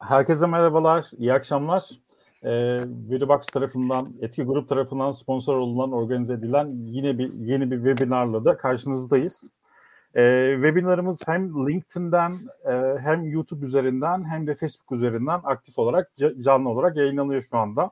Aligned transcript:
Herkese 0.00 0.46
merhabalar, 0.46 1.10
iyi 1.18 1.32
akşamlar. 1.32 1.90
Ee, 2.44 2.80
Videobox 3.10 3.46
tarafından, 3.46 4.06
Etki 4.20 4.42
Grup 4.42 4.68
tarafından 4.68 5.12
sponsor 5.12 5.56
olunan, 5.56 5.92
organize 5.92 6.34
edilen 6.34 6.68
yine 6.84 7.18
bir 7.18 7.32
yeni 7.32 7.70
bir 7.70 7.76
webinarla 7.76 8.44
da 8.44 8.56
karşınızdayız. 8.56 9.50
Ee, 10.14 10.52
webinarımız 10.54 11.22
hem 11.26 11.68
LinkedIn'den 11.68 12.32
e, 12.64 12.98
hem 12.98 13.24
YouTube 13.24 13.66
üzerinden 13.66 14.24
hem 14.24 14.46
de 14.46 14.54
Facebook 14.54 14.92
üzerinden 14.92 15.40
aktif 15.44 15.78
olarak 15.78 16.10
canlı 16.40 16.68
olarak 16.68 16.96
yayınlanıyor 16.96 17.42
şu 17.42 17.58
anda. 17.58 17.90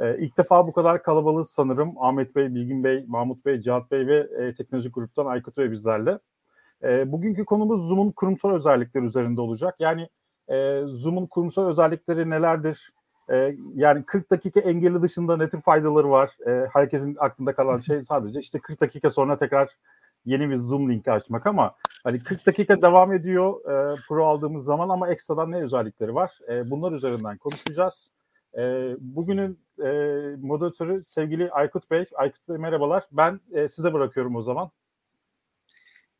Ee, 0.00 0.18
ilk 0.18 0.38
defa 0.38 0.66
bu 0.66 0.72
kadar 0.72 1.02
kalabalık 1.02 1.46
sanırım 1.46 1.94
Ahmet 1.98 2.36
Bey, 2.36 2.54
Bilgin 2.54 2.84
Bey, 2.84 3.04
Mahmut 3.08 3.44
Bey, 3.46 3.60
Cihat 3.60 3.90
Bey 3.90 4.06
ve 4.06 4.18
e, 4.18 4.54
teknoloji 4.54 4.88
gruptan 4.88 5.26
Aykut 5.26 5.56
Bey 5.56 5.70
bizlerle. 5.70 6.18
E, 6.82 7.12
bugünkü 7.12 7.44
konumuz 7.44 7.88
Zoom'un 7.88 8.10
kurumsal 8.10 8.50
özellikleri 8.50 9.04
üzerinde 9.04 9.40
olacak. 9.40 9.74
Yani 9.78 10.08
e, 10.48 10.82
Zoom'un 10.86 11.26
kurumsal 11.26 11.68
özellikleri 11.68 12.30
nelerdir? 12.30 12.92
E, 13.32 13.56
yani 13.74 14.04
40 14.04 14.30
dakika 14.30 14.60
engeli 14.60 15.02
dışında 15.02 15.36
ne 15.36 15.48
tür 15.48 15.60
faydaları 15.60 16.10
var? 16.10 16.30
E, 16.46 16.68
herkesin 16.72 17.16
aklında 17.18 17.54
kalan 17.54 17.78
şey 17.78 18.02
sadece 18.02 18.40
işte 18.40 18.58
40 18.58 18.80
dakika 18.80 19.10
sonra 19.10 19.38
tekrar 19.38 19.68
yeni 20.24 20.50
bir 20.50 20.56
Zoom 20.56 20.90
linki 20.90 21.12
açmak 21.12 21.46
ama 21.46 21.74
hani 22.04 22.18
40 22.18 22.46
dakika 22.46 22.82
devam 22.82 23.12
ediyor 23.12 23.60
e, 23.70 23.96
Pro 24.08 24.26
aldığımız 24.26 24.64
zaman 24.64 24.88
ama 24.88 25.08
ekstradan 25.08 25.50
ne 25.50 25.62
özellikleri 25.62 26.14
var? 26.14 26.38
E, 26.48 26.70
bunlar 26.70 26.92
üzerinden 26.92 27.38
konuşacağız. 27.38 28.12
E, 28.58 28.94
bugünün 29.00 29.58
e, 29.78 29.88
moderatörü 30.40 31.04
sevgili 31.04 31.50
Aykut 31.50 31.90
Bey. 31.90 32.04
Aykut 32.14 32.48
Bey 32.48 32.56
merhabalar. 32.56 33.04
Ben 33.12 33.40
e, 33.52 33.68
size 33.68 33.92
bırakıyorum 33.92 34.36
o 34.36 34.42
zaman. 34.42 34.70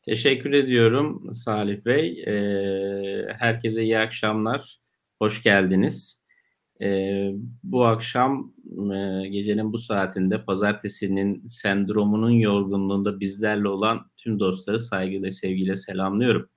Teşekkür 0.05 0.53
ediyorum 0.53 1.35
Salih 1.35 1.85
Bey. 1.85 2.23
Ee, 2.27 3.27
herkese 3.39 3.83
iyi 3.83 3.99
akşamlar. 3.99 4.79
Hoş 5.19 5.43
geldiniz. 5.43 6.21
Ee, 6.81 7.31
bu 7.63 7.85
akşam 7.85 8.53
e, 8.93 9.27
gecenin 9.27 9.73
bu 9.73 9.77
saatinde 9.77 10.45
pazartesinin 10.45 11.47
sendromunun 11.47 12.29
yorgunluğunda 12.29 13.19
bizlerle 13.19 13.67
olan 13.67 14.11
tüm 14.17 14.39
dostları 14.39 14.79
saygıyla 14.79 15.31
sevgiyle 15.31 15.75
selamlıyorum. 15.75 16.49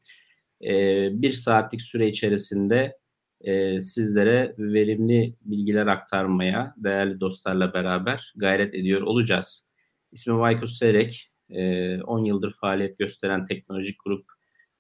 Ee, 0.65 1.09
bir 1.12 1.31
saatlik 1.31 1.83
süre 1.83 2.09
içerisinde 2.09 2.98
e, 3.41 3.81
sizlere 3.81 4.55
verimli 4.59 5.34
bilgiler 5.41 5.87
aktarmaya 5.87 6.75
değerli 6.77 7.20
dostlarla 7.20 7.75
beraber 7.75 8.33
gayret 8.37 8.75
ediyor 8.75 9.03
olacağız. 9.03 9.67
İsmim 10.12 10.42
Aykut 10.42 10.70
Serek, 10.70 11.31
10 11.50 12.24
yıldır 12.24 12.52
faaliyet 12.52 12.98
gösteren 12.98 13.46
teknolojik 13.46 14.04
grup 14.04 14.24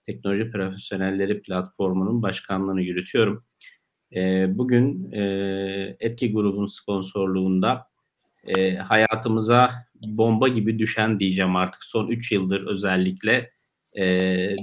Teknoloji 0.06 0.50
Profesyonelleri 0.50 1.42
platformunun 1.42 2.22
başkanlığını 2.22 2.82
yürütüyorum. 2.82 3.44
Bugün 4.58 5.12
Etki 6.00 6.32
grubun 6.32 6.66
sponsorluğunda 6.66 7.86
hayatımıza 8.88 9.70
bomba 9.94 10.48
gibi 10.48 10.78
düşen 10.78 11.20
diyeceğim 11.20 11.56
artık 11.56 11.84
son 11.84 12.08
3 12.08 12.32
yıldır 12.32 12.66
özellikle 12.66 13.50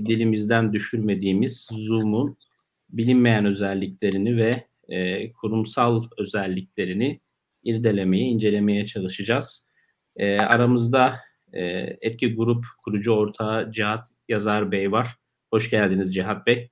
dilimizden 0.05 0.73
düşürmediğimiz 0.73 1.67
Zoom'un 1.71 2.37
bilinmeyen 2.89 3.45
özelliklerini 3.45 4.37
ve 4.37 4.65
kurumsal 5.41 6.03
özelliklerini 6.17 7.19
irdelemeye, 7.63 8.25
incelemeye 8.25 8.85
çalışacağız. 8.85 9.69
aramızda 10.39 11.15
e, 11.55 11.97
Etki 12.01 12.35
Grup 12.35 12.65
kurucu 12.83 13.11
ortağı 13.11 13.71
Cihat 13.71 14.09
Yazar 14.27 14.71
Bey 14.71 14.91
var. 14.91 15.17
Hoş 15.51 15.69
geldiniz 15.69 16.15
Cihat 16.15 16.47
Bey. 16.47 16.69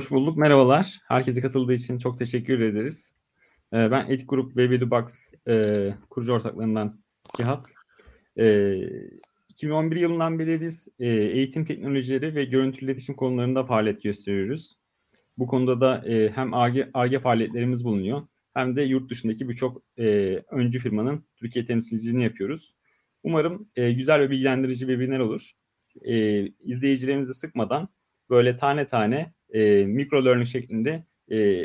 Hoş 0.00 0.10
bulduk. 0.10 0.36
Merhabalar. 0.36 1.00
Herkese 1.08 1.40
katıldığı 1.40 1.72
için 1.72 1.98
çok 1.98 2.18
teşekkür 2.18 2.60
ederiz. 2.60 3.14
Ee, 3.72 3.90
ben 3.90 4.06
Etki 4.06 4.26
Grup 4.26 4.56
ve 4.56 4.90
Box 4.90 5.32
e, 5.48 5.94
kurucu 6.10 6.32
ortaklarından 6.32 7.00
Cihat. 7.36 7.66
E, 8.38 8.74
2011 9.48 9.96
yılından 9.96 10.38
beri 10.38 10.60
biz 10.60 10.88
e, 10.98 11.08
eğitim 11.08 11.64
teknolojileri 11.64 12.34
ve 12.34 12.44
görüntülü 12.44 12.84
iletişim 12.84 13.16
konularında 13.16 13.64
faaliyet 13.64 14.02
gösteriyoruz. 14.02 14.74
Bu 15.38 15.46
konuda 15.46 15.80
da 15.80 16.08
e, 16.08 16.30
hem 16.30 16.54
ARGE 16.94 17.20
faaliyetlerimiz 17.20 17.84
bulunuyor 17.84 18.22
hem 18.56 18.76
de 18.76 18.82
yurt 18.82 19.10
dışındaki 19.10 19.48
birçok 19.48 19.82
e, 19.98 20.04
öncü 20.50 20.78
firmanın 20.78 21.24
Türkiye 21.36 21.64
temsilciliğini 21.64 22.24
yapıyoruz. 22.24 22.74
Umarım 23.22 23.68
e, 23.76 23.92
güzel 23.92 24.20
ve 24.20 24.30
bilgilendirici 24.30 24.88
bir 24.88 24.92
webinar 24.92 25.18
olur. 25.18 25.52
E, 26.02 26.46
izleyicilerimizi 26.46 27.34
sıkmadan 27.34 27.88
böyle 28.30 28.56
tane 28.56 28.86
tane 28.86 29.32
e, 29.50 29.84
mikro 29.84 30.24
learning 30.24 30.48
şeklinde 30.48 31.04
e, 31.30 31.64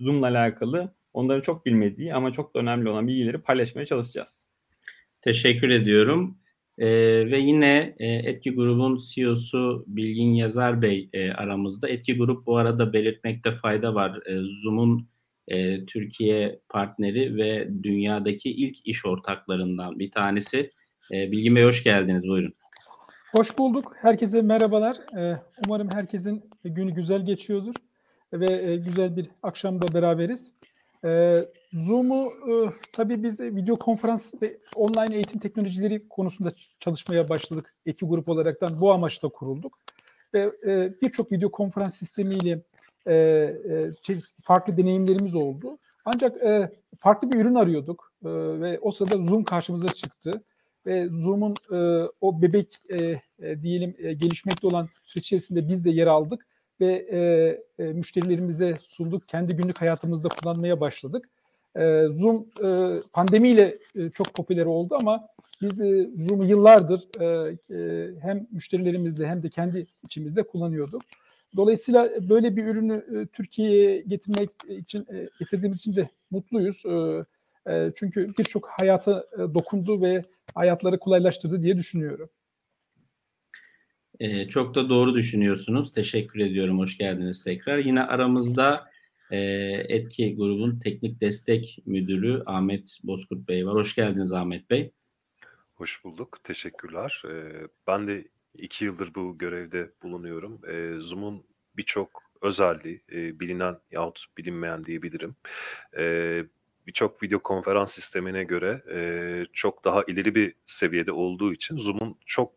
Zoom'la 0.00 0.26
alakalı 0.26 0.94
onların 1.12 1.40
çok 1.40 1.66
bilmediği 1.66 2.14
ama 2.14 2.32
çok 2.32 2.54
da 2.54 2.58
önemli 2.58 2.88
olan 2.88 3.08
bilgileri 3.08 3.38
paylaşmaya 3.38 3.86
çalışacağız. 3.86 4.46
Teşekkür 5.22 5.70
ediyorum. 5.70 6.38
Ee, 6.78 6.86
ve 7.30 7.38
yine 7.38 7.94
e, 7.98 8.06
Etki 8.06 8.54
Grubun 8.54 8.98
CEO'su 9.14 9.84
Bilgin 9.86 10.34
Yazar 10.34 10.82
Bey 10.82 11.08
e, 11.12 11.30
aramızda. 11.30 11.88
Etki 11.88 12.16
Grup 12.16 12.46
bu 12.46 12.56
arada 12.56 12.92
belirtmekte 12.92 13.56
fayda 13.56 13.94
var. 13.94 14.26
E, 14.26 14.38
Zoom'un 14.62 15.08
e, 15.50 15.86
Türkiye 15.86 16.60
partneri 16.68 17.36
ve 17.36 17.68
dünyadaki 17.82 18.50
ilk 18.50 18.86
iş 18.86 19.06
ortaklarından 19.06 19.98
bir 19.98 20.10
tanesi. 20.10 20.70
E, 21.12 21.32
Bilgin 21.32 21.56
Bey 21.56 21.64
hoş 21.64 21.84
geldiniz. 21.84 22.28
Buyurun. 22.28 22.54
Hoş 23.32 23.58
bulduk. 23.58 23.96
Herkese 23.96 24.42
merhabalar. 24.42 24.96
E, 25.18 25.40
umarım 25.66 25.88
herkesin 25.92 26.50
günü 26.64 26.94
güzel 26.94 27.26
geçiyordur 27.26 27.74
ve 28.32 28.72
e, 28.72 28.76
güzel 28.76 29.16
bir 29.16 29.28
akşamda 29.42 29.94
beraberiz. 29.94 30.52
E, 31.04 31.44
Zoom'u 31.72 32.26
e, 32.26 32.52
tabii 32.92 33.22
biz 33.22 33.40
video 33.40 33.76
konferans 33.76 34.34
ve 34.42 34.58
online 34.76 35.14
eğitim 35.14 35.40
teknolojileri 35.40 36.08
konusunda 36.08 36.52
çalışmaya 36.80 37.28
başladık. 37.28 37.74
Eki 37.86 38.06
grup 38.06 38.28
olaraktan 38.28 38.80
bu 38.80 38.92
amaçla 38.92 39.28
kurulduk. 39.28 39.78
Ve 40.34 40.52
e, 40.66 40.92
birçok 41.02 41.32
video 41.32 41.50
konferans 41.50 41.94
sistemiyle 41.94 42.62
e, 43.06 43.14
e, 43.14 43.90
farklı 44.42 44.76
deneyimlerimiz 44.76 45.34
oldu. 45.34 45.78
Ancak 46.04 46.36
e, 46.42 46.70
farklı 47.00 47.32
bir 47.32 47.38
ürün 47.38 47.54
arıyorduk 47.54 48.12
e, 48.24 48.28
ve 48.60 48.78
o 48.80 48.90
sırada 48.90 49.16
Zoom 49.26 49.44
karşımıza 49.44 49.88
çıktı 49.88 50.30
ve 50.86 51.08
Zoom'un 51.08 51.54
e, 51.72 52.08
o 52.20 52.42
bebek 52.42 52.78
e, 53.00 53.20
e, 53.38 53.62
diyelim 53.62 53.94
e, 53.98 54.12
gelişmekte 54.12 54.66
olan 54.66 54.88
süreç 55.04 55.24
içerisinde 55.24 55.68
biz 55.68 55.84
de 55.84 55.90
yer 55.90 56.06
aldık 56.06 56.46
ve 56.80 57.06
e, 57.10 57.84
e, 57.84 57.92
müşterilerimize 57.92 58.74
sunduk. 58.80 59.28
Kendi 59.28 59.56
günlük 59.56 59.80
hayatımızda 59.80 60.28
kullanmaya 60.28 60.80
başladık. 60.80 61.28
E, 61.76 62.06
Zoom 62.06 62.46
e, 62.64 63.00
pandemiyle 63.12 63.78
e, 63.96 64.10
çok 64.10 64.34
popüler 64.34 64.66
oldu 64.66 64.96
ama 65.00 65.26
biz 65.62 65.80
e, 65.80 66.10
Zoom'u 66.18 66.44
yıllardır 66.44 67.20
e, 67.20 67.56
e, 67.70 68.10
hem 68.20 68.46
müşterilerimizle 68.50 69.26
hem 69.26 69.42
de 69.42 69.48
kendi 69.48 69.86
içimizde 70.04 70.42
kullanıyorduk. 70.42 71.02
Dolayısıyla 71.56 72.10
böyle 72.28 72.56
bir 72.56 72.64
ürünü 72.64 72.94
e, 72.94 73.26
Türkiye'ye 73.26 74.00
getirmek 74.00 74.50
için 74.68 75.00
e, 75.00 75.28
getirdiğimiz 75.38 75.78
için 75.78 75.96
de 75.96 76.08
mutluyuz. 76.30 76.82
E, 77.66 77.92
çünkü 77.96 78.28
birçok 78.38 78.68
hayata 78.80 79.26
dokundu 79.54 80.02
ve 80.02 80.24
hayatları 80.54 80.98
kolaylaştırdı 80.98 81.62
diye 81.62 81.76
düşünüyorum. 81.76 82.30
çok 84.48 84.74
da 84.74 84.88
doğru 84.88 85.14
düşünüyorsunuz. 85.14 85.92
Teşekkür 85.92 86.40
ediyorum. 86.40 86.78
Hoş 86.78 86.98
geldiniz 86.98 87.44
tekrar. 87.44 87.78
Yine 87.78 88.02
aramızda 88.02 88.90
Etki 89.30 90.36
grubun 90.36 90.78
teknik 90.78 91.20
destek 91.20 91.78
müdürü 91.86 92.42
Ahmet 92.46 92.98
Bozkurt 93.02 93.48
Bey 93.48 93.66
var. 93.66 93.74
Hoş 93.74 93.94
geldiniz 93.94 94.32
Ahmet 94.32 94.70
Bey. 94.70 94.90
Hoş 95.74 96.04
bulduk. 96.04 96.38
Teşekkürler. 96.44 97.22
ben 97.86 98.08
de 98.08 98.22
iki 98.54 98.84
yıldır 98.84 99.14
bu 99.14 99.38
görevde 99.38 99.90
bulunuyorum. 100.02 100.60
E, 100.68 101.00
Zoom'un 101.00 101.46
birçok 101.76 102.22
özelliği 102.42 103.02
e, 103.12 103.40
bilinen 103.40 103.78
yahut 103.90 104.24
bilinmeyen 104.38 104.84
diyebilirim. 104.84 105.36
E, 105.96 106.44
birçok 106.86 107.22
video 107.22 107.38
konferans 107.38 107.92
sistemine 107.92 108.44
göre 108.44 108.82
e, 108.92 109.00
çok 109.52 109.84
daha 109.84 110.02
ileri 110.06 110.34
bir 110.34 110.54
seviyede 110.66 111.12
olduğu 111.12 111.52
için 111.52 111.78
Zoom'un 111.78 112.16
çok 112.26 112.52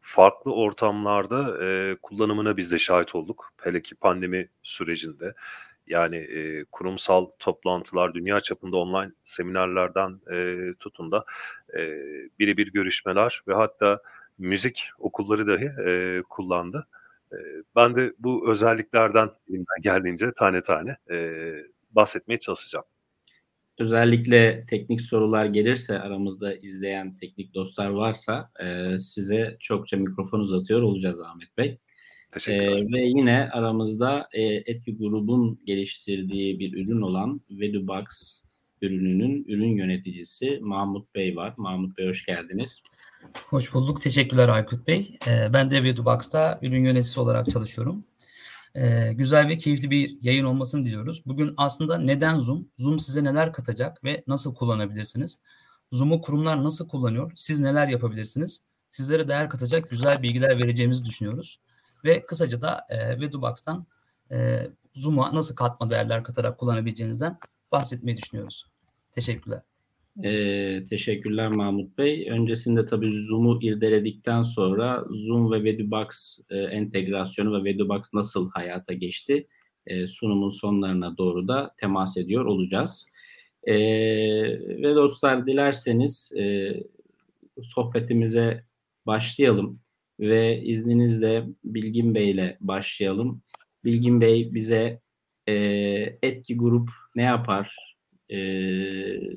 farklı 0.00 0.54
ortamlarda 0.54 1.64
e, 1.64 1.96
kullanımına 2.02 2.56
biz 2.56 2.72
de 2.72 2.78
şahit 2.78 3.14
olduk. 3.14 3.52
Hele 3.62 3.82
ki 3.82 3.94
pandemi 3.94 4.48
sürecinde. 4.62 5.34
Yani 5.86 6.16
e, 6.16 6.64
kurumsal 6.64 7.26
toplantılar, 7.38 8.14
dünya 8.14 8.40
çapında 8.40 8.76
online 8.76 9.12
seminerlerden 9.24 10.20
e, 10.32 10.58
tutun 10.80 11.12
da 11.12 11.24
e, 11.78 11.80
birebir 12.38 12.72
görüşmeler 12.72 13.42
ve 13.48 13.54
hatta 13.54 14.02
müzik 14.38 14.88
okulları 14.98 15.46
dahi 15.46 15.88
e, 15.88 16.22
kullandı. 16.22 16.86
E, 17.32 17.36
ben 17.76 17.96
de 17.96 18.12
bu 18.18 18.50
özelliklerden 18.50 19.30
elimden 19.48 19.82
geldiğince 19.82 20.32
tane 20.38 20.60
tane 20.60 20.96
e, 21.10 21.36
bahsetmeye 21.90 22.38
çalışacağım. 22.38 22.84
Özellikle 23.78 24.66
teknik 24.66 25.00
sorular 25.00 25.46
gelirse 25.46 26.00
aramızda 26.00 26.54
izleyen 26.54 27.16
teknik 27.16 27.54
dostlar 27.54 27.88
varsa 27.88 28.50
e, 28.60 28.98
size 28.98 29.56
çokça 29.60 29.96
mikrofon 29.96 30.40
uzatıyor 30.40 30.82
olacağız 30.82 31.20
Ahmet 31.20 31.58
Bey. 31.58 31.78
Teşekkürler. 32.34 32.76
Ee, 32.76 32.92
ve 32.92 33.00
yine 33.00 33.50
aramızda 33.52 34.28
e, 34.32 34.42
Etki 34.42 34.96
Grubun 34.96 35.60
geliştirdiği 35.64 36.58
bir 36.58 36.72
ürün 36.72 37.00
olan 37.00 37.40
Vedubox 37.50 38.42
ürününün 38.82 39.44
ürün 39.48 39.76
yöneticisi 39.76 40.58
Mahmut 40.62 41.14
Bey 41.14 41.36
var. 41.36 41.54
Mahmut 41.56 41.98
Bey 41.98 42.08
hoş 42.08 42.26
geldiniz. 42.26 42.82
Hoş 43.32 43.74
bulduk. 43.74 44.00
Teşekkürler 44.00 44.48
Aykut 44.48 44.86
Bey. 44.86 45.18
Ee, 45.26 45.52
ben 45.52 45.70
de 45.70 45.82
Vedubox'ta 45.82 46.58
ürün 46.62 46.84
yöneticisi 46.84 47.20
olarak 47.20 47.50
çalışıyorum. 47.50 48.04
Ee, 48.74 49.12
güzel 49.12 49.48
ve 49.48 49.58
keyifli 49.58 49.90
bir 49.90 50.18
yayın 50.22 50.44
olmasını 50.44 50.84
diliyoruz. 50.84 51.22
Bugün 51.26 51.54
aslında 51.56 51.98
neden 51.98 52.38
Zoom? 52.38 52.68
Zoom 52.78 52.98
size 52.98 53.24
neler 53.24 53.52
katacak 53.52 54.04
ve 54.04 54.24
nasıl 54.26 54.54
kullanabilirsiniz? 54.54 55.38
Zoom'u 55.92 56.20
kurumlar 56.20 56.64
nasıl 56.64 56.88
kullanıyor? 56.88 57.32
Siz 57.36 57.60
neler 57.60 57.88
yapabilirsiniz? 57.88 58.62
Sizlere 58.90 59.28
değer 59.28 59.50
katacak 59.50 59.90
güzel 59.90 60.22
bilgiler 60.22 60.58
vereceğimizi 60.58 61.04
düşünüyoruz. 61.04 61.60
Ve 62.04 62.26
kısaca 62.26 62.62
da 62.62 62.86
e, 62.88 63.20
Vedubox'tan 63.20 63.86
e, 64.30 64.68
Zoom'a 64.94 65.34
nasıl 65.34 65.56
katma 65.56 65.90
değerler 65.90 66.24
katarak 66.24 66.58
kullanabileceğinizden 66.58 67.38
bahsetmeyi 67.72 68.16
düşünüyoruz. 68.16 68.66
Teşekkürler. 69.10 69.62
Ee, 70.22 70.84
teşekkürler 70.90 71.48
Mahmut 71.48 71.98
Bey. 71.98 72.30
Öncesinde 72.30 72.86
tabii 72.86 73.12
Zoom'u 73.12 73.62
irdeledikten 73.62 74.42
sonra 74.42 75.04
Zoom 75.10 75.52
ve 75.52 75.64
Vedubox 75.64 76.38
e, 76.50 76.56
entegrasyonu 76.58 77.58
ve 77.58 77.64
Vedubox 77.64 78.14
nasıl 78.14 78.50
hayata 78.50 78.92
geçti 78.92 79.46
e, 79.86 80.06
sunumun 80.06 80.48
sonlarına 80.48 81.18
doğru 81.18 81.48
da 81.48 81.74
temas 81.76 82.16
ediyor 82.16 82.44
olacağız. 82.44 83.08
E, 83.64 83.74
ve 84.82 84.94
dostlar 84.94 85.46
dilerseniz 85.46 86.32
e, 86.38 86.74
sohbetimize 87.62 88.64
başlayalım 89.06 89.80
ve 90.20 90.62
izninizle 90.62 91.44
Bilgin 91.64 92.14
Bey 92.14 92.30
ile 92.30 92.56
başlayalım. 92.60 93.42
Bilgin 93.84 94.20
Bey 94.20 94.54
bize 94.54 95.00
e, 95.46 95.54
etki 96.22 96.56
grup 96.56 96.90
ne 97.16 97.22
yapar? 97.22 97.93
E, 98.34 98.38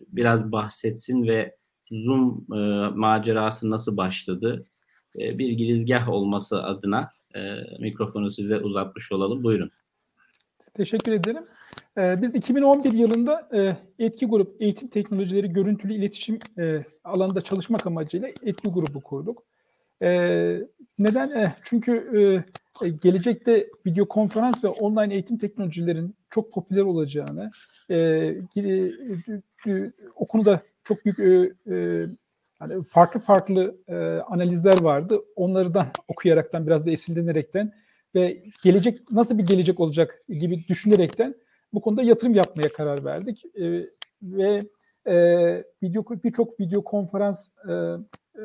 biraz 0.08 0.52
bahsetsin 0.52 1.28
ve 1.28 1.56
Zoom 1.92 2.46
e, 2.54 2.90
macerası 2.96 3.70
nasıl 3.70 3.98
başladı? 3.98 4.66
E, 5.20 5.38
bir 5.38 5.50
girizgah 5.50 6.10
olması 6.10 6.64
adına 6.64 7.12
e, 7.36 7.40
mikrofonu 7.80 8.32
size 8.32 8.58
uzatmış 8.58 9.12
olalım. 9.12 9.44
Buyurun. 9.44 9.72
Teşekkür 10.74 11.12
ederim. 11.12 11.44
Ee, 11.98 12.22
biz 12.22 12.36
2011 12.36 12.92
yılında 12.92 13.50
e, 13.54 13.78
Etki 14.06 14.26
Grup 14.26 14.62
Eğitim 14.62 14.88
Teknolojileri 14.88 15.54
Görüntülü 15.54 15.94
İletişim 15.94 16.40
e, 16.58 16.86
alanında 17.04 17.42
çalışmak 17.42 17.88
amacıyla 17.88 18.28
Etki 18.28 18.70
Grubu 18.72 19.00
kurduk. 19.00 19.44
E, 20.02 20.10
neden? 21.00 21.30
E, 21.30 21.56
çünkü 21.64 21.94
e, 22.82 22.90
gelecekte 22.90 23.68
video 23.86 24.08
konferans 24.08 24.64
ve 24.64 24.68
online 24.68 25.14
eğitim 25.14 25.38
teknolojilerin 25.38 26.16
çok 26.30 26.54
popüler 26.54 26.82
olacağını, 26.82 27.52
e, 27.90 27.98
e, 27.98 28.62
e, 29.68 29.92
o 30.16 30.28
konuda 30.28 30.62
çok 30.84 31.06
büyük 31.06 31.20
e, 31.20 31.54
e, 31.74 32.06
yani 32.62 32.84
farklı 32.90 33.20
farklı 33.20 33.78
e, 33.88 33.96
analizler 34.28 34.82
vardı. 34.82 35.22
Onlardan 35.36 35.88
okuyaraktan 36.08 36.68
biraz 36.68 36.86
da 36.86 36.92
esinlenerekten 36.92 37.74
ve 38.16 38.44
gelecek 38.64 39.12
nasıl 39.12 39.38
bir 39.38 39.48
gelecek 39.48 39.80
olacak 39.80 40.24
gibi 40.30 40.68
düşünerekten 40.68 41.36
bu 41.74 41.82
konuda 41.82 42.04
yatırım 42.04 42.36
yapmaya 42.36 42.70
karar 42.74 43.06
verdik 43.06 43.46
e, 43.46 43.86
ve 44.22 44.64
e, 45.08 45.16
video 45.84 46.06
birçok 46.24 46.60
video 46.60 46.84
konferans 46.84 47.50
e, 47.70 47.74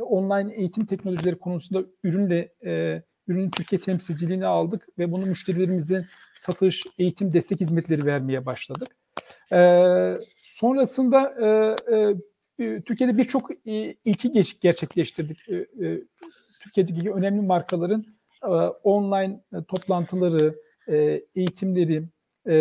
online 0.00 0.54
eğitim 0.54 0.86
teknolojileri 0.86 1.38
konusunda 1.38 1.84
ürünle 2.04 2.52
e, 2.64 3.02
ürünün 3.32 3.50
Türkiye 3.50 3.80
temsilciliğini 3.80 4.46
aldık 4.46 4.88
ve 4.98 5.12
bunu 5.12 5.26
müşterilerimize 5.26 6.04
satış, 6.34 6.86
eğitim, 6.98 7.32
destek 7.32 7.60
hizmetleri 7.60 8.06
vermeye 8.06 8.46
başladık. 8.46 8.88
E, 9.52 9.58
sonrasında 10.36 11.34
e, 11.40 11.94
e, 12.64 12.80
Türkiye'de 12.80 13.16
birçok 13.16 13.50
e, 13.66 13.94
ilki 14.04 14.32
geç, 14.32 14.60
gerçekleştirdik. 14.60 15.48
E, 15.48 15.56
e, 15.56 16.02
Türkiye'deki 16.60 17.12
önemli 17.12 17.40
markaların 17.40 18.04
e, 18.44 18.46
online 18.82 19.40
e, 19.52 19.64
toplantıları, 19.68 20.54
e, 20.88 21.22
eğitimleri, 21.34 22.04
e, 22.46 22.54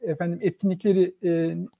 efendim 0.00 0.38
etkinlikleri 0.42 1.14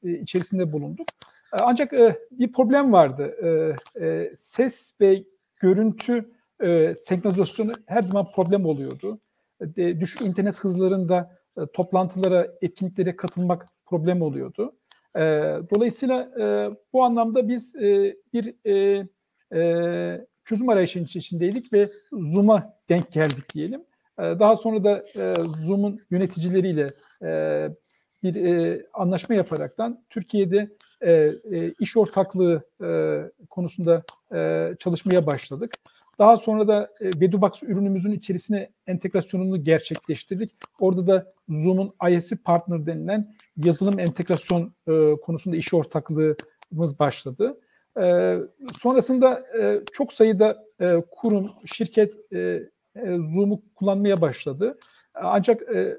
e, 0.05 0.13
içerisinde 0.21 0.73
bulunduk. 0.73 1.07
E, 1.53 1.57
ancak 1.61 1.93
e, 1.93 2.19
bir 2.31 2.53
problem 2.53 2.93
vardı. 2.93 3.35
E, 3.43 4.05
e, 4.07 4.33
ses 4.37 5.01
ve 5.01 5.25
görüntü 5.57 6.31
e, 6.63 6.95
senkronizasyonu 6.95 7.73
her 7.87 8.03
zaman 8.03 8.29
problem 8.35 8.67
oluyordu. 8.67 9.19
E, 9.77 10.01
düşük 10.01 10.21
internet 10.21 10.59
hızlarında 10.59 11.37
e, 11.59 11.61
toplantılara, 11.75 12.49
etkinliklere 12.63 13.17
katılmak 13.17 13.67
problem 13.87 14.23
oluyordu. 14.23 14.73
E, 15.17 15.21
dolayısıyla 15.75 16.31
e, 16.41 16.71
bu 16.93 17.05
anlamda 17.05 17.49
biz 17.49 17.77
e, 17.77 18.17
bir 18.33 18.55
e, 18.65 19.07
e, 19.55 20.27
çözüm 20.45 20.69
arayışının 20.69 21.05
içindeydik 21.05 21.73
ve 21.73 21.91
Zoom'a 22.13 22.75
denk 22.89 23.13
geldik 23.13 23.55
diyelim. 23.55 23.81
E, 24.19 24.23
daha 24.23 24.57
sonra 24.57 24.85
da 24.85 25.03
e, 25.17 25.35
Zoom'un 25.67 26.01
yöneticileriyle 26.11 26.91
e, 27.23 27.69
bir 28.23 28.35
e, 28.35 28.83
anlaşma 28.93 29.35
yaparaktan 29.35 30.05
Türkiye'de 30.11 30.69
e, 31.01 31.13
e, 31.13 31.75
iş 31.81 31.97
ortaklığı 31.97 32.63
e, 32.83 33.21
konusunda 33.51 34.03
e, 34.35 34.71
çalışmaya 34.79 35.27
başladık. 35.27 35.71
Daha 36.21 36.37
sonra 36.37 36.69
da 36.69 36.91
e, 37.01 37.07
Vedubox 37.07 37.63
ürünümüzün 37.63 38.13
içerisine 38.13 38.71
entegrasyonunu 38.87 39.65
gerçekleştirdik. 39.65 40.53
Orada 40.79 41.07
da 41.07 41.33
Zoom'un 41.49 41.91
ISP 42.11 42.45
partner 42.45 42.87
denilen 42.87 43.35
yazılım 43.57 43.99
entegrasyon 43.99 44.75
e, 44.89 45.17
konusunda 45.23 45.57
iş 45.57 45.75
ortaklığımız 45.75 46.99
başladı. 46.99 47.61
E, 48.01 48.37
sonrasında 48.79 49.45
e, 49.61 49.81
çok 49.93 50.13
sayıda 50.13 50.65
kurum, 51.11 51.51
şirket 51.67 52.15
Zoom'u 53.07 53.63
kullanmaya 53.75 54.21
başladı. 54.21 54.79
Ancak 55.15 55.63
e, 55.63 55.97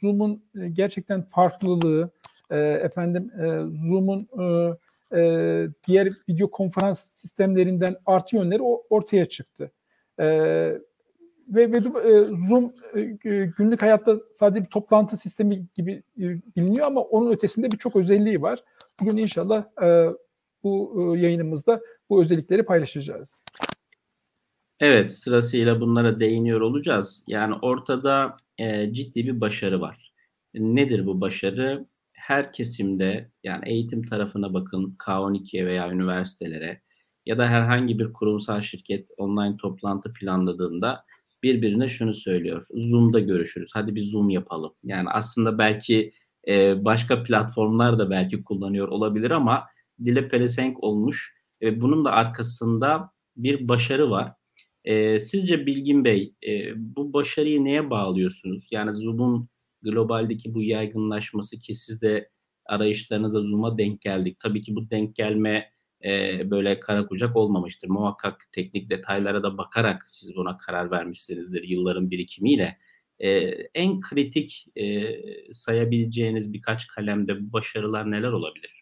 Zoom'un 0.00 0.44
gerçekten 0.72 1.22
farklılığı, 1.22 2.10
efendim 2.50 3.32
Zoom'un 3.88 4.28
e, 5.14 5.20
diğer 5.86 6.08
video 6.28 6.50
konferans 6.50 7.00
sistemlerinden 7.00 7.96
artı 8.06 8.36
yönleri 8.36 8.62
ortaya 8.90 9.26
çıktı. 9.26 9.72
E, 10.20 10.26
ve, 11.48 11.72
ve 11.72 11.76
e, 11.76 12.24
Zoom 12.48 12.72
e, 12.94 13.02
günlük 13.58 13.82
hayatta 13.82 14.20
sadece 14.34 14.64
bir 14.64 14.70
toplantı 14.70 15.16
sistemi 15.16 15.66
gibi 15.74 16.02
e, 16.18 16.22
biliniyor 16.56 16.86
ama 16.86 17.00
onun 17.00 17.32
ötesinde 17.32 17.72
birçok 17.72 17.96
özelliği 17.96 18.42
var. 18.42 18.58
Bugün 19.00 19.16
inşallah 19.16 19.64
bu 20.62 21.14
yayınımızda 21.16 21.80
bu 22.10 22.20
özellikleri 22.20 22.62
paylaşacağız. 22.62 23.44
Evet 24.80 25.12
sırasıyla 25.12 25.80
bunlara 25.80 26.20
değiniyor 26.20 26.60
olacağız. 26.60 27.24
Yani 27.26 27.54
ortada 27.62 28.36
ciddi 28.92 29.26
bir 29.26 29.40
başarı 29.40 29.80
var. 29.80 30.12
Nedir 30.54 31.06
bu 31.06 31.20
başarı? 31.20 31.84
Her 32.26 32.52
kesimde 32.52 33.30
yani 33.44 33.68
eğitim 33.68 34.02
tarafına 34.02 34.54
bakın 34.54 34.96
K12'ye 35.06 35.66
veya 35.66 35.90
üniversitelere 35.90 36.82
ya 37.26 37.38
da 37.38 37.48
herhangi 37.48 37.98
bir 37.98 38.12
kurumsal 38.12 38.60
şirket 38.60 39.08
online 39.16 39.56
toplantı 39.56 40.12
planladığında 40.12 41.04
birbirine 41.42 41.88
şunu 41.88 42.14
söylüyor. 42.14 42.66
Zoom'da 42.74 43.20
görüşürüz. 43.20 43.70
Hadi 43.74 43.94
bir 43.94 44.02
Zoom 44.02 44.30
yapalım. 44.30 44.72
Yani 44.84 45.08
aslında 45.10 45.58
belki 45.58 46.12
e, 46.48 46.84
başka 46.84 47.22
platformlar 47.22 47.98
da 47.98 48.10
belki 48.10 48.44
kullanıyor 48.44 48.88
olabilir 48.88 49.30
ama 49.30 49.64
dile 50.04 50.28
pelesenk 50.28 50.84
olmuş. 50.84 51.34
E, 51.62 51.80
bunun 51.80 52.04
da 52.04 52.10
arkasında 52.10 53.10
bir 53.36 53.68
başarı 53.68 54.10
var. 54.10 54.32
E, 54.84 55.20
sizce 55.20 55.66
Bilgin 55.66 56.04
Bey 56.04 56.34
e, 56.46 56.72
bu 56.76 57.12
başarıyı 57.12 57.64
neye 57.64 57.90
bağlıyorsunuz? 57.90 58.68
Yani 58.70 58.92
Zoom'un 58.92 59.48
globaldeki 59.90 60.54
bu 60.54 60.62
yaygınlaşması 60.62 61.58
ki 61.58 61.74
siz 61.74 62.02
de 62.02 62.30
arayışlarınızda 62.66 63.40
Zoom'a 63.40 63.78
denk 63.78 64.00
geldik. 64.00 64.40
Tabii 64.40 64.62
ki 64.62 64.76
bu 64.76 64.90
denk 64.90 65.16
gelme 65.16 65.70
e, 66.04 66.10
böyle 66.50 66.80
kara 66.80 67.06
kucak 67.06 67.36
olmamıştır. 67.36 67.88
Muhakkak 67.88 68.40
teknik 68.52 68.90
detaylara 68.90 69.42
da 69.42 69.58
bakarak 69.58 70.04
siz 70.08 70.36
buna 70.36 70.58
karar 70.58 70.90
vermişsinizdir 70.90 71.62
yılların 71.62 72.10
birikimiyle. 72.10 72.78
E, 73.18 73.28
en 73.74 74.00
kritik 74.00 74.66
e, 74.76 75.14
sayabileceğiniz 75.54 76.52
birkaç 76.52 76.86
kalemde 76.86 77.40
bu 77.40 77.52
başarılar 77.52 78.10
neler 78.10 78.32
olabilir? 78.32 78.80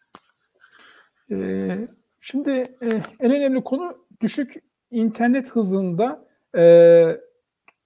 E, 1.30 1.88
şimdi 2.20 2.50
e, 2.50 2.88
en 3.20 3.30
önemli 3.30 3.64
konu 3.64 4.06
düşük 4.20 4.54
internet 4.90 5.50
hızında 5.50 6.28
e, 6.56 6.64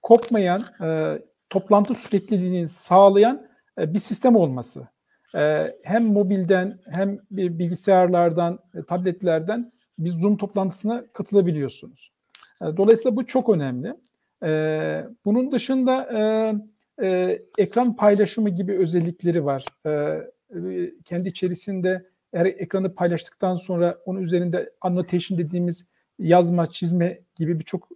kopmayan, 0.01 0.63
e, 0.81 1.19
toplantı 1.49 1.93
sürekliliğini 1.93 2.69
sağlayan 2.69 3.47
e, 3.79 3.93
bir 3.93 3.99
sistem 3.99 4.35
olması. 4.35 4.87
E, 5.35 5.75
hem 5.83 6.05
mobilden 6.05 6.79
hem 6.91 7.19
bilgisayarlardan, 7.31 8.59
e, 8.75 8.83
tabletlerden 8.83 9.71
biz 9.99 10.13
Zoom 10.13 10.37
toplantısına 10.37 11.03
katılabiliyorsunuz. 11.13 12.11
Dolayısıyla 12.61 13.15
bu 13.15 13.25
çok 13.25 13.49
önemli. 13.49 13.93
Bunun 15.25 15.51
dışında 15.51 16.07
ekran 17.57 17.95
paylaşımı 17.95 18.49
gibi 18.49 18.77
özellikleri 18.77 19.45
var. 19.45 19.65
Kendi 21.05 21.27
içerisinde 21.27 22.05
eğer 22.33 22.45
ekranı 22.45 22.95
paylaştıktan 22.95 23.55
sonra 23.55 23.97
onun 24.05 24.21
üzerinde 24.21 24.71
annotation 24.81 25.37
dediğimiz 25.39 25.89
yazma, 26.19 26.69
çizme 26.69 27.19
gibi 27.35 27.59
birçok 27.59 27.89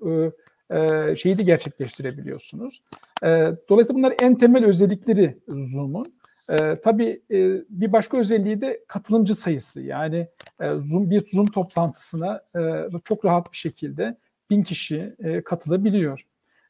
şeyi 1.18 1.38
de 1.38 1.44
gerçekleştirebiliyorsunuz. 1.44 2.82
E, 3.24 3.52
dolayısıyla 3.70 3.98
bunlar 3.98 4.16
en 4.22 4.36
temel 4.36 4.66
özellikleri 4.66 5.38
Zoom'un. 5.48 6.06
E, 6.50 6.76
tabii 6.76 7.22
e, 7.32 7.62
bir 7.70 7.92
başka 7.92 8.18
özelliği 8.18 8.62
de 8.62 8.84
katılımcı 8.88 9.36
sayısı. 9.36 9.82
Yani 9.82 10.28
e, 10.62 10.70
Zoom 10.70 11.10
bir 11.10 11.28
Zoom 11.28 11.46
toplantısına 11.46 12.42
e, 12.56 12.60
çok 13.04 13.26
rahat 13.26 13.52
bir 13.52 13.58
şekilde 13.58 14.18
bin 14.50 14.64
kişi 14.64 15.16
e, 15.20 15.42
katılabiliyor. 15.42 16.26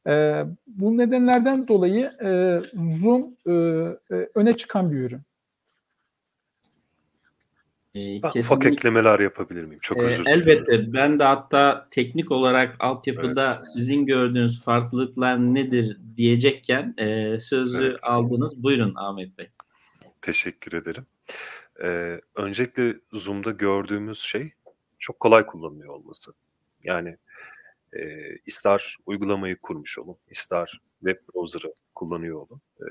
E, 0.07 0.43
bu 0.67 0.98
nedenlerden 0.98 1.67
dolayı 1.67 2.12
e, 2.24 2.60
Zoom 3.01 3.36
e, 3.48 3.51
e, 4.15 4.29
öne 4.36 4.53
çıkan 4.53 4.91
bir 4.91 4.98
ürün. 4.98 5.22
Ee, 7.96 8.20
Ben 8.24 8.40
ufak 8.40 8.66
eklemeler 8.66 9.20
yapabilir 9.20 9.64
miyim? 9.64 9.80
Çok 9.82 9.98
Ee, 9.98 10.02
özür 10.02 10.26
dilerim. 10.26 10.40
elbette 10.42 10.94
ben 10.94 11.20
de 11.20 11.24
hatta 11.24 11.88
teknik 11.92 12.32
olarak 12.32 12.76
altyapıda 12.80 13.54
Evet. 13.54 13.66
sizin 13.74 14.06
gördüğünüz 14.06 14.64
farklılıklar 14.64 15.38
nedir 15.40 15.98
diyecekken 16.18 16.94
e, 16.98 17.40
sözü 17.40 17.84
Evet. 17.84 18.00
aldınız. 18.04 18.64
Buyurun 18.64 18.94
Ahmet 18.96 19.38
Bey. 19.38 19.50
Teşekkür 20.22 20.74
ederim. 20.74 21.06
Ee, 21.84 22.22
öncelikle 22.36 22.96
Zoom'da 23.14 23.52
gördüğümüz 23.52 24.20
şey 24.20 24.52
çok 25.00 25.20
kolay 25.20 25.46
kullanılıyor 25.46 25.94
olması. 25.94 26.32
Yani 26.84 27.18
e, 27.94 28.00
ister 28.46 28.98
uygulamayı 29.06 29.58
kurmuş 29.62 30.00
olun, 30.00 30.18
ister 30.30 30.82
web 31.00 31.18
browser'ı 31.28 31.74
kullanıyor 31.96 32.36
olun. 32.38 32.62
E, 32.82 32.86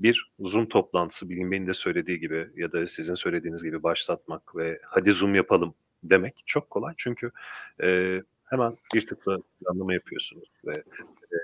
bir 0.00 0.32
Zoom 0.40 0.68
toplantısı 0.68 1.28
Bilgin 1.28 1.50
Bey'in 1.50 1.66
de 1.66 1.74
söylediği 1.74 2.20
gibi 2.20 2.48
ya 2.56 2.72
da 2.72 2.86
sizin 2.86 3.14
söylediğiniz 3.14 3.62
gibi 3.62 3.82
başlatmak 3.82 4.56
ve 4.56 4.80
hadi 4.84 5.12
Zoom 5.12 5.34
yapalım 5.34 5.74
demek 6.02 6.42
çok 6.46 6.70
kolay. 6.70 6.94
Çünkü 6.96 7.30
e, 7.82 8.20
hemen 8.44 8.76
bir 8.94 9.06
tıkla 9.06 9.38
planlama 9.60 9.94
yapıyorsunuz 9.94 10.48
ve 10.64 10.72
e, 10.72 11.36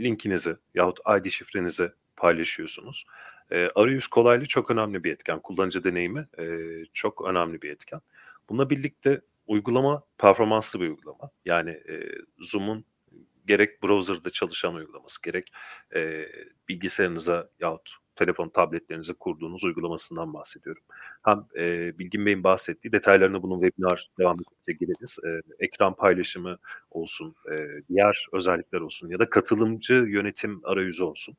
linkinizi 0.00 0.56
yahut 0.74 0.98
ID 1.18 1.30
şifrenizi 1.30 1.90
paylaşıyorsunuz. 2.16 3.06
E, 3.52 3.68
arayüz 3.74 4.06
kolaylığı 4.06 4.46
çok 4.46 4.70
önemli 4.70 5.04
bir 5.04 5.12
etken. 5.12 5.40
Kullanıcı 5.40 5.84
deneyimi 5.84 6.28
e, 6.38 6.44
çok 6.92 7.28
önemli 7.28 7.62
bir 7.62 7.70
etken. 7.70 8.00
Bununla 8.48 8.70
birlikte 8.70 9.20
uygulama 9.46 10.02
performanslı 10.18 10.80
bir 10.80 10.88
uygulama. 10.88 11.30
Yani 11.44 11.70
e, 11.70 12.08
Zoom'un 12.38 12.84
gerek 13.50 13.82
browser'da 13.82 14.30
çalışan 14.30 14.74
uygulaması, 14.74 15.22
gerek 15.22 15.52
e, 15.94 16.28
bilgisayarınıza 16.68 17.48
yahut 17.60 17.90
telefon, 18.16 18.48
tabletlerinize 18.48 19.12
kurduğunuz 19.12 19.64
uygulamasından 19.64 20.34
bahsediyorum. 20.34 20.82
Hem 21.22 21.44
e, 21.56 21.98
Bilgin 21.98 22.26
Bey'in 22.26 22.44
bahsettiği 22.44 22.92
detaylarını 22.92 23.42
bunun 23.42 23.60
webinar 23.60 24.10
devam 24.18 24.36
edecek 24.36 24.80
gireriz. 24.80 25.18
E, 25.26 25.42
ekran 25.64 25.94
paylaşımı 25.94 26.58
olsun, 26.90 27.34
e, 27.52 27.56
diğer 27.88 28.26
özellikler 28.32 28.80
olsun 28.80 29.08
ya 29.08 29.18
da 29.18 29.30
katılımcı 29.30 29.94
yönetim 29.94 30.60
arayüzü 30.64 31.04
olsun. 31.04 31.36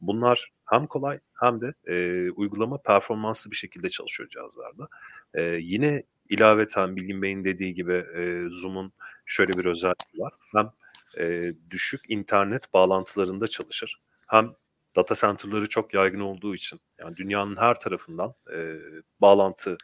Bunlar 0.00 0.52
hem 0.66 0.86
kolay 0.86 1.18
hem 1.40 1.60
de 1.60 1.74
e, 1.86 2.30
uygulama 2.30 2.78
performanslı 2.78 3.50
bir 3.50 3.56
şekilde 3.56 3.88
çalışıyor 3.88 4.28
cihazlarda. 4.30 4.88
E, 5.34 5.42
yine 5.42 6.02
ilaveten 6.28 6.96
Bilgin 6.96 7.22
Bey'in 7.22 7.44
dediği 7.44 7.74
gibi 7.74 7.92
e, 7.92 8.48
Zoom'un 8.50 8.92
şöyle 9.26 9.52
bir 9.52 9.64
özelliği 9.64 10.18
var. 10.18 10.32
Hem 10.52 10.70
e, 11.18 11.54
düşük 11.70 12.10
internet 12.10 12.74
bağlantılarında 12.74 13.48
çalışır. 13.48 14.00
Hem 14.26 14.54
data 14.96 15.14
center'ları 15.14 15.68
çok 15.68 15.94
yaygın 15.94 16.20
olduğu 16.20 16.54
için 16.54 16.80
yani 16.98 17.16
dünyanın 17.16 17.56
her 17.56 17.80
tarafından 17.80 18.34
e, 18.52 18.76
bağlantı 19.20 19.76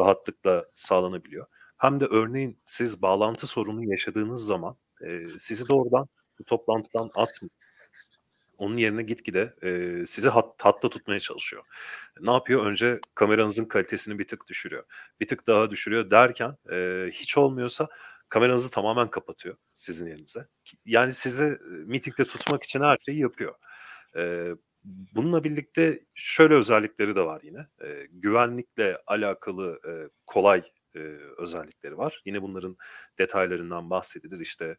rahatlıkla 0.00 0.64
sağlanabiliyor. 0.74 1.46
Hem 1.78 2.00
de 2.00 2.04
örneğin 2.04 2.58
siz 2.66 3.02
bağlantı 3.02 3.46
sorunu 3.46 3.90
yaşadığınız 3.90 4.46
zaman 4.46 4.76
e, 5.00 5.26
sizi 5.38 5.68
doğrudan 5.68 6.08
bu 6.38 6.44
toplantıdan 6.44 7.10
atmıyor. 7.14 7.50
Onun 8.58 8.76
yerine 8.76 9.02
gitgide 9.02 9.54
e, 9.62 10.06
sizi 10.06 10.28
hat, 10.28 10.54
hatta 10.62 10.88
tutmaya 10.88 11.20
çalışıyor. 11.20 11.62
Ne 12.20 12.32
yapıyor? 12.32 12.66
Önce 12.66 13.00
kameranızın 13.14 13.64
kalitesini 13.64 14.18
bir 14.18 14.26
tık 14.26 14.48
düşürüyor. 14.48 14.84
Bir 15.20 15.26
tık 15.26 15.46
daha 15.46 15.70
düşürüyor 15.70 16.10
derken 16.10 16.56
e, 16.72 17.08
hiç 17.12 17.38
olmuyorsa 17.38 17.88
kameranızı 18.28 18.70
tamamen 18.70 19.10
kapatıyor 19.10 19.56
sizin 19.74 20.06
yerinize. 20.06 20.46
Yani 20.84 21.12
sizi 21.12 21.44
e, 21.44 21.58
meetingde 21.86 22.24
tutmak 22.24 22.62
için 22.62 22.80
her 22.80 22.98
şeyi 23.06 23.18
yapıyor. 23.20 23.54
E, 24.16 24.50
bununla 24.84 25.44
birlikte 25.44 26.00
şöyle 26.14 26.54
özellikleri 26.54 27.16
de 27.16 27.20
var 27.20 27.40
yine. 27.42 27.66
E, 27.84 28.06
güvenlikle 28.10 28.98
alakalı 29.06 29.80
kolay 30.26 30.62
özellikleri 31.38 31.98
var. 31.98 32.22
Yine 32.24 32.42
bunların 32.42 32.76
detaylarından 33.18 33.90
bahsedilir. 33.90 34.40
İşte 34.40 34.76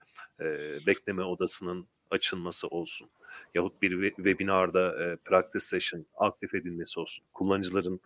bekleme 0.87 1.23
odasının 1.23 1.87
açılması 2.09 2.67
olsun 2.67 3.09
yahut 3.53 3.81
bir 3.81 3.91
we- 3.91 4.15
webinarda 4.15 5.17
practice 5.25 5.65
session 5.65 6.05
aktif 6.17 6.55
edilmesi 6.55 6.99
olsun. 6.99 7.25
Kullanıcıların 7.33 8.01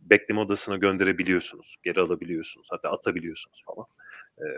bekleme 0.00 0.40
odasına 0.40 0.76
gönderebiliyorsunuz, 0.76 1.76
geri 1.82 2.00
alabiliyorsunuz, 2.00 2.66
hatta 2.70 2.90
atabiliyorsunuz 2.90 3.62
falan. 3.66 3.86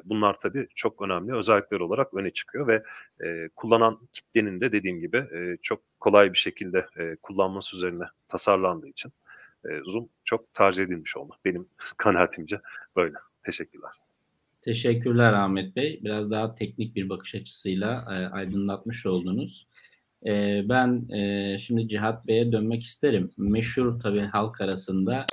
Bunlar 0.04 0.38
tabii 0.38 0.66
çok 0.74 1.02
önemli 1.02 1.34
özellikler 1.34 1.80
olarak 1.80 2.14
öne 2.14 2.30
çıkıyor 2.30 2.66
ve 2.66 2.82
e, 3.24 3.48
kullanan 3.56 3.98
kitlenin 4.12 4.60
de 4.60 4.72
dediğim 4.72 5.00
gibi 5.00 5.24
çok 5.62 5.82
kolay 6.00 6.32
bir 6.32 6.38
şekilde 6.38 6.86
kullanması 7.22 7.76
üzerine 7.76 8.04
tasarlandığı 8.28 8.88
için 8.88 9.12
Zoom 9.84 10.08
çok 10.24 10.54
tercih 10.54 10.84
edilmiş 10.84 11.16
oldu. 11.16 11.34
Benim 11.44 11.66
kanaatimce 11.96 12.60
böyle. 12.96 13.16
Teşekkürler. 13.42 13.90
Teşekkürler 14.62 15.32
Ahmet 15.32 15.76
Bey. 15.76 16.00
Biraz 16.04 16.30
daha 16.30 16.54
teknik 16.54 16.96
bir 16.96 17.08
bakış 17.08 17.34
açısıyla 17.34 18.06
aydınlatmış 18.32 19.06
oldunuz. 19.06 19.66
Ben 20.68 21.08
şimdi 21.56 21.88
Cihat 21.88 22.26
Bey'e 22.26 22.52
dönmek 22.52 22.82
isterim. 22.82 23.30
Meşhur 23.38 24.00
tabii 24.00 24.20
halk 24.20 24.60
arasında 24.60 25.26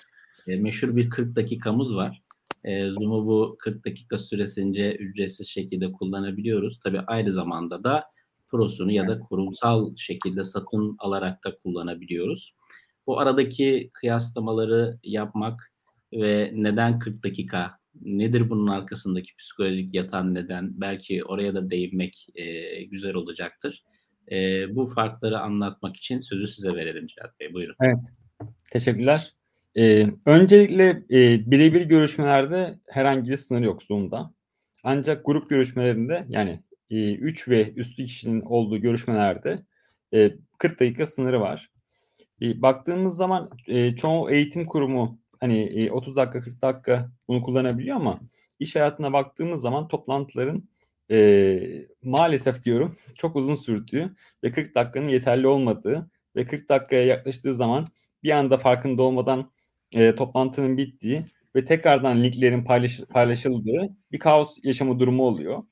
meşhur 0.47 0.95
bir 0.95 1.09
40 1.09 1.35
dakikamız 1.35 1.95
var. 1.95 2.21
E, 2.65 2.89
Zoom'u 2.89 3.25
bu 3.25 3.55
40 3.59 3.85
dakika 3.85 4.17
süresince 4.17 4.95
ücretsiz 4.95 5.47
şekilde 5.47 5.91
kullanabiliyoruz. 5.91 6.79
Tabii 6.79 6.99
aynı 6.99 7.31
zamanda 7.31 7.83
da 7.83 8.03
prosunu 8.47 8.91
ya 8.91 9.07
da 9.07 9.17
kurumsal 9.17 9.95
şekilde 9.95 10.43
satın 10.43 10.95
alarak 10.99 11.43
da 11.43 11.57
kullanabiliyoruz. 11.57 12.55
Bu 13.07 13.19
aradaki 13.19 13.89
kıyaslamaları 13.93 14.99
yapmak 15.03 15.71
ve 16.13 16.51
neden 16.55 16.99
40 16.99 17.23
dakika 17.23 17.77
nedir 18.01 18.49
bunun 18.49 18.67
arkasındaki 18.67 19.35
psikolojik 19.35 19.93
yatan 19.93 20.33
neden? 20.33 20.81
Belki 20.81 21.25
oraya 21.25 21.55
da 21.55 21.69
değinmek 21.69 22.27
e, 22.35 22.83
güzel 22.83 23.13
olacaktır. 23.13 23.83
E, 24.31 24.35
bu 24.75 24.85
farkları 24.85 25.39
anlatmak 25.39 25.97
için 25.97 26.19
sözü 26.19 26.47
size 26.47 26.75
verelim 26.75 27.07
Cihat 27.07 27.39
Bey. 27.39 27.53
Buyurun. 27.53 27.75
Evet. 27.81 28.11
Teşekkürler. 28.71 29.33
Ee, 29.77 30.07
öncelikle 30.25 31.03
e, 31.11 31.51
birebir 31.51 31.81
görüşmelerde 31.81 32.79
herhangi 32.89 33.31
bir 33.31 33.37
sınır 33.37 33.61
yok 33.61 33.83
Zoom'da. 33.83 34.33
Ancak 34.83 35.25
grup 35.25 35.49
görüşmelerinde 35.49 36.25
yani 36.29 36.63
3 36.91 37.47
ve 37.47 37.73
üstü 37.73 38.03
kişinin 38.03 38.41
olduğu 38.41 38.77
görüşmelerde 38.77 39.59
e, 40.13 40.31
40 40.57 40.79
dakika 40.79 41.05
sınırı 41.05 41.41
var. 41.41 41.71
E, 42.41 42.61
baktığımız 42.61 43.15
zaman 43.15 43.49
e, 43.67 43.95
çoğu 43.95 44.31
eğitim 44.31 44.65
kurumu 44.65 45.19
hani 45.39 45.59
e, 45.59 45.91
30 45.91 46.15
dakika 46.15 46.41
40 46.41 46.61
dakika 46.61 47.11
bunu 47.27 47.43
kullanabiliyor 47.43 47.95
ama 47.95 48.19
iş 48.59 48.75
hayatına 48.75 49.13
baktığımız 49.13 49.61
zaman 49.61 49.87
toplantıların 49.87 50.69
e, 51.11 51.87
maalesef 52.03 52.63
diyorum 52.65 52.97
çok 53.15 53.35
uzun 53.35 53.55
sürdüğü 53.55 54.15
ve 54.43 54.51
40 54.51 54.75
dakikanın 54.75 55.07
yeterli 55.07 55.47
olmadığı 55.47 56.09
ve 56.35 56.45
40 56.45 56.69
dakikaya 56.69 57.05
yaklaştığı 57.05 57.55
zaman 57.55 57.87
bir 58.23 58.31
anda 58.31 58.57
farkında 58.57 59.03
olmadan 59.03 59.51
e, 59.95 60.15
toplantının 60.15 60.77
bittiği 60.77 61.25
ve 61.55 61.65
tekrardan 61.65 62.23
linklerin 62.23 62.63
paylaş, 62.63 63.01
paylaşıldığı 63.01 63.89
bir 64.11 64.19
kaos 64.19 64.57
yaşama 64.63 64.99
durumu 64.99 65.23
oluyor. 65.23 65.63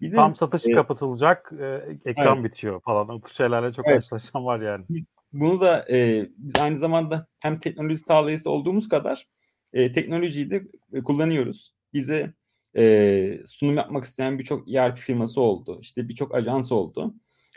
Bir 0.00 0.12
de 0.12 0.16
Tam 0.16 0.36
satış 0.36 0.66
e, 0.66 0.72
kapatılacak, 0.72 1.52
e, 1.60 1.98
ekran 2.04 2.36
Evet. 2.36 2.44
bitiyor 2.44 2.80
falan. 2.80 3.08
O 3.08 3.20
tür 3.20 3.34
şeylerle 3.34 3.72
çok 3.72 3.88
Evet. 3.88 3.96
karşılaşan 4.00 4.44
var 4.44 4.60
yani. 4.60 4.84
biz 4.88 5.12
bunu 5.32 5.60
da 5.60 5.86
e, 5.90 6.28
biz 6.36 6.56
aynı 6.60 6.76
zamanda 6.76 7.26
hem 7.40 7.60
teknoloji 7.60 7.96
sağlayıcısı 7.96 8.50
olduğumuz 8.50 8.88
kadar 8.88 9.26
e, 9.72 9.92
teknolojiyi 9.92 10.50
de 10.50 10.62
e, 10.92 11.02
kullanıyoruz. 11.02 11.74
Bize 11.92 12.34
e, 12.76 13.38
sunum 13.46 13.76
yapmak 13.76 14.04
isteyen 14.04 14.38
birçok 14.38 14.74
ERP 14.74 14.98
firması 14.98 15.40
oldu. 15.40 15.78
İşte 15.80 16.08
birçok 16.08 16.34
ajans 16.34 16.72
oldu. 16.72 17.14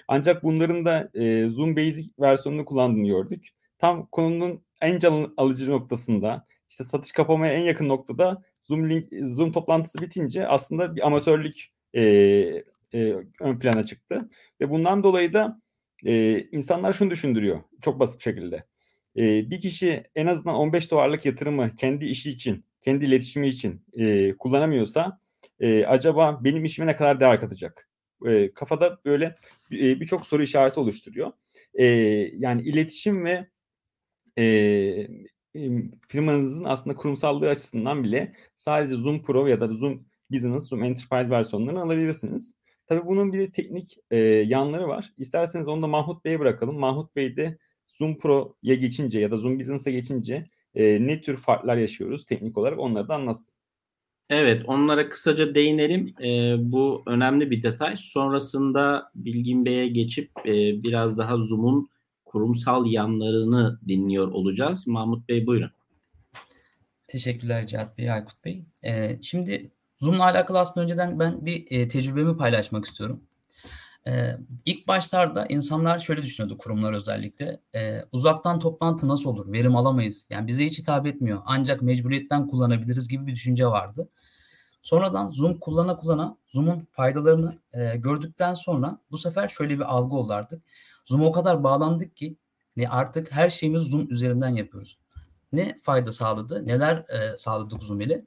Ancak 0.08 0.44
bunların 0.44 0.86
da 0.86 1.10
e, 1.14 1.50
Zoom 1.50 1.76
Basic 1.76 2.10
versiyonunu 2.20 2.66
kullandığını 2.66 3.08
gördük. 3.08 3.50
Tam 3.78 4.08
konunun 4.08 4.64
en 4.82 5.00
can 5.00 5.34
alıcı 5.38 5.72
noktasında 5.72 6.48
işte 6.70 6.84
satış 6.84 7.12
kapamaya 7.12 7.54
en 7.54 7.64
yakın 7.64 7.90
noktada 7.90 8.44
Zoom 8.64 8.90
link 8.90 9.06
Zoom 9.22 9.52
toplantısı 9.52 10.02
bitince 10.02 10.48
aslında 10.48 10.96
bir 10.96 11.08
amatörlük 11.08 11.56
e, 11.94 12.02
e, 12.94 13.16
ön 13.40 13.60
plana 13.60 13.86
çıktı. 13.86 14.30
Ve 14.62 14.70
bundan 14.70 15.04
dolayı 15.04 15.34
da 15.34 15.62
e, 16.06 16.42
insanlar 16.52 16.94
şunu 16.94 17.12
düşündürüyor 17.12 17.62
çok 17.82 18.00
basit 18.00 18.24
şekilde. 18.24 18.64
E, 19.18 19.50
bir 19.50 19.60
kişi 19.60 20.04
en 20.16 20.28
azından 20.28 20.56
15 20.56 20.92
dolarlık 20.92 21.26
yatırımı 21.26 21.70
kendi 21.70 22.06
işi 22.06 22.30
için, 22.30 22.66
kendi 22.82 23.06
iletişimi 23.06 23.48
için 23.48 23.82
e, 23.94 24.34
kullanamıyorsa 24.38 25.20
e, 25.60 25.86
acaba 25.86 26.44
benim 26.44 26.66
işime 26.66 26.88
ne 26.88 26.96
kadar 26.96 27.20
değer 27.20 27.40
katacak? 27.40 27.90
E, 28.26 28.54
kafada 28.54 29.00
böyle 29.06 29.36
e, 29.72 30.00
birçok 30.00 30.26
soru 30.26 30.44
işareti 30.44 30.80
oluşturuyor. 30.80 31.32
E, 31.74 31.86
yani 32.34 32.62
iletişim 32.62 33.26
ve 33.26 33.48
e, 34.38 35.08
firmanızın 36.08 36.64
aslında 36.64 36.96
kurumsallığı 36.96 37.50
açısından 37.50 38.04
bile 38.04 38.34
sadece 38.56 38.96
Zoom 38.96 39.24
Pro 39.24 39.48
ya 39.48 39.62
da 39.62 39.68
Zoom 39.68 40.06
Business, 40.32 40.70
Zoom 40.70 40.84
Enterprise 40.84 41.30
versiyonlarını 41.30 41.82
alabilirsiniz. 41.82 42.56
Tabii 42.88 43.06
bunun 43.06 43.34
bir 43.34 43.40
de 43.40 43.52
teknik 43.52 43.98
e, 44.12 44.18
yanları 44.18 44.88
var. 44.88 45.14
İsterseniz 45.18 45.68
onu 45.68 45.82
da 45.82 45.88
Mahmut 45.88 46.26
Bey'e 46.26 46.40
bırakalım. 46.40 46.80
Mahmut 46.80 47.16
Bey 47.16 47.38
de 47.38 47.58
Zoom 47.86 48.18
Pro'ya 48.18 48.76
geçince 48.76 49.20
ya 49.20 49.32
da 49.32 49.38
Zoom 49.38 49.60
Business'a 49.60 49.90
geçince 49.90 50.46
e, 50.76 51.08
ne 51.08 51.22
tür 51.22 51.38
farklar 51.38 51.78
yaşıyoruz 51.78 52.26
teknik 52.26 52.58
olarak 52.58 52.80
onları 52.80 53.08
da 53.08 53.16
anlatsın. 53.16 53.54
Evet, 54.30 54.62
onlara 54.68 55.10
kısaca 55.10 55.56
değinelim. 55.56 56.14
E, 56.24 56.56
bu 56.72 57.04
önemli 57.08 57.52
bir 57.52 57.64
detay. 57.64 57.96
Sonrasında 57.98 59.12
Bilgin 59.16 59.66
Bey'e 59.66 59.88
geçip 59.88 60.32
e, 60.46 60.84
biraz 60.84 61.18
daha 61.18 61.38
Zoom'un 61.38 61.90
kurumsal 62.36 62.86
yanlarını 62.86 63.80
dinliyor 63.88 64.28
olacağız. 64.28 64.88
Mahmut 64.88 65.30
Bey 65.30 65.48
buyurun. 65.48 65.72
Teşekkürler 67.08 67.68
Cihat 67.68 67.98
Bey, 67.98 68.12
Aykut 68.12 68.46
Bey. 68.46 68.66
Ee, 68.84 69.20
şimdi 69.22 69.72
Zoom'la 70.00 70.24
alakalı 70.24 70.60
aslında 70.60 70.84
önceden 70.84 71.20
ben 71.20 71.46
bir 71.46 71.66
e, 71.70 71.88
tecrübemi 71.88 72.38
paylaşmak 72.38 72.86
istiyorum. 72.86 73.24
Ee, 74.08 74.38
ilk 74.66 74.88
başlarda 74.88 75.46
insanlar 75.50 76.00
şöyle 76.00 76.22
düşünüyordu 76.22 76.58
kurumlar 76.58 76.94
özellikle. 76.94 77.60
E, 77.76 78.02
uzaktan 78.12 78.60
toplantı 78.60 79.08
nasıl 79.08 79.30
olur? 79.30 79.52
Verim 79.52 79.76
alamayız. 79.76 80.28
Yani 80.30 80.48
bize 80.48 80.66
hiç 80.66 80.80
hitap 80.80 81.08
etmiyor. 81.08 81.42
Ancak 81.46 81.82
mecburiyetten 81.82 82.48
kullanabiliriz 82.48 83.08
gibi 83.08 83.28
bir 83.28 83.36
düşünce 83.36 83.68
vardı. 83.68 84.10
Sonradan 84.82 85.32
Zoom 85.32 85.60
kullana 85.60 85.98
kullana 85.98 86.38
Zoom'un 86.48 86.88
faydalarını 86.92 87.60
e, 87.74 87.96
gördükten 87.96 88.54
sonra 88.54 89.00
bu 89.12 89.18
sefer 89.18 89.48
şöyle 89.48 89.76
bir 89.76 89.94
algı 89.96 90.16
oldu 90.16 90.34
artık. 90.34 90.64
Zoom'a 91.06 91.26
o 91.26 91.32
kadar 91.32 91.64
bağlandık 91.64 92.18
ki 92.18 92.38
ne 92.78 92.90
artık 92.90 93.32
her 93.32 93.50
şeyimizi 93.50 93.86
Zoom 93.86 94.08
üzerinden 94.12 94.50
yapıyoruz. 94.50 94.98
Ne 95.54 95.80
fayda 95.82 96.12
sağladı? 96.12 96.68
Neler 96.68 96.96
e, 96.98 97.38
sağladık 97.38 97.84
Zoom 97.84 98.02
ile? 98.02 98.26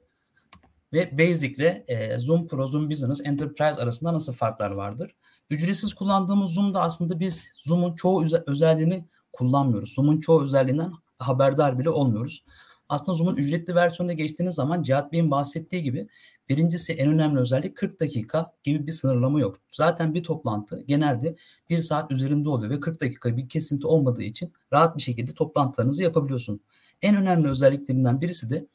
Ve 0.93 1.17
Basic'le 1.17 1.83
e, 1.87 2.19
Zoom 2.19 2.47
Pro, 2.47 2.67
Zoom 2.67 2.89
Business, 2.89 3.21
Enterprise 3.25 3.81
arasında 3.81 4.13
nasıl 4.13 4.33
farklar 4.33 4.71
vardır? 4.71 5.15
Ücretsiz 5.49 5.93
kullandığımız 5.93 6.51
Zoom'da 6.51 6.81
aslında 6.81 7.19
biz 7.19 7.51
Zoom'un 7.57 7.93
çoğu 7.93 8.25
özelliğini 8.47 9.05
kullanmıyoruz. 9.33 9.93
Zoom'un 9.93 10.19
çoğu 10.19 10.43
özelliğinden 10.43 10.93
haberdar 11.19 11.79
bile 11.79 11.89
olmuyoruz. 11.89 12.43
Aslında 12.89 13.13
Zoom'un 13.13 13.35
ücretli 13.35 13.75
versiyonuna 13.75 14.13
geçtiğiniz 14.13 14.55
zaman 14.55 14.83
Cihat 14.83 15.11
Bey'in 15.11 15.31
bahsettiği 15.31 15.83
gibi 15.83 16.07
birincisi 16.49 16.93
en 16.93 17.09
önemli 17.09 17.39
özellik 17.39 17.77
40 17.77 17.99
dakika 17.99 18.53
gibi 18.63 18.87
bir 18.87 18.91
sınırlama 18.91 19.39
yok. 19.39 19.57
Zaten 19.71 20.13
bir 20.13 20.23
toplantı 20.23 20.83
genelde 20.87 21.35
bir 21.69 21.79
saat 21.79 22.11
üzerinde 22.11 22.49
oluyor 22.49 22.71
ve 22.71 22.79
40 22.79 23.01
dakika 23.01 23.37
bir 23.37 23.49
kesinti 23.49 23.87
olmadığı 23.87 24.23
için 24.23 24.53
rahat 24.73 24.97
bir 24.97 25.01
şekilde 25.01 25.33
toplantılarınızı 25.33 26.03
yapabiliyorsunuz. 26.03 26.59
En 27.01 27.15
önemli 27.15 27.49
özelliklerinden 27.49 28.21
birisi 28.21 28.49
de 28.49 28.67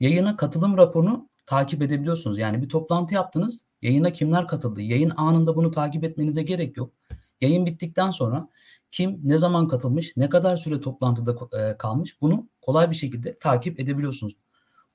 yayına 0.00 0.36
katılım 0.36 0.76
raporunu 0.76 1.28
takip 1.46 1.82
edebiliyorsunuz. 1.82 2.38
Yani 2.38 2.62
bir 2.62 2.68
toplantı 2.68 3.14
yaptınız, 3.14 3.64
yayına 3.82 4.12
kimler 4.12 4.48
katıldı? 4.48 4.82
Yayın 4.82 5.12
anında 5.16 5.56
bunu 5.56 5.70
takip 5.70 6.04
etmenize 6.04 6.42
gerek 6.42 6.76
yok. 6.76 6.92
Yayın 7.40 7.66
bittikten 7.66 8.10
sonra 8.10 8.48
kim 8.92 9.20
ne 9.24 9.36
zaman 9.36 9.68
katılmış, 9.68 10.16
ne 10.16 10.28
kadar 10.28 10.56
süre 10.56 10.80
toplantıda 10.80 11.76
kalmış 11.78 12.20
bunu 12.20 12.48
kolay 12.62 12.90
bir 12.90 12.96
şekilde 12.96 13.38
takip 13.38 13.80
edebiliyorsunuz. 13.80 14.36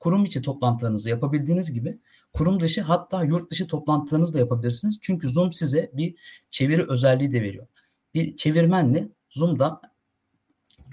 Kurum 0.00 0.24
içi 0.24 0.42
toplantılarınızı 0.42 1.10
yapabildiğiniz 1.10 1.72
gibi 1.72 1.98
kurum 2.32 2.60
dışı 2.60 2.82
hatta 2.82 3.24
yurt 3.24 3.50
dışı 3.50 3.66
toplantılarınızı 3.66 4.34
da 4.34 4.38
yapabilirsiniz. 4.38 4.98
Çünkü 5.02 5.28
Zoom 5.28 5.52
size 5.52 5.90
bir 5.94 6.14
çeviri 6.50 6.86
özelliği 6.88 7.32
de 7.32 7.42
veriyor. 7.42 7.66
Bir 8.14 8.36
çevirmenle 8.36 9.08
Zoom'da 9.30 9.80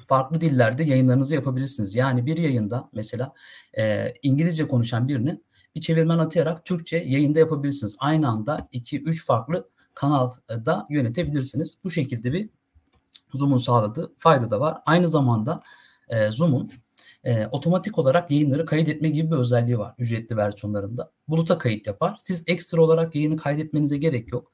farklı 0.07 0.41
dillerde 0.41 0.83
yayınlarınızı 0.83 1.35
yapabilirsiniz. 1.35 1.95
Yani 1.95 2.25
bir 2.25 2.37
yayında 2.37 2.89
mesela 2.93 3.33
e, 3.77 4.13
İngilizce 4.23 4.67
konuşan 4.67 5.07
birini 5.07 5.41
bir 5.75 5.81
çevirmen 5.81 6.17
atayarak 6.17 6.65
Türkçe 6.65 6.97
yayında 6.97 7.39
yapabilirsiniz. 7.39 7.95
Aynı 7.99 8.29
anda 8.29 8.67
2-3 8.73 9.25
farklı 9.25 9.69
kanalda 9.93 10.87
yönetebilirsiniz. 10.89 11.77
Bu 11.83 11.91
şekilde 11.91 12.33
bir 12.33 12.49
Zoom'un 13.33 13.57
sağladığı 13.57 14.13
fayda 14.17 14.51
da 14.51 14.59
var. 14.59 14.77
Aynı 14.85 15.07
zamanda 15.07 15.63
e, 16.09 16.31
Zoom'un 16.31 16.71
e, 17.27 17.47
otomatik 17.51 17.99
olarak 17.99 18.31
yayınları 18.31 18.65
kaydetme 18.65 19.09
gibi 19.09 19.31
bir 19.31 19.35
özelliği 19.35 19.79
var 19.79 19.95
ücretli 19.97 20.37
versiyonlarında. 20.37 21.11
Buluta 21.27 21.57
kayıt 21.57 21.87
yapar. 21.87 22.15
Siz 22.19 22.43
ekstra 22.47 22.81
olarak 22.81 23.15
yayını 23.15 23.37
kaydetmenize 23.37 23.97
gerek 23.97 24.33
yok. 24.33 24.51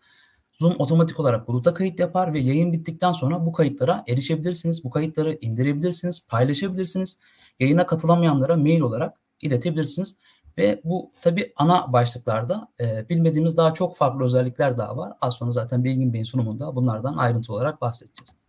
Zoom 0.54 0.76
otomatik 0.80 1.20
olarak 1.20 1.48
buluta 1.48 1.74
kayıt 1.74 2.00
yapar 2.00 2.34
ve 2.34 2.40
yayın 2.40 2.74
bittikten 2.74 3.12
sonra 3.12 3.46
bu 3.46 3.52
kayıtlara 3.52 4.04
erişebilirsiniz. 4.08 4.84
Bu 4.84 4.90
kayıtları 4.90 5.38
indirebilirsiniz, 5.42 6.28
paylaşabilirsiniz. 6.28 7.20
Yayına 7.60 7.86
katılamayanlara 7.86 8.56
mail 8.56 8.82
olarak 8.82 9.18
iletebilirsiniz. 9.42 10.18
Ve 10.58 10.82
bu 10.84 11.12
tabi 11.22 11.54
ana 11.56 11.94
başlıklarda 11.94 12.68
e, 12.80 13.10
bilmediğimiz 13.10 13.58
daha 13.58 13.74
çok 13.74 13.96
farklı 13.96 14.26
özellikler 14.26 14.78
daha 14.78 14.98
var. 14.98 15.14
Az 15.22 15.34
sonra 15.34 15.52
zaten 15.52 15.84
Bilgin 15.84 16.14
Bey'in 16.14 16.24
sunumunda 16.24 16.76
bunlardan 16.76 17.18
ayrıntı 17.18 17.54
olarak 17.54 17.82
bahsedeceğiz. 17.82 18.43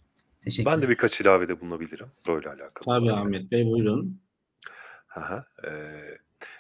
Teşekkür 0.44 0.70
Ben 0.70 0.82
de 0.82 0.88
birkaç 0.88 1.20
ilavede 1.20 1.60
bulunabilirim 1.60 2.06
böyle 2.28 2.48
alakalı. 2.48 2.84
Tabii 2.84 3.12
Ahmet 3.12 3.50
Bey 3.50 3.66
buyurun. 3.66 4.20
Aha, 5.16 5.46
e, 5.66 5.70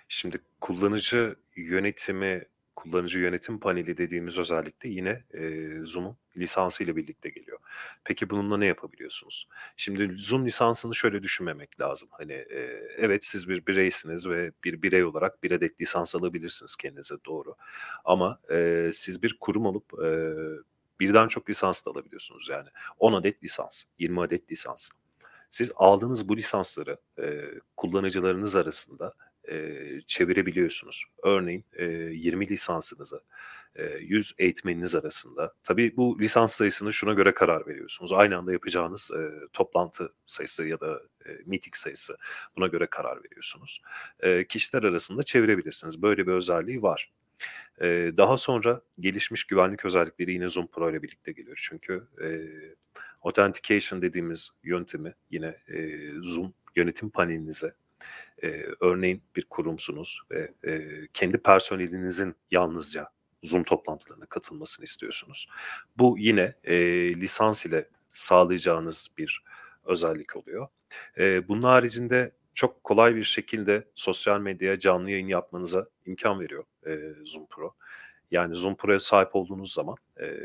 şimdi 0.08 0.38
kullanıcı 0.60 1.36
yönetimi, 1.56 2.44
kullanıcı 2.76 3.20
yönetim 3.20 3.60
paneli 3.60 3.96
dediğimiz 3.96 4.38
özellikle 4.38 4.88
yine 4.88 5.24
e, 5.34 5.70
Zoom'un 5.82 6.16
lisansı 6.36 6.84
ile 6.84 6.96
birlikte 6.96 7.28
geliyor. 7.28 7.58
Peki 8.04 8.30
bununla 8.30 8.56
ne 8.56 8.66
yapabiliyorsunuz? 8.66 9.48
Şimdi 9.76 10.14
Zoom 10.16 10.46
lisansını 10.46 10.94
şöyle 10.94 11.22
düşünmemek 11.22 11.80
lazım. 11.80 12.08
Hani 12.12 12.32
e, 12.32 12.60
evet 12.96 13.24
siz 13.24 13.48
bir 13.48 13.66
bireysiniz 13.66 14.28
ve 14.28 14.52
bir 14.64 14.82
birey 14.82 15.04
olarak 15.04 15.42
bir 15.42 15.50
adet 15.50 15.80
lisans 15.80 16.14
alabilirsiniz 16.14 16.76
kendinize 16.76 17.14
doğru. 17.26 17.54
Ama 18.04 18.40
e, 18.50 18.90
siz 18.92 19.22
bir 19.22 19.36
kurum 19.40 19.66
olup 19.66 20.04
e, 20.04 20.08
birden 21.00 21.28
çok 21.28 21.50
lisans 21.50 21.86
da 21.86 21.90
alabiliyorsunuz 21.90 22.48
yani. 22.48 22.68
10 22.98 23.12
adet 23.12 23.44
lisans, 23.44 23.84
20 23.98 24.20
adet 24.20 24.52
lisans. 24.52 24.88
Siz 25.50 25.72
aldığınız 25.76 26.28
bu 26.28 26.36
lisansları 26.36 26.98
e, 27.18 27.44
kullanıcılarınız 27.76 28.56
arasında 28.56 29.14
e, 29.48 29.76
çevirebiliyorsunuz. 30.06 31.04
Örneğin 31.22 31.64
e, 31.72 31.84
20 31.84 32.48
lisansınızı 32.48 33.22
e, 33.76 33.84
100 33.84 34.34
eğitmeniniz 34.38 34.94
arasında. 34.94 35.54
Tabii 35.62 35.96
bu 35.96 36.20
lisans 36.20 36.54
sayısını 36.54 36.92
şuna 36.92 37.12
göre 37.12 37.34
karar 37.34 37.66
veriyorsunuz. 37.66 38.12
Aynı 38.12 38.36
anda 38.36 38.52
yapacağınız 38.52 39.10
e, 39.10 39.48
toplantı 39.52 40.12
sayısı 40.26 40.66
ya 40.66 40.80
da 40.80 41.00
e, 41.26 41.30
meeting 41.46 41.76
sayısı 41.76 42.16
buna 42.56 42.66
göre 42.66 42.86
karar 42.86 43.24
veriyorsunuz. 43.24 43.82
E, 44.20 44.46
kişiler 44.46 44.82
arasında 44.82 45.22
çevirebilirsiniz. 45.22 46.02
Böyle 46.02 46.26
bir 46.26 46.32
özelliği 46.32 46.82
var. 46.82 47.12
Ee, 47.80 48.12
daha 48.16 48.36
sonra 48.36 48.80
gelişmiş 49.00 49.44
güvenlik 49.44 49.84
özellikleri 49.84 50.32
yine 50.32 50.48
Zoom 50.48 50.66
Pro 50.66 50.90
ile 50.90 51.02
birlikte 51.02 51.32
geliyor. 51.32 51.58
Çünkü 51.62 52.06
e, 52.22 52.28
authentication 53.22 54.02
dediğimiz 54.02 54.50
yöntemi 54.64 55.14
yine 55.30 55.56
e, 55.68 56.10
Zoom 56.22 56.54
yönetim 56.76 57.10
panelinize 57.10 57.74
e, 58.42 58.66
örneğin 58.80 59.22
bir 59.36 59.44
kurumsunuz 59.44 60.20
ve 60.30 60.52
e, 60.66 60.82
kendi 61.12 61.38
personelinizin 61.38 62.34
yalnızca 62.50 63.08
Zoom 63.42 63.64
toplantılarına 63.64 64.26
katılmasını 64.26 64.84
istiyorsunuz. 64.84 65.48
Bu 65.98 66.16
yine 66.18 66.54
e, 66.64 66.76
lisans 67.14 67.66
ile 67.66 67.88
sağlayacağınız 68.14 69.08
bir 69.18 69.44
özellik 69.84 70.36
oluyor. 70.36 70.68
E, 71.18 71.48
bunun 71.48 71.62
haricinde 71.62 72.32
çok 72.54 72.84
kolay 72.84 73.16
bir 73.16 73.24
şekilde 73.24 73.88
sosyal 73.94 74.40
medyaya 74.40 74.78
canlı 74.78 75.10
yayın 75.10 75.28
yapmanıza 75.28 75.86
imkan 76.06 76.40
veriyor 76.40 76.64
e, 76.86 77.14
Zoom 77.24 77.46
Pro. 77.46 77.74
Yani 78.30 78.54
Zoom 78.54 78.76
Pro'ya 78.76 79.00
sahip 79.00 79.36
olduğunuz 79.36 79.72
zaman 79.72 79.96
e, 80.20 80.38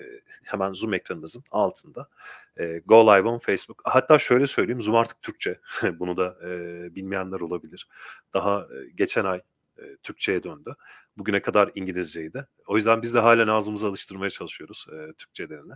hemen 0.44 0.74
Zoom 0.74 0.94
ekranınızın 0.94 1.44
altında 1.52 2.10
e, 2.58 2.82
Go 2.86 3.08
Live 3.08 3.30
on 3.30 3.40
Facebook. 3.40 3.82
Hatta 3.84 4.20
şöyle 4.20 4.48
söyleyeyim 4.48 4.82
Zoom 4.82 4.96
artık 4.96 5.22
Türkçe. 5.22 5.60
Bunu 6.00 6.18
da 6.18 6.38
e, 6.44 6.50
bilmeyenler 6.96 7.40
olabilir. 7.40 7.88
Daha 8.34 8.62
e, 8.62 8.90
geçen 8.96 9.26
ay 9.26 9.42
e, 9.78 9.98
Türkçe'ye 10.04 10.44
döndü. 10.44 10.76
Bugüne 11.18 11.42
kadar 11.42 11.72
İngilizceydi. 11.76 12.48
O 12.68 12.76
yüzden 12.76 13.02
biz 13.02 13.14
de 13.14 13.20
halen 13.20 13.48
ağzımızı 13.48 13.88
alıştırmaya 13.88 14.30
çalışıyoruz 14.30 14.86
e, 14.94 15.14
Türkçelerine. 15.14 15.74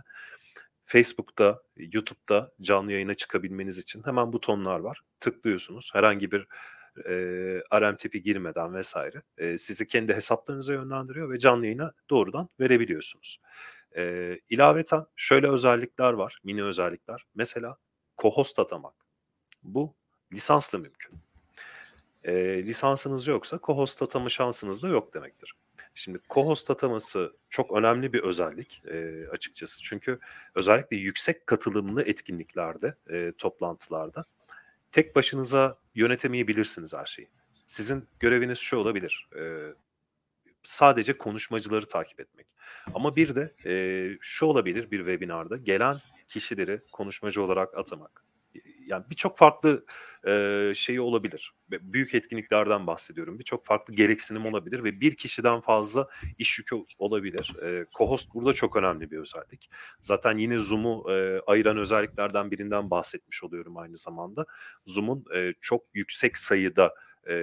Facebook'ta, 0.84 1.62
YouTube'da 1.76 2.52
canlı 2.60 2.92
yayına 2.92 3.14
çıkabilmeniz 3.14 3.78
için 3.78 4.02
hemen 4.04 4.32
butonlar 4.32 4.78
var. 4.78 5.00
Tıklıyorsunuz. 5.20 5.90
Herhangi 5.92 6.30
bir 6.30 6.46
e, 6.96 7.12
RM 7.80 7.96
tipi 7.96 8.22
girmeden 8.22 8.74
vesaire 8.74 9.22
e, 9.38 9.58
sizi 9.58 9.86
kendi 9.86 10.14
hesaplarınıza 10.14 10.72
yönlendiriyor 10.72 11.30
ve 11.30 11.38
canlı 11.38 11.64
yayına 11.66 11.92
doğrudan 12.10 12.48
verebiliyorsunuz. 12.60 13.40
E, 13.96 14.34
ilaveten 14.50 15.06
şöyle 15.16 15.48
özellikler 15.48 16.12
var, 16.12 16.40
mini 16.44 16.64
özellikler. 16.64 17.26
Mesela 17.34 17.76
co-host 18.18 18.60
atamak. 18.60 18.94
Bu 19.62 19.94
lisansla 20.32 20.78
mümkün. 20.78 21.18
E, 22.24 22.34
lisansınız 22.66 23.26
yoksa 23.26 23.56
co-host 23.56 24.04
atama 24.04 24.28
şansınız 24.28 24.82
da 24.82 24.88
yok 24.88 25.14
demektir. 25.14 25.54
Şimdi 25.94 26.18
co-host 26.30 26.72
ataması 26.72 27.32
çok 27.50 27.72
önemli 27.72 28.12
bir 28.12 28.22
özellik 28.22 28.82
e, 28.86 29.26
açıkçası. 29.30 29.82
Çünkü 29.82 30.18
özellikle 30.54 30.96
yüksek 30.96 31.46
katılımlı 31.46 32.02
etkinliklerde, 32.02 32.94
e, 33.10 33.32
toplantılarda 33.38 34.24
tek 34.92 35.16
başınıza 35.16 35.78
yönetemeyebilirsiniz 35.94 36.94
her 36.94 37.06
şeyi. 37.06 37.28
Sizin 37.66 38.08
göreviniz 38.20 38.58
şu 38.58 38.76
olabilir. 38.76 39.28
E, 39.38 39.42
sadece 40.62 41.18
konuşmacıları 41.18 41.86
takip 41.86 42.20
etmek. 42.20 42.46
Ama 42.94 43.16
bir 43.16 43.34
de 43.34 43.54
e, 43.66 43.72
şu 44.20 44.46
olabilir 44.46 44.90
bir 44.90 44.98
webinarda 44.98 45.56
gelen 45.56 45.96
kişileri 46.28 46.80
konuşmacı 46.92 47.42
olarak 47.42 47.78
atamak 47.78 48.24
yani 48.86 49.04
birçok 49.10 49.38
farklı 49.38 49.84
e, 50.26 50.72
şeyi 50.76 51.00
olabilir. 51.00 51.52
Büyük 51.70 52.14
etkinliklerden 52.14 52.86
bahsediyorum. 52.86 53.38
Birçok 53.38 53.66
farklı 53.66 53.94
gereksinim 53.94 54.46
olabilir 54.46 54.84
ve 54.84 55.00
bir 55.00 55.16
kişiden 55.16 55.60
fazla 55.60 56.08
iş 56.38 56.58
yükü 56.58 56.76
olabilir. 56.98 57.52
E, 57.62 57.86
co-host 57.98 58.34
burada 58.34 58.52
çok 58.52 58.76
önemli 58.76 59.10
bir 59.10 59.18
özellik. 59.18 59.70
Zaten 60.00 60.38
yine 60.38 60.58
Zoom'u 60.58 61.12
e, 61.12 61.40
ayıran 61.46 61.76
özelliklerden 61.76 62.50
birinden 62.50 62.90
bahsetmiş 62.90 63.44
oluyorum 63.44 63.76
aynı 63.76 63.98
zamanda. 63.98 64.46
Zoom'un 64.86 65.24
e, 65.34 65.54
çok 65.60 65.82
yüksek 65.94 66.38
sayıda 66.38 66.94
e, 67.28 67.34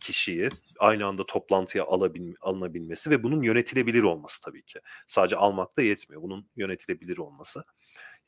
kişiyi 0.00 0.48
aynı 0.78 1.06
anda 1.06 1.26
toplantıya 1.26 1.84
alabil, 1.84 2.34
alınabilmesi 2.40 3.10
ve 3.10 3.22
bunun 3.22 3.42
yönetilebilir 3.42 4.02
olması 4.02 4.42
tabii 4.42 4.62
ki. 4.62 4.80
Sadece 5.06 5.36
almak 5.36 5.76
da 5.76 5.82
yetmiyor. 5.82 6.22
Bunun 6.22 6.46
yönetilebilir 6.56 7.18
olması. 7.18 7.64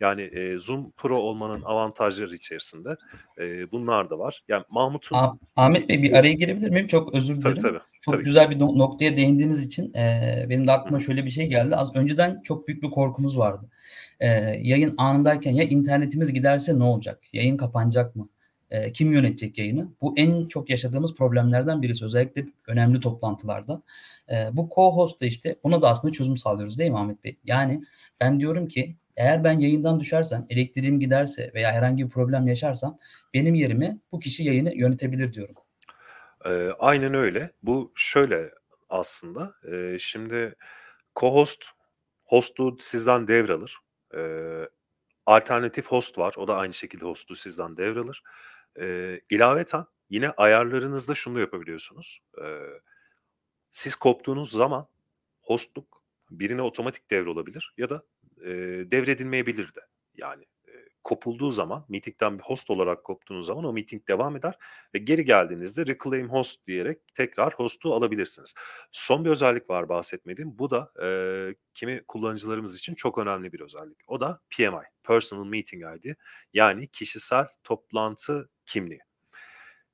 Yani 0.03 0.23
e, 0.23 0.59
Zoom 0.59 0.91
Pro 0.91 1.19
olmanın 1.19 1.63
avantajları 1.63 2.35
içerisinde 2.35 2.97
e, 3.39 3.73
bunlar 3.73 4.11
da 4.11 4.19
var. 4.19 4.43
Yani 4.49 4.65
Mahmut'un... 4.71 5.17
Ah, 5.17 5.35
Ahmet 5.57 5.89
Bey 5.89 6.03
bir 6.03 6.13
araya 6.13 6.33
girebilir 6.33 6.71
miyim? 6.71 6.87
Çok 6.87 7.15
özür 7.15 7.41
dilerim. 7.41 7.59
Tabii, 7.59 7.73
tabii, 7.73 7.81
çok 8.01 8.15
tabii. 8.15 8.25
güzel 8.25 8.51
bir 8.51 8.61
noktaya 8.61 9.17
değindiğiniz 9.17 9.63
için 9.63 9.95
e, 9.95 10.47
benim 10.51 10.67
de 10.67 10.73
aklıma 10.73 10.99
şöyle 10.99 11.25
bir 11.25 11.31
şey 11.31 11.47
geldi. 11.47 11.77
Az 11.77 11.97
önceden 11.97 12.41
çok 12.43 12.69
büyük 12.69 12.83
bir 12.83 12.91
korkumuz 12.91 13.39
vardı. 13.39 13.71
E, 14.21 14.29
yayın 14.61 14.95
anındayken 14.99 15.53
ya 15.53 15.65
internetimiz 15.65 16.33
giderse 16.33 16.79
ne 16.79 16.85
olacak? 16.85 17.23
Yayın 17.33 17.57
kapanacak 17.57 18.17
mı? 18.17 18.29
E, 18.71 18.93
kim 18.93 19.13
yönetecek 19.13 19.59
yayını? 19.59 19.89
Bu 20.01 20.15
en 20.17 20.47
çok 20.47 20.71
yaşadığımız 20.71 21.15
problemlerden 21.15 21.83
birisi. 21.83 22.05
Özellikle 22.05 22.47
önemli 22.67 23.01
toplantılarda. 23.01 23.83
E, 24.31 24.35
bu 24.53 24.69
co-host 24.69 25.21
da 25.21 25.27
işte 25.27 25.57
buna 25.65 25.83
da 25.83 25.89
aslında 25.89 26.13
çözüm 26.13 26.37
sağlıyoruz 26.37 26.79
değil 26.79 26.91
mi 26.91 26.99
Ahmet 26.99 27.25
Bey? 27.25 27.37
Yani 27.45 27.83
ben 28.21 28.41
diyorum 28.41 28.69
ki 28.69 28.97
eğer 29.17 29.45
ben 29.45 29.59
yayından 29.59 30.01
düşersem, 30.01 30.47
elektriğim 30.51 31.01
giderse 31.01 31.51
veya 31.55 31.73
herhangi 31.73 32.05
bir 32.05 32.11
problem 32.11 32.47
yaşarsam 32.47 32.99
benim 33.35 33.55
yerime 33.55 33.99
bu 34.13 34.21
kişi 34.21 34.45
yayını 34.45 34.75
yönetebilir 34.75 35.33
diyorum. 35.33 35.55
E, 36.45 36.51
aynen 36.79 37.15
öyle. 37.15 37.53
Bu 37.63 37.93
şöyle 37.95 38.51
aslında. 38.89 39.55
E, 39.73 39.99
şimdi 39.99 40.55
co-host 41.15 41.65
host'u 42.25 42.77
sizden 42.81 43.29
devralır. 43.29 43.77
E, 44.17 44.23
alternatif 45.27 45.87
host 45.87 46.19
var. 46.19 46.35
O 46.37 46.49
da 46.49 46.57
aynı 46.57 46.73
şekilde 46.73 47.05
host'u 47.05 47.37
sizden 47.37 47.77
devralır. 47.77 48.23
E, 48.81 49.21
ilaveten 49.31 49.85
yine 50.11 50.31
ayarlarınızda 50.31 51.15
şunu 51.15 51.41
yapabiliyorsunuz. 51.41 52.21
E, 52.39 52.47
siz 53.71 53.95
koptuğunuz 53.95 54.51
zaman 54.51 54.87
hostluk 55.41 56.03
birine 56.31 56.63
otomatik 56.63 57.11
devrolabilir 57.11 57.75
ya 57.79 57.91
da 57.91 58.03
e, 58.45 58.51
devredilmeyebilir 58.91 59.75
de. 59.75 59.81
Yani 60.15 60.43
e, 60.69 60.73
kopulduğu 61.05 61.51
zaman, 61.51 61.85
meetingden 61.89 62.39
bir 62.39 62.45
host 62.45 62.71
olarak 62.71 63.05
koptuğunuz 63.05 63.47
zaman 63.47 63.65
o 63.65 63.73
meeting 63.73 64.09
devam 64.09 64.37
eder 64.37 64.59
ve 64.95 64.99
geri 64.99 65.25
geldiğinizde 65.25 65.87
reclaim 65.87 66.31
host 66.31 66.67
diyerek 66.67 66.99
tekrar 67.15 67.55
host'u 67.55 67.95
alabilirsiniz. 67.95 68.55
Son 68.93 69.25
bir 69.25 69.31
özellik 69.31 69.71
var 69.71 69.89
bahsetmediğim. 69.89 70.59
Bu 70.59 70.71
da 70.71 70.93
e, 71.03 71.09
kimi 71.75 72.05
kullanıcılarımız 72.09 72.79
için 72.79 72.95
çok 72.95 73.19
önemli 73.19 73.53
bir 73.53 73.61
özellik. 73.61 73.99
O 74.07 74.21
da 74.21 74.41
PMI, 74.51 74.87
Personal 75.03 75.45
Meeting 75.45 75.83
ID. 75.97 76.15
Yani 76.53 76.89
kişisel 76.89 77.47
toplantı 77.65 78.49
kimliği. 78.67 79.01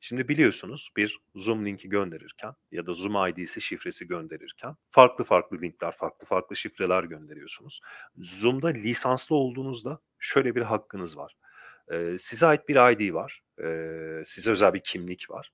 Şimdi 0.00 0.28
biliyorsunuz 0.28 0.90
bir 0.96 1.20
Zoom 1.34 1.66
linki 1.66 1.88
gönderirken 1.88 2.54
ya 2.72 2.86
da 2.86 2.94
Zoom 2.94 3.28
ID'si 3.28 3.60
şifresi 3.60 4.06
gönderirken 4.06 4.76
farklı 4.90 5.24
farklı 5.24 5.60
linkler, 5.60 5.92
farklı 5.92 6.26
farklı 6.26 6.56
şifreler 6.56 7.04
gönderiyorsunuz. 7.04 7.80
Zoom'da 8.16 8.68
lisanslı 8.68 9.36
olduğunuzda 9.36 10.00
şöyle 10.18 10.54
bir 10.54 10.62
hakkınız 10.62 11.16
var. 11.16 11.36
Ee, 11.92 12.18
size 12.18 12.46
ait 12.46 12.68
bir 12.68 12.74
ID 12.74 13.14
var, 13.14 13.42
ee, 13.62 14.22
size 14.24 14.50
özel 14.50 14.74
bir 14.74 14.80
kimlik 14.80 15.30
var. 15.30 15.52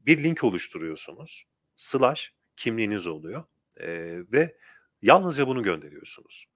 Bir 0.00 0.24
link 0.24 0.44
oluşturuyorsunuz, 0.44 1.44
slash 1.76 2.32
kimliğiniz 2.56 3.06
oluyor 3.06 3.44
ee, 3.80 4.18
ve 4.32 4.56
yalnızca 5.02 5.46
bunu 5.46 5.62
gönderiyorsunuz 5.62 6.46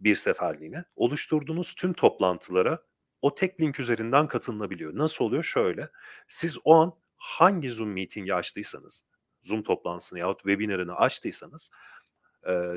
bir 0.00 0.14
seferliğine. 0.14 0.84
Oluşturduğunuz 0.96 1.74
tüm 1.74 1.92
toplantılara 1.92 2.78
o 3.24 3.34
tek 3.34 3.60
link 3.60 3.80
üzerinden 3.80 4.28
katılınabiliyor. 4.28 4.96
Nasıl 4.96 5.24
oluyor? 5.24 5.42
Şöyle. 5.42 5.90
Siz 6.28 6.58
o 6.64 6.74
an 6.74 6.94
hangi 7.16 7.70
Zoom 7.70 7.92
meeting'i 7.92 8.34
açtıysanız, 8.34 9.04
Zoom 9.42 9.62
toplantısını 9.62 10.18
yahut 10.18 10.38
webinarını 10.38 10.96
açtıysanız 10.96 11.70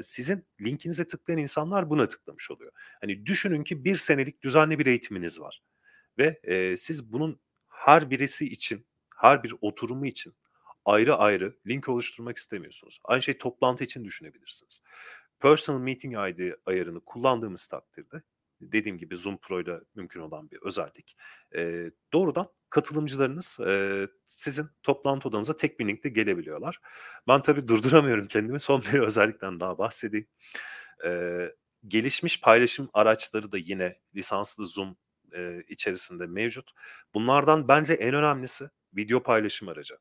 sizin 0.04 0.46
linkinize 0.62 1.08
tıklayan 1.08 1.40
insanlar 1.40 1.90
buna 1.90 2.08
tıklamış 2.08 2.52
oluyor. 2.52 2.72
Hani 3.02 3.26
düşünün 3.26 3.64
ki 3.64 3.86
bir 3.86 3.98
senelik 3.98 4.44
düzenli 4.44 4.80
bir 4.80 4.86
eğitiminiz 4.86 5.40
var. 5.40 5.64
Ve 6.18 6.40
e, 6.44 6.78
siz 6.78 7.12
bunun 7.14 7.40
her 7.68 8.10
birisi 8.10 8.46
için, 8.46 8.88
her 9.16 9.44
bir 9.44 9.54
oturumu 9.62 10.06
için 10.06 10.36
ayrı 10.86 11.16
ayrı 11.16 11.58
link 11.68 11.90
oluşturmak 11.90 12.38
istemiyorsunuz. 12.38 13.00
Aynı 13.04 13.22
şey 13.22 13.38
toplantı 13.38 13.84
için 13.84 14.06
düşünebilirsiniz. 14.06 14.82
Personal 15.40 15.80
Meeting 15.80 16.14
ID 16.14 16.54
ayarını 16.66 17.00
kullandığımız 17.00 17.68
takdirde 17.68 18.22
dediğim 18.62 18.98
gibi 18.98 19.18
Zoom 19.18 19.38
Pro 19.38 19.62
ile 19.62 19.80
mümkün 19.96 20.20
olan 20.20 20.52
bir 20.52 20.62
özellik. 20.62 21.18
E, 21.56 21.92
doğrudan 22.14 22.50
katılımcılarınız 22.70 23.60
e, 23.60 24.08
sizin 24.26 24.70
toplantı 24.84 25.30
odanıza 25.30 25.56
tek 25.56 25.80
bir 25.80 25.88
linkle 25.88 26.10
gelebiliyorlar. 26.10 26.80
Ben 27.28 27.42
tabii 27.42 27.68
durduramıyorum 27.68 28.28
kendimi. 28.28 28.60
Son 28.60 28.82
bir 28.82 29.00
özellikten 29.00 29.60
daha 29.60 29.78
bahsedeyim. 29.78 30.28
E, 31.06 31.42
gelişmiş 31.88 32.42
paylaşım 32.42 32.90
araçları 32.94 33.52
da 33.52 33.58
yine 33.58 34.00
lisanslı 34.16 34.66
Zoom 34.66 34.98
e, 35.34 35.64
içerisinde 35.68 36.26
mevcut. 36.26 36.72
Bunlardan 37.14 37.68
bence 37.68 37.94
en 37.94 38.14
önemlisi 38.14 38.70
video 38.94 39.24
paylaşım 39.24 39.68
aracı. 39.68 39.98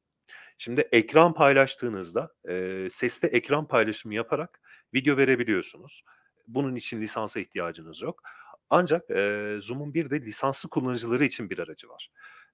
Şimdi 0.58 0.88
ekran 0.92 1.34
paylaştığınızda 1.34 2.34
e, 2.48 2.86
sesli 2.90 3.28
ekran 3.28 3.68
paylaşımı 3.68 4.14
yaparak 4.14 4.60
video 4.94 5.16
verebiliyorsunuz. 5.16 6.04
Bunun 6.48 6.74
için 6.74 7.00
lisansa 7.00 7.40
ihtiyacınız 7.40 8.02
yok. 8.02 8.22
Ancak 8.70 9.10
e, 9.10 9.56
Zoom'un 9.60 9.94
bir 9.94 10.10
de 10.10 10.20
lisanslı 10.20 10.68
kullanıcıları 10.68 11.24
için 11.24 11.50
bir 11.50 11.58
aracı 11.58 11.88
var. 11.88 12.10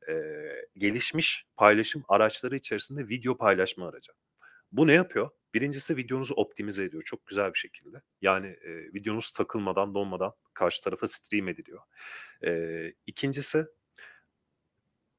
E, 0.09 0.15
gelişmiş 0.77 1.47
paylaşım 1.57 2.05
araçları 2.09 2.57
içerisinde 2.57 3.09
video 3.09 3.37
paylaşma 3.37 3.89
aracı. 3.89 4.13
Bu 4.73 4.87
ne 4.87 4.93
yapıyor? 4.93 5.31
Birincisi 5.55 5.97
videonuzu 5.97 6.35
optimize 6.35 6.85
ediyor 6.85 7.03
çok 7.03 7.27
güzel 7.27 7.55
bir 7.55 7.59
şekilde. 7.59 8.03
Yani 8.21 8.47
e, 8.47 8.71
videonuz 8.95 9.33
takılmadan, 9.33 9.95
donmadan 9.95 10.33
karşı 10.55 10.83
tarafa 10.83 11.09
stream 11.09 11.49
ediliyor. 11.49 11.81
E, 12.45 12.93
ikincisi 13.07 13.67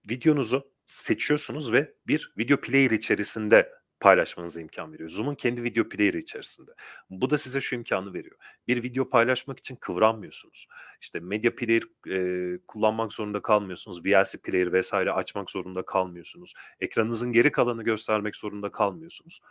videonuzu 0.09 0.71
seçiyorsunuz 0.85 1.73
ve 1.73 1.93
bir 2.07 2.33
video 2.37 2.61
player 2.61 2.91
içerisinde 2.91 3.71
paylaşmanıza 4.03 4.61
imkan 4.61 4.93
veriyor. 4.93 5.09
Zoom'un 5.09 5.35
kendi 5.35 5.63
video 5.63 5.89
player'ı 5.89 6.17
içerisinde. 6.17 6.71
Bu 7.09 7.29
da 7.29 7.37
size 7.37 7.61
şu 7.61 7.75
imkanı 7.75 8.13
veriyor. 8.13 8.35
Bir 8.67 8.83
video 8.83 9.09
paylaşmak 9.09 9.59
için 9.59 9.75
kıvranmıyorsunuz. 9.75 10.67
İşte 11.01 11.19
medya 11.19 11.55
player 11.55 11.83
e, 12.09 12.57
kullanmak 12.67 13.13
zorunda 13.13 13.41
kalmıyorsunuz. 13.41 14.05
VLC 14.05 14.37
player 14.43 14.73
vesaire 14.73 15.11
açmak 15.11 15.51
zorunda 15.51 15.85
kalmıyorsunuz. 15.85 16.53
Ekranınızın 16.79 17.31
geri 17.31 17.51
kalanı 17.51 17.83
göstermek 17.83 18.35
zorunda 18.35 18.71
kalmıyorsunuz. 18.71 19.41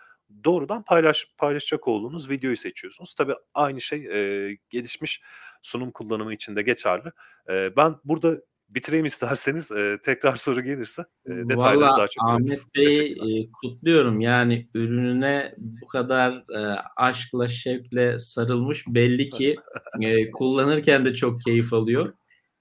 Doğrudan 0.44 0.82
paylaş 0.82 1.34
paylaşacak 1.38 1.88
olduğunuz 1.88 2.30
videoyu 2.30 2.56
seçiyorsunuz. 2.56 3.14
Tabii 3.14 3.34
aynı 3.54 3.80
şey 3.80 3.98
e, 3.98 4.58
gelişmiş 4.70 5.22
sunum 5.62 5.90
kullanımı 5.90 6.34
için 6.34 6.56
de 6.56 6.62
geçerli. 6.62 7.12
E, 7.48 7.76
ben 7.76 7.96
burada 8.04 8.40
bitireyim 8.74 9.06
isterseniz 9.06 9.72
e, 9.72 9.98
tekrar 10.04 10.36
soru 10.36 10.60
gelirse 10.60 11.02
e, 11.26 11.30
detayları 11.30 11.80
Vallahi 11.80 11.98
daha 11.98 12.08
çok 12.08 12.24
Ahmet 12.24 12.48
veririz. 12.48 12.66
Bey 12.76 12.98
Teşekkürler. 12.98 13.40
e, 13.40 13.48
kutluyorum. 13.52 14.20
Yani 14.20 14.68
ürününe 14.74 15.54
bu 15.58 15.86
kadar 15.86 16.32
e, 16.32 16.80
aşkla 16.96 17.48
şevkle 17.48 18.18
sarılmış 18.18 18.84
belli 18.88 19.30
ki 19.30 19.56
e, 20.00 20.30
kullanırken 20.30 21.04
de 21.04 21.14
çok 21.14 21.40
keyif 21.40 21.72
alıyor. 21.72 22.12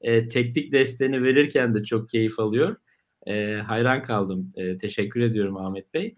E, 0.01 0.27
teknik 0.27 0.71
desteğini 0.71 1.23
verirken 1.23 1.75
de 1.75 1.83
çok 1.83 2.09
keyif 2.09 2.39
alıyor. 2.39 2.75
E, 3.27 3.55
hayran 3.55 4.03
kaldım. 4.03 4.53
E, 4.55 4.77
teşekkür 4.77 5.21
ediyorum 5.21 5.57
Ahmet 5.57 5.93
Bey. 5.93 6.15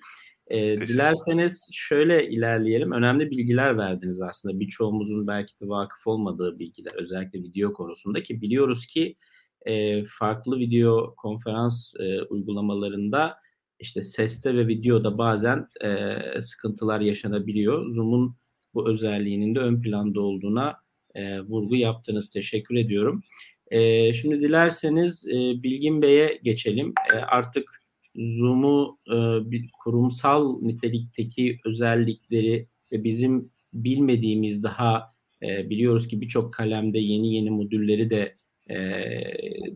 E, 0.48 0.78
dilerseniz 0.78 1.70
şöyle 1.72 2.30
ilerleyelim. 2.30 2.92
Önemli 2.92 3.32
bilgiler 3.32 3.78
verdiniz 3.78 4.22
aslında. 4.22 4.60
Birçoğumuzun 4.60 5.28
belki 5.28 5.54
de 5.62 5.68
vakıf 5.68 6.08
olmadığı 6.08 6.60
bilgiler. 6.60 6.92
Özellikle 6.96 7.40
video 7.40 7.74
konusunda 7.74 8.24
ki 8.24 8.42
biliyoruz 8.42 8.86
ki 8.86 9.16
e, 9.66 10.04
farklı 10.04 10.60
video 10.60 11.16
konferans 11.16 11.94
e, 12.00 12.22
uygulamalarında 12.22 13.36
işte 13.80 14.02
seste 14.02 14.56
ve 14.56 14.68
videoda 14.68 15.18
bazen 15.18 15.68
e, 15.84 16.42
sıkıntılar 16.42 17.02
yaşanabiliyor. 17.02 17.92
Zoom'un 17.92 18.36
bu 18.74 18.90
özelliğinin 18.90 19.56
de 19.56 19.60
ön 19.60 19.82
planda 19.82 20.22
olduğuna 20.22 20.76
e, 21.16 21.42
vurgu 21.42 21.76
yaptınız. 21.76 22.30
Teşekkür 22.30 22.76
ediyorum. 22.76 23.24
E, 23.72 24.14
şimdi 24.14 24.42
dilerseniz 24.42 25.28
e, 25.28 25.34
Bilgin 25.64 26.02
Bey'e 26.02 26.40
geçelim. 26.44 26.94
E, 27.14 27.16
artık 27.16 27.84
Zoom'u 28.16 28.98
e, 29.08 29.16
bir 29.52 29.70
kurumsal 29.84 30.62
nitelikteki 30.62 31.60
özellikleri 31.66 32.68
ve 32.92 33.04
bizim 33.04 33.52
bilmediğimiz 33.74 34.64
daha 34.64 35.14
e, 35.44 35.70
biliyoruz 35.70 36.08
ki 36.08 36.22
birçok 36.22 36.54
kalemde 36.54 37.00
yeni 37.00 37.36
yeni 37.36 37.50
modülleri 37.50 38.10
de 38.10 38.36
e, 38.70 38.76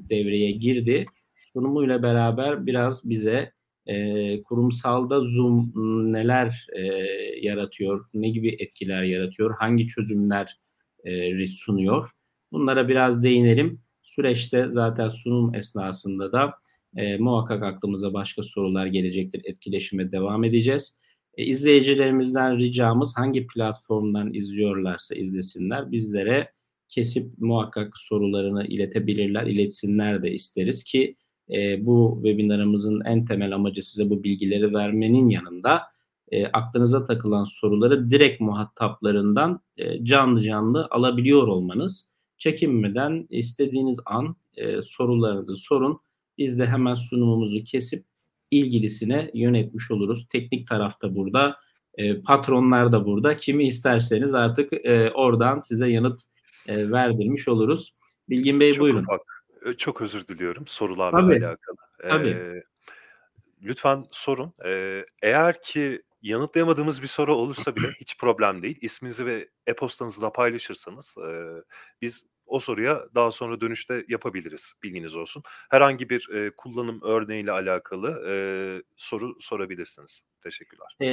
devreye 0.10 0.52
girdi. 0.52 1.06
Sunumuyla 1.54 2.04
beraber 2.04 2.66
biraz 2.66 3.10
bize 3.10 3.52
e, 3.86 4.44
kurumsalda 4.44 5.22
Zoom 5.22 5.74
neler 6.14 6.68
e, 6.76 6.82
yaratıyor, 7.42 8.06
ne 8.14 8.30
gibi 8.30 8.56
etkiler 8.60 9.04
yaratıyor, 9.04 9.56
hangi 9.60 9.88
çözümler 9.88 10.58
e, 11.04 11.48
sunuyor. 11.48 12.10
Bunlara 12.52 12.88
biraz 12.88 13.24
değinelim. 13.24 13.82
Süreçte 14.04 14.66
zaten 14.70 15.10
sunum 15.10 15.56
esnasında 15.56 16.32
da 16.32 16.54
e, 16.96 17.18
muhakkak 17.18 17.64
aklımıza 17.64 18.14
başka 18.14 18.44
sorular 18.44 18.86
gelecektir. 18.86 19.42
Etkileşime 19.46 20.12
devam 20.12 20.44
edeceğiz. 20.44 21.00
E, 21.38 21.46
izleyicilerimizden 21.46 22.58
ricamız 22.58 23.18
hangi 23.18 23.48
platformdan 23.48 24.34
izliyorlarsa 24.34 25.16
izlesinler. 25.16 25.92
Bizlere 25.92 26.52
kesip 26.90 27.38
muhakkak 27.38 27.98
sorularını 27.98 28.68
iletebilirler, 28.68 29.48
iletsinler 29.48 30.24
de 30.24 30.32
isteriz 30.32 30.84
ki 30.84 31.16
e, 31.50 31.86
bu 31.86 32.20
webinarımızın 32.24 33.02
en 33.06 33.26
temel 33.26 33.56
amacı 33.56 33.90
size 33.90 34.10
bu 34.10 34.24
bilgileri 34.24 34.74
vermenin 34.74 35.30
yanında 35.30 35.82
e, 36.32 36.48
aklınıza 36.48 37.06
takılan 37.06 37.46
soruları 37.46 38.12
direkt 38.12 38.42
muhataplarından 38.42 39.60
e, 39.78 40.06
canlı 40.06 40.42
canlı 40.42 40.88
alabiliyor 40.92 41.48
olmanız. 41.48 42.10
Çekinmeden 42.38 43.28
istediğiniz 43.30 44.00
an 44.06 44.36
e, 44.58 44.82
sorularınızı 44.82 45.56
sorun. 45.56 46.00
Biz 46.38 46.60
de 46.60 46.66
hemen 46.66 46.96
sunumumuzu 46.96 47.64
kesip 47.64 48.06
ilgilisine 48.52 49.32
yönetmiş 49.34 49.92
oluruz. 49.92 50.28
Teknik 50.28 50.68
tarafta 50.68 51.16
burada, 51.16 51.56
e, 51.98 52.22
patronlar 52.22 52.92
da 52.92 53.06
burada. 53.06 53.38
Kimi 53.38 53.68
isterseniz 53.68 54.34
artık 54.34 54.74
e, 54.74 55.12
oradan 55.12 55.60
size 55.60 55.92
yanıt 55.92 56.22
e, 56.68 56.92
verdirmiş 56.92 57.48
oluruz. 57.48 57.94
Bilgin 58.30 58.60
Bey 58.60 58.74
Çok 58.74 58.82
buyurun. 58.82 59.04
ufak, 59.04 59.22
çok 59.78 60.02
özür 60.02 60.28
diliyorum 60.28 60.68
sorularla 60.68 61.20
Tabii. 61.20 61.46
alakalı. 61.46 61.78
Tabii. 62.02 62.30
Ee, 62.30 62.64
lütfen 63.62 64.06
sorun. 64.12 64.54
Ee, 64.66 65.06
eğer 65.22 65.62
ki 65.62 66.02
yanıtlayamadığımız 66.22 67.02
bir 67.02 67.08
soru 67.08 67.36
olursa 67.36 67.76
bile 67.76 67.88
hiç 68.00 68.18
problem 68.18 68.62
değil. 68.62 68.78
İsminizi 68.82 69.26
ve 69.26 69.50
e-postanızı 69.68 70.22
da 70.22 70.32
paylaşırsanız 70.32 71.16
e, 71.18 71.30
biz 72.02 72.26
o 72.48 72.60
soruya 72.60 73.06
daha 73.16 73.32
sonra 73.32 73.62
dönüşte 73.62 74.06
yapabiliriz. 74.08 74.74
Bilginiz 74.84 75.16
olsun. 75.16 75.44
Herhangi 75.70 76.10
bir 76.10 76.30
e, 76.30 76.52
kullanım 76.58 77.02
örneğiyle 77.04 77.52
alakalı 77.52 78.30
e, 78.30 78.34
soru 78.96 79.36
sorabilirsiniz. 79.40 80.22
Teşekkürler. 80.44 80.88
E, 81.02 81.10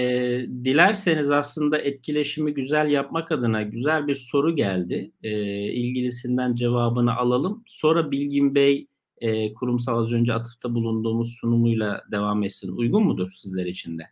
dilerseniz 0.64 1.30
aslında 1.30 1.78
etkileşimi 1.78 2.54
güzel 2.54 2.90
yapmak 2.90 3.32
adına 3.32 3.62
güzel 3.62 4.06
bir 4.06 4.14
soru 4.14 4.56
geldi. 4.56 5.12
E, 5.22 5.30
ilgilisinden 5.72 6.54
cevabını 6.54 7.16
alalım. 7.16 7.64
Sonra 7.66 8.10
Bilgin 8.10 8.54
Bey 8.54 8.86
e, 9.18 9.54
kurumsal 9.54 10.02
az 10.02 10.12
önce 10.12 10.34
atıfta 10.34 10.74
bulunduğumuz 10.74 11.36
sunumuyla 11.40 12.02
devam 12.12 12.42
etsin. 12.42 12.76
Uygun 12.76 13.04
mudur 13.04 13.28
sizler 13.36 13.66
için 13.66 13.98
de? 13.98 14.10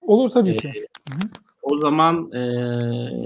Olur 0.00 0.30
tabii 0.30 0.56
ki. 0.56 0.72
O 1.62 1.78
zaman 1.78 2.32
e, 2.32 2.44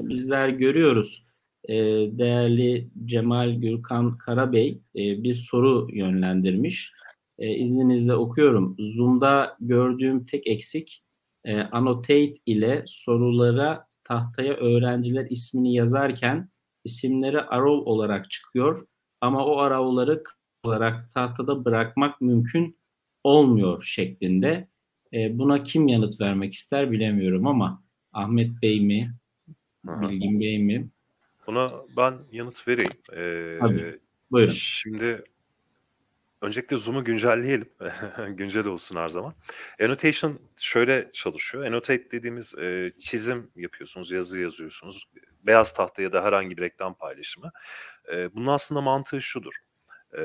bizler 0.08 0.48
görüyoruz. 0.48 1.29
E, 1.70 1.74
değerli 2.18 2.88
Cemal 3.04 3.50
Gürkan 3.50 4.18
Karabey 4.18 4.80
e, 4.96 5.22
bir 5.22 5.34
soru 5.34 5.88
yönlendirmiş. 5.92 6.92
E, 7.38 7.54
izninizle 7.54 8.14
okuyorum. 8.14 8.76
Zoom'da 8.78 9.56
gördüğüm 9.60 10.26
tek 10.26 10.46
eksik 10.46 11.02
e, 11.44 11.60
annotate 11.60 12.32
ile 12.46 12.84
sorulara 12.86 13.86
tahtaya 14.04 14.54
öğrenciler 14.54 15.26
ismini 15.30 15.74
yazarken 15.74 16.48
isimleri 16.84 17.40
arrow 17.40 17.90
olarak 17.90 18.30
çıkıyor 18.30 18.86
ama 19.20 19.46
o 19.46 19.58
arrow'ları 19.58 20.22
olarak 20.64 21.10
tahtada 21.14 21.64
bırakmak 21.64 22.20
mümkün 22.20 22.78
olmuyor 23.24 23.82
şeklinde. 23.82 24.68
E, 25.12 25.38
buna 25.38 25.62
kim 25.62 25.88
yanıt 25.88 26.20
vermek 26.20 26.54
ister 26.54 26.90
bilemiyorum 26.90 27.46
ama 27.46 27.84
Ahmet 28.12 28.62
Bey 28.62 28.80
mi. 28.80 29.14
Bilgin 29.84 30.40
Bey 30.40 30.58
mi? 30.58 30.90
Buna 31.50 31.84
ben 31.96 32.18
yanıt 32.32 32.68
vereyim. 32.68 32.92
Ee, 33.12 33.58
Tabii. 33.60 34.00
Buyurun. 34.30 34.52
Şimdi 34.52 35.24
öncelikle 36.42 36.76
Zoom'u 36.76 37.04
güncelleyelim. 37.04 37.68
Güncel 38.36 38.66
olsun 38.66 38.96
her 38.96 39.08
zaman. 39.08 39.34
Annotation 39.80 40.38
şöyle 40.56 41.10
çalışıyor. 41.12 41.64
Annotate 41.64 42.10
dediğimiz 42.10 42.58
e, 42.58 42.92
çizim 42.98 43.50
yapıyorsunuz, 43.56 44.12
yazı 44.12 44.40
yazıyorsunuz. 44.40 45.08
Beyaz 45.42 45.74
tahta 45.74 46.02
ya 46.02 46.12
da 46.12 46.24
herhangi 46.24 46.56
bir 46.56 46.62
reklam 46.62 46.94
paylaşımı. 46.94 47.52
E, 48.12 48.34
bunun 48.34 48.46
aslında 48.46 48.80
mantığı 48.80 49.22
şudur. 49.22 49.54
E, 50.18 50.22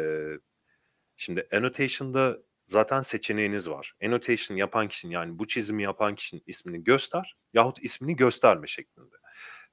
şimdi 1.17 1.47
annotation'da 1.53 2.38
zaten 2.65 3.01
seçeneğiniz 3.01 3.69
var. 3.69 3.93
Annotation 4.03 4.57
yapan 4.57 4.88
kişinin 4.88 5.13
yani 5.13 5.39
bu 5.39 5.47
çizimi 5.47 5.83
yapan 5.83 6.15
kişinin 6.15 6.43
ismini 6.47 6.83
göster 6.83 7.35
yahut 7.53 7.83
ismini 7.83 8.15
gösterme 8.15 8.67
şeklinde. 8.67 9.15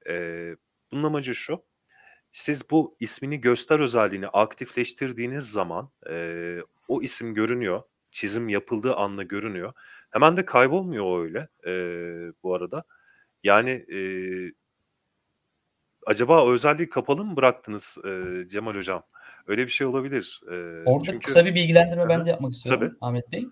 E, 0.09 0.15
bunun 0.93 1.03
amacı 1.03 1.35
şu. 1.35 1.63
Siz 2.31 2.69
bu 2.69 2.97
ismini 2.99 3.41
göster 3.41 3.79
özelliğini 3.79 4.27
aktifleştirdiğiniz 4.27 5.51
zaman 5.51 5.91
e, 6.09 6.57
o 6.87 7.01
isim 7.01 7.33
görünüyor. 7.33 7.81
Çizim 8.11 8.49
yapıldığı 8.49 8.95
anda 8.95 9.23
görünüyor. 9.23 9.73
Hemen 10.11 10.37
de 10.37 10.45
kaybolmuyor 10.45 11.23
öyle 11.23 11.47
e, 11.67 11.73
bu 12.43 12.55
arada. 12.55 12.83
Yani 13.43 13.69
e, 13.69 13.99
acaba 16.05 16.51
özelliği 16.51 16.89
kapalı 16.89 17.25
mı 17.25 17.35
bıraktınız 17.35 17.97
e, 18.05 18.43
Cemal 18.47 18.75
Hocam? 18.75 19.03
Öyle 19.47 19.65
bir 19.65 19.71
şey 19.71 19.87
olabilir. 19.87 20.41
E, 20.47 20.55
Orada 20.85 21.05
çünkü... 21.05 21.19
kısa 21.19 21.45
bir 21.45 21.55
bilgilendirme 21.55 22.09
ben 22.09 22.25
de 22.25 22.29
yapmak 22.29 22.51
istiyorum 22.51 22.87
Tabii. 22.87 22.97
Ahmet 23.01 23.31
Bey. 23.31 23.47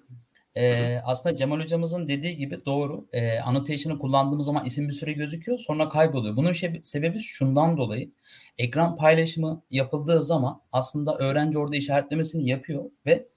Ee, 0.57 0.97
aslında 1.05 1.35
Cemal 1.35 1.59
hocamızın 1.59 2.07
dediği 2.07 2.37
gibi 2.37 2.65
doğru. 2.65 3.07
Ee, 3.13 3.39
annotation'ı 3.39 3.99
kullandığımız 3.99 4.45
zaman 4.45 4.65
isim 4.65 4.87
bir 4.87 4.93
süre 4.93 5.13
gözüküyor 5.13 5.59
sonra 5.59 5.89
kayboluyor. 5.89 6.35
Bunun 6.35 6.53
şey, 6.53 6.79
sebebi 6.83 7.19
şundan 7.19 7.77
dolayı. 7.77 8.11
Ekran 8.57 8.95
paylaşımı 8.95 9.61
yapıldığı 9.69 10.23
zaman 10.23 10.61
aslında 10.71 11.17
öğrenci 11.17 11.57
orada 11.59 11.75
işaretlemesini 11.75 12.49
yapıyor 12.49 12.83
ve 13.05 13.27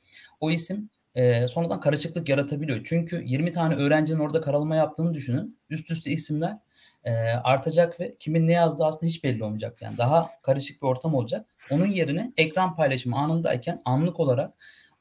o 0.40 0.50
isim 0.50 0.90
e, 1.14 1.48
sonradan 1.48 1.81
karışıklık 1.81 2.29
yaratabiliyor. 2.29 2.81
Çünkü 2.85 3.22
20 3.27 3.53
tane 3.53 3.74
öğrencinin 3.74 4.18
orada 4.18 4.40
karalama 4.40 4.77
yaptığını 4.77 5.14
düşünün. 5.14 5.59
Üst 5.70 5.90
üste 5.90 6.11
isimler 6.11 6.59
e, 7.05 7.12
artacak 7.24 8.00
ve 8.00 8.16
kimin 8.20 8.46
ne 8.46 8.53
yazdığı 8.53 8.85
aslında 8.85 9.07
hiç 9.07 9.24
belli 9.24 9.44
olmayacak. 9.44 9.83
Yani 9.83 9.98
daha 9.98 10.31
karışık 10.42 10.83
bir 10.83 10.87
ortam 10.87 11.14
olacak. 11.14 11.46
Onun 11.70 11.87
yerine 11.87 12.33
ekran 12.37 12.77
paylaşımı 12.77 13.16
anındayken 13.16 13.83
anlık 13.85 14.20
olarak 14.20 14.55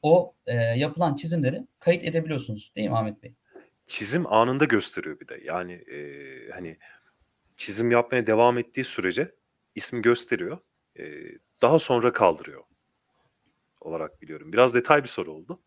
o 0.04 0.34
e, 0.46 0.54
yapılan 0.56 1.14
çizimleri 1.14 1.66
kayıt 1.78 2.04
edebiliyorsunuz. 2.04 2.72
Değil 2.76 2.88
mi 2.88 2.96
Ahmet 2.96 3.22
Bey? 3.22 3.34
çizim 3.86 4.32
anında 4.32 4.64
gösteriyor 4.64 5.20
bir 5.20 5.28
de. 5.28 5.40
Yani 5.44 5.72
e, 5.72 5.98
hani 6.50 6.78
çizim 7.56 7.90
yapmaya 7.90 8.26
devam 8.26 8.58
ettiği 8.58 8.84
sürece 8.84 9.34
ismi 9.74 10.02
gösteriyor. 10.02 10.58
E, 10.98 11.04
daha 11.62 11.78
sonra 11.78 12.12
kaldırıyor 12.12 12.62
olarak 13.80 14.22
biliyorum. 14.22 14.52
Biraz 14.52 14.74
detay 14.74 15.02
bir 15.02 15.08
soru 15.08 15.32
oldu. 15.32 15.60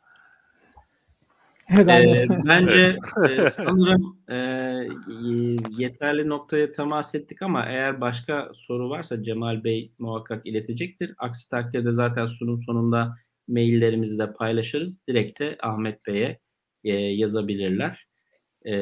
Evet, 1.69 1.89
Ee, 1.89 2.27
bence 2.45 2.97
e, 3.29 3.49
sanırım 3.49 4.17
e, 4.29 4.35
yeterli 5.77 6.29
noktaya 6.29 6.71
temas 6.71 7.15
ettik 7.15 7.41
ama 7.41 7.65
eğer 7.65 8.01
başka 8.01 8.51
soru 8.53 8.89
varsa 8.89 9.23
Cemal 9.23 9.63
Bey 9.63 9.91
muhakkak 9.99 10.45
iletecektir. 10.45 11.15
Aksi 11.17 11.49
takdirde 11.49 11.91
zaten 11.91 12.25
sunum 12.25 12.57
sonunda 12.57 13.17
maillerimizi 13.47 14.19
de 14.19 14.33
paylaşırız. 14.33 14.97
Direkt 15.07 15.39
de 15.39 15.57
Ahmet 15.61 16.05
Bey'e 16.07 16.39
e, 16.83 16.93
yazabilirler. 16.95 18.07
E, 18.65 18.73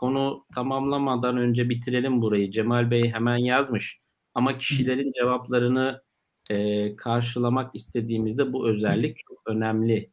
konu 0.00 0.46
tamamlamadan 0.54 1.36
önce 1.36 1.68
bitirelim 1.68 2.22
burayı. 2.22 2.50
Cemal 2.50 2.90
Bey 2.90 3.12
hemen 3.12 3.36
yazmış 3.36 4.00
ama 4.34 4.58
kişilerin 4.58 5.12
cevaplarını 5.18 6.02
e, 6.50 6.96
karşılamak 6.96 7.74
istediğimizde 7.74 8.52
bu 8.52 8.68
özellik 8.68 9.18
çok 9.28 9.42
önemli 9.46 10.10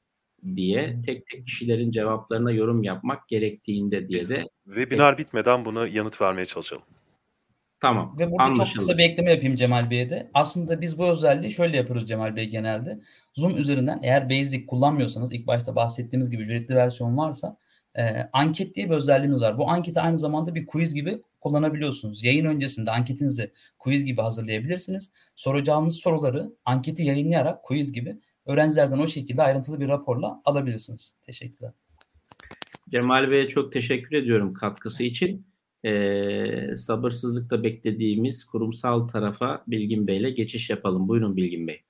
diye 0.55 1.01
tek 1.05 1.27
tek 1.27 1.45
kişilerin 1.45 1.91
cevaplarına 1.91 2.51
yorum 2.51 2.83
yapmak 2.83 3.27
gerektiğinde 3.27 4.09
diye 4.09 4.29
de 4.29 4.43
Webinar 4.65 5.17
bitmeden 5.17 5.65
buna 5.65 5.87
yanıt 5.87 6.21
vermeye 6.21 6.45
çalışalım. 6.45 6.83
Tamam 7.79 8.15
Ve 8.19 8.31
burada 8.31 8.47
çok 8.47 8.55
anlaşıldı. 8.55 8.79
kısa 8.79 8.97
bir 8.97 9.03
ekleme 9.03 9.31
yapayım 9.31 9.55
Cemal 9.55 9.89
Bey'e 9.89 10.09
de. 10.09 10.31
Aslında 10.33 10.81
biz 10.81 10.97
bu 10.97 11.07
özelliği 11.07 11.51
şöyle 11.51 11.77
yapıyoruz 11.77 12.07
Cemal 12.07 12.35
Bey 12.35 12.45
genelde. 12.45 12.99
Zoom 13.35 13.57
üzerinden 13.57 13.99
eğer 14.03 14.29
Basic 14.29 14.65
kullanmıyorsanız 14.65 15.33
ilk 15.33 15.47
başta 15.47 15.75
bahsettiğimiz 15.75 16.29
gibi 16.29 16.41
ücretli 16.41 16.75
versiyon 16.75 17.17
varsa 17.17 17.57
e, 17.97 18.29
anket 18.33 18.75
diye 18.75 18.89
bir 18.89 18.95
özelliğimiz 18.95 19.41
var. 19.41 19.57
Bu 19.57 19.69
anketi 19.69 20.01
aynı 20.01 20.17
zamanda 20.17 20.55
bir 20.55 20.65
quiz 20.65 20.93
gibi 20.93 21.21
kullanabiliyorsunuz. 21.41 22.23
Yayın 22.23 22.45
öncesinde 22.45 22.91
anketinizi 22.91 23.51
quiz 23.79 24.05
gibi 24.05 24.21
hazırlayabilirsiniz. 24.21 25.11
Soracağınız 25.35 25.95
soruları 25.95 26.51
anketi 26.65 27.03
yayınlayarak 27.03 27.63
quiz 27.63 27.91
gibi 27.91 28.15
öğrencilerden 28.45 28.99
o 28.99 29.07
şekilde 29.07 29.43
ayrıntılı 29.43 29.79
bir 29.79 29.87
raporla 29.87 30.41
alabilirsiniz. 30.45 31.15
Teşekkürler. 31.21 31.71
Cemal 32.89 33.31
Bey'e 33.31 33.47
çok 33.47 33.73
teşekkür 33.73 34.15
ediyorum 34.15 34.53
katkısı 34.53 35.03
için. 35.03 35.47
Ee, 35.87 36.75
sabırsızlıkla 36.75 37.63
beklediğimiz 37.63 38.43
kurumsal 38.43 39.07
tarafa 39.07 39.63
Bilgin 39.67 40.07
Bey'le 40.07 40.29
geçiş 40.29 40.69
yapalım. 40.69 41.07
Buyurun 41.07 41.37
Bilgin 41.37 41.67
Bey. 41.67 41.81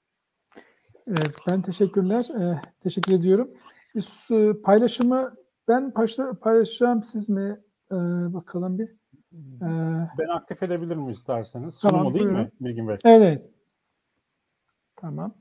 Evet, 1.08 1.34
ben 1.48 1.62
teşekkürler. 1.62 2.28
Ee, 2.40 2.62
teşekkür 2.84 3.12
ediyorum. 3.14 3.52
Biz, 3.96 4.28
e, 4.32 4.54
paylaşımı 4.64 5.36
ben 5.68 5.96
başla, 5.96 6.34
paylaşacağım 6.40 7.04
siz 7.04 7.30
mi? 7.30 7.60
Ee, 7.92 7.96
bakalım 8.34 8.80
bir. 8.80 8.88
Ee, 9.62 10.08
Ben 10.20 10.28
aktif 10.36 10.64
edebilirim 10.64 11.10
isterseniz. 11.10 11.80
Tamam, 11.80 12.02
Sunumu 12.02 12.20
değil 12.20 12.26
mi. 12.26 12.52
Bilgin 12.62 12.88
Bey? 12.88 12.98
Evet. 13.06 13.22
evet. 13.24 13.42
Tamam. 14.96 15.34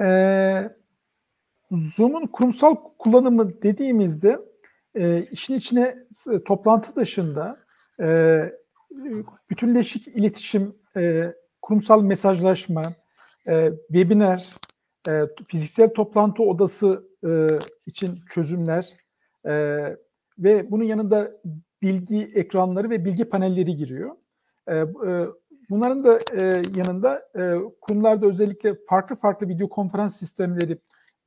Ee, 0.00 0.70
Zoom'un 1.70 2.26
kurumsal 2.26 2.74
kullanımı 2.98 3.62
dediğimizde 3.62 4.38
e, 4.96 5.22
işin 5.30 5.54
içine 5.54 5.96
s- 6.12 6.44
toplantı 6.44 6.96
dışında 6.96 7.56
e, 8.00 8.38
bütünleşik 9.50 10.08
iletişim, 10.08 10.74
e, 10.96 11.34
kurumsal 11.62 12.02
mesajlaşma, 12.02 12.92
e, 13.48 13.70
webinar, 13.86 14.54
e, 15.08 15.22
fiziksel 15.48 15.88
toplantı 15.94 16.42
odası 16.42 17.04
e, 17.26 17.48
için 17.86 18.18
çözümler 18.30 18.88
e, 19.46 19.52
ve 20.38 20.70
bunun 20.70 20.84
yanında 20.84 21.32
bilgi 21.82 22.30
ekranları 22.34 22.90
ve 22.90 23.04
bilgi 23.04 23.24
panelleri 23.24 23.76
giriyor. 23.76 24.10
E, 24.66 24.76
e, 24.76 24.84
bunların 25.70 26.04
da 26.04 26.18
e, 26.32 26.62
yanında 26.76 27.28
e, 27.38 27.54
kurumlarda 27.80 28.26
özellikle 28.26 28.74
farklı 28.88 29.16
farklı 29.16 29.48
video 29.48 29.68
konferans 29.68 30.16
sistemleri 30.18 30.78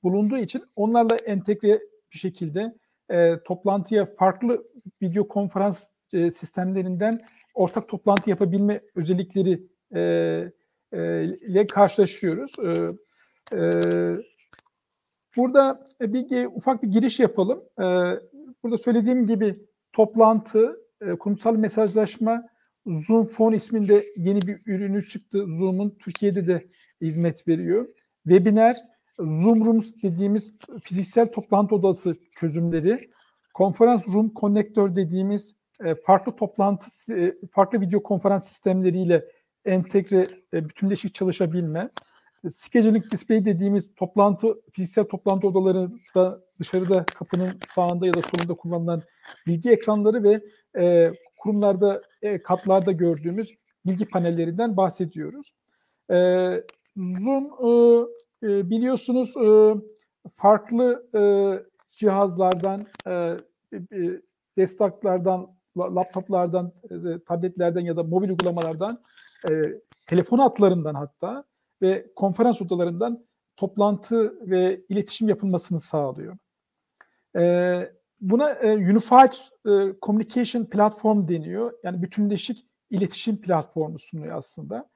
bulunduğu 0.03 0.37
için 0.37 0.63
onlarla 0.75 1.15
entegre 1.15 1.79
bir 2.13 2.17
şekilde 2.17 2.75
e, 3.11 3.43
toplantıya 3.45 4.05
farklı 4.05 4.63
video 5.01 5.27
konferans 5.27 5.87
e, 6.13 6.31
sistemlerinden 6.31 7.19
ortak 7.53 7.89
toplantı 7.89 8.29
yapabilme 8.29 8.81
özellikleri 8.95 9.63
e, 9.95 10.01
e, 10.93 11.23
ile 11.23 11.67
karşılaşıyoruz. 11.67 12.55
E, 12.59 12.71
e, 13.57 13.61
burada 15.37 15.85
bir 16.01 16.45
ufak 16.45 16.83
bir 16.83 16.87
giriş 16.87 17.19
yapalım. 17.19 17.63
E, 17.79 17.83
burada 18.63 18.77
söylediğim 18.77 19.25
gibi 19.27 19.55
toplantı, 19.93 20.79
e, 21.01 21.15
kurumsal 21.15 21.55
mesajlaşma, 21.55 22.43
Zoom 22.85 23.25
Phone 23.25 23.55
isminde 23.55 24.05
yeni 24.17 24.41
bir 24.41 24.61
ürünü 24.65 25.07
çıktı. 25.07 25.45
Zoom'un 25.47 25.97
Türkiye'de 25.99 26.47
de 26.47 26.67
hizmet 27.01 27.47
veriyor. 27.47 27.87
Webinar, 28.27 28.77
Zoom 29.19 29.65
Rooms 29.65 29.93
dediğimiz 30.03 30.53
fiziksel 30.83 31.31
toplantı 31.31 31.75
odası 31.75 32.15
çözümleri, 32.35 33.09
konferans 33.53 34.07
room 34.07 34.31
connector 34.35 34.95
dediğimiz 34.95 35.55
e, 35.85 35.95
farklı 35.95 36.35
toplantı, 36.35 37.15
e, 37.15 37.35
farklı 37.51 37.81
video 37.81 38.03
konferans 38.03 38.47
sistemleriyle 38.47 39.25
entegre, 39.65 40.27
e, 40.53 40.69
bütünleşik 40.69 41.13
çalışabilme, 41.15 41.89
scheduling 42.49 43.11
display 43.11 43.45
dediğimiz 43.45 43.95
toplantı, 43.95 44.61
fiziksel 44.71 45.05
toplantı 45.05 45.47
odalarında 45.47 46.41
dışarıda 46.59 47.05
kapının 47.05 47.49
sağında 47.67 48.07
ya 48.07 48.13
da 48.13 48.21
solunda 48.21 48.53
kullanılan 48.53 49.03
bilgi 49.47 49.69
ekranları 49.69 50.23
ve 50.23 50.41
e, 50.83 51.11
kurumlarda, 51.37 52.01
e, 52.21 52.41
katlarda 52.41 52.91
gördüğümüz 52.91 53.53
bilgi 53.85 54.05
panellerinden 54.05 54.77
bahsediyoruz. 54.77 55.53
E, 56.11 56.15
Zoom 56.97 57.45
e, 57.45 57.69
e, 58.43 58.69
biliyorsunuz 58.69 59.37
e, 59.37 59.75
farklı 60.35 61.09
e, 61.15 61.21
cihazlardan, 61.91 62.85
e, 63.07 63.11
e, 63.73 64.21
desktoplardan, 64.57 65.47
la- 65.77 65.95
laptoplardan, 65.95 66.71
e, 66.89 67.23
tabletlerden 67.27 67.81
ya 67.81 67.97
da 67.97 68.03
mobil 68.03 68.29
uygulamalardan, 68.29 69.03
e, 69.49 69.51
telefon 70.07 70.39
hatlarından 70.39 70.95
hatta 70.95 71.43
ve 71.81 72.07
konferans 72.15 72.61
odalarından 72.61 73.25
toplantı 73.57 74.49
ve 74.49 74.81
iletişim 74.89 75.29
yapılmasını 75.29 75.79
sağlıyor. 75.79 76.37
E, 77.37 77.91
buna 78.21 78.49
e, 78.49 78.75
Unified 78.75 79.33
e, 79.65 79.93
Communication 80.01 80.65
Platform 80.65 81.27
deniyor. 81.27 81.73
Yani 81.83 82.01
bütünleşik 82.01 82.65
iletişim 82.89 83.41
platformu 83.41 83.99
sunuyor 83.99 84.37
aslında. 84.37 84.88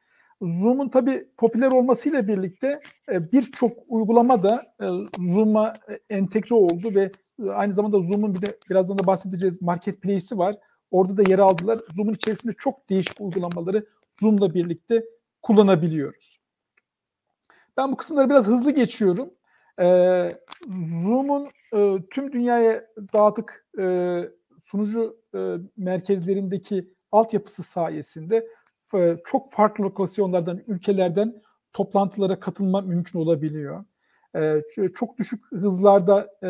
Zoom'un 0.43 0.89
tabii 0.89 1.27
popüler 1.37 1.71
olmasıyla 1.71 2.27
birlikte 2.27 2.81
e, 3.11 3.31
birçok 3.31 3.77
uygulama 3.87 4.43
da 4.43 4.75
e, 4.81 4.85
Zoom'a 5.33 5.73
e, 5.89 5.99
entegre 6.09 6.55
oldu 6.55 6.95
ve 6.95 7.11
aynı 7.53 7.73
zamanda 7.73 7.99
Zoom'un 7.99 8.33
bir 8.33 8.41
de 8.41 8.57
birazdan 8.69 8.99
da 8.99 9.07
bahsedeceğiz 9.07 9.61
marketplace'i 9.61 10.37
var. 10.37 10.55
Orada 10.91 11.17
da 11.17 11.23
yer 11.29 11.39
aldılar. 11.39 11.79
Zoom'un 11.95 12.13
içerisinde 12.13 12.53
çok 12.57 12.89
değişik 12.89 13.21
uygulamaları 13.21 13.85
Zoom'la 14.21 14.53
birlikte 14.53 15.05
kullanabiliyoruz. 15.41 16.39
Ben 17.77 17.91
bu 17.91 17.97
kısımları 17.97 18.29
biraz 18.29 18.47
hızlı 18.47 18.71
geçiyorum. 18.71 19.29
Zoom'un 21.03 21.47
tüm 22.09 22.31
dünyaya 22.31 22.85
dağıtık 23.13 23.67
sunucu 24.61 25.17
e, 25.35 25.55
merkezlerindeki 25.77 26.93
altyapısı 27.11 27.63
sayesinde 27.63 28.47
çok 29.25 29.51
farklı 29.51 29.83
lokasyonlardan, 29.83 30.61
ülkelerden 30.67 31.41
toplantılara 31.73 32.39
katılma 32.39 32.81
mümkün 32.81 33.19
olabiliyor. 33.19 33.85
E, 34.35 34.61
çok 34.95 35.17
düşük 35.17 35.51
hızlarda 35.51 36.29
e, 36.43 36.49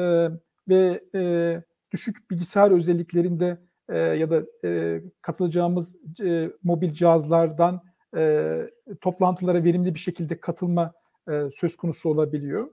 ve 0.69 1.03
e, 1.15 1.63
düşük 1.91 2.32
bilgisayar 2.32 2.71
özelliklerinde 2.71 3.58
e, 3.89 3.97
ya 3.97 4.29
da 4.29 4.43
e, 4.67 5.01
katılacağımız 5.21 5.95
e, 6.23 6.49
mobil 6.63 6.93
cihazlardan 6.93 7.82
e, 8.15 8.53
toplantılara 9.01 9.63
verimli 9.63 9.93
bir 9.93 9.99
şekilde 9.99 10.39
katılma 10.39 10.93
e, 11.32 11.49
söz 11.51 11.75
konusu 11.75 12.10
olabiliyor. 12.10 12.69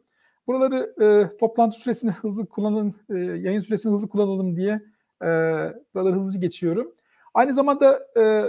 Buraları 0.47 0.95
e, 1.03 1.37
toplantı 1.37 1.79
süresini 1.79 2.11
hızlı 2.11 2.47
kullanın, 2.47 2.95
e, 3.11 3.15
yayın 3.19 3.61
süresini 3.61 3.93
hızlı 3.93 4.09
kullanalım 4.09 4.55
diye 4.55 4.83
e, 5.23 5.27
buraları 5.95 6.15
hızlıca 6.15 6.41
geçiyorum. 6.41 6.93
Aynı 7.35 7.53
zamanda 7.53 8.07
e, 8.21 8.45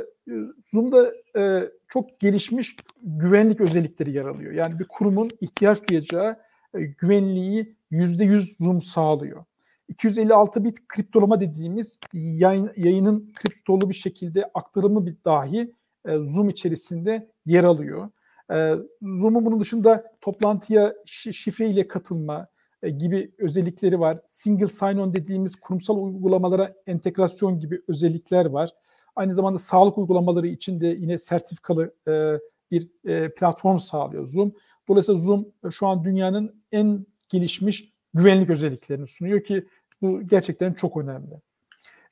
Zoom'da 0.72 1.14
e, 1.38 1.70
çok 1.90 2.20
gelişmiş 2.20 2.76
güvenlik 3.04 3.62
özellikleri 3.62 4.12
yer 4.12 4.26
alıyor. 4.26 4.52
Yani 4.52 4.80
bir 4.80 4.86
kurumun 4.86 5.30
ihtiyaç 5.42 5.90
duyacağı 5.90 6.38
e, 6.74 6.82
güvenliği 6.82 7.76
%100 7.92 8.56
Zoom 8.60 8.82
sağlıyor. 8.82 9.46
256 9.88 10.64
bit 10.64 10.88
kriptolama 10.88 11.40
dediğimiz 11.40 12.00
yayın, 12.14 12.72
yayının 12.76 13.32
kriptolu 13.36 13.90
bir 13.90 13.94
şekilde 13.96 14.46
aktarımı 14.54 15.06
bir 15.06 15.16
dahi 15.26 15.74
e, 16.06 16.18
Zoom 16.18 16.50
içerisinde 16.50 17.30
yer 17.46 17.64
alıyor. 17.64 18.10
E, 18.54 18.76
Zoom'un 19.02 19.46
bunun 19.46 19.60
dışında 19.60 20.14
toplantıya 20.22 20.94
şi- 21.06 21.34
şifre 21.34 21.70
ile 21.70 21.88
katılma 21.88 22.48
gibi 22.90 23.32
özellikleri 23.38 24.00
var. 24.00 24.20
Single 24.26 24.68
sign-on 24.68 25.14
dediğimiz 25.14 25.56
kurumsal 25.56 25.98
uygulamalara 25.98 26.74
entegrasyon 26.88 27.60
gibi 27.60 27.82
özellikler 27.88 28.46
var. 28.46 28.70
Aynı 29.16 29.34
zamanda 29.34 29.58
sağlık 29.58 29.98
uygulamaları 29.98 30.48
için 30.48 30.82
de 30.82 30.88
yine 30.88 31.18
sertifikalı 31.18 31.94
e, 32.08 32.40
bir 32.72 32.88
e, 33.06 33.34
platform 33.34 33.78
sağlıyor 33.78 34.28
Zoom. 34.28 34.54
Dolayısıyla 34.88 35.22
Zoom 35.22 35.48
e, 35.68 35.72
şu 35.72 35.88
an 35.88 36.04
dünyanın 36.04 36.56
en 36.72 37.06
gelişmiş 37.30 37.94
güvenlik 38.14 38.50
özelliklerini 38.50 39.08
sunuyor 39.08 39.44
ki 39.44 39.68
bu 40.02 40.22
gerçekten 40.28 40.74
çok 40.74 40.98
önemli. 40.98 41.42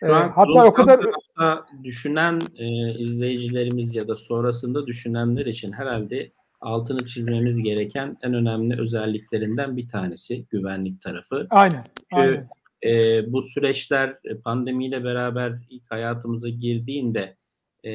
E, 0.01 0.07
an 0.07 0.29
hatta 0.29 0.65
o 0.65 0.73
kadar 0.73 0.99
düşünen 1.83 2.41
e, 2.57 2.93
izleyicilerimiz 2.99 3.95
ya 3.95 4.07
da 4.07 4.15
sonrasında 4.15 4.87
düşünenler 4.87 5.45
için 5.45 5.71
herhalde 5.71 6.31
altını 6.61 7.05
çizmemiz 7.05 7.63
gereken 7.63 8.17
en 8.21 8.33
önemli 8.33 8.81
özelliklerinden 8.81 9.77
bir 9.77 9.89
tanesi 9.89 10.45
güvenlik 10.49 11.01
tarafı. 11.01 11.47
aynen, 11.49 11.85
aynen. 12.11 12.47
E, 12.83 13.23
bu 13.33 13.41
süreçler 13.41 14.17
e, 14.23 14.37
pandemiyle 14.37 15.03
beraber 15.03 15.53
ilk 15.69 15.91
hayatımıza 15.91 16.49
girdiğinde 16.49 17.37
e, 17.85 17.91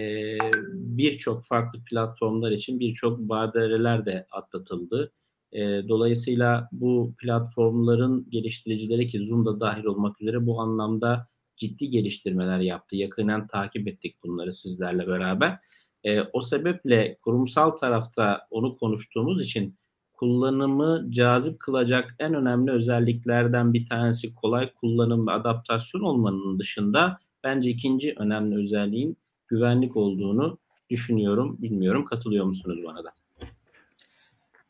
birçok 0.73 1.45
farklı 1.45 1.85
platformlar 1.85 2.51
için 2.51 2.81
birçok 2.81 3.19
badireler 3.19 4.07
de 4.07 4.27
atlatıldı. 4.31 5.13
E, 5.53 5.61
dolayısıyla 5.89 6.69
bu 6.73 7.15
platformların 7.19 8.27
geliştiricileri 8.31 9.07
ki 9.07 9.27
Zoom'da 9.27 9.61
dahil 9.61 9.85
olmak 9.85 10.23
üzere 10.23 10.47
bu 10.47 10.61
anlamda 10.61 11.29
ciddi 11.57 11.91
geliştirmeler 11.91 12.59
yaptı. 12.59 12.97
Yakından 12.97 13.47
takip 13.47 13.89
ettik 13.89 14.17
bunları 14.25 14.53
sizlerle 14.53 15.07
beraber. 15.07 15.59
E, 16.05 16.21
o 16.21 16.41
sebeple 16.41 17.19
kurumsal 17.23 17.71
tarafta 17.71 18.47
onu 18.51 18.77
konuştuğumuz 18.77 19.43
için 19.43 19.77
kullanımı 20.13 21.07
cazip 21.11 21.61
kılacak 21.61 22.15
en 22.19 22.35
önemli 22.35 22.71
özelliklerden 22.71 23.73
bir 23.73 23.87
tanesi 23.87 24.35
kolay 24.35 24.73
kullanım 24.73 25.27
ve 25.27 25.33
adaptasyon 25.33 26.01
olmanın 26.01 26.59
dışında 26.59 27.19
bence 27.45 27.71
ikinci 27.71 28.15
önemli 28.19 28.57
özelliğin 28.57 29.17
güvenlik 29.49 29.97
olduğunu 29.97 30.59
düşünüyorum. 30.91 31.57
Bilmiyorum 31.63 32.05
katılıyor 32.05 32.45
musunuz 32.45 32.79
bana 32.87 33.05
da? 33.05 33.13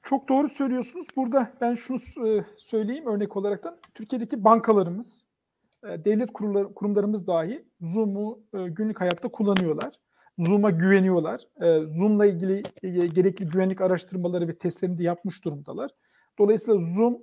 Çok 0.03 0.29
doğru 0.29 0.49
söylüyorsunuz. 0.49 1.07
Burada 1.17 1.53
ben 1.61 1.75
şunu 1.75 1.99
e, 2.29 2.45
söyleyeyim 2.57 3.07
örnek 3.07 3.37
olaraktan. 3.37 3.77
Türkiye'deki 3.95 4.45
bankalarımız, 4.45 5.27
e, 5.85 6.05
devlet 6.05 6.33
kurumlarımız 6.75 7.27
dahi 7.27 7.65
Zoom'u 7.81 8.41
e, 8.55 8.69
günlük 8.69 9.01
hayatta 9.01 9.29
kullanıyorlar. 9.29 9.93
Zoom'a 10.39 10.71
güveniyorlar. 10.71 11.41
Zoom'la 11.99 12.27
ilgili 12.27 12.63
gerekli 13.15 13.47
güvenlik 13.47 13.81
araştırmaları 13.81 14.49
ve 14.49 14.57
testlerini 14.57 14.99
de 14.99 15.03
yapmış 15.03 15.45
durumdalar. 15.45 15.91
Dolayısıyla 16.39 16.81
Zoom 16.81 17.19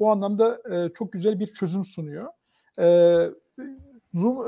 bu 0.00 0.10
anlamda 0.10 0.62
çok 0.94 1.12
güzel 1.12 1.40
bir 1.40 1.46
çözüm 1.46 1.84
sunuyor. 1.84 2.26
Zoom 4.14 4.46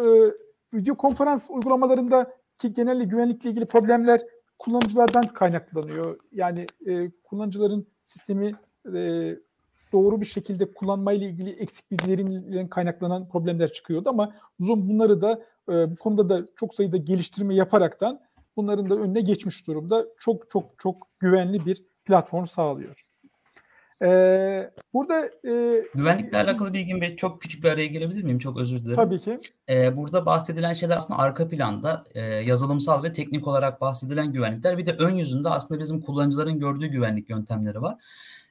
video 0.75 0.97
konferans 0.97 1.51
uygulamalarında 1.51 2.33
ki 2.59 2.73
genelde 2.73 3.05
güvenlikle 3.05 3.51
ilgili 3.51 3.67
problemler 3.67 4.21
kullanıcılardan 4.59 5.23
kaynaklanıyor. 5.23 6.21
Yani 6.33 6.67
e, 6.87 7.11
kullanıcıların 7.25 7.87
sistemi 8.03 8.53
e, 8.95 9.35
doğru 9.95 10.21
bir 10.21 10.27
şekilde 10.27 10.73
kullanmayla 10.73 11.27
ilgili 11.27 11.51
eksik 11.51 11.91
bilgilerin 11.91 12.69
kaynaklanan 12.69 13.29
problemler 13.29 13.73
çıkıyordu 13.73 14.09
ama 14.09 14.35
Zoom 14.61 14.89
bunları 14.89 15.21
da 15.21 15.43
e, 15.69 15.91
bu 15.91 15.97
konuda 15.97 16.29
da 16.29 16.47
çok 16.57 16.75
sayıda 16.75 16.97
geliştirme 16.97 17.55
yaparaktan 17.55 18.21
bunların 18.57 18.91
da 18.91 18.95
önüne 18.95 19.21
geçmiş 19.21 19.67
durumda. 19.67 20.07
Çok 20.19 20.51
çok 20.51 20.65
çok 20.79 21.07
güvenli 21.19 21.67
bir 21.67 21.85
platform 22.05 22.47
sağlıyor. 22.47 23.07
Ee, 24.05 24.71
burada 24.93 25.27
e, 25.49 25.83
güvenlikle 25.95 26.39
alakalı 26.39 26.73
bilgim 26.73 27.01
ve 27.01 27.17
çok 27.17 27.43
küçük 27.43 27.65
bir 27.65 27.69
araya 27.69 27.87
girebilir 27.87 28.23
miyim? 28.23 28.39
Çok 28.39 28.59
özür 28.59 28.79
dilerim. 28.79 28.97
Tabii 28.97 29.21
ki. 29.21 29.39
Ee, 29.69 29.97
burada 29.97 30.27
bahsedilen 30.27 30.73
şeyler 30.73 30.97
aslında 30.97 31.21
arka 31.21 31.49
planda 31.49 32.05
e, 32.15 32.21
yazılımsal 32.21 33.03
ve 33.03 33.13
teknik 33.13 33.49
olarak 33.49 33.81
bahsedilen 33.81 34.33
güvenlikler. 34.33 34.79
Bir 34.79 34.87
de 34.87 34.93
ön 34.93 35.15
yüzünde 35.15 35.49
aslında 35.49 35.81
bizim 35.81 36.01
kullanıcıların 36.01 36.61
gördüğü 36.61 36.87
güvenlik 36.87 37.31
yöntemleri 37.31 37.83
var. 37.83 37.97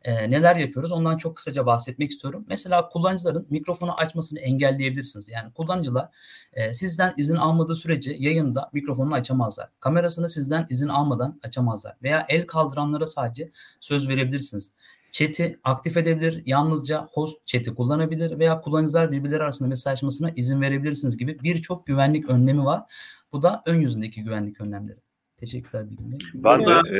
E, 0.04 0.32
neler 0.32 0.56
yapıyoruz? 0.56 0.92
Ondan 0.92 1.18
çok 1.18 1.36
kısaca 1.36 1.66
bahsetmek 1.66 2.12
istiyorum. 2.12 2.46
Mesela 2.48 2.90
kullanıcıların 2.90 3.48
mikrofonu 3.50 3.94
açmasını 3.94 4.40
engelleyebilirsiniz. 4.40 5.30
Yani 5.30 5.54
kullanıcılar 5.54 6.10
e, 6.54 6.74
sizden 6.74 7.14
izin 7.18 7.36
almadığı 7.36 7.76
sürece 7.76 8.16
yayında 8.20 8.70
mikrofonunu 8.74 9.14
açamazlar. 9.14 9.70
Kamerasını 9.80 10.30
sizden 10.30 10.66
izin 10.70 10.88
almadan 10.88 11.40
açamazlar. 11.44 11.96
Veya 12.04 12.26
el 12.30 12.48
kaldıranlara 12.48 13.06
sadece 13.06 13.52
söz 13.80 14.10
verebilirsiniz. 14.10 14.72
Chat'i 15.14 15.60
aktif 15.64 15.98
edebilir, 15.98 16.44
yalnızca 16.46 17.08
host 17.12 17.46
chat'i 17.48 17.76
kullanabilir 17.76 18.40
veya 18.40 18.62
kullanıcılar 18.62 19.12
birbirleri 19.12 19.44
arasında 19.44 19.70
mesajlaşmasına 19.70 20.32
izin 20.36 20.62
verebilirsiniz 20.62 21.18
gibi 21.18 21.40
birçok 21.44 21.88
güvenlik 21.88 22.30
önlemi 22.30 22.66
var. 22.66 22.94
Bu 23.32 23.42
da 23.42 23.64
ön 23.66 23.80
yüzündeki 23.80 24.24
güvenlik 24.24 24.62
önlemleri. 24.62 25.00
Teşekkürler 25.38 25.90
Bilgin 25.90 26.12
Bey. 26.12 26.20
Ben 26.34 26.66
de 26.66 26.72
e, 26.72 27.00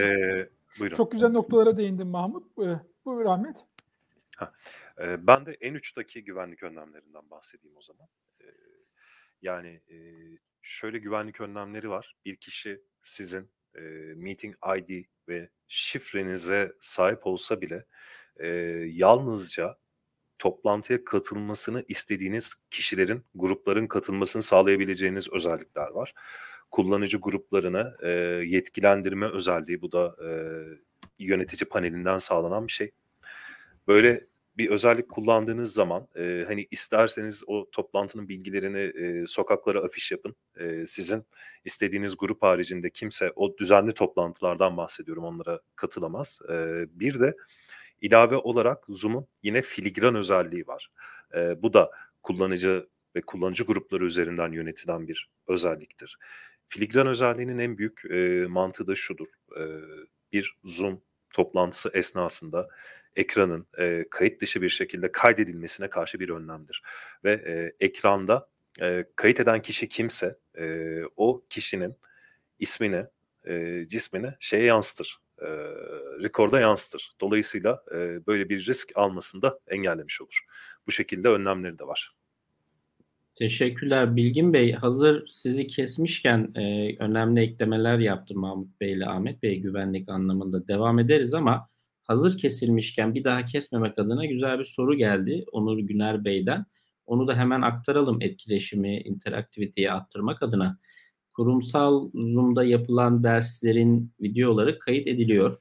buyurun. 0.80 0.96
Çok 0.96 1.12
güzel 1.12 1.30
noktalara 1.30 1.78
değindin 1.78 2.08
Mahmut. 2.08 2.58
Buyur 3.06 3.26
Ahmet. 3.26 3.66
Ha, 4.38 4.54
e, 5.02 5.28
ben 5.28 5.46
de 5.46 5.58
en 5.62 5.74
uçtaki 5.74 6.24
güvenlik 6.24 6.64
önlemlerinden 6.64 7.30
bahsedeyim 7.30 7.78
o 7.78 7.82
zaman. 7.82 8.08
E, 8.42 8.48
yani 9.42 9.82
e, 9.90 9.98
şöyle 10.62 11.00
güvenlik 11.00 11.42
önlemleri 11.42 11.90
var. 11.90 12.16
Bir 12.26 12.36
kişi 12.36 12.82
sizin 13.04 13.50
e, 13.76 13.82
meeting 14.16 14.56
ID 14.78 15.06
ve 15.28 15.50
şifrenize 15.68 16.74
sahip 16.82 17.28
olsa 17.28 17.62
bile 17.62 17.86
e, 18.38 18.48
yalnızca 18.92 19.78
toplantıya 20.40 21.06
katılmasını 21.06 21.86
istediğiniz 21.88 22.54
kişilerin, 22.72 23.26
grupların 23.36 23.88
katılmasını 23.88 24.44
sağlayabileceğiniz 24.44 25.30
özellikler 25.34 25.88
var. 25.88 26.14
Kullanıcı 26.72 27.18
gruplarını 27.18 27.98
e, 28.02 28.10
yetkilendirme 28.46 29.26
özelliği 29.26 29.82
bu 29.82 29.92
da 29.92 30.16
e, 30.26 30.30
yönetici 31.20 31.70
panelinden 31.70 32.18
sağlanan 32.18 32.68
bir 32.68 32.72
şey. 32.72 32.92
Böyle 33.88 34.28
bir 34.58 34.70
özellik 34.70 35.10
kullandığınız 35.10 35.74
zaman 35.74 36.08
e, 36.16 36.44
hani 36.48 36.68
isterseniz 36.72 37.44
o 37.48 37.70
toplantının 37.72 38.30
bilgilerini 38.30 38.80
e, 38.80 39.28
sokaklara 39.28 39.80
afiş 39.80 40.12
yapın. 40.12 40.36
E, 40.60 40.88
sizin 40.88 41.26
istediğiniz 41.66 42.18
grup 42.18 42.44
haricinde 42.44 42.90
kimse 42.90 43.32
o 43.36 43.58
düzenli 43.58 43.94
toplantılardan 43.94 44.78
bahsediyorum 44.78 45.24
onlara 45.24 45.60
katılamaz. 45.76 46.40
E, 46.50 46.86
bir 47.00 47.20
de 47.20 47.36
ilave 48.02 48.36
olarak 48.38 48.84
Zoom'un 48.90 49.28
yine 49.44 49.62
filigran 49.62 50.16
özelliği 50.16 50.68
var. 50.68 50.92
E, 51.36 51.62
bu 51.62 51.74
da 51.74 51.92
kullanıcı 52.24 52.88
ve 53.16 53.22
kullanıcı 53.22 53.64
grupları 53.64 54.06
üzerinden 54.06 54.52
yönetilen 54.52 55.08
bir 55.08 55.30
özelliktir. 55.48 56.18
Filigran 56.68 57.08
özelliğinin 57.08 57.58
en 57.58 57.78
büyük 57.78 58.06
e, 58.12 58.46
mantığı 58.48 58.88
da 58.88 58.96
şudur. 58.96 59.28
E, 59.58 59.64
bir 60.34 60.58
Zoom 60.64 61.02
toplantısı 61.34 61.92
esnasında 61.94 62.70
ekranın 63.16 63.68
e, 63.80 64.06
kayıt 64.12 64.42
dışı 64.42 64.62
bir 64.62 64.70
şekilde 64.70 65.12
kaydedilmesine 65.12 65.90
karşı 65.90 66.20
bir 66.20 66.30
önlemdir. 66.30 66.82
Ve 67.24 67.34
e, 67.34 67.86
ekranda 67.86 68.50
e, 68.82 69.06
kayıt 69.16 69.40
eden 69.40 69.62
kişi 69.62 69.90
kimse 69.90 70.38
e, 70.58 70.98
o 71.18 71.44
kişinin 71.50 71.96
ismini, 72.60 73.06
e, 73.48 73.84
cismini 73.88 74.34
şeye 74.40 74.64
yansıtır. 74.64 75.18
E, 75.42 75.48
rekorda 76.24 76.60
yansıtır. 76.60 77.16
Dolayısıyla 77.22 77.84
e, 77.96 78.28
böyle 78.28 78.50
bir 78.50 78.66
risk 78.66 78.92
almasını 78.96 79.42
da 79.42 79.60
engellemiş 79.68 80.22
olur. 80.22 80.40
Bu 80.88 80.92
şekilde 80.92 81.30
önlemleri 81.30 81.80
de 81.80 81.88
var. 81.88 82.16
Teşekkürler 83.36 84.16
Bilgin 84.16 84.54
Bey. 84.54 84.72
Hazır 84.72 85.28
sizi 85.28 85.68
kesmişken 85.68 86.52
e, 86.56 86.96
önemli 87.00 87.42
eklemeler 87.42 88.00
yaptı 88.00 88.36
Mahmut 88.36 88.82
Bey 88.82 88.92
ile 88.92 89.06
Ahmet 89.06 89.44
Bey 89.44 89.60
güvenlik 89.60 90.10
anlamında 90.10 90.68
devam 90.68 91.00
ederiz 91.00 91.34
ama 91.34 91.70
hazır 92.04 92.38
kesilmişken 92.38 93.16
bir 93.16 93.24
daha 93.24 93.46
kesmemek 93.46 94.00
adına 94.00 94.26
güzel 94.26 94.60
bir 94.60 94.66
soru 94.66 94.98
geldi 94.98 95.46
Onur 95.52 95.80
Güner 95.80 96.26
Bey'den. 96.26 96.66
Onu 97.06 97.28
da 97.28 97.36
hemen 97.36 97.62
aktaralım 97.62 98.22
etkileşimi, 98.22 98.98
interaktiviteyi 98.98 99.92
arttırmak 99.92 100.44
adına. 100.44 100.78
Kurumsal 101.34 102.10
Zoom'da 102.14 102.64
yapılan 102.64 103.24
derslerin 103.24 104.14
videoları 104.22 104.80
kayıt 104.80 105.08
ediliyor. 105.08 105.58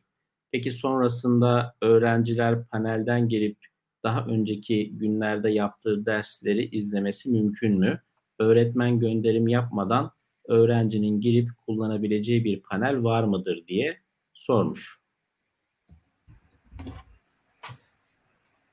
Peki 0.52 0.70
sonrasında 0.70 1.74
öğrenciler 1.82 2.66
panelden 2.66 3.28
gelip 3.28 3.58
daha 4.04 4.26
önceki 4.26 4.98
günlerde 4.98 5.50
yaptığı 5.50 6.06
dersleri 6.06 6.64
izlemesi 6.64 7.30
mümkün 7.30 7.78
mü? 7.78 8.00
Öğretmen 8.38 8.98
gönderim 8.98 9.48
yapmadan 9.48 10.10
öğrencinin 10.48 11.20
girip 11.20 11.48
kullanabileceği 11.66 12.44
bir 12.44 12.62
panel 12.62 13.02
var 13.02 13.24
mıdır 13.24 13.66
diye 13.66 13.98
sormuş. 14.32 15.01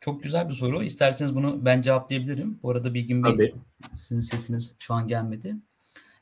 Çok 0.01 0.23
güzel 0.23 0.47
bir 0.49 0.53
soru. 0.53 0.83
İsterseniz 0.83 1.35
bunu 1.35 1.65
ben 1.65 1.81
cevaplayabilirim. 1.81 2.59
Bu 2.63 2.71
arada 2.71 2.93
Bilgin 2.93 3.23
Bey 3.23 3.31
Tabii. 3.31 3.55
sizin 3.93 4.19
sesiniz 4.19 4.75
şu 4.79 4.93
an 4.93 5.07
gelmedi. 5.07 5.55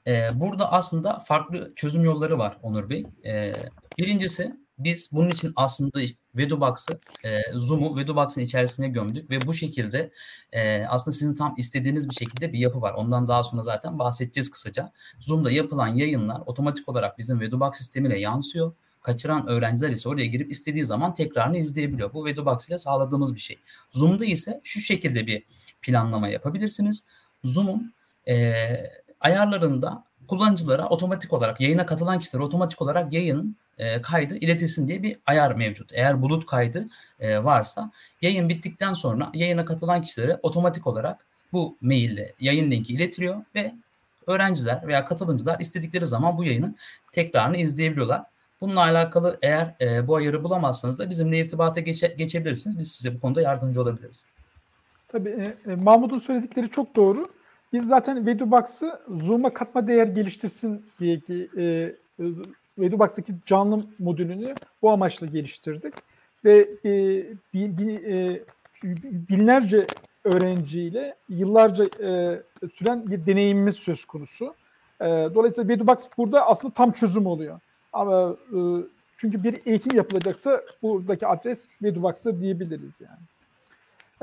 Ee, 0.07 0.29
burada 0.33 0.71
aslında 0.71 1.19
farklı 1.19 1.73
çözüm 1.75 2.03
yolları 2.03 2.37
var 2.37 2.57
Onur 2.61 2.89
Bey. 2.89 3.05
Ee, 3.25 3.53
birincisi 3.97 4.57
biz 4.79 5.09
bunun 5.11 5.29
için 5.29 5.53
aslında 5.55 5.99
Vedobox'ı, 6.35 6.99
e, 7.25 7.41
Zoom'u 7.53 7.97
Vedobox'ın 7.97 8.41
içerisine 8.41 8.87
gömdük 8.87 9.29
ve 9.29 9.37
bu 9.45 9.53
şekilde 9.53 10.11
e, 10.51 10.85
aslında 10.85 11.11
sizin 11.11 11.35
tam 11.35 11.55
istediğiniz 11.57 12.09
bir 12.09 12.15
şekilde 12.15 12.53
bir 12.53 12.59
yapı 12.59 12.81
var. 12.81 12.93
Ondan 12.93 13.27
daha 13.27 13.43
sonra 13.43 13.63
zaten 13.63 13.99
bahsedeceğiz 13.99 14.51
kısaca. 14.51 14.91
Zoom'da 15.19 15.51
yapılan 15.51 15.87
yayınlar 15.87 16.41
otomatik 16.45 16.89
olarak 16.89 17.17
bizim 17.17 17.39
Vedobox 17.39 17.77
sistemine 17.77 18.19
yansıyor 18.19 18.73
kaçıran 19.07 19.47
öğrenciler 19.47 19.89
ise 19.89 20.09
oraya 20.09 20.25
girip 20.25 20.51
istediği 20.51 20.85
zaman 20.85 21.13
tekrarını 21.13 21.57
izleyebiliyor. 21.57 22.13
Bu 22.13 22.25
Vedobox 22.25 22.69
ile 22.69 22.77
sağladığımız 22.77 23.35
bir 23.35 23.39
şey. 23.39 23.57
Zoom'da 23.91 24.25
ise 24.25 24.61
şu 24.63 24.79
şekilde 24.79 25.27
bir 25.27 25.43
planlama 25.81 26.27
yapabilirsiniz. 26.27 27.05
Zoom'un 27.43 27.93
e, 28.27 28.63
ayarlarında 29.19 30.03
kullanıcılara 30.27 30.89
otomatik 30.89 31.33
olarak 31.33 31.61
yayına 31.61 31.85
katılan 31.85 32.19
kişiler 32.19 32.39
otomatik 32.39 32.81
olarak 32.81 33.13
yayının 33.13 33.55
e, 33.77 34.01
kaydı 34.01 34.37
iletilsin 34.37 34.87
diye 34.87 35.03
bir 35.03 35.17
ayar 35.25 35.51
mevcut. 35.51 35.91
Eğer 35.93 36.21
bulut 36.21 36.45
kaydı 36.45 36.87
e, 37.19 37.43
varsa 37.43 37.91
yayın 38.21 38.49
bittikten 38.49 38.93
sonra 38.93 39.31
yayına 39.33 39.65
katılan 39.65 40.01
kişilere 40.01 40.39
otomatik 40.43 40.87
olarak 40.87 41.25
bu 41.53 41.77
maille 41.81 42.33
yayın 42.39 42.71
linki 42.71 42.93
iletiliyor 42.93 43.35
ve 43.55 43.73
öğrenciler 44.27 44.87
veya 44.87 45.05
katılımcılar 45.05 45.59
istedikleri 45.59 46.05
zaman 46.05 46.37
bu 46.37 46.43
yayının 46.43 46.75
tekrarını 47.11 47.57
izleyebiliyorlar. 47.57 48.23
Bununla 48.61 48.79
alakalı 48.81 49.37
eğer 49.41 49.75
e, 49.81 50.07
bu 50.07 50.15
ayarı 50.15 50.43
bulamazsanız 50.43 50.99
da 50.99 51.09
bizimle 51.09 51.39
irtibata 51.39 51.79
geçe, 51.79 52.07
geçebilirsiniz. 52.07 52.79
Biz 52.79 52.91
size 52.91 53.15
bu 53.15 53.19
konuda 53.19 53.41
yardımcı 53.41 53.81
olabiliriz. 53.81 54.25
Tabii 55.07 55.29
e, 55.29 55.71
e, 55.71 55.75
Mahmut'un 55.75 56.19
söyledikleri 56.19 56.69
çok 56.69 56.95
doğru. 56.95 57.25
Biz 57.73 57.87
zaten 57.87 58.25
Vedubox'ı 58.25 58.99
Zoom'a 59.07 59.53
katma 59.53 59.87
değer 59.87 60.07
geliştirsin 60.07 60.85
diye 60.99 61.19
ki 61.19 61.49
e, 61.57 61.95
Vedubox'taki 62.77 63.33
canlı 63.45 63.85
modülünü 63.99 64.53
bu 64.81 64.91
amaçla 64.91 65.27
geliştirdik. 65.27 65.93
Ve 66.45 66.69
e, 66.85 66.91
bi, 67.53 67.77
bi, 67.77 67.93
e, 67.93 68.43
binlerce 69.29 69.87
öğrenciyle 70.23 71.15
yıllarca 71.29 71.83
e, 71.83 72.41
süren 72.73 73.07
bir 73.07 73.25
deneyimimiz 73.25 73.75
söz 73.75 74.05
konusu. 74.05 74.55
E, 75.01 75.05
dolayısıyla 75.05 75.69
Vedubox 75.69 75.97
burada 76.17 76.47
aslında 76.47 76.73
tam 76.73 76.91
çözüm 76.91 77.25
oluyor. 77.25 77.59
Ama 77.97 78.37
e, 78.51 78.59
çünkü 79.17 79.43
bir 79.43 79.61
eğitim 79.65 79.97
yapılacaksa 79.97 80.61
buradaki 80.81 81.27
adres 81.27 81.67
Vedubox'tır 81.81 82.41
diyebiliriz 82.41 83.01
yani. 83.01 83.19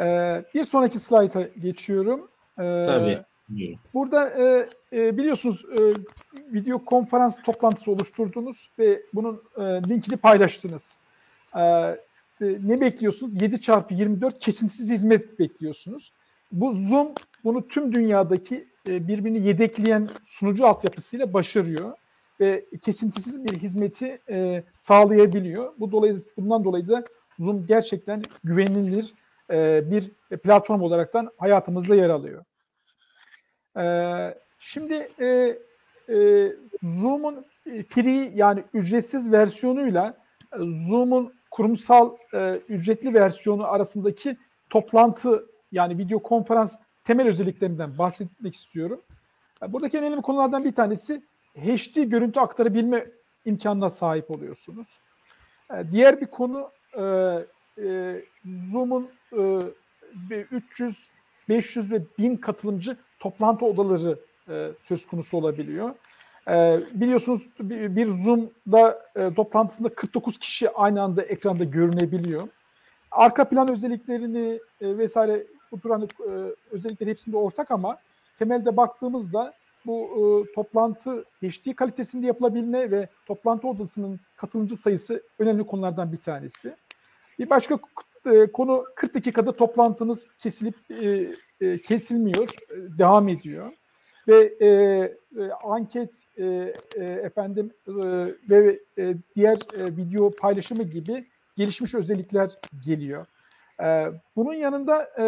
E, 0.09 0.45
bir 0.55 0.65
sonraki 0.65 0.99
slayta 0.99 1.43
geçiyorum. 1.61 2.29
E, 2.59 2.63
Tabii. 2.87 3.25
Burada 3.95 4.31
e, 4.31 4.69
e, 4.93 5.19
biliyorsunuz 5.19 5.65
e, 5.79 5.81
video 6.53 6.85
konferans 6.85 7.43
toplantısı 7.43 7.91
oluşturdunuz 7.91 8.71
ve 8.79 9.03
bunun 9.15 9.43
e, 9.57 9.63
linkini 9.63 10.17
paylaştınız. 10.17 10.97
E, 11.57 11.61
ne 12.41 12.81
bekliyorsunuz? 12.81 13.43
7 13.43 13.61
çarpı 13.61 13.95
24 13.95 14.39
kesintisiz 14.39 14.91
hizmet 14.91 15.39
bekliyorsunuz. 15.39 16.13
Bu 16.53 16.75
Zoom 16.75 17.09
bunu 17.45 17.69
tüm 17.69 17.95
dünyadaki 17.95 18.69
e, 18.89 19.09
birbirini 19.09 19.47
yedekleyen 19.47 20.09
sunucu 20.25 20.67
altyapısıyla 20.67 21.33
başarıyor 21.33 21.93
ve 22.41 22.65
kesintisiz 22.83 23.45
bir 23.45 23.59
hizmeti 23.59 24.23
e, 24.29 24.65
sağlayabiliyor. 24.77 25.73
Bu 25.79 25.93
dolayı 25.93 26.19
bundan 26.37 26.65
dolayı 26.65 26.89
da 26.89 27.05
Zoom 27.39 27.67
gerçekten 27.67 28.23
güvenilir 28.45 29.15
e, 29.51 29.91
bir 29.91 30.11
platform 30.39 30.83
olaraktan 30.83 31.31
hayatımızda 31.39 31.95
yer 31.95 32.11
alıyor. 32.11 32.45
E, 33.77 33.85
şimdi 34.59 35.09
e, 35.21 35.59
e, 36.09 36.53
Zoom'un 36.83 37.47
free 37.89 38.33
yani 38.35 38.65
ücretsiz 38.75 39.33
versiyonuyla 39.33 40.17
Zoom'un 40.89 41.35
kurumsal 41.51 42.17
e, 42.35 42.61
ücretli 42.69 43.15
versiyonu 43.15 43.67
arasındaki 43.67 44.37
toplantı 44.71 45.47
yani 45.73 45.99
video 45.99 46.23
konferans 46.23 46.77
temel 47.05 47.29
özelliklerinden 47.29 47.99
bahsetmek 47.99 48.55
istiyorum. 48.55 49.01
Buradaki 49.69 49.99
önemli 49.99 50.23
konulardan 50.23 50.65
bir 50.65 50.73
tanesi 50.73 51.23
HD 51.59 52.03
görüntü 52.03 52.41
aktarabilme 52.41 53.07
imkanına 53.45 53.91
sahip 53.91 54.31
oluyorsunuz. 54.31 54.89
Diğer 55.93 56.21
bir 56.21 56.27
konu 56.27 56.71
e, 57.79 58.23
Zoom'un 58.73 59.11
300, 60.51 61.09
500 61.49 61.93
ve 61.93 62.03
1000 62.19 62.37
katılımcı 62.37 62.97
toplantı 63.19 63.67
odaları 63.67 64.19
söz 64.83 65.07
konusu 65.07 65.37
olabiliyor. 65.37 65.95
biliyorsunuz 66.93 67.49
bir, 67.61 68.07
Zoom'da 68.07 69.11
toplantısında 69.37 69.89
49 69.89 70.39
kişi 70.39 70.71
aynı 70.71 71.03
anda 71.03 71.23
ekranda 71.23 71.65
görünebiliyor. 71.65 72.49
Arka 73.11 73.49
plan 73.49 73.73
özelliklerini 73.73 74.61
vesaire 74.83 75.47
bu 75.73 75.81
tür 75.81 75.91
hani, 75.91 76.07
özellikleri 76.71 77.11
hepsinde 77.11 77.37
ortak 77.37 77.71
ama 77.71 77.99
temelde 78.39 78.77
baktığımızda 78.77 79.53
bu 79.87 80.09
e, 80.51 80.53
toplantı 80.55 81.25
HD 81.43 81.75
kalitesinde 81.75 82.27
yapılabilme 82.27 82.91
ve 82.91 83.09
toplantı 83.27 83.69
odasının 83.69 84.21
katılımcı 84.37 84.77
sayısı 84.77 85.23
önemli 85.39 85.67
konulardan 85.67 86.13
bir 86.13 86.17
tanesi. 86.17 86.77
Bir 87.39 87.51
başka 87.51 87.79
e, 88.33 88.53
konu 88.53 88.85
40 88.97 89.15
dakikada 89.15 89.53
toplantınız 89.53 90.31
kesilip 90.39 90.75
e, 90.91 91.31
e, 91.61 91.79
kesilmiyor, 91.79 92.49
e, 92.71 92.99
devam 92.99 93.29
ediyor 93.29 93.73
ve 94.29 94.55
e, 94.61 94.69
e, 94.69 95.51
anket 95.65 96.25
e, 96.39 96.45
e, 96.97 97.05
efendim 97.05 97.73
e, 97.89 97.93
ve 98.51 98.81
e, 98.99 99.15
diğer 99.37 99.57
e, 99.57 99.97
video 99.97 100.31
paylaşımı 100.31 100.83
gibi 100.83 101.27
gelişmiş 101.57 101.95
özellikler 101.95 102.59
geliyor. 102.85 103.27
E, 103.83 104.07
bunun 104.37 104.55
yanında 104.55 105.11
e, 105.19 105.27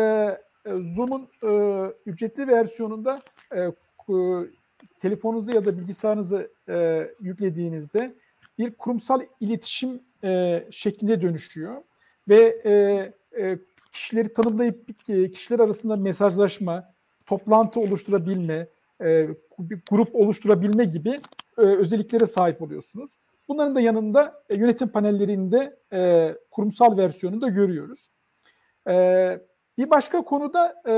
Zoom'un 0.66 1.28
e, 1.42 1.92
ücretli 2.06 2.48
versiyonunda 2.48 3.18
e, 3.54 3.72
e, 4.08 4.14
telefonunuzu 5.00 5.52
ya 5.52 5.64
da 5.64 5.78
bilgisayarınızı 5.78 6.50
e, 6.68 7.08
yüklediğinizde 7.20 8.14
bir 8.58 8.74
kurumsal 8.74 9.20
iletişim 9.40 10.00
e, 10.24 10.64
şeklinde 10.70 11.22
dönüşüyor 11.22 11.82
ve 12.28 12.60
e, 12.64 12.72
e, 13.42 13.58
kişileri 13.92 14.32
tanımlayıp 14.32 14.90
e, 15.08 15.30
kişiler 15.30 15.58
arasında 15.58 15.96
mesajlaşma, 15.96 16.92
toplantı 17.26 17.80
oluşturabilme, 17.80 18.66
e, 19.00 19.28
bir 19.58 19.80
grup 19.90 20.14
oluşturabilme 20.14 20.84
gibi 20.84 21.20
e, 21.58 21.60
özelliklere 21.60 22.26
sahip 22.26 22.62
oluyorsunuz. 22.62 23.10
Bunların 23.48 23.74
da 23.74 23.80
yanında 23.80 24.42
e, 24.50 24.56
yönetim 24.56 24.88
panellerinde 24.88 25.76
e, 25.92 26.34
kurumsal 26.50 26.96
versiyonunu 26.96 27.40
da 27.40 27.48
görüyoruz. 27.48 28.10
E, 28.88 29.38
bir 29.78 29.90
başka 29.90 30.22
konuda 30.22 30.82
e, 30.88 30.92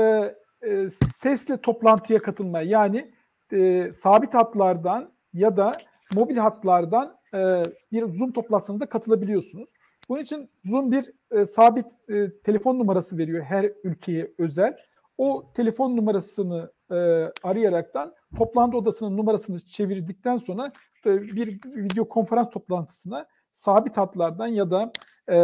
e, 0.61 0.89
sesle 0.89 1.57
toplantıya 1.57 2.19
katılma 2.19 2.61
yani 2.61 3.11
e, 3.53 3.91
sabit 3.93 4.33
hatlardan 4.33 5.11
ya 5.33 5.57
da 5.57 5.71
mobil 6.15 6.37
hatlardan 6.37 7.17
e, 7.33 7.63
bir 7.91 8.13
Zoom 8.13 8.31
toplantısına 8.31 8.79
da 8.79 8.85
katılabiliyorsunuz. 8.85 9.69
Bunun 10.09 10.21
için 10.21 10.49
Zoom 10.65 10.91
bir 10.91 11.11
e, 11.31 11.45
sabit 11.45 11.85
e, 12.09 12.39
telefon 12.43 12.79
numarası 12.79 13.17
veriyor 13.17 13.43
her 13.43 13.71
ülkeye 13.83 14.33
özel. 14.37 14.77
O 15.17 15.51
telefon 15.53 15.97
numarasını 15.97 16.71
e, 16.91 16.95
arayaraktan 17.43 18.13
toplantı 18.37 18.77
odasının 18.77 19.17
numarasını 19.17 19.59
çevirdikten 19.59 20.37
sonra 20.37 20.71
e, 21.05 21.21
bir 21.21 21.59
video 21.65 22.09
konferans 22.09 22.49
toplantısına 22.49 23.27
sabit 23.51 23.97
hatlardan 23.97 24.47
ya 24.47 24.71
da 24.71 24.91
e, 25.31 25.39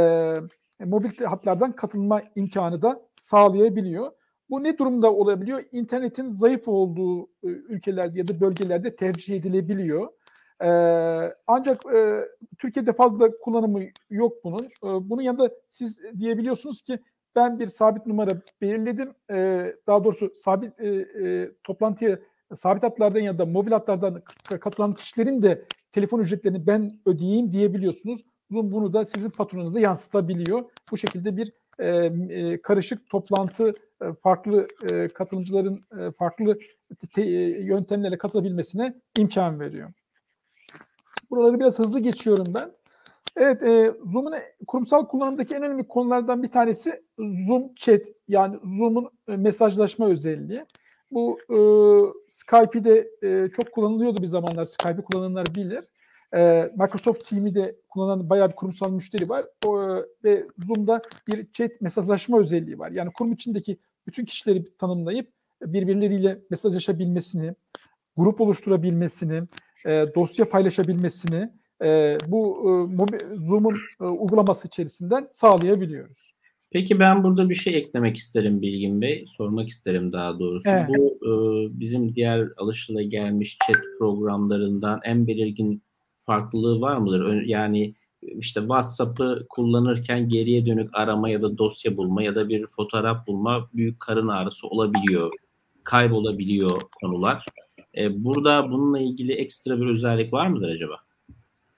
mobil 0.86 1.26
hatlardan 1.26 1.72
katılma 1.72 2.22
imkanı 2.36 2.82
da 2.82 3.01
sağlayabiliyor. 3.16 4.11
Bu 4.50 4.64
ne 4.64 4.78
durumda 4.78 5.14
olabiliyor? 5.14 5.64
İnternetin 5.72 6.28
zayıf 6.28 6.68
olduğu 6.68 7.24
e, 7.24 7.48
ülkelerde 7.48 8.20
ya 8.20 8.28
da 8.28 8.39
bölgelerde 8.39 8.96
tercih 8.96 9.36
edilebiliyor. 9.36 10.08
Ee, 10.64 11.34
ancak 11.48 11.86
e, 11.86 12.26
Türkiye'de 12.58 12.93
fazla 12.93 13.38
kullanımı 13.38 13.84
yok 14.10 14.43
bunun. 14.43 14.66
Ee, 14.84 15.10
bunun 15.10 15.22
yanında 15.22 15.50
siz 15.68 16.02
diyebiliyorsunuz 16.20 16.82
ki 16.82 17.00
ben 17.36 17.60
bir 17.60 17.68
sabit 17.68 18.06
numara 18.06 18.41
belirledim. 18.62 19.14
Ee, 19.32 19.76
daha 19.88 20.04
doğrusu 20.04 20.34
sabit 20.36 20.80
e, 20.80 20.88
e, 20.88 21.52
toplantıya 21.64 22.20
sabit 22.54 22.84
hatlardan 22.84 23.20
ya 23.20 23.38
da 23.38 23.46
mobil 23.46 23.72
hatlardan 23.72 24.22
katılan 24.60 24.93
kişilerin 24.93 25.41
de 25.41 25.66
telefon 25.91 26.20
ücretlerini 26.20 26.68
ben 26.68 27.00
ödeyeyim 27.06 27.52
diyebiliyorsunuz. 27.52 28.22
Zoom 28.52 28.72
bunu 28.72 28.93
da 28.93 29.06
sizin 29.06 29.30
faturanıza 29.30 29.80
yansıtabiliyor. 29.80 30.64
Bu 30.91 30.98
şekilde 30.98 31.38
bir 31.38 31.54
e, 31.80 31.88
e, 32.30 32.62
karışık 32.62 33.10
toplantı 33.10 33.72
farklı 34.14 34.68
e, 34.91 35.08
katılımcıların 35.08 35.82
e, 35.99 36.12
farklı 36.12 36.60
te, 37.14 37.22
e, 37.22 37.64
yöntemlerle 37.64 38.18
katılabilmesine 38.18 38.93
imkan 39.20 39.60
veriyor. 39.60 39.93
Buraları 41.30 41.60
biraz 41.60 41.80
hızlı 41.80 41.99
geçiyorum 41.99 42.45
ben. 42.60 42.72
Evet, 43.38 43.64
e, 43.64 43.93
Zoom'un 44.12 44.34
kurumsal 44.68 45.08
kullanımdaki 45.08 45.56
en 45.56 45.64
önemli 45.64 45.88
konulardan 45.88 46.43
bir 46.43 46.47
tanesi 46.47 47.03
Zoom 47.18 47.76
Chat 47.76 48.01
yani 48.28 48.60
Zoom'un 48.64 49.10
e, 49.28 49.38
mesajlaşma 49.38 50.08
özelliği. 50.08 50.66
Bu 51.12 51.39
e, 51.49 51.58
Skype'de 52.30 53.10
e, 53.24 53.49
çok 53.49 53.72
kullanılıyordu 53.72 54.22
bir 54.22 54.28
zamanlar. 54.28 54.66
Skype'i 54.66 55.01
kullananlar 55.01 55.45
bilir. 55.56 55.86
E, 56.36 56.72
Microsoft 56.78 57.30
Team'i 57.30 57.56
de 57.56 57.76
kullanan 57.89 58.30
bayağı 58.30 58.49
bir 58.49 58.56
kurumsal 58.56 58.91
müşteri 58.91 59.30
var. 59.30 59.45
O, 59.66 59.82
e, 59.82 60.03
ve 60.24 60.47
Zoom'da 60.66 61.01
bir 61.28 61.51
chat 61.51 61.82
mesajlaşma 61.82 62.39
özelliği 62.39 62.80
var. 62.80 62.91
Yani 62.91 63.12
kurum 63.14 63.34
içindeki 63.34 63.78
bütün 64.08 64.26
kişileri 64.26 64.78
tanımlayıp 64.78 65.30
birbirleriyle 65.62 66.39
mesajlaşabilmesini, 66.49 67.56
grup 68.18 68.41
oluşturabilmesini, 68.41 69.43
e, 69.86 70.06
dosya 70.16 70.49
paylaşabilmesini 70.49 71.49
e, 71.84 72.18
bu 72.28 72.60
e, 73.12 73.36
Zoom'un 73.36 73.78
e, 74.01 74.03
uygulaması 74.03 74.68
içerisinden 74.68 75.28
sağlayabiliyoruz. 75.32 76.36
Peki 76.72 76.99
ben 76.99 77.24
burada 77.24 77.49
bir 77.49 77.56
şey 77.56 77.78
eklemek 77.78 78.18
isterim 78.18 78.62
Bilgin 78.62 79.01
Bey, 79.01 79.26
sormak 79.38 79.70
isterim 79.70 80.14
daha 80.14 80.39
doğrusu. 80.39 80.70
Evet. 80.70 80.89
Bu 80.89 81.20
e, 81.26 81.32
bizim 81.80 82.16
diğer 82.16 82.47
alışılagelmiş 82.58 83.58
chat 83.68 83.82
programlarından 83.99 84.99
en 85.03 85.28
belirgin 85.28 85.84
farklılığı 86.18 86.82
var 86.82 86.97
mıdır? 86.97 87.41
Yani 87.41 87.95
işte 88.39 88.59
WhatsApp'ı 88.59 89.45
kullanırken 89.49 90.30
geriye 90.30 90.65
dönük 90.65 90.89
arama 90.93 91.30
ya 91.30 91.41
da 91.41 91.57
dosya 91.57 91.97
bulma 91.97 92.23
ya 92.23 92.36
da 92.36 92.49
bir 92.49 92.67
fotoğraf 92.67 93.28
bulma 93.28 93.69
büyük 93.73 93.99
karın 93.99 94.28
ağrısı 94.28 94.67
olabiliyor. 94.67 95.32
Kaybolabiliyor 95.84 96.82
konular. 97.01 97.45
E, 97.97 98.23
burada 98.23 98.71
bununla 98.71 98.99
ilgili 98.99 99.34
ekstra 99.34 99.82
bir 99.82 99.86
özellik 99.86 100.34
var 100.34 100.47
mıdır 100.47 100.69
acaba? 100.69 100.95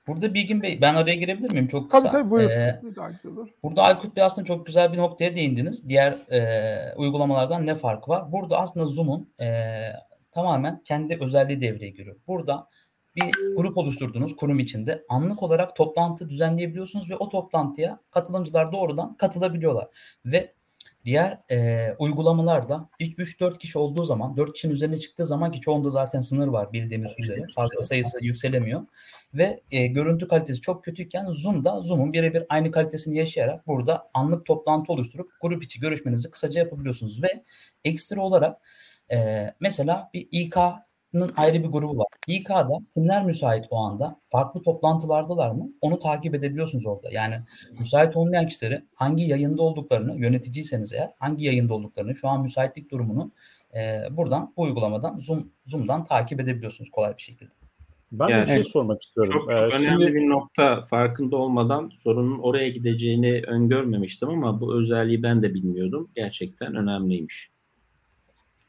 Burada 0.07 0.33
Bilgin 0.33 0.61
Bey, 0.61 0.81
ben 0.81 0.95
araya 0.95 1.15
girebilir 1.15 1.51
miyim? 1.51 1.67
Çok 1.67 1.91
kısa. 1.91 2.09
Tabii 2.09 2.11
tabii 2.11 2.31
buyur. 2.31 2.49
Ee, 2.49 2.81
Daha 2.95 3.09
güzel 3.09 3.31
olur. 3.31 3.47
Burada 3.63 3.81
Aykut 3.81 4.15
Bey 4.15 4.23
aslında 4.23 4.45
çok 4.45 4.65
güzel 4.65 4.93
bir 4.93 4.97
noktaya 4.97 5.35
değindiniz. 5.35 5.89
Diğer 5.89 6.11
e, 6.11 6.95
uygulamalardan 6.97 7.65
ne 7.65 7.75
farkı 7.75 8.11
var? 8.11 8.31
Burada 8.31 8.57
aslında 8.57 8.85
Zoom'un 8.85 9.29
e, 9.41 9.47
tamamen 10.31 10.81
kendi 10.83 11.17
özelliği 11.21 11.61
devreye 11.61 11.89
giriyor. 11.89 12.15
Burada 12.27 12.67
bir 13.17 13.55
grup 13.55 13.77
oluşturduğunuz 13.77 14.35
kurum 14.35 14.59
içinde 14.59 15.05
anlık 15.09 15.43
olarak 15.43 15.75
toplantı 15.75 16.29
düzenleyebiliyorsunuz 16.29 17.11
ve 17.11 17.15
o 17.15 17.29
toplantıya 17.29 17.99
katılımcılar 18.11 18.71
doğrudan 18.71 19.17
katılabiliyorlar. 19.17 19.87
Ve 20.25 20.53
diğer 21.05 21.39
e, 21.51 21.87
uygulamalarda 21.99 22.89
3-4 22.99 23.57
kişi 23.57 23.79
olduğu 23.79 24.03
zaman, 24.03 24.37
4 24.37 24.53
kişinin 24.53 24.73
üzerine 24.73 24.97
çıktığı 24.97 25.25
zaman 25.25 25.51
ki 25.51 25.61
çoğunda 25.61 25.89
zaten 25.89 26.19
sınır 26.19 26.47
var 26.47 26.73
bildiğimiz 26.73 27.15
üzere. 27.19 27.41
Fazla 27.55 27.81
sayısı 27.81 28.25
yükselemiyor. 28.25 28.81
Ve 29.33 29.59
e, 29.71 29.87
görüntü 29.87 30.27
kalitesi 30.27 30.61
çok 30.61 30.83
kötüyken 30.83 31.25
Zoom'da 31.29 31.81
Zoom'un 31.81 32.13
birebir 32.13 32.43
aynı 32.49 32.71
kalitesini 32.71 33.17
yaşayarak 33.17 33.67
burada 33.67 34.09
anlık 34.13 34.45
toplantı 34.45 34.93
oluşturup 34.93 35.31
grup 35.41 35.63
içi 35.63 35.79
görüşmenizi 35.79 36.31
kısaca 36.31 36.61
yapabiliyorsunuz. 36.61 37.23
Ve 37.23 37.43
ekstra 37.85 38.21
olarak 38.21 38.57
e, 39.11 39.47
mesela 39.59 40.09
bir 40.13 40.27
İK'nın 40.31 40.86
ayrı 41.37 41.63
bir 41.63 41.67
grubu 41.67 41.97
var. 41.97 42.07
İK'da 42.27 42.79
kimler 42.93 43.25
müsait 43.25 43.65
o 43.69 43.77
anda? 43.77 44.19
Farklı 44.29 44.61
toplantılardalar 44.61 45.51
mı? 45.51 45.69
Onu 45.81 45.99
takip 45.99 46.35
edebiliyorsunuz 46.35 46.85
orada. 46.85 47.09
Yani 47.11 47.35
müsait 47.79 48.15
olmayan 48.15 48.47
kişileri 48.47 48.81
hangi 48.95 49.23
yayında 49.23 49.61
olduklarını, 49.61 50.19
yöneticiyseniz 50.19 50.93
eğer 50.93 51.09
hangi 51.19 51.45
yayında 51.45 51.73
olduklarını, 51.73 52.15
şu 52.15 52.27
an 52.27 52.41
müsaitlik 52.41 52.91
durumunu 52.91 53.31
e, 53.75 54.01
buradan 54.11 54.53
bu 54.57 54.61
uygulamadan 54.61 55.19
Zoom 55.19 55.51
Zoom'dan 55.65 56.03
takip 56.03 56.39
edebiliyorsunuz 56.39 56.89
kolay 56.89 57.17
bir 57.17 57.21
şekilde. 57.21 57.51
Ben 58.11 58.27
Yani 58.27 58.47
de 58.47 58.49
bir 58.49 58.53
şey 58.53 58.63
sormak 58.63 59.01
istiyorum. 59.01 59.33
Çok, 59.33 59.51
çok 59.51 59.51
Ee, 59.51 59.55
önemli 59.55 59.85
şimdi 59.85 60.13
bir 60.13 60.29
nokta 60.29 60.81
farkında 60.81 61.35
olmadan 61.35 61.91
sorunun 62.03 62.39
oraya 62.39 62.69
gideceğini 62.69 63.41
öngörmemiştim 63.47 64.29
ama 64.29 64.61
bu 64.61 64.79
özelliği 64.79 65.23
ben 65.23 65.43
de 65.43 65.53
bilmiyordum. 65.53 66.09
Gerçekten 66.15 66.75
önemliymiş. 66.75 67.49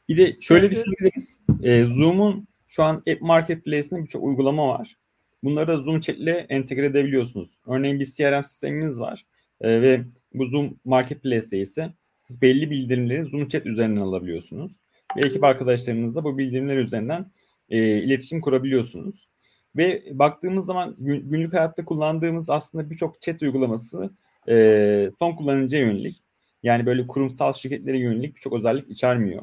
Bir 0.08 0.16
de 0.16 0.36
şöyle 0.40 0.70
düşünebiliriz. 0.70 1.42
Ee, 1.62 1.84
Zoom'un 1.84 2.48
şu 2.68 2.82
an 2.82 2.96
App 2.96 3.20
Marketplace'inde 3.20 4.02
birçok 4.04 4.24
uygulama 4.24 4.68
var. 4.68 4.96
Bunları 5.44 5.68
da 5.68 5.76
Zoom 5.76 6.00
Chat 6.00 6.16
ile 6.16 6.46
entegre 6.48 6.86
edebiliyorsunuz. 6.86 7.58
Örneğin 7.66 8.00
bir 8.00 8.04
CRM 8.04 8.42
sistemimiz 8.44 9.00
var. 9.00 9.26
Ee, 9.60 9.82
ve 9.82 10.04
bu 10.34 10.46
Zoom 10.46 10.78
Marketplace'te 10.84 11.60
ise 11.60 11.92
siz 12.26 12.42
belli 12.42 12.70
bildirimleri 12.70 13.22
Zoom 13.22 13.48
Chat 13.48 13.66
üzerinden 13.66 14.00
alabiliyorsunuz. 14.00 14.72
Ve 15.16 15.20
ekip 15.26 15.44
arkadaşlarınızla 15.44 16.24
bu 16.24 16.38
bildirimler 16.38 16.76
üzerinden 16.76 17.30
e, 17.68 18.02
iletişim 18.02 18.40
kurabiliyorsunuz. 18.40 19.28
Ve 19.76 20.02
baktığımız 20.10 20.66
zaman 20.66 20.96
gün- 20.98 21.28
günlük 21.30 21.52
hayatta 21.52 21.84
kullandığımız 21.84 22.50
aslında 22.50 22.90
birçok 22.90 23.22
chat 23.22 23.42
uygulaması 23.42 24.10
e, 24.48 25.10
son 25.18 25.32
kullanıcıya 25.36 25.82
yönelik. 25.82 26.22
Yani 26.62 26.86
böyle 26.86 27.06
kurumsal 27.06 27.52
şirketlere 27.52 27.98
yönelik 27.98 28.36
birçok 28.36 28.52
özellik 28.52 28.90
içermiyor. 28.90 29.42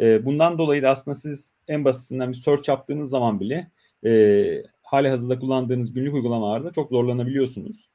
E, 0.00 0.24
bundan 0.24 0.58
dolayı 0.58 0.82
da 0.82 0.90
aslında 0.90 1.14
siz 1.14 1.54
en 1.68 1.84
basitinden 1.84 2.30
bir 2.30 2.36
search 2.36 2.68
yaptığınız 2.68 3.10
zaman 3.10 3.40
bile 3.40 3.70
e, 4.04 4.62
hali 4.82 5.08
hazırda 5.08 5.38
kullandığınız 5.38 5.92
günlük 5.92 6.14
uygulamalarda 6.14 6.72
çok 6.72 6.90
zorlanabiliyorsunuz. 6.90 7.88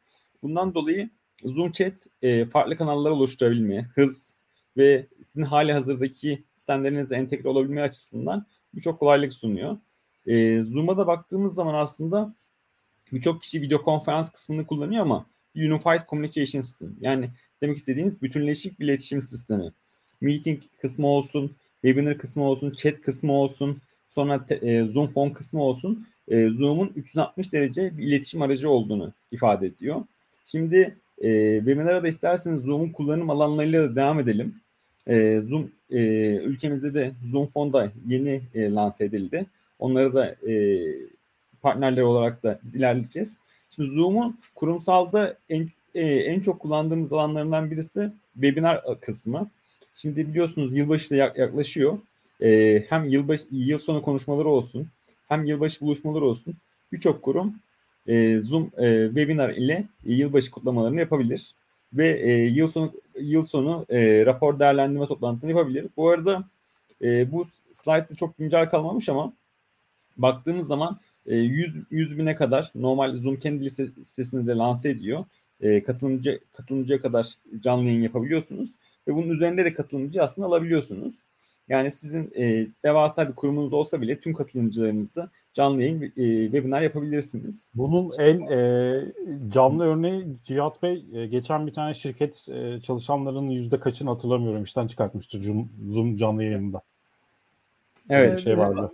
Bundan 0.44 0.74
dolayı 0.76 1.10
Zoom 1.44 1.72
Chat 1.72 2.08
e, 2.22 2.46
farklı 2.46 2.78
kanallar 2.78 3.12
oluşturabilme, 3.12 3.90
hız 3.96 4.38
ve 4.78 5.08
sizin 5.22 5.42
hali 5.42 5.74
hazırdaki 5.74 6.44
sistemlerinizle 6.56 7.16
entegre 7.16 7.50
olabilme 7.50 7.82
açısından 7.82 8.46
birçok 8.74 9.00
kolaylık 9.00 9.34
sunuyor. 9.34 9.78
E, 10.28 10.64
Zoom'a 10.64 10.98
da 10.98 11.08
baktığımız 11.08 11.56
zaman 11.56 11.74
aslında 11.74 12.36
birçok 13.12 13.42
kişi 13.42 13.62
video 13.62 13.84
konferans 13.84 14.30
kısmını 14.30 14.68
kullanıyor 14.68 15.02
ama 15.02 15.26
Unified 15.56 16.10
Communication 16.10 16.62
System 16.62 16.96
yani 17.02 17.30
demek 17.62 17.78
istediğimiz 17.78 18.22
bütünleşik 18.22 18.80
bir 18.80 18.86
iletişim 18.86 19.22
sistemi. 19.22 19.74
Meeting 20.22 20.64
kısmı 20.82 21.08
olsun, 21.08 21.56
webinar 21.82 22.18
kısmı 22.18 22.44
olsun, 22.44 22.72
chat 22.72 23.02
kısmı 23.02 23.34
olsun, 23.34 23.82
sonra 24.10 24.46
te- 24.46 24.56
e, 24.56 24.84
Zoom 24.84 25.08
Phone 25.08 25.34
kısmı 25.34 25.64
olsun. 25.64 26.08
E, 26.28 26.50
Zoom'un 26.50 26.92
360 26.96 27.54
derece 27.54 27.98
bir 27.98 28.04
iletişim 28.04 28.42
aracı 28.42 28.70
olduğunu 28.70 29.14
ifade 29.32 29.68
ediyor. 29.68 30.02
Şimdi 30.46 30.96
e, 31.22 31.58
webinara 31.58 32.04
da 32.04 32.08
isterseniz 32.08 32.62
Zoom'un 32.62 32.90
kullanım 32.90 33.30
alanlarıyla 33.30 33.90
da 33.90 33.96
devam 33.96 34.20
edelim. 34.20 34.56
E, 35.08 35.42
Zoom 35.42 35.72
e, 35.92 36.00
ülkemizde 36.36 36.94
de 36.94 37.12
Zoom 37.32 37.48
Phone'da 37.48 37.92
yeni 38.08 38.42
e, 38.56 38.72
lanse 38.72 39.06
edildi. 39.06 39.46
Onları 39.80 40.14
da 40.14 40.36
e, 40.50 40.84
partnerler 41.62 42.02
olarak 42.02 42.44
da 42.44 42.60
biz 42.64 42.76
ilerleyeceğiz. 42.76 43.38
Şimdi 43.70 43.90
Zoom'un 43.90 44.40
kurumsalda 44.56 45.38
en, 45.50 45.70
e, 45.96 46.02
en 46.04 46.40
çok 46.40 46.60
kullandığımız 46.60 47.14
alanlarından 47.14 47.72
birisi 47.72 48.12
webinar 48.34 49.00
kısmı. 49.02 49.50
Şimdi 49.96 50.28
biliyorsunuz 50.28 50.78
yılbaşı 50.78 51.10
da 51.10 51.16
yak- 51.16 51.38
yaklaşıyor. 51.38 52.00
E, 52.42 52.80
hem 52.90 53.06
yılbaşı 53.06 53.46
yıl 53.52 53.78
sonu 53.78 54.02
konuşmaları 54.02 54.50
olsun, 54.50 54.88
hem 55.28 55.46
yılbaşı 55.46 55.82
buluşmaları 55.82 56.26
olsun. 56.26 56.56
Birçok 56.92 57.22
kurum 57.22 57.56
e, 58.08 58.40
Zoom 58.40 58.72
e, 58.78 59.06
webinar 59.08 59.50
ile 59.50 59.88
yılbaşı 60.04 60.52
kutlamalarını 60.52 61.00
yapabilir 61.00 61.56
ve 61.94 62.20
e, 62.20 62.32
yıl 62.32 62.68
sonu 62.68 62.94
yıl 63.20 63.44
sonu 63.44 63.86
e, 63.90 64.26
rapor 64.26 64.60
değerlendirme 64.60 65.08
toplantılarını 65.08 65.58
yapabilir. 65.58 65.86
Bu 65.98 66.10
arada 66.10 66.44
e, 67.02 67.32
bu 67.32 67.48
slaytta 67.74 68.16
çok 68.16 68.38
güncel 68.38 68.70
kalmamış 68.70 69.10
ama 69.10 69.34
baktığımız 70.18 70.68
zaman 70.68 71.00
e, 71.26 71.36
100 71.36 71.76
100 71.92 72.18
bine 72.18 72.36
kadar 72.36 72.72
normal 72.76 73.14
Zoom 73.14 73.36
kendi 73.40 73.70
sitesinde 73.70 74.48
de 74.48 74.56
lanse 74.58 74.90
ediyor. 74.90 75.26
E, 75.62 75.84
katılımcı 75.84 76.40
katılımcıya 76.54 77.02
kadar 77.02 77.34
canlı 77.60 77.86
yayın 77.86 78.02
yapabiliyorsunuz 78.02 78.72
ve 79.08 79.16
bunun 79.16 79.30
üzerinde 79.30 79.66
de 79.66 79.74
katılımcı 79.74 80.24
aslında 80.24 80.48
alabiliyorsunuz. 80.48 81.16
Yani 81.68 81.92
sizin 81.92 82.32
e, 82.38 82.68
devasa 82.86 83.30
bir 83.30 83.36
kurumunuz 83.36 83.74
olsa 83.74 84.02
bile 84.02 84.20
tüm 84.20 84.34
katılımcılarınızı 84.34 85.30
canlı 85.54 85.82
yayın 85.82 86.02
e, 86.02 86.46
webinar 86.46 86.82
yapabilirsiniz. 86.82 87.70
bunun 87.76 88.12
en 88.20 88.42
e, 88.42 89.12
canlı 89.50 89.86
örneği 89.86 90.26
Cihat 90.44 90.84
Bey 90.84 91.06
e, 91.14 91.28
geçen 91.28 91.68
bir 91.68 91.74
tane 91.74 91.94
şirket 91.94 92.48
e, 92.50 92.82
çalışanlarının 92.82 93.50
yüzde 93.50 93.80
kaçını 93.80 94.10
hatırlamıyorum 94.10 94.64
işten 94.64 94.88
çıkartmıştı 94.88 95.40
Zoom, 95.90 96.18
canlı 96.18 96.44
yayınında. 96.44 96.82
Evet. 98.10 98.38
Bir 98.38 98.42
şey 98.42 98.58
vardı. 98.58 98.92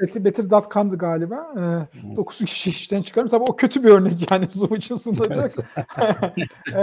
Better, 0.00 0.24
Better.com'dı 0.24 0.98
galiba. 0.98 1.54
Ee, 2.12 2.16
9 2.16 2.38
kişi 2.38 2.70
işten 2.70 3.02
çıkarmış. 3.02 3.30
Tabii 3.30 3.44
o 3.48 3.56
kötü 3.56 3.84
bir 3.84 3.88
örnek 3.88 4.30
yani 4.30 4.46
Zoom 4.50 4.74
için 4.74 4.96
sunulacak. 4.96 5.50
ee, 6.72 6.82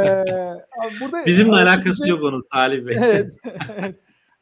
abi 0.82 0.94
burada 1.02 1.26
Bizimle 1.26 1.56
alakası 1.56 2.04
bize- 2.04 2.10
yok 2.10 2.24
onun 2.24 2.40
Salih 2.40 2.86
Bey. 2.88 2.98
evet. 3.02 3.38
evet. 3.78 3.96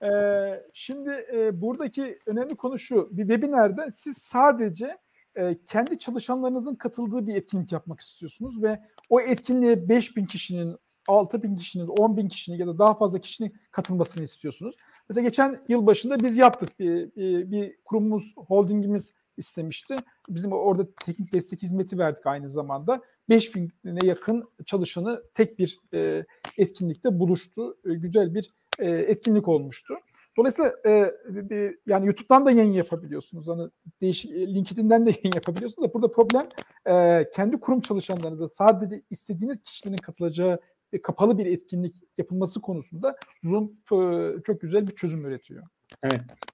Ee, 0.04 0.64
şimdi 0.74 1.26
e, 1.34 1.62
buradaki 1.62 2.20
önemli 2.26 2.56
konu 2.56 2.80
şu. 2.80 3.10
Bir 3.12 3.28
webinarda 3.28 3.92
siz 3.92 4.18
sadece 4.18 4.98
e, 5.36 5.58
kendi 5.68 6.00
çalışanlarınızın 6.00 6.76
katıldığı 6.76 7.28
bir 7.28 7.36
etkinlik 7.36 7.72
yapmak 7.72 8.00
istiyorsunuz 8.00 8.64
ve 8.64 8.80
o 9.10 9.22
etkinliğe 9.22 9.90
5000 9.90 10.26
kişinin, 10.26 10.78
6000 11.08 11.56
kişinin, 11.56 11.88
10.000 11.88 12.30
kişinin 12.30 12.58
ya 12.58 12.68
da 12.68 12.80
daha 12.80 12.94
fazla 12.94 13.20
kişinin 13.20 13.52
katılmasını 13.72 14.24
istiyorsunuz. 14.24 14.76
Mesela 15.10 15.28
geçen 15.28 15.64
yıl 15.68 15.86
başında 15.86 16.20
biz 16.20 16.38
yaptık. 16.38 16.80
Bir, 16.80 17.16
bir, 17.16 17.52
bir 17.52 17.78
kurumumuz, 17.86 18.34
holdingimiz 18.38 19.12
istemişti. 19.38 19.96
Bizim 20.30 20.52
orada 20.52 20.88
teknik 21.06 21.34
destek 21.34 21.62
hizmeti 21.62 21.98
verdik 21.98 22.26
aynı 22.26 22.50
zamanda. 22.50 23.02
5000'e 23.30 24.08
yakın 24.08 24.44
çalışanı 24.66 25.24
tek 25.34 25.60
bir 25.60 25.80
e, 25.94 26.26
etkinlikte 26.58 27.20
buluştu. 27.20 27.78
E, 27.86 27.94
güzel 27.94 28.34
bir 28.34 28.50
e, 28.80 28.90
etkinlik 28.90 29.48
olmuştu. 29.48 29.94
Dolayısıyla 30.38 30.76
e, 30.86 31.12
bir, 31.30 31.78
yani 31.88 32.06
YouTube'dan 32.06 32.46
da 32.46 32.52
yayın 32.52 32.72
yapabiliyorsunuz. 32.72 33.48
Hani 33.48 33.70
değişik 34.02 34.32
e, 34.32 34.54
LinkedIn'den 34.54 35.06
de 35.06 35.10
yayın 35.24 35.36
yapabiliyorsunuz 35.36 35.90
da 35.90 35.94
burada 35.94 36.12
problem 36.12 36.48
e, 36.86 37.30
kendi 37.36 37.60
kurum 37.60 37.82
çalışanlarınıza 37.82 38.48
sadece 38.48 39.02
istediğiniz 39.10 39.62
kişilerin 39.62 39.98
katılacağı 39.98 40.60
e, 40.94 41.02
kapalı 41.02 41.38
bir 41.38 41.46
etkinlik 41.46 41.96
yapılması 42.18 42.62
konusunda 42.62 43.16
Zoom 43.44 43.72
e, 43.92 43.98
çok 44.46 44.62
güzel 44.62 44.88
bir 44.88 44.96
çözüm 44.96 45.26
üretiyor. 45.26 45.64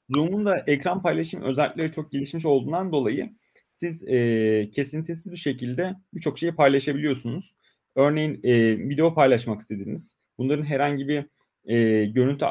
Zoom'un 0.10 0.46
da 0.46 0.64
ekran 0.68 1.02
paylaşım 1.02 1.42
özellikleri 1.42 1.92
çok 1.92 2.12
gelişmiş 2.12 2.46
olduğundan 2.46 2.92
dolayı 2.92 3.30
siz 3.70 4.04
e, 4.08 4.70
kesintisiz 4.70 5.32
bir 5.32 5.38
şekilde 5.38 5.96
birçok 6.14 6.40
şeyi 6.40 6.56
paylaşabiliyorsunuz. 6.56 7.56
Örneğin 7.96 8.40
e, 8.44 8.78
video 8.90 9.14
paylaşmak 9.14 9.62
istediğiniz, 9.62 10.18
bunların 10.38 10.64
herhangi 10.64 11.08
bir 11.08 11.26
e, 11.66 12.06
görüntü 12.06 12.46
e, 12.46 12.50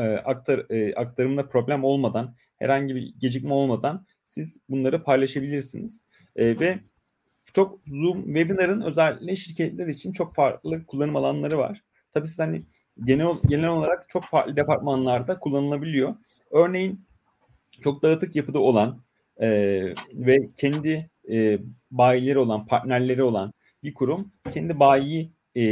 aktar, 0.00 0.66
e, 0.70 0.94
aktarımında 0.94 1.48
problem 1.48 1.84
olmadan, 1.84 2.34
herhangi 2.56 2.94
bir 2.94 3.14
gecikme 3.18 3.52
olmadan 3.52 4.06
siz 4.24 4.60
bunları 4.68 5.02
paylaşabilirsiniz. 5.02 6.06
E, 6.36 6.60
ve 6.60 6.78
çok 7.54 7.78
Zoom 7.86 8.24
webinarın 8.24 8.80
özellikle 8.80 9.36
şirketler 9.36 9.86
için 9.86 10.12
çok 10.12 10.34
farklı 10.34 10.86
kullanım 10.86 11.16
alanları 11.16 11.58
var. 11.58 11.82
Tabii 12.14 12.28
siz 12.28 12.38
hani 12.38 12.62
genel, 13.04 13.34
genel 13.48 13.68
olarak 13.68 14.08
çok 14.08 14.24
farklı 14.24 14.56
departmanlarda 14.56 15.38
kullanılabiliyor. 15.38 16.14
Örneğin 16.50 17.06
çok 17.80 18.02
dağıtık 18.02 18.36
yapıda 18.36 18.58
olan 18.58 19.02
e, 19.40 19.48
ve 20.12 20.48
kendi 20.56 21.10
e, 21.30 21.58
bayileri 21.90 22.38
olan, 22.38 22.66
partnerleri 22.66 23.22
olan 23.22 23.52
bir 23.82 23.94
kurum 23.94 24.32
kendi 24.52 24.80
bayi 24.80 25.32
e, 25.54 25.62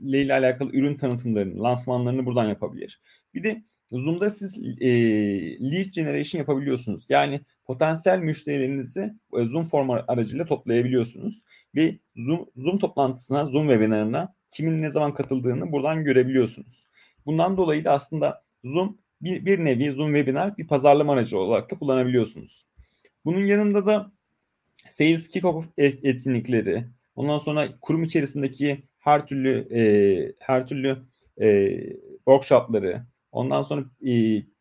ile 0.00 0.34
alakalı 0.34 0.70
ürün 0.72 0.96
tanıtımlarını, 0.96 1.62
lansmanlarını 1.62 2.26
buradan 2.26 2.48
yapabilir. 2.48 3.00
Bir 3.34 3.44
de 3.44 3.62
Zoom'da 3.98 4.30
siz 4.30 4.58
e, 4.80 4.90
lead 5.72 5.84
generation 5.84 6.38
yapabiliyorsunuz. 6.38 7.06
Yani 7.08 7.40
potansiyel 7.64 8.18
müşterilerinizi 8.18 9.14
e, 9.38 9.44
Zoom 9.44 9.66
form 9.66 9.90
aracıyla 9.90 10.44
toplayabiliyorsunuz. 10.44 11.42
Ve 11.74 11.92
Zoom, 12.16 12.46
Zoom 12.56 12.78
toplantısına, 12.78 13.46
Zoom 13.46 13.68
webinarına 13.68 14.34
kimin 14.50 14.82
ne 14.82 14.90
zaman 14.90 15.14
katıldığını 15.14 15.72
buradan 15.72 16.04
görebiliyorsunuz. 16.04 16.86
Bundan 17.26 17.56
dolayı 17.56 17.84
da 17.84 17.92
aslında 17.92 18.42
Zoom 18.64 18.98
bir, 19.22 19.46
bir 19.46 19.64
nevi 19.64 19.92
Zoom 19.92 20.14
webinar 20.14 20.58
bir 20.58 20.66
pazarlama 20.66 21.12
aracı 21.12 21.38
olarak 21.38 21.70
da 21.70 21.78
kullanabiliyorsunuz. 21.78 22.66
Bunun 23.24 23.44
yanında 23.44 23.86
da 23.86 24.12
sales 24.88 25.36
kick-off 25.36 25.64
etkinlikleri, 25.78 26.84
ondan 27.16 27.38
sonra 27.38 27.68
kurum 27.80 28.02
içerisindeki 28.02 28.82
her 28.98 29.26
türlü 29.26 29.68
e, 29.74 29.80
her 30.38 30.66
türlü 30.66 30.98
e, 31.40 31.78
workshopları, 32.16 32.98
ondan 33.32 33.62
sonra 33.62 33.80
e, 34.02 34.12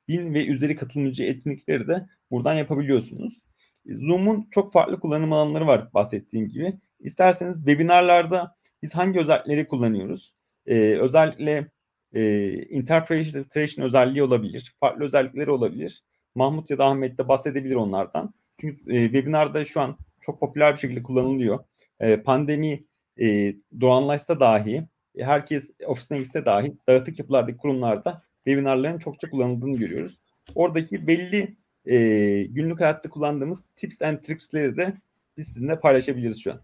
bin 0.08 0.34
ve 0.34 0.46
üzeri 0.46 0.76
katılımcı 0.76 1.24
etkinlikleri 1.24 1.88
de 1.88 2.06
buradan 2.32 2.54
yapabiliyorsunuz. 2.54 3.42
Zoom'un 3.86 4.48
çok 4.52 4.74
farklı 4.74 5.00
kullanım 5.00 5.34
alanları 5.34 5.68
var 5.68 5.94
bahsettiğim 5.94 6.48
gibi. 6.48 6.74
İsterseniz 7.00 7.58
webinarlarda 7.58 8.56
biz 8.82 8.96
hangi 8.96 9.20
özellikleri 9.20 9.68
kullanıyoruz? 9.68 10.36
Ee, 10.66 10.98
özellikle 11.00 11.72
e, 12.14 12.54
interpretation 12.54 13.86
özelliği 13.86 14.24
olabilir. 14.24 14.76
Farklı 14.80 15.06
özellikleri 15.06 15.52
olabilir. 15.52 16.04
Mahmut 16.36 16.70
ya 16.70 16.78
da 16.78 16.86
Ahmet 16.86 17.18
de 17.18 17.28
bahsedebilir 17.28 17.76
onlardan. 17.76 18.34
Çünkü 18.62 18.96
e, 18.96 19.04
webinarda 19.04 19.66
şu 19.66 19.82
an 19.82 19.98
çok 20.22 20.40
popüler 20.40 20.74
bir 20.74 20.80
şekilde 20.80 21.04
kullanılıyor. 21.04 21.60
E, 22.00 22.22
pandemi 22.22 22.80
e, 23.20 23.56
doğanlaşsa 23.82 24.40
dahi, 24.40 24.88
herkes 25.18 25.72
ofisine 25.86 26.18
gitse 26.18 26.46
dahi 26.46 26.74
dağıtık 26.90 27.20
yapılardaki 27.20 27.58
kurumlarda 27.58 28.24
webinarların 28.46 29.00
çokça 29.00 29.30
kullanıldığını 29.30 29.78
görüyoruz. 29.78 30.20
Oradaki 30.56 31.08
belli 31.08 31.56
e, 31.86 31.98
günlük 32.44 32.82
hayatta 32.82 33.10
kullandığımız 33.10 33.64
tips 33.76 34.02
and 34.02 34.18
tricks'leri 34.18 34.78
de 34.78 34.94
biz 35.38 35.48
sizinle 35.48 35.80
paylaşabiliriz 35.80 36.44
şu 36.44 36.52
an. 36.52 36.62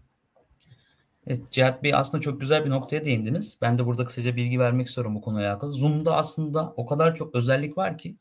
Evet, 1.26 1.40
Cihat 1.50 1.82
Bey 1.82 1.94
aslında 1.94 2.22
çok 2.22 2.40
güzel 2.40 2.64
bir 2.64 2.70
noktaya 2.70 3.04
değindiniz. 3.04 3.58
Ben 3.62 3.78
de 3.78 3.86
burada 3.86 4.04
kısaca 4.04 4.36
bilgi 4.36 4.58
vermek 4.58 4.86
istiyorum 4.86 5.14
bu 5.14 5.20
konuyla 5.20 5.50
alakalı. 5.50 5.72
Zoom'da 5.72 6.16
aslında 6.16 6.72
o 6.76 6.86
kadar 6.86 7.14
çok 7.14 7.34
özellik 7.34 7.78
var 7.78 7.98
ki 7.98 8.16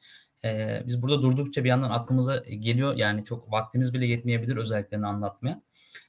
e, 0.45 0.81
biz 0.87 1.01
burada 1.01 1.21
durdukça 1.21 1.63
bir 1.63 1.69
yandan 1.69 1.89
aklımıza 1.89 2.37
geliyor. 2.37 2.95
Yani 2.97 3.25
çok 3.25 3.51
vaktimiz 3.51 3.93
bile 3.93 4.05
yetmeyebilir 4.05 4.57
özelliklerini 4.57 5.07
anlatmaya. 5.07 5.61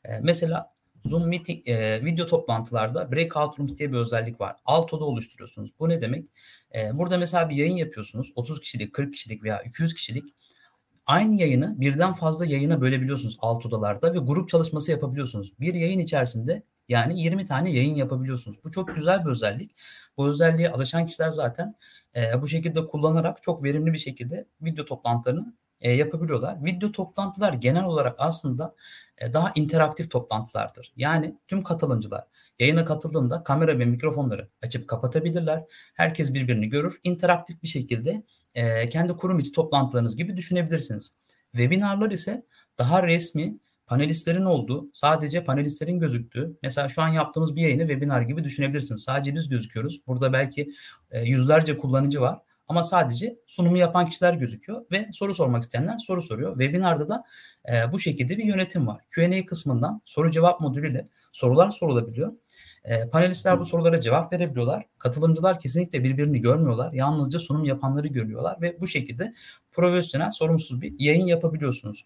E, 0.04 0.20
mesela 0.20 0.75
Zoom 1.06 1.28
meeting, 1.28 1.68
e, 1.68 2.04
video 2.04 2.26
toplantılarda 2.26 3.12
breakout 3.12 3.58
rooms 3.58 3.76
diye 3.76 3.92
bir 3.92 3.96
özellik 3.96 4.40
var. 4.40 4.56
Alt 4.64 4.92
oda 4.92 5.04
oluşturuyorsunuz. 5.04 5.70
Bu 5.80 5.88
ne 5.88 6.00
demek? 6.00 6.24
E, 6.74 6.98
burada 6.98 7.18
mesela 7.18 7.48
bir 7.48 7.56
yayın 7.56 7.76
yapıyorsunuz. 7.76 8.32
30 8.34 8.60
kişilik, 8.60 8.92
40 8.92 9.12
kişilik 9.12 9.44
veya 9.44 9.62
200 9.62 9.94
kişilik 9.94 10.34
aynı 11.06 11.34
yayını 11.34 11.80
birden 11.80 12.12
fazla 12.12 12.46
yayına 12.46 12.80
bölebiliyorsunuz 12.80 13.36
alt 13.40 13.66
odalarda 13.66 14.14
ve 14.14 14.18
grup 14.18 14.48
çalışması 14.48 14.90
yapabiliyorsunuz. 14.90 15.52
Bir 15.60 15.74
yayın 15.74 15.98
içerisinde 15.98 16.62
yani 16.88 17.20
20 17.20 17.46
tane 17.46 17.72
yayın 17.72 17.94
yapabiliyorsunuz. 17.94 18.58
Bu 18.64 18.72
çok 18.72 18.94
güzel 18.94 19.24
bir 19.24 19.30
özellik. 19.30 19.70
Bu 20.16 20.28
özelliğe 20.28 20.70
alışan 20.70 21.06
kişiler 21.06 21.30
zaten 21.30 21.74
e, 22.16 22.42
bu 22.42 22.48
şekilde 22.48 22.86
kullanarak 22.86 23.42
çok 23.42 23.64
verimli 23.64 23.92
bir 23.92 23.98
şekilde 23.98 24.46
video 24.62 24.84
toplantılarını 24.84 25.54
e, 25.80 25.92
yapabiliyorlar. 25.92 26.64
Video 26.64 26.92
toplantılar 26.92 27.52
genel 27.52 27.84
olarak 27.84 28.14
aslında 28.18 28.74
e, 29.18 29.34
daha 29.34 29.52
interaktif 29.54 30.10
toplantılardır. 30.10 30.92
Yani 30.96 31.38
tüm 31.48 31.62
katılımcılar 31.62 32.24
yayına 32.58 32.84
katıldığında 32.84 33.44
kamera 33.44 33.78
ve 33.78 33.84
mikrofonları 33.84 34.48
açıp 34.62 34.88
kapatabilirler. 34.88 35.64
Herkes 35.94 36.34
birbirini 36.34 36.68
görür. 36.68 37.00
İnteraktif 37.04 37.62
bir 37.62 37.68
şekilde 37.68 38.22
e, 38.54 38.88
kendi 38.88 39.12
kurum 39.12 39.38
içi 39.38 39.52
toplantılarınız 39.52 40.16
gibi 40.16 40.36
düşünebilirsiniz. 40.36 41.14
Webinarlar 41.52 42.10
ise 42.10 42.46
daha 42.78 43.02
resmi 43.02 43.58
panelistlerin 43.86 44.44
olduğu, 44.44 44.90
sadece 44.94 45.44
panelistlerin 45.44 46.00
gözüktüğü, 46.00 46.58
mesela 46.62 46.88
şu 46.88 47.02
an 47.02 47.08
yaptığımız 47.08 47.56
bir 47.56 47.62
yayını 47.62 47.82
webinar 47.82 48.20
gibi 48.20 48.44
düşünebilirsiniz. 48.44 49.02
Sadece 49.02 49.34
biz 49.34 49.48
gözüküyoruz. 49.48 50.06
Burada 50.06 50.32
belki 50.32 50.70
e, 51.10 51.22
yüzlerce 51.22 51.76
kullanıcı 51.76 52.20
var 52.20 52.38
ama 52.68 52.82
sadece 52.82 53.36
sunumu 53.46 53.78
yapan 53.78 54.06
kişiler 54.06 54.34
gözüküyor 54.34 54.84
ve 54.92 55.08
soru 55.12 55.34
sormak 55.34 55.62
isteyenler 55.62 55.98
soru 55.98 56.22
soruyor. 56.22 56.50
Webinarda 56.58 57.08
da 57.08 57.24
e, 57.72 57.92
bu 57.92 57.98
şekilde 57.98 58.38
bir 58.38 58.44
yönetim 58.44 58.86
var. 58.86 59.00
Q&A 59.10 59.46
kısmından 59.46 60.02
soru 60.04 60.30
cevap 60.30 60.60
modülüyle 60.60 61.08
sorular 61.32 61.70
sorulabiliyor. 61.70 62.32
E, 62.86 63.08
panelistler 63.08 63.60
bu 63.60 63.64
sorulara 63.64 64.00
cevap 64.00 64.32
verebiliyorlar. 64.32 64.84
Katılımcılar 64.98 65.60
kesinlikle 65.60 66.04
birbirini 66.04 66.40
görmüyorlar. 66.40 66.92
Yalnızca 66.92 67.38
sunum 67.38 67.64
yapanları 67.64 68.08
görüyorlar 68.08 68.60
ve 68.60 68.80
bu 68.80 68.86
şekilde 68.86 69.34
profesyonel, 69.72 70.30
sorumsuz 70.30 70.80
bir 70.80 70.94
yayın 70.98 71.26
yapabiliyorsunuz. 71.26 72.04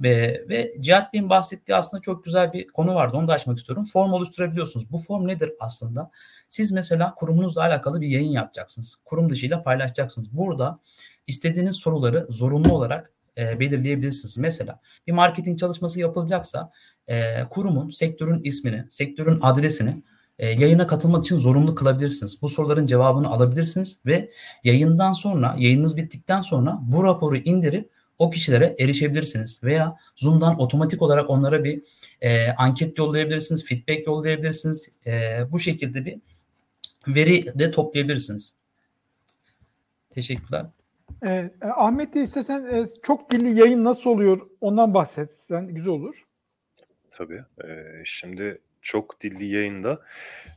Ve, 0.00 0.44
ve 0.48 0.74
Cihat 0.80 1.12
Bey'in 1.12 1.30
bahsettiği 1.30 1.76
aslında 1.76 2.00
çok 2.00 2.24
güzel 2.24 2.52
bir 2.52 2.66
konu 2.66 2.94
vardı. 2.94 3.16
Onu 3.16 3.28
da 3.28 3.32
açmak 3.32 3.58
istiyorum. 3.58 3.84
Form 3.92 4.12
oluşturabiliyorsunuz. 4.12 4.92
Bu 4.92 4.98
form 4.98 5.26
nedir 5.26 5.52
aslında? 5.60 6.10
Siz 6.48 6.72
mesela 6.72 7.14
kurumunuzla 7.14 7.62
alakalı 7.62 8.00
bir 8.00 8.08
yayın 8.08 8.30
yapacaksınız. 8.30 8.96
Kurum 9.04 9.30
dışıyla 9.30 9.62
paylaşacaksınız. 9.62 10.36
Burada 10.36 10.78
istediğiniz 11.26 11.76
soruları 11.76 12.26
zorunlu 12.30 12.72
olarak 12.72 13.12
e, 13.38 13.60
belirleyebilirsiniz. 13.60 14.38
Mesela 14.38 14.80
bir 15.06 15.12
marketing 15.12 15.60
çalışması 15.60 16.00
yapılacaksa 16.00 16.70
e, 17.08 17.44
kurumun, 17.50 17.90
sektörün 17.90 18.42
ismini, 18.42 18.84
sektörün 18.90 19.38
adresini 19.42 20.02
e, 20.38 20.46
yayına 20.46 20.86
katılmak 20.86 21.24
için 21.24 21.36
zorunlu 21.36 21.74
kılabilirsiniz. 21.74 22.42
Bu 22.42 22.48
soruların 22.48 22.86
cevabını 22.86 23.28
alabilirsiniz 23.28 24.00
ve 24.06 24.30
yayından 24.64 25.12
sonra, 25.12 25.54
yayınınız 25.58 25.96
bittikten 25.96 26.42
sonra 26.42 26.78
bu 26.82 27.04
raporu 27.04 27.36
indirip 27.36 27.90
o 28.18 28.30
kişilere 28.30 28.76
erişebilirsiniz. 28.78 29.64
Veya 29.64 29.96
Zoom'dan 30.16 30.60
otomatik 30.60 31.02
olarak 31.02 31.30
onlara 31.30 31.64
bir 31.64 31.82
e, 32.20 32.50
anket 32.52 32.98
yollayabilirsiniz, 32.98 33.64
feedback 33.64 34.06
yollayabilirsiniz. 34.06 34.88
E, 35.06 35.12
bu 35.50 35.58
şekilde 35.58 36.04
bir 36.04 36.20
veri 37.08 37.58
de 37.58 37.70
toplayabilirsiniz. 37.70 38.54
Teşekkürler. 40.10 40.66
Ee, 41.26 41.50
Ahmet 41.76 42.14
de 42.14 42.22
istesen 42.22 42.66
e, 42.66 42.84
çok 43.02 43.30
dilli 43.30 43.60
yayın 43.60 43.84
nasıl 43.84 44.10
oluyor 44.10 44.40
ondan 44.60 44.94
bahsetsen 44.94 45.68
güzel 45.68 45.92
olur. 45.92 46.26
Tabii. 47.10 47.44
Ee, 47.64 48.02
şimdi 48.04 48.60
çok 48.82 49.20
dilli 49.20 49.44
yayında 49.44 50.02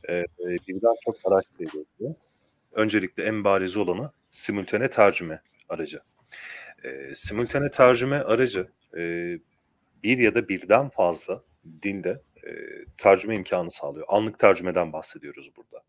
e, 0.08 0.24
birden 0.68 0.94
çok 1.04 1.16
araç 1.24 1.44
geliyor. 1.58 1.84
Öncelikle 2.72 3.24
en 3.24 3.44
bariz 3.44 3.76
olanı 3.76 4.10
simultane 4.30 4.90
tercüme 4.90 5.42
aracı. 5.68 6.00
E, 6.84 7.14
simultane 7.14 7.70
tercüme 7.70 8.16
aracı 8.16 8.68
e, 8.96 9.00
bir 10.02 10.18
ya 10.18 10.34
da 10.34 10.48
birden 10.48 10.88
fazla 10.88 11.44
dilde 11.82 12.22
e, 12.46 12.50
tercüme 12.98 13.36
imkanı 13.36 13.70
sağlıyor. 13.70 14.06
Anlık 14.08 14.38
tercümeden 14.38 14.92
bahsediyoruz 14.92 15.50
burada. 15.56 15.84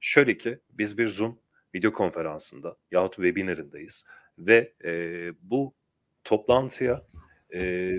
Şöyle 0.00 0.38
ki 0.38 0.58
biz 0.70 0.98
bir 0.98 1.08
Zoom 1.08 1.38
video 1.74 1.92
konferansında 1.92 2.76
yahut 2.90 3.14
webinarındayız 3.14 4.04
ve 4.38 4.72
e, 4.84 4.90
bu 5.42 5.74
toplantıya 6.24 7.02
e, 7.54 7.90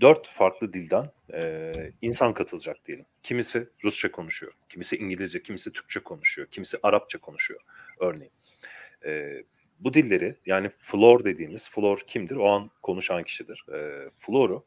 dört 0.00 0.28
farklı 0.28 0.72
dilden 0.72 1.10
e, 1.32 1.72
insan 2.02 2.34
katılacak 2.34 2.86
diyelim. 2.86 3.06
Kimisi 3.22 3.68
Rusça 3.84 4.12
konuşuyor, 4.12 4.52
kimisi 4.68 4.96
İngilizce, 4.96 5.42
kimisi 5.42 5.72
Türkçe 5.72 6.00
konuşuyor, 6.00 6.48
kimisi 6.48 6.78
Arapça 6.82 7.18
konuşuyor 7.18 7.60
örneğin. 8.00 8.32
E, 9.04 9.42
bu 9.80 9.94
dilleri 9.94 10.36
yani 10.46 10.70
floor 10.78 11.24
dediğimiz, 11.24 11.70
floor 11.70 11.98
kimdir? 12.06 12.36
O 12.36 12.48
an 12.48 12.70
konuşan 12.82 13.22
kişidir. 13.22 13.64
E, 13.74 14.10
floor'u 14.18 14.64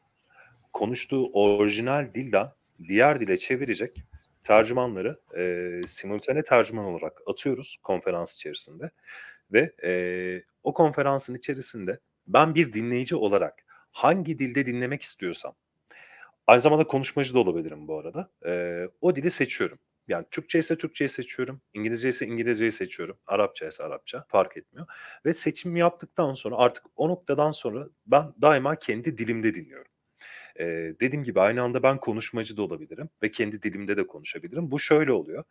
konuştuğu 0.72 1.32
orijinal 1.32 2.14
dilden 2.14 2.48
diğer 2.88 3.20
dile 3.20 3.36
çevirecek 3.36 3.96
tercümanları 4.42 5.20
e, 5.36 5.80
simultane 5.86 6.42
tercüman 6.42 6.84
olarak 6.84 7.20
atıyoruz 7.26 7.76
konferans 7.82 8.34
içerisinde. 8.34 8.90
Ve 9.52 9.72
e, 9.84 9.92
o 10.62 10.74
konferansın 10.74 11.34
içerisinde 11.34 11.98
ben 12.26 12.54
bir 12.54 12.72
dinleyici 12.72 13.16
olarak 13.16 13.63
hangi 13.94 14.38
dilde 14.38 14.66
dinlemek 14.66 15.02
istiyorsam, 15.02 15.54
aynı 16.46 16.60
zamanda 16.60 16.86
konuşmacı 16.86 17.34
da 17.34 17.38
olabilirim 17.38 17.88
bu 17.88 17.98
arada, 17.98 18.30
e, 18.46 18.84
o 19.00 19.16
dili 19.16 19.30
seçiyorum. 19.30 19.78
Yani 20.08 20.26
Türkçe 20.30 20.58
ise 20.58 20.78
Türkçeyi 20.78 21.08
seçiyorum, 21.08 21.60
İngilizce 21.74 22.08
ise 22.08 22.26
İngilizceyi 22.26 22.72
seçiyorum, 22.72 23.18
Arapça 23.26 23.68
ise 23.68 23.84
Arapça 23.84 24.24
fark 24.28 24.56
etmiyor. 24.56 24.86
Ve 25.26 25.34
seçimi 25.34 25.80
yaptıktan 25.80 26.34
sonra 26.34 26.56
artık 26.56 26.84
o 26.96 27.08
noktadan 27.08 27.50
sonra 27.50 27.88
ben 28.06 28.34
daima 28.42 28.76
kendi 28.76 29.18
dilimde 29.18 29.54
dinliyorum. 29.54 29.90
Ee, 30.58 30.94
dediğim 31.00 31.24
gibi 31.24 31.40
aynı 31.40 31.62
anda 31.62 31.82
ben 31.82 31.98
konuşmacı 31.98 32.56
da 32.56 32.62
olabilirim 32.62 33.08
ve 33.22 33.30
kendi 33.30 33.62
dilimde 33.62 33.96
de 33.96 34.06
konuşabilirim. 34.06 34.70
Bu 34.70 34.78
şöyle 34.78 35.12
oluyor. 35.12 35.44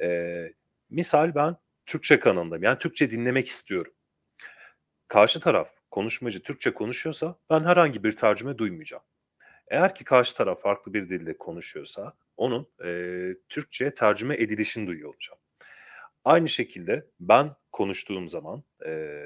Ee, 0.00 0.52
misal 0.90 1.34
ben 1.34 1.56
Türkçe 1.86 2.20
kanalındayım. 2.20 2.62
Yani 2.62 2.78
Türkçe 2.78 3.10
dinlemek 3.10 3.48
istiyorum. 3.48 3.92
Karşı 5.08 5.40
taraf 5.40 5.77
konuşmacı 5.90 6.42
Türkçe 6.42 6.74
konuşuyorsa 6.74 7.38
ben 7.50 7.64
herhangi 7.64 8.04
bir 8.04 8.12
tercüme 8.12 8.58
duymayacağım. 8.58 9.02
Eğer 9.68 9.94
ki 9.94 10.04
karşı 10.04 10.36
taraf 10.36 10.62
farklı 10.62 10.94
bir 10.94 11.08
dilde 11.08 11.38
konuşuyorsa 11.38 12.12
onun 12.36 12.68
e, 12.84 12.90
Türkçe 13.48 13.94
tercüme 13.94 14.34
edilişini 14.34 14.86
duyuyor 14.86 15.08
olacağım. 15.08 15.40
Aynı 16.24 16.48
şekilde 16.48 17.06
ben 17.20 17.50
konuştuğum 17.72 18.28
zaman 18.28 18.62
e, 18.86 19.22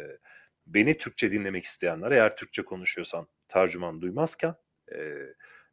beni 0.66 0.98
Türkçe 0.98 1.30
dinlemek 1.30 1.64
isteyenler 1.64 2.10
eğer 2.10 2.36
Türkçe 2.36 2.62
konuşuyorsam 2.62 3.26
tercüman 3.48 4.00
duymazken 4.00 4.54
e, 4.94 5.16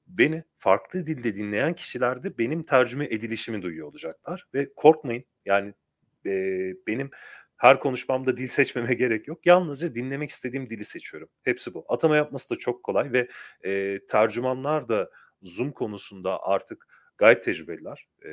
beni 0.08 0.44
farklı 0.58 1.06
dilde 1.06 1.36
dinleyen 1.36 1.74
kişiler 1.74 2.24
de 2.24 2.38
benim 2.38 2.64
tercüme 2.64 3.06
edilişimi 3.06 3.62
duyuyor 3.62 3.88
olacaklar. 3.88 4.48
Ve 4.54 4.74
korkmayın 4.76 5.24
yani 5.46 5.74
e, 6.26 6.32
benim 6.88 7.12
her 7.60 7.80
konuşmamda 7.80 8.38
dil 8.38 8.48
seçmeme 8.48 8.94
gerek 8.94 9.28
yok. 9.28 9.46
Yalnızca 9.46 9.96
dinlemek 9.96 10.30
istediğim 10.30 10.70
dili 10.70 10.86
seçiyorum. 10.86 11.30
Hepsi 11.44 11.74
bu. 11.74 11.86
Atama 11.90 12.16
yapması 12.16 12.50
da 12.50 12.58
çok 12.58 12.84
kolay 12.84 13.12
ve 13.12 13.28
e, 13.66 14.00
tercümanlar 14.08 14.90
da 14.90 15.10
Zoom 15.42 15.72
konusunda 15.72 16.44
artık 16.44 16.88
gayet 17.18 17.44
tecrübeliler. 17.44 18.08
E, 18.26 18.30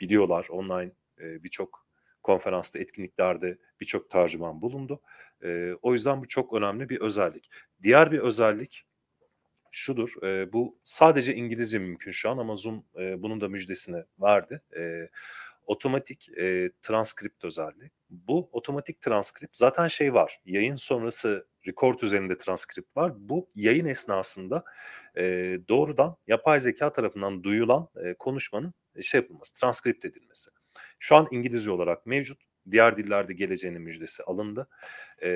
biliyorlar 0.00 0.46
online 0.50 0.92
e, 1.20 1.42
birçok 1.42 1.86
konferansta, 2.22 2.78
etkinliklerde 2.78 3.58
birçok 3.80 4.10
tercüman 4.10 4.62
bulundu. 4.62 5.00
E, 5.44 5.72
o 5.82 5.92
yüzden 5.92 6.20
bu 6.20 6.28
çok 6.28 6.52
önemli 6.52 6.88
bir 6.88 7.00
özellik. 7.00 7.50
Diğer 7.82 8.12
bir 8.12 8.18
özellik 8.18 8.86
şudur. 9.70 10.22
E, 10.22 10.52
bu 10.52 10.78
sadece 10.82 11.34
İngilizce 11.34 11.78
mümkün 11.78 12.10
şu 12.10 12.30
an 12.30 12.38
ama 12.38 12.56
Zoom 12.56 12.84
e, 12.98 13.22
bunun 13.22 13.40
da 13.40 13.48
müjdesini 13.48 14.04
verdi. 14.20 14.62
E, 14.76 15.08
otomatik 15.66 16.28
e, 16.38 16.70
transkript 16.82 17.44
özelliği. 17.44 17.90
Bu 18.10 18.48
otomatik 18.52 19.00
transkript 19.00 19.56
zaten 19.56 19.88
şey 19.88 20.14
var. 20.14 20.40
Yayın 20.44 20.76
sonrası 20.76 21.46
record 21.66 22.00
üzerinde 22.00 22.36
transkript 22.36 22.96
var. 22.96 23.12
Bu 23.16 23.50
yayın 23.54 23.86
esnasında 23.86 24.64
e, 25.16 25.22
doğrudan 25.68 26.16
yapay 26.26 26.60
zeka 26.60 26.92
tarafından 26.92 27.44
duyulan 27.44 27.88
e, 28.04 28.14
konuşmanın 28.14 28.74
şey 29.02 29.20
yapılması, 29.20 29.54
transkript 29.54 30.04
edilmesi. 30.04 30.50
Şu 30.98 31.16
an 31.16 31.28
İngilizce 31.30 31.70
olarak 31.70 32.06
mevcut. 32.06 32.40
Diğer 32.70 32.96
dillerde 32.96 33.32
geleceğinin 33.32 33.82
müjdesi 33.82 34.22
alındı. 34.22 34.68
E, 35.22 35.30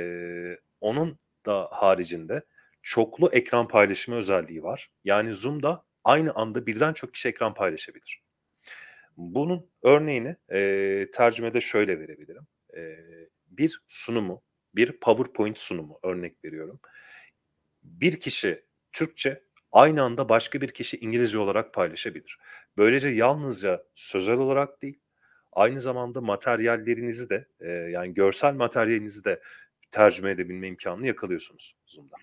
onun 0.81 1.19
da 1.47 1.69
haricinde 1.73 2.43
çoklu 2.83 3.31
ekran 3.33 3.69
paylaşımı 3.69 4.17
özelliği 4.17 4.63
var. 4.63 4.91
Yani 5.05 5.35
Zoom'da 5.35 5.85
aynı 6.05 6.33
anda 6.35 6.67
birden 6.67 6.93
çok 6.93 7.15
kişi 7.15 7.29
ekran 7.29 7.55
paylaşabilir. 7.55 8.23
Bunun 9.19 9.71
örneğini 9.83 10.37
e, 10.53 11.07
tercümede 11.15 11.61
şöyle 11.61 12.01
verebilirim. 12.01 12.47
E, 12.77 12.99
bir 13.47 13.83
sunumu, 13.89 14.43
bir 14.75 14.93
PowerPoint 14.93 15.59
sunumu 15.59 15.99
örnek 16.03 16.45
veriyorum. 16.45 16.81
Bir 17.83 18.21
kişi 18.21 18.65
Türkçe 18.93 19.43
aynı 19.73 20.03
anda 20.03 20.29
başka 20.29 20.61
bir 20.61 20.71
kişi 20.71 20.99
İngilizce 20.99 21.39
olarak 21.39 21.75
paylaşabilir. 21.75 22.39
Böylece 22.77 23.09
yalnızca 23.09 23.85
sözel 23.95 24.39
olarak 24.39 24.83
değil, 24.83 25.01
aynı 25.53 25.81
zamanda 25.81 26.21
materyallerinizi 26.21 27.31
de 27.31 27.49
e, 27.61 27.69
yani 27.71 28.15
görsel 28.15 28.55
materyalinizi 28.55 29.25
de 29.25 29.43
tercüme 29.91 30.31
edebilme 30.31 30.69
imkanını 30.69 31.07
yakalıyorsunuz 31.07 31.77
Zoom'da. 31.87 32.17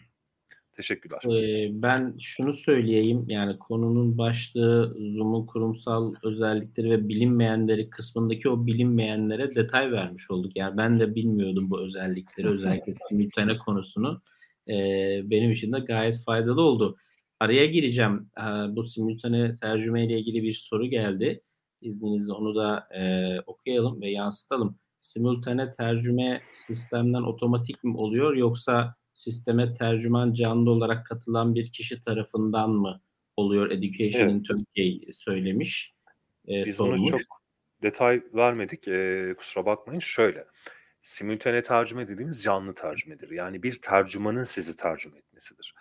Teşekkürler. 0.76 1.20
Ee, 1.26 1.70
ben 1.82 2.16
şunu 2.22 2.54
söyleyeyim 2.54 3.26
yani 3.28 3.60
konunun 3.60 4.18
başlığı 4.18 4.96
Zoom'un 5.16 5.46
kurumsal 5.46 6.14
özellikleri 6.24 6.90
ve 6.90 7.08
bilinmeyenleri 7.08 7.90
kısmındaki 7.90 8.50
o 8.50 8.66
bilinmeyenlere 8.66 9.56
detay 9.56 9.92
vermiş 9.92 10.32
olduk. 10.32 10.56
Yani 10.56 10.78
ben 10.78 11.00
de 11.00 11.16
bilmiyordum 11.16 11.70
bu 11.70 11.82
özellikleri 11.82 12.48
özellikle 12.48 12.94
simultane 13.10 13.58
konusunu. 13.58 14.22
Ee, 14.70 15.22
benim 15.24 15.52
için 15.52 15.72
de 15.72 15.80
gayet 15.80 16.24
faydalı 16.26 16.62
oldu. 16.62 16.98
Araya 17.40 17.66
gireceğim. 17.66 18.30
Ee, 18.38 18.76
bu 18.76 18.84
simultane 18.84 19.56
tercüme 19.56 20.06
ile 20.06 20.20
ilgili 20.20 20.44
bir 20.44 20.54
soru 20.54 20.86
geldi. 20.86 21.42
İzninizle 21.82 22.34
onu 22.34 22.56
da 22.56 22.88
e, 22.92 23.40
okuyalım 23.46 24.02
ve 24.02 24.12
yansıtalım. 24.12 24.78
Simultane 25.02 25.72
tercüme 25.72 26.42
sistemden 26.52 27.22
otomatik 27.22 27.84
mi 27.84 27.98
oluyor 27.98 28.36
yoksa 28.36 28.96
sisteme 29.16 29.74
tercüman 29.74 30.34
canlı 30.34 30.72
olarak 30.72 31.06
katılan 31.06 31.56
bir 31.56 31.72
kişi 31.72 32.04
tarafından 32.04 32.70
mı 32.70 33.02
oluyor 33.38 33.72
Education 33.72 34.30
in 34.30 34.36
Evet. 34.36 34.46
Turkey 34.48 35.10
söylemiş. 35.14 35.94
e, 36.48 36.66
Biz 36.66 36.76
sormuş. 36.76 37.02
onu 37.02 37.10
çok 37.10 37.22
detay 37.82 38.24
vermedik. 38.34 38.88
Ee, 38.88 39.34
kusura 39.38 39.66
bakmayın. 39.66 40.00
Şöyle. 40.00 40.46
Simultane 41.02 41.64
tercüme 41.64 42.08
dediğimiz 42.08 42.44
canlı 42.44 42.74
tercümedir. 42.76 43.32
Yani 43.32 43.64
bir 43.64 43.82
tercümanın 43.82 44.44
sizi 44.44 44.76
tercüme 44.76 45.18
etmesidir. 45.18 45.76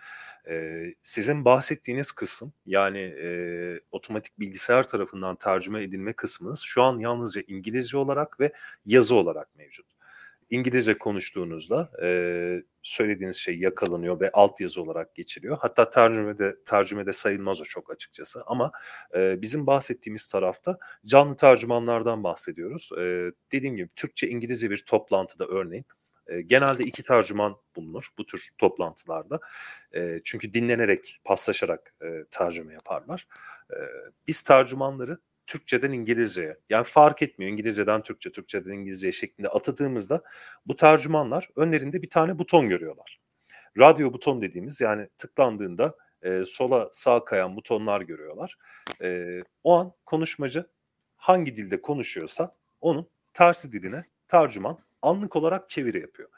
Ee, 0.49 0.95
sizin 1.03 1.45
bahsettiğiniz 1.45 2.13
kısım 2.13 2.53
yani 2.67 2.99
e, 2.99 3.81
otomatik 3.91 4.41
bilgisayar 4.41 4.89
tarafından 4.89 5.37
tercüme 5.37 5.83
edilme 5.83 6.13
kısmınız 6.13 6.61
şu 6.61 6.83
an 6.83 6.99
yalnızca 6.99 7.43
İngilizce 7.47 7.97
olarak 7.97 8.41
ve 8.41 8.53
yazı 8.87 9.15
olarak 9.15 9.55
mevcut. 9.57 9.87
İngilizce 10.51 10.99
konuştuğunuzda 10.99 11.91
e, 12.03 12.09
söylediğiniz 12.83 13.37
şey 13.37 13.59
yakalanıyor 13.59 14.21
ve 14.21 14.31
altyazı 14.33 14.83
olarak 14.83 15.15
geçiliyor. 15.15 15.59
Hatta 15.61 15.91
tercümede 15.91 16.57
tercümede 16.65 17.13
sayılmaz 17.13 17.61
o 17.61 17.65
çok 17.65 17.91
açıkçası 17.91 18.43
ama 18.47 18.73
e, 19.15 19.43
bizim 19.43 19.67
bahsettiğimiz 19.67 20.29
tarafta 20.29 20.79
canlı 21.07 21.37
tercümanlardan 21.37 22.25
bahsediyoruz. 22.25 22.91
E, 22.99 23.33
dediğim 23.53 23.77
gibi 23.77 23.89
Türkçe 23.97 24.29
İngilizce 24.29 24.71
bir 24.71 24.85
toplantıda 24.87 25.47
örneğin 25.47 25.85
e, 26.27 26.41
genelde 26.41 26.85
iki 26.85 27.03
tercüman 27.03 27.57
bulunur 27.77 28.09
bu 28.19 28.27
tür 28.27 28.49
toplantılarda. 28.59 29.41
E, 29.95 30.21
çünkü 30.25 30.55
dinlenerek, 30.55 31.21
paslaşarak 31.25 31.95
e, 32.03 32.25
tercüme 32.31 32.73
yaparlar. 32.73 33.29
E, 33.71 33.77
biz 34.29 34.43
tercümanları 34.43 35.19
Türkçeden 35.47 35.93
İngilizceye 35.93 36.57
yani 36.71 36.85
fark 36.85 37.23
etmiyor 37.23 37.53
İngilizceden 37.53 38.03
Türkçe, 38.03 38.33
Türkçeden 38.33 38.73
İngilizceye 38.73 39.13
şeklinde 39.13 39.49
atadığımızda 39.49 40.23
bu 40.67 40.77
tercümanlar 40.77 41.49
önlerinde 41.57 42.03
bir 42.03 42.11
tane 42.11 42.39
buton 42.39 42.69
görüyorlar. 42.69 43.21
Radyo 43.79 44.13
buton 44.13 44.43
dediğimiz 44.43 44.81
yani 44.81 45.09
tıklandığında 45.19 45.97
e, 46.23 46.43
sola 46.47 46.89
sağ 46.93 47.25
kayan 47.25 47.57
butonlar 47.57 48.01
görüyorlar. 48.01 48.59
E, 49.03 49.41
o 49.65 49.79
an 49.79 49.93
konuşmacı 50.07 50.67
hangi 51.17 51.57
dilde 51.57 51.83
konuşuyorsa 51.83 52.57
onun 52.81 53.09
tersi 53.33 53.73
diline 53.73 54.05
tercüman 54.29 54.79
anlık 55.03 55.37
olarak 55.37 55.71
çeviri 55.71 56.01
yapıyor. 56.01 56.29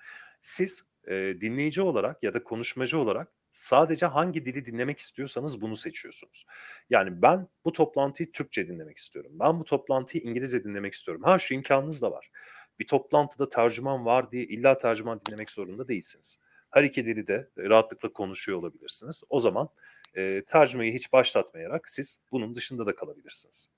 Siz 0.42 0.84
e, 1.07 1.14
dinleyici 1.14 1.82
olarak 1.82 2.22
ya 2.22 2.34
da 2.34 2.44
konuşmacı 2.44 2.98
olarak 2.98 3.28
sadece 3.57 4.07
hangi 4.07 4.44
dili 4.44 4.66
dinlemek 4.66 4.98
istiyorsanız 4.98 5.61
bunu 5.61 5.76
seçiyorsunuz. 5.76 6.46
Yani 6.90 7.22
ben 7.22 7.48
bu 7.64 7.72
toplantıyı 7.72 8.32
Türkçe 8.32 8.68
dinlemek 8.68 8.98
istiyorum. 8.98 9.32
Ben 9.34 9.61
bu 9.61 9.64
toplantıyı 9.64 10.24
İngilizce 10.24 10.64
dinlemek 10.64 10.94
istiyorum. 10.94 11.22
Ha 11.24 11.38
şu 11.38 11.54
imkanınız 11.54 12.02
da 12.02 12.12
var. 12.12 12.30
Bir 12.78 12.86
toplantıda 12.86 13.48
tercüman 13.48 14.07
var 14.07 14.30
diye 14.30 14.44
illa 14.44 14.78
tercüman 14.78 15.20
dinlemek 15.26 15.50
zorunda 15.50 15.88
değilsiniz. 15.88 16.38
Her 16.70 16.82
iki 16.82 17.04
dili 17.04 17.26
de 17.26 17.48
rahatlıkla 17.59 18.12
konuşuyor 18.12 18.59
olabilirsiniz. 18.59 19.22
O 19.28 19.40
zaman 19.40 19.68
e, 20.14 20.42
tercümeyi 20.46 20.94
hiç 20.94 21.12
başlatmayarak 21.12 21.88
siz 21.88 22.20
bunun 22.32 22.54
dışında 22.54 22.86
da 22.86 22.94
kalabilirsiniz. 22.94 23.68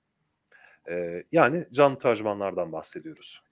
E, 0.88 1.24
yani 1.32 1.66
canlı 1.72 1.98
tercümanlardan 1.98 2.72
bahsediyoruz. 2.72 3.42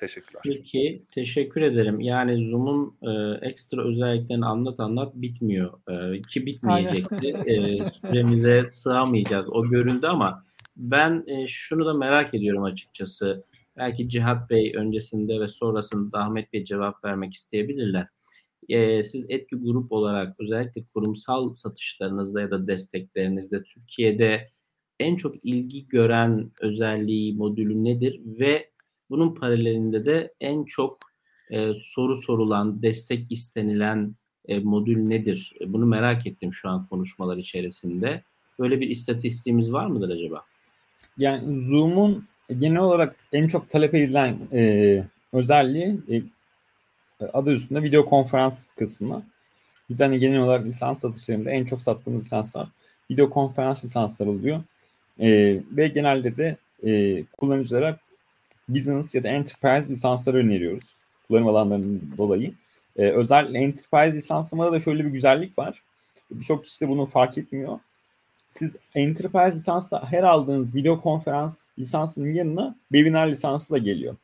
Teşekkürler. 0.00 0.42
Peki 0.44 1.02
teşekkür 1.10 1.62
ederim. 1.62 2.00
Yani 2.00 2.50
Zoom'un 2.50 2.96
e, 3.02 3.46
ekstra 3.46 3.88
özelliklerini 3.88 4.46
anlat 4.46 4.80
anlat 4.80 5.14
bitmiyor. 5.14 5.72
E, 5.88 6.22
ki 6.22 6.46
bitmeyecekti. 6.46 7.28
E, 7.28 7.54
süremize 7.90 8.66
sığamayacağız. 8.66 9.46
O 9.50 9.68
görüldü 9.68 10.06
ama 10.06 10.44
ben 10.76 11.24
e, 11.26 11.46
şunu 11.48 11.86
da 11.86 11.94
merak 11.94 12.34
ediyorum 12.34 12.62
açıkçası. 12.62 13.44
Belki 13.76 14.08
Cihat 14.08 14.50
Bey 14.50 14.72
öncesinde 14.76 15.40
ve 15.40 15.48
sonrasında 15.48 16.18
Ahmet 16.18 16.52
Bey 16.52 16.64
cevap 16.64 17.04
vermek 17.04 17.34
isteyebilirler. 17.34 18.06
E, 18.68 19.04
siz 19.04 19.26
etki 19.28 19.56
grup 19.56 19.92
olarak 19.92 20.40
özellikle 20.40 20.84
kurumsal 20.94 21.54
satışlarınızda 21.54 22.40
ya 22.40 22.50
da 22.50 22.66
desteklerinizde 22.66 23.62
Türkiye'de 23.62 24.48
en 25.00 25.16
çok 25.16 25.44
ilgi 25.44 25.88
gören 25.88 26.50
özelliği, 26.60 27.34
modülü 27.34 27.84
nedir 27.84 28.20
ve 28.24 28.70
bunun 29.10 29.34
paralelinde 29.34 30.06
de 30.06 30.34
en 30.40 30.64
çok 30.64 30.98
e, 31.50 31.74
soru 31.74 32.16
sorulan, 32.16 32.82
destek 32.82 33.32
istenilen 33.32 34.14
e, 34.48 34.58
modül 34.58 34.98
nedir? 34.98 35.52
E, 35.60 35.72
bunu 35.72 35.86
merak 35.86 36.26
ettim 36.26 36.52
şu 36.52 36.68
an 36.68 36.86
konuşmalar 36.86 37.36
içerisinde. 37.36 38.22
Böyle 38.58 38.80
bir 38.80 38.88
istatistiğimiz 38.88 39.72
var 39.72 39.86
mıdır 39.86 40.10
acaba? 40.10 40.44
Yani 41.18 41.56
Zoom'un 41.66 42.28
genel 42.58 42.80
olarak 42.80 43.16
en 43.32 43.46
çok 43.48 43.68
talep 43.68 43.94
edilen 43.94 44.38
e, 44.52 45.04
özelliği 45.32 46.00
e, 46.10 46.22
adı 47.32 47.52
üstünde 47.52 47.82
video 47.82 48.04
konferans 48.04 48.68
kısmı. 48.68 49.22
Biz 49.88 50.00
hani 50.00 50.18
genel 50.18 50.40
olarak 50.40 50.66
lisans 50.66 51.00
satışlarında 51.00 51.50
en 51.50 51.64
çok 51.64 51.82
sattığımız 51.82 52.24
lisanslar 52.24 52.68
video 53.10 53.30
konferans 53.30 53.84
lisansları 53.84 54.30
oluyor. 54.30 54.62
E, 55.20 55.60
ve 55.70 55.88
genelde 55.88 56.36
de 56.36 56.56
e, 56.84 57.24
kullanıcılara 57.24 57.98
business 58.74 59.14
ya 59.14 59.24
da 59.24 59.28
enterprise 59.28 59.92
lisansları 59.92 60.36
öneriyoruz. 60.36 60.96
Kullanım 61.28 61.48
alanlarının 61.48 62.14
dolayı. 62.18 62.52
E, 62.96 63.10
özellikle 63.10 63.58
Enterprise 63.58 64.16
lisanslamada 64.16 64.72
da 64.72 64.80
şöyle 64.80 65.04
bir 65.04 65.10
güzellik 65.10 65.58
var. 65.58 65.82
Birçok 66.30 66.64
kişi 66.64 66.80
de 66.80 66.88
bunu 66.88 67.06
fark 67.06 67.38
etmiyor. 67.38 67.78
Siz 68.50 68.76
Enterprise 68.94 69.56
lisansla 69.56 70.12
her 70.12 70.22
aldığınız 70.22 70.74
video 70.74 71.00
konferans 71.00 71.68
lisansının 71.78 72.32
yanına 72.32 72.76
webinar 72.92 73.28
lisansı 73.28 73.74
da 73.74 73.78
geliyor. 73.78 74.16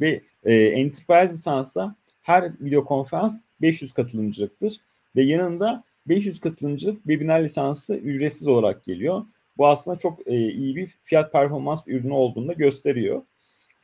Ve 0.00 0.20
e, 0.44 0.54
Enterprise 0.54 1.34
lisansta 1.34 1.94
her 2.22 2.52
video 2.60 2.84
konferans 2.84 3.44
500 3.60 3.92
katılımcılıktır. 3.92 4.76
Ve 5.16 5.22
yanında 5.22 5.84
500 6.06 6.40
katılımcılık 6.40 6.96
webinar 6.96 7.42
lisansı 7.42 7.96
ücretsiz 7.96 8.46
olarak 8.48 8.84
geliyor. 8.84 9.24
Bu 9.56 9.66
aslında 9.66 9.98
çok 9.98 10.28
e, 10.28 10.36
iyi 10.52 10.76
bir 10.76 10.94
fiyat 11.04 11.32
performans 11.32 11.82
ürünü 11.86 12.12
olduğunu 12.12 12.48
da 12.48 12.52
gösteriyor. 12.52 13.22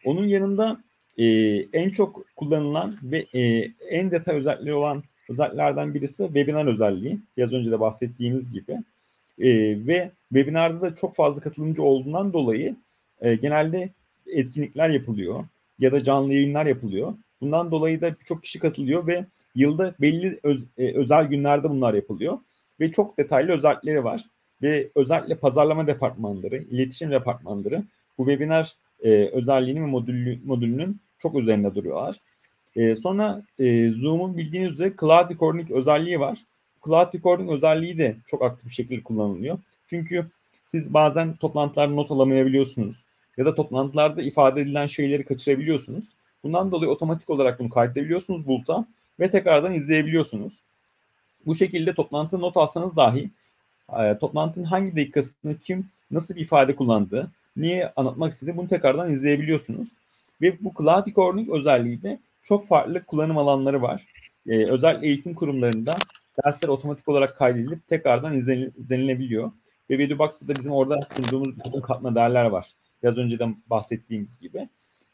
Onun 0.05 0.26
yanında 0.26 0.80
e, 1.18 1.24
en 1.72 1.90
çok 1.90 2.24
kullanılan 2.36 2.96
ve 3.03 3.26
e, 3.34 3.70
en 3.90 4.11
detay 4.11 4.36
özellikleri 4.36 4.74
olan 4.74 5.03
özelliklerden 5.28 5.94
birisi 5.94 6.22
de 6.22 6.26
webinar 6.26 6.66
özelliği. 6.66 7.20
Biraz 7.36 7.53
önce 7.53 7.70
de 7.70 7.80
bahsettiğimiz 7.80 8.51
gibi. 8.51 8.72
E, 9.38 9.51
ve 9.86 10.11
webinarda 10.28 10.80
da 10.80 10.96
çok 10.96 11.16
fazla 11.16 11.40
katılımcı 11.40 11.82
olduğundan 11.82 12.32
dolayı 12.32 12.76
e, 13.20 13.34
genelde 13.34 13.90
etkinlikler 14.26 14.90
yapılıyor 14.90 15.44
ya 15.78 15.92
da 15.92 16.03
canlı 16.03 16.34
yayınlar 16.34 16.66
yapılıyor. 16.66 17.14
Bundan 17.40 17.70
dolayı 17.70 18.01
da 18.01 18.14
birçok 18.20 18.42
kişi 18.42 18.59
katılıyor 18.59 19.07
ve 19.07 19.24
yılda 19.55 19.94
belli 20.01 20.40
öz, 20.42 20.66
e, 20.78 20.92
özel 20.94 21.24
günlerde 21.24 21.70
bunlar 21.70 21.94
yapılıyor. 21.94 22.38
Ve 22.80 22.92
çok 22.92 23.18
detaylı 23.18 23.53
özellikleri 23.53 24.05
var. 24.05 24.24
Ve 24.62 24.88
özellikle 24.94 25.34
pazarlama 25.34 25.86
departmanları, 25.86 26.57
iletişim 26.57 27.11
departmanları 27.11 27.82
bu 28.18 28.26
webinar 28.26 28.74
e, 29.03 29.11
özelliğinin 29.26 29.82
ve 29.82 29.86
modülü, 29.86 30.38
modülünün 30.44 31.01
çok 31.18 31.38
üzerinde 31.38 31.74
duruyorlar. 31.74 32.20
E, 32.76 32.96
sonra 32.96 33.42
e, 33.59 33.90
Zoom'un 33.90 34.36
bildiğiniz 34.36 34.72
üzere 34.72 34.92
Cloud 35.01 35.30
Recording 35.30 35.70
özelliği 35.70 36.20
var. 36.20 36.38
Cloud 36.86 37.14
Recording 37.14 37.51
özelliği 37.51 37.98
de 37.98 38.16
çok 38.26 38.42
aktif 38.42 38.68
bir 38.68 38.74
şekilde 38.74 39.03
kullanılıyor. 39.03 39.59
Çünkü 39.86 40.26
siz 40.64 40.94
bazen 40.94 41.36
toplantılarda 41.36 41.94
not 41.94 42.11
alamayabiliyorsunuz 42.11 43.05
ya 43.36 43.46
da 43.46 43.55
toplantılarda 43.55 44.22
ifade 44.22 44.61
edilen 44.61 44.86
şeyleri 44.86 45.24
kaçırabiliyorsunuz. 45.24 46.14
Bundan 46.44 46.72
dolayı 46.72 46.90
otomatik 46.90 47.30
olarak 47.30 47.61
bunu 47.61 47.70
kaydedebiliyorsunuz 47.70 48.46
buluta 48.46 48.86
ve 49.20 49.30
tekrardan 49.30 49.74
izleyebiliyorsunuz. 49.74 50.61
Bu 51.46 51.55
şekilde 51.55 51.94
toplantı 51.94 52.40
not 52.40 52.57
alsanız 52.57 52.96
dahi 52.96 53.30
e, 53.98 54.18
toplantının 54.18 54.64
hangi 54.64 54.96
dakikasında 54.96 55.59
kim 55.59 55.88
nasıl 56.11 56.36
bir 56.36 56.40
ifade 56.40 56.76
kullandı, 56.76 57.30
niye 57.57 57.92
anlatmak 57.96 58.32
istedi 58.32 58.57
bunu 58.57 58.68
tekrardan 58.68 59.12
izleyebiliyorsunuz. 59.12 59.88
Ve 60.42 60.64
bu 60.64 60.72
Cloud 60.78 61.07
Recording 61.07 61.51
özelliği 61.51 62.03
de 62.03 62.18
çok 62.42 62.68
farklı 62.68 63.05
kullanım 63.05 63.38
alanları 63.38 63.82
var. 63.82 64.07
Ee, 64.46 64.66
özellikle 64.66 65.07
eğitim 65.07 65.34
kurumlarında 65.34 65.94
dersler 66.44 66.68
otomatik 66.68 67.09
olarak 67.09 67.36
kaydedilip 67.36 67.88
tekrardan 67.88 68.36
izlenilebiliyor. 68.36 69.53
Ve 69.90 69.98
VeduBox'ta 69.98 70.48
da 70.48 70.57
bizim 70.57 70.72
orada 70.72 71.09
sunduğumuz 71.16 71.74
bir 71.74 71.80
katma 71.80 72.14
değerler 72.14 72.44
var. 72.44 72.74
Biraz 73.03 73.18
önceden 73.18 73.57
bahsettiğimiz 73.70 74.38
gibi. 74.38 74.68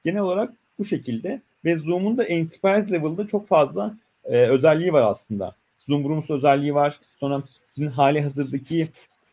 Genel 0.04 0.20
olarak 0.20 0.52
bu 0.78 0.84
şekilde 0.84 1.40
ve 1.64 1.76
Zoom'un 1.76 2.18
da 2.18 2.24
enterprise 2.24 2.92
level'da 2.92 3.26
çok 3.26 3.48
fazla 3.48 3.96
e, 4.24 4.36
özelliği 4.36 4.92
var 4.92 5.02
aslında. 5.02 5.54
Zoom 5.78 6.08
Rooms 6.08 6.30
özelliği 6.30 6.74
var. 6.74 7.00
Sonra 7.14 7.42
sizin 7.66 7.88
hali 7.88 8.22
hazırdaki 8.22 8.88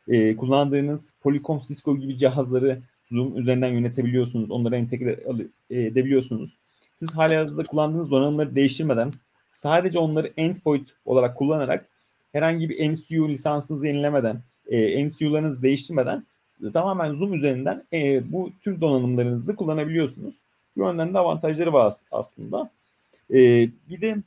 e, 0.08 0.36
kullandığınız 0.36 1.14
Polycom, 1.22 1.60
Cisco 1.60 1.98
gibi 1.98 2.18
cihazları 2.18 2.80
Zoom 3.14 3.38
üzerinden 3.38 3.68
yönetebiliyorsunuz. 3.68 4.52
Onlara 4.52 4.78
entegre 4.78 5.20
edebiliyorsunuz. 5.70 6.58
Siz 6.96 7.16
hali 7.16 7.36
hazırda 7.36 7.64
kullandığınız 7.64 8.12
donanımları 8.12 8.56
değiştirmeden 8.56 9.14
sadece 9.48 10.00
onları 10.00 10.34
endpoint 10.38 10.90
olarak 11.06 11.38
kullanarak 11.38 11.90
herhangi 12.32 12.70
bir 12.70 12.90
MCU 12.90 13.30
lisansınızı 13.30 13.88
yenilemeden, 13.88 14.42
e, 14.68 15.04
MCU'larınızı 15.04 15.62
değiştirmeden 15.62 16.26
tamamen 16.74 17.14
Zoom 17.14 17.34
üzerinden 17.34 17.84
e, 17.94 18.32
bu 18.32 18.52
tüm 18.62 18.82
donanımlarınızı 18.82 19.56
kullanabiliyorsunuz. 19.56 20.36
Bu 20.78 20.82
yönden 20.82 21.14
de 21.14 21.20
avantajları 21.20 21.74
var 21.74 21.94
aslında. 22.12 22.72
E, 23.30 23.38
bir 23.90 24.02
de 24.02 24.18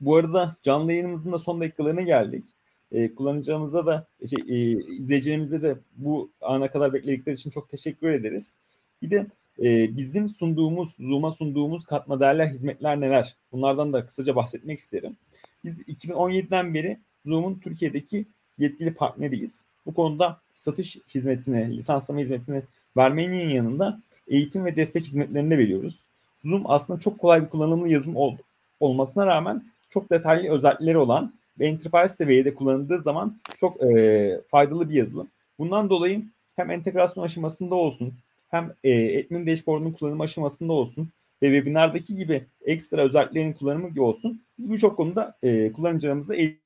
bu 0.00 0.16
arada 0.16 0.56
canlı 0.62 0.92
yayınımızın 0.92 1.32
da 1.32 1.38
son 1.38 1.60
dakikalarına 1.60 2.02
geldik. 2.02 2.44
E, 2.92 3.14
kullanıcılarımıza 3.14 3.86
da 3.86 4.06
şey, 4.30 4.44
e, 4.48 4.70
izleyicilerimize 4.96 5.62
de 5.62 5.76
bu 5.96 6.30
ana 6.40 6.70
kadar 6.70 6.92
bekledikleri 6.92 7.34
için 7.34 7.50
çok 7.50 7.68
teşekkür 7.68 8.10
ederiz. 8.10 8.54
Bir 9.02 9.10
de 9.10 9.26
e, 9.62 9.96
bizim 9.96 10.28
sunduğumuz, 10.28 10.96
Zoom'a 10.96 11.30
sunduğumuz 11.30 11.84
katma 11.84 12.20
değerler, 12.20 12.46
hizmetler 12.46 13.00
neler? 13.00 13.36
Bunlardan 13.52 13.92
da 13.92 14.06
kısaca 14.06 14.36
bahsetmek 14.36 14.78
isterim. 14.78 15.16
Biz 15.64 15.80
2017'den 15.80 16.74
beri 16.74 16.98
Zoom'un 17.24 17.58
Türkiye'deki 17.58 18.24
yetkili 18.58 18.94
partneriyiz. 18.94 19.64
Bu 19.86 19.94
konuda 19.94 20.40
satış 20.54 20.98
hizmetini, 21.14 21.76
lisanslama 21.76 22.20
hizmetini 22.20 22.62
vermenin 22.96 23.48
yanında 23.48 24.00
eğitim 24.28 24.64
ve 24.64 24.76
destek 24.76 25.04
hizmetlerini 25.04 25.50
de 25.50 25.58
veriyoruz. 25.58 26.02
Zoom 26.44 26.62
aslında 26.70 27.00
çok 27.00 27.18
kolay 27.18 27.44
bir 27.44 27.48
kullanımlı 27.48 27.88
yazılım 27.88 28.16
ol, 28.16 28.36
olmasına 28.80 29.26
rağmen 29.26 29.64
çok 29.90 30.10
detaylı 30.10 30.50
özellikleri 30.50 30.98
olan 30.98 31.34
ve 31.58 31.66
enterprise 31.66 32.14
seviyede 32.14 32.54
kullanıldığı 32.54 33.00
zaman 33.00 33.40
çok 33.58 33.82
e, 33.82 34.40
faydalı 34.50 34.88
bir 34.88 34.94
yazılım. 34.94 35.30
Bundan 35.58 35.90
dolayı 35.90 36.22
hem 36.56 36.70
entegrasyon 36.70 37.24
aşamasında 37.24 37.74
olsun 37.74 38.14
hem 38.48 38.74
e, 38.84 39.20
admin 39.24 39.46
dashboard'un 39.46 39.92
kullanımı 39.92 40.22
aşamasında 40.22 40.72
olsun 40.72 41.10
ve 41.42 41.46
webinardaki 41.46 42.14
gibi 42.14 42.44
ekstra 42.64 43.02
özelliklerin 43.02 43.52
kullanımı 43.52 43.88
gibi 43.88 44.00
olsun. 44.00 44.42
Biz 44.58 44.70
birçok 44.70 44.96
konuda 44.96 45.38
e, 45.42 45.72
kullanıcılarımıza 45.72 46.34
e, 46.36 46.58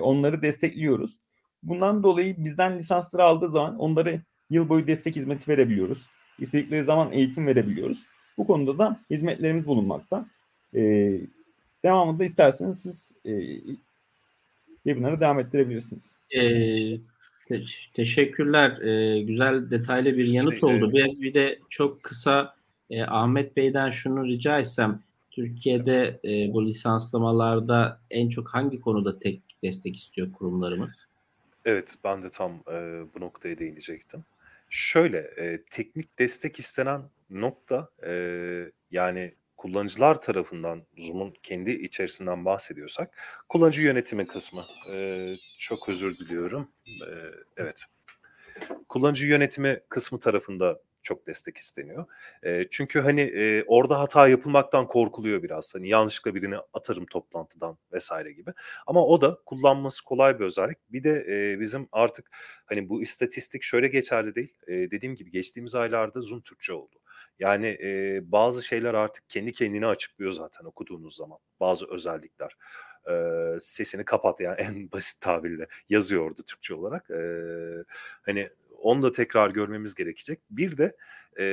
onları 0.00 0.42
destekliyoruz. 0.42 1.20
Bundan 1.62 2.02
dolayı 2.02 2.44
bizden 2.44 2.78
lisansları 2.78 3.24
aldığı 3.24 3.48
zaman 3.48 3.78
onları 3.78 4.20
yıl 4.50 4.68
boyu 4.68 4.86
destek 4.86 5.16
hizmeti 5.16 5.50
verebiliyoruz. 5.50 6.06
İstedikleri 6.38 6.82
zaman 6.82 7.12
eğitim 7.12 7.46
verebiliyoruz. 7.46 8.06
Bu 8.38 8.46
konuda 8.46 8.78
da 8.78 9.00
hizmetlerimiz 9.10 9.68
bulunmakta. 9.68 10.26
E, 10.74 11.12
devamında 11.84 12.24
isterseniz 12.24 12.82
siz 12.82 13.12
e, 13.24 13.60
webinarı 14.84 15.20
devam 15.20 15.40
ettirebilirsiniz. 15.40 16.20
E, 16.30 16.40
te- 17.48 17.64
teşekkürler. 17.94 18.80
E, 18.80 19.22
güzel 19.22 19.70
detaylı 19.70 20.16
bir 20.16 20.26
yanıt 20.26 20.60
Şey, 20.60 20.68
oldu. 20.68 20.92
Bir, 20.92 21.20
bir 21.20 21.34
de 21.34 21.58
çok 21.68 22.02
kısa 22.02 22.54
e, 22.90 23.02
Ahmet 23.02 23.56
Bey'den 23.56 23.90
şunu 23.90 24.26
rica 24.26 24.60
etsem. 24.60 25.02
Türkiye'de 25.30 26.20
e, 26.24 26.52
bu 26.52 26.66
lisanslamalarda 26.66 28.00
en 28.10 28.28
çok 28.28 28.48
hangi 28.48 28.80
konuda 28.80 29.18
tek 29.18 29.42
destek 29.62 29.96
istiyor 29.96 30.32
kurumlarımız? 30.32 31.06
Evet, 31.64 31.94
ben 32.04 32.22
de 32.22 32.30
tam 32.30 32.52
e, 32.52 33.02
bu 33.14 33.20
noktaya 33.20 33.58
değinecektim. 33.58 34.24
Şöyle, 34.70 35.18
e, 35.18 35.62
teknik 35.70 36.18
destek 36.18 36.58
istenen 36.58 37.02
nokta 37.30 37.88
e, 38.06 38.12
yani 38.90 39.32
kullanıcılar 39.60 40.20
tarafından 40.20 40.82
Zoom'un 40.98 41.34
kendi 41.42 41.70
içerisinden 41.70 42.44
bahsediyorsak 42.44 43.16
kullanıcı 43.48 43.82
yönetimi 43.82 44.26
kısmı. 44.26 44.62
E, 44.92 45.26
çok 45.58 45.88
özür 45.88 46.18
diliyorum. 46.18 46.68
E, 46.86 47.08
evet. 47.56 47.84
Kullanıcı 48.88 49.26
yönetimi 49.26 49.80
kısmı 49.88 50.20
tarafında 50.20 50.80
çok 51.02 51.26
destek 51.26 51.56
isteniyor. 51.56 52.06
E, 52.42 52.66
çünkü 52.70 53.00
hani 53.00 53.20
e, 53.20 53.64
orada 53.66 54.00
hata 54.00 54.28
yapılmaktan 54.28 54.86
korkuluyor 54.86 55.42
biraz. 55.42 55.74
Hani 55.74 55.88
yanlışlıkla 55.88 56.34
birini 56.34 56.56
atarım 56.72 57.06
toplantıdan 57.06 57.78
vesaire 57.92 58.32
gibi. 58.32 58.50
Ama 58.86 59.06
o 59.06 59.20
da 59.20 59.38
kullanması 59.46 60.04
kolay 60.04 60.38
bir 60.38 60.44
özellik. 60.44 60.78
Bir 60.92 61.04
de 61.04 61.26
e, 61.28 61.60
bizim 61.60 61.88
artık 61.92 62.30
hani 62.66 62.88
bu 62.88 63.02
istatistik 63.02 63.62
şöyle 63.62 63.88
geçerli 63.88 64.34
değil. 64.34 64.54
E, 64.66 64.72
dediğim 64.72 65.14
gibi 65.14 65.30
geçtiğimiz 65.30 65.74
aylarda 65.74 66.20
Zoom 66.20 66.40
Türkçe 66.40 66.72
oldu. 66.72 66.99
Yani 67.40 67.66
e, 67.82 68.20
bazı 68.32 68.62
şeyler 68.62 68.94
artık 68.94 69.28
kendi 69.28 69.52
kendine 69.52 69.86
açıklıyor 69.86 70.32
zaten 70.32 70.64
okuduğunuz 70.64 71.16
zaman. 71.16 71.38
Bazı 71.60 71.86
özellikler. 71.90 72.56
E, 73.10 73.14
sesini 73.60 74.04
kapat 74.04 74.40
yani 74.40 74.60
en 74.60 74.92
basit 74.92 75.20
tabirle 75.20 75.66
yazıyordu 75.88 76.42
Türkçe 76.42 76.74
olarak. 76.74 77.10
E, 77.10 77.20
hani 78.22 78.50
onu 78.78 79.02
da 79.02 79.12
tekrar 79.12 79.50
görmemiz 79.50 79.94
gerekecek. 79.94 80.40
Bir 80.50 80.76
de 80.78 80.96
e, 81.38 81.44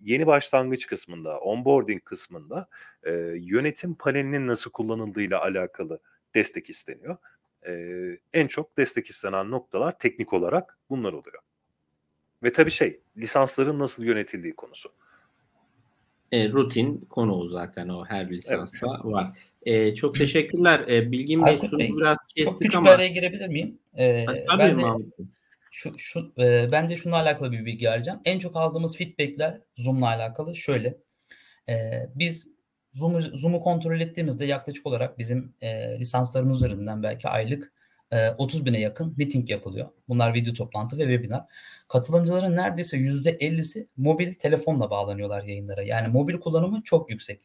yeni 0.00 0.26
başlangıç 0.26 0.86
kısmında, 0.86 1.38
onboarding 1.38 2.04
kısmında 2.04 2.68
e, 3.02 3.12
yönetim 3.36 3.94
panelinin 3.94 4.46
nasıl 4.46 4.70
kullanıldığıyla 4.70 5.40
alakalı 5.42 5.98
destek 6.34 6.70
isteniyor. 6.70 7.16
E, 7.66 7.72
en 8.32 8.46
çok 8.46 8.76
destek 8.76 9.10
istenen 9.10 9.50
noktalar 9.50 9.98
teknik 9.98 10.32
olarak 10.32 10.78
bunlar 10.90 11.12
oluyor. 11.12 11.42
Ve 12.42 12.52
tabii 12.52 12.70
şey, 12.70 13.00
lisansların 13.16 13.78
nasıl 13.78 14.04
yönetildiği 14.04 14.54
konusu. 14.54 14.92
E, 16.34 16.48
rutin 16.48 17.06
konu 17.10 17.48
zaten 17.48 17.88
o 17.88 18.04
her 18.04 18.30
lisansta 18.30 18.86
evet. 18.86 19.04
var. 19.04 19.38
E, 19.62 19.94
çok 19.94 20.14
teşekkürler. 20.14 20.88
E, 20.88 21.12
Bilgin 21.12 21.46
Bey 21.46 21.58
sunu 21.58 21.78
biraz 21.80 22.18
kestik 22.26 22.52
çok 22.52 22.60
küçük 22.60 22.76
ama. 22.76 22.86
bir 22.86 22.94
araya 22.94 23.08
girebilir 23.08 23.48
miyim? 23.48 23.78
E, 23.96 24.24
Tabii 24.24 24.58
ben 24.58 24.78
de, 24.78 24.82
şu, 25.70 25.98
şu, 25.98 26.32
e, 26.38 26.68
ben 26.72 26.90
de 26.90 26.96
şununla 26.96 27.18
alakalı 27.18 27.52
bir 27.52 27.64
bilgi 27.64 27.86
vereceğim. 27.86 28.20
En 28.24 28.38
çok 28.38 28.56
aldığımız 28.56 28.96
feedbackler 28.96 29.60
Zoom'la 29.76 30.06
alakalı 30.06 30.56
şöyle. 30.56 30.98
E, 31.68 31.74
biz 32.14 32.50
Zoom'u, 32.92 33.20
Zoom'u 33.20 33.60
kontrol 33.60 34.00
ettiğimizde 34.00 34.44
yaklaşık 34.44 34.86
olarak 34.86 35.18
bizim 35.18 35.54
e, 35.60 35.98
lisanslarımız 35.98 36.56
üzerinden 36.56 37.02
belki 37.02 37.28
aylık 37.28 37.72
e, 38.14 38.30
30 38.38 38.64
bine 38.64 38.80
yakın 38.80 39.14
meeting 39.16 39.50
yapılıyor. 39.50 39.88
Bunlar 40.08 40.34
video 40.34 40.54
toplantı 40.54 40.98
ve 40.98 41.02
webinar. 41.02 41.44
Katılımcıların 41.88 42.56
neredeyse 42.56 42.96
%50'si 42.96 43.86
mobil 43.96 44.34
telefonla 44.34 44.90
bağlanıyorlar 44.90 45.42
yayınlara. 45.42 45.82
Yani 45.82 46.08
mobil 46.08 46.34
kullanımı 46.40 46.82
çok 46.82 47.10
yüksek. 47.10 47.40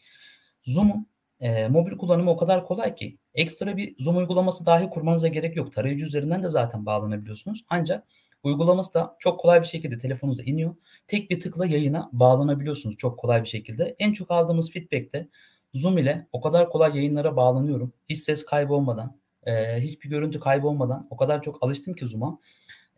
Zoom'un 0.64 1.08
e, 1.40 1.68
mobil 1.68 1.98
kullanımı 1.98 2.32
o 2.32 2.38
kadar 2.38 2.66
kolay 2.66 2.96
ki 2.96 3.18
ekstra 3.34 3.78
bir 3.78 3.96
Zoom 4.00 4.18
uygulaması 4.18 4.66
dahi 4.66 4.90
kurmanıza 4.90 5.28
gerek 5.28 5.56
yok. 5.56 5.72
Tarayıcı 5.72 6.06
üzerinden 6.06 6.44
de 6.44 6.50
zaten 6.50 6.86
bağlanabiliyorsunuz. 6.86 7.66
Ancak 7.70 8.08
uygulaması 8.44 8.94
da 8.94 9.16
çok 9.20 9.40
kolay 9.40 9.62
bir 9.62 9.68
şekilde 9.68 9.98
telefonunuza 9.98 10.44
iniyor. 10.44 10.76
Tek 11.08 11.30
bir 11.30 11.40
tıkla 11.40 11.66
yayına 11.66 12.10
bağlanabiliyorsunuz 12.12 12.98
çok 12.98 13.20
kolay 13.20 13.44
bir 13.44 13.48
şekilde. 13.48 13.96
En 14.00 14.14
çok 14.14 14.32
aldığımız 14.32 14.72
feedback'te 14.72 15.28
Zoom 15.74 15.98
ile 15.98 16.28
o 16.32 16.42
kadar 16.42 16.70
kolay 16.70 16.96
yayınlara 16.98 17.36
bağlanıyorum. 17.36 17.94
Hiç 18.10 18.20
ses 18.20 18.46
kaybı 18.46 18.74
olmadan, 18.74 19.20
e, 19.44 19.82
hiçbir 19.82 20.10
görüntü 20.10 20.40
kaybı 20.40 20.68
olmadan 20.68 21.08
o 21.10 21.18
kadar 21.18 21.42
çok 21.42 21.64
alıştım 21.64 21.94
ki 21.94 22.06
Zoom'a. 22.06 22.40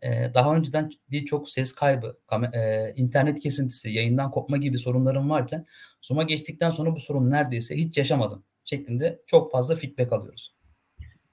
E, 0.02 0.34
daha 0.34 0.56
önceden 0.56 0.90
birçok 1.10 1.48
ses 1.48 1.72
kaybı, 1.72 2.18
e, 2.52 2.92
internet 2.96 3.40
kesintisi, 3.40 3.90
yayından 3.90 4.30
kopma 4.30 4.56
gibi 4.56 4.78
sorunlarım 4.78 5.30
varken 5.30 5.66
Zoom'a 6.02 6.22
geçtikten 6.22 6.70
sonra 6.70 6.94
bu 6.94 7.00
sorun 7.00 7.30
neredeyse 7.30 7.76
hiç 7.76 7.98
yaşamadım 7.98 8.44
şeklinde 8.64 9.22
çok 9.26 9.50
fazla 9.50 9.76
feedback 9.76 10.12
alıyoruz. 10.12 10.54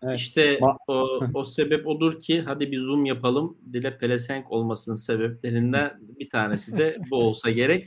Evet. 0.03 0.19
İşte 0.19 0.59
o, 0.87 1.19
o 1.33 1.45
sebep 1.45 1.87
odur 1.87 2.19
ki 2.19 2.41
hadi 2.41 2.71
bir 2.71 2.79
zoom 2.79 3.05
yapalım. 3.05 3.57
Dile 3.73 3.97
pelesenk 3.97 4.51
olmasının 4.51 4.95
sebeplerinden 4.95 5.99
bir 6.19 6.29
tanesi 6.29 6.77
de 6.77 6.97
bu 7.11 7.15
olsa 7.15 7.51
gerek. 7.51 7.85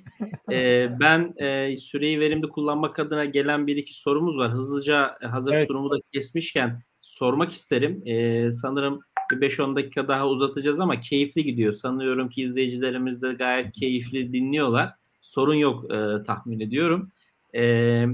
Ee, 0.53 0.89
ben 1.01 1.35
e, 1.37 1.77
süreyi 1.77 2.21
verimli 2.21 2.49
kullanmak 2.49 2.99
adına 2.99 3.25
gelen 3.25 3.67
bir 3.67 3.77
iki 3.77 3.95
sorumuz 3.95 4.39
var. 4.39 4.51
Hızlıca 4.51 5.17
hazır 5.21 5.53
evet. 5.53 5.69
sunumu 5.69 5.91
da 5.91 5.95
kesmişken 6.13 6.83
sormak 7.13 7.53
isterim. 7.53 8.03
Ee, 8.07 8.53
sanırım 8.53 9.01
5-10 9.33 9.77
dakika 9.77 10.09
daha 10.09 10.29
uzatacağız 10.29 10.81
ama 10.81 11.01
keyifli 11.01 11.45
gidiyor. 11.45 11.73
Sanıyorum 11.73 12.29
ki 12.29 12.43
izleyicilerimiz 12.43 13.23
de 13.23 13.33
gayet 13.33 13.73
keyifli 13.73 14.33
dinliyorlar. 14.33 14.95
Sorun 15.21 15.55
yok 15.55 15.85
e, 15.85 16.23
tahmin 16.27 16.61
ediyorum. 16.61 17.11
E, 17.55 18.05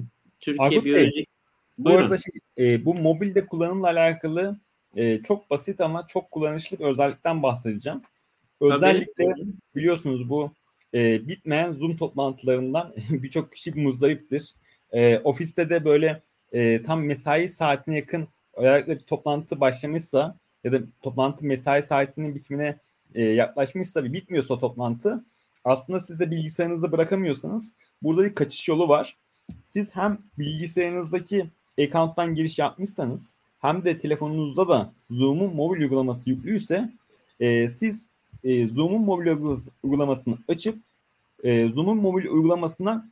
Türkiye 0.40 0.84
Biyolojik 0.84 1.28
bu 1.78 1.90
arada 1.90 2.18
şey, 2.18 2.34
e, 2.72 2.84
bu 2.84 2.94
mobilde 2.94 3.46
kullanımla 3.46 3.86
alakalı 3.86 4.58
e, 4.96 5.22
çok 5.22 5.50
basit 5.50 5.80
ama 5.80 6.06
çok 6.06 6.30
kullanışlı 6.30 6.78
bir 6.78 6.84
özellikten 6.84 7.42
bahsedeceğim. 7.42 8.02
Özellikle 8.60 9.24
Tabii. 9.24 9.46
biliyorsunuz 9.76 10.28
bu 10.28 10.52
e, 10.94 11.28
bitmeyen 11.28 11.72
Zoom 11.72 11.96
toplantılarından 11.96 12.94
birçok 13.10 13.52
kişi 13.52 13.72
muzdariptir. 13.72 14.54
E, 14.92 15.18
ofiste 15.18 15.70
de 15.70 15.84
böyle 15.84 16.22
e, 16.52 16.82
tam 16.82 17.04
mesai 17.04 17.48
saatine 17.48 17.96
yakın 17.96 18.28
özellikle 18.58 18.94
bir 18.94 19.00
toplantı 19.00 19.60
başlamışsa 19.60 20.36
ya 20.64 20.72
da 20.72 20.80
toplantı 21.02 21.46
mesai 21.46 21.82
saatinin 21.82 22.34
bitimine 22.34 22.78
e, 23.14 23.24
yaklaşmışsa 23.24 24.04
ve 24.04 24.12
bitmiyorsa 24.12 24.58
toplantı 24.58 25.24
aslında 25.64 26.00
siz 26.00 26.20
de 26.20 26.30
bilgisayarınızı 26.30 26.92
bırakamıyorsanız 26.92 27.72
burada 28.02 28.24
bir 28.24 28.34
kaçış 28.34 28.68
yolu 28.68 28.88
var. 28.88 29.16
Siz 29.64 29.96
hem 29.96 30.18
bilgisayarınızdaki 30.38 31.46
account'tan 31.78 32.34
giriş 32.34 32.58
yapmışsanız 32.58 33.34
hem 33.58 33.84
de 33.84 33.98
telefonunuzda 33.98 34.68
da 34.68 34.92
Zoom'un 35.10 35.54
mobil 35.54 35.80
uygulaması 35.80 36.30
yüklüyse 36.30 36.92
e, 37.40 37.68
siz 37.68 38.02
e, 38.44 38.66
Zoom'un 38.66 39.02
mobil 39.02 39.26
uygulamasını 39.82 40.38
açıp 40.48 40.78
e, 41.44 41.68
Zoom'un 41.68 41.96
mobil 41.96 42.26
uygulamasına 42.26 43.08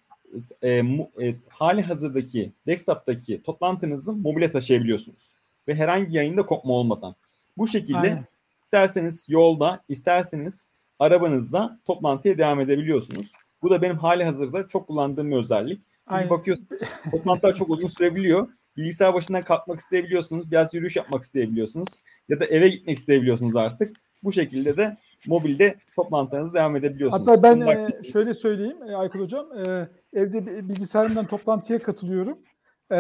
e, 0.63 0.83
mu, 0.83 1.11
e, 1.23 1.35
hali 1.49 1.83
hazırdaki 1.83 2.53
desktop'taki 2.67 3.43
toplantınızı 3.43 4.13
mobile 4.13 4.51
taşıyabiliyorsunuz. 4.51 5.33
Ve 5.69 5.75
herhangi 5.75 6.17
yayında 6.17 6.47
kopma 6.47 6.75
olmadan. 6.75 7.15
Bu 7.59 7.69
şekilde 7.69 7.99
Aynen. 7.99 8.25
isterseniz 8.63 9.25
yolda, 9.29 9.85
isterseniz 9.89 10.67
arabanızda 10.99 11.81
toplantıya 11.85 12.39
devam 12.39 12.61
edebiliyorsunuz. 12.61 13.33
Bu 13.63 13.71
da 13.71 13.83
benim 13.83 13.99
hali 13.99 14.25
hazırda 14.25 14.69
çok 14.69 14.87
kullandığım 14.87 15.31
bir 15.31 15.37
özellik. 15.37 15.81
Çünkü 15.91 16.17
Aynen. 16.17 16.31
bakıyorsunuz 16.31 16.81
toplantılar 17.11 17.55
çok 17.55 17.71
uzun 17.71 17.89
sürebiliyor. 17.89 18.49
Bilgisayar 18.77 19.15
başından 19.15 19.43
kalkmak 19.43 19.81
isteyebiliyorsunuz. 19.81 20.51
Biraz 20.51 20.75
yürüyüş 20.75 20.97
yapmak 20.97 21.23
isteyebiliyorsunuz. 21.23 21.89
Ya 22.29 22.41
da 22.41 22.45
eve 22.45 22.69
gitmek 22.69 22.99
isteyebiliyorsunuz 22.99 23.57
artık. 23.57 23.97
Bu 24.25 24.33
şekilde 24.33 24.77
de 24.77 24.97
mobilde 25.27 25.77
toplantınızı 25.97 26.55
devam 26.55 26.77
edebiliyorsunuz. 26.77 27.29
Hatta 27.29 27.43
ben 27.43 27.61
e, 27.61 28.03
şöyle 28.13 28.35
söyleyeyim 28.35 28.77
e, 28.89 28.97
Aykut 28.97 29.21
Hocam. 29.21 29.47
E, 29.53 29.89
evde 30.17 30.69
bilgisayarımdan 30.69 31.27
toplantıya 31.27 31.79
katılıyorum. 31.79 32.39
E, 32.93 32.97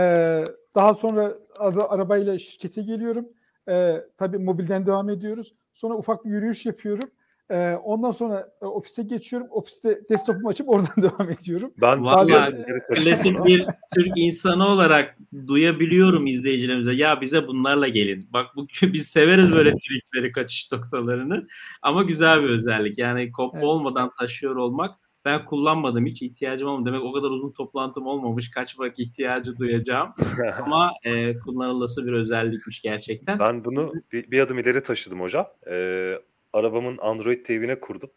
daha 0.74 0.94
sonra 0.94 1.34
ara, 1.58 1.88
arabayla 1.88 2.38
şirkete 2.38 2.82
geliyorum. 2.82 3.28
E, 3.68 3.96
tabii 4.16 4.38
mobilden 4.38 4.86
devam 4.86 5.10
ediyoruz. 5.10 5.54
Sonra 5.74 5.94
ufak 5.94 6.24
bir 6.24 6.30
yürüyüş 6.30 6.66
yapıyorum. 6.66 7.10
Ee, 7.50 7.72
ondan 7.84 8.10
sonra 8.10 8.48
e, 8.62 8.64
ofise 8.64 9.02
geçiyorum. 9.02 9.48
Ofiste 9.50 10.00
desktopumu 10.10 10.48
açıp 10.48 10.68
oradan 10.68 10.96
devam 11.02 11.30
ediyorum. 11.30 11.72
Ben 11.80 12.04
Vallahi 12.04 12.64
klasik 12.94 13.44
bir 13.44 13.66
Türk 13.94 14.12
insanı 14.16 14.68
olarak 14.68 15.18
duyabiliyorum 15.46 16.26
izleyicilerimize. 16.26 16.92
Ya 16.92 17.20
bize 17.20 17.46
bunlarla 17.46 17.88
gelin. 17.88 18.28
Bak 18.32 18.46
bu 18.56 18.66
biz 18.82 19.06
severiz 19.06 19.52
böyle 19.52 19.74
trikleri, 19.76 20.32
kaçış 20.32 20.72
noktalarını. 20.72 21.46
Ama 21.82 22.02
güzel 22.02 22.42
bir 22.42 22.48
özellik. 22.48 22.98
Yani 22.98 23.32
kopma 23.32 23.58
evet. 23.58 23.68
olmadan 23.68 24.10
taşıyor 24.18 24.56
olmak. 24.56 25.05
Ben 25.26 25.44
kullanmadım 25.44 26.06
hiç 26.06 26.22
ihtiyacım 26.22 26.68
olmadı. 26.68 26.88
Demek 26.88 27.04
o 27.04 27.12
kadar 27.12 27.30
uzun 27.30 27.52
toplantım 27.52 28.06
olmamış. 28.06 28.50
Kaç 28.50 28.78
bak 28.78 28.98
ihtiyacı 28.98 29.56
duyacağım. 29.56 30.14
Ama 30.64 30.92
e, 31.04 31.38
kullanılması 31.38 32.06
bir 32.06 32.12
özellikmiş 32.12 32.82
gerçekten. 32.82 33.38
Ben 33.38 33.64
bunu 33.64 33.92
bir, 34.12 34.30
bir 34.30 34.40
adım 34.40 34.58
ileri 34.58 34.82
taşıdım 34.82 35.20
hocam. 35.20 35.46
Ee, 35.70 36.14
arabamın 36.52 36.98
Android 36.98 37.44
TV'ne 37.44 37.80
kurdum. 37.80 38.10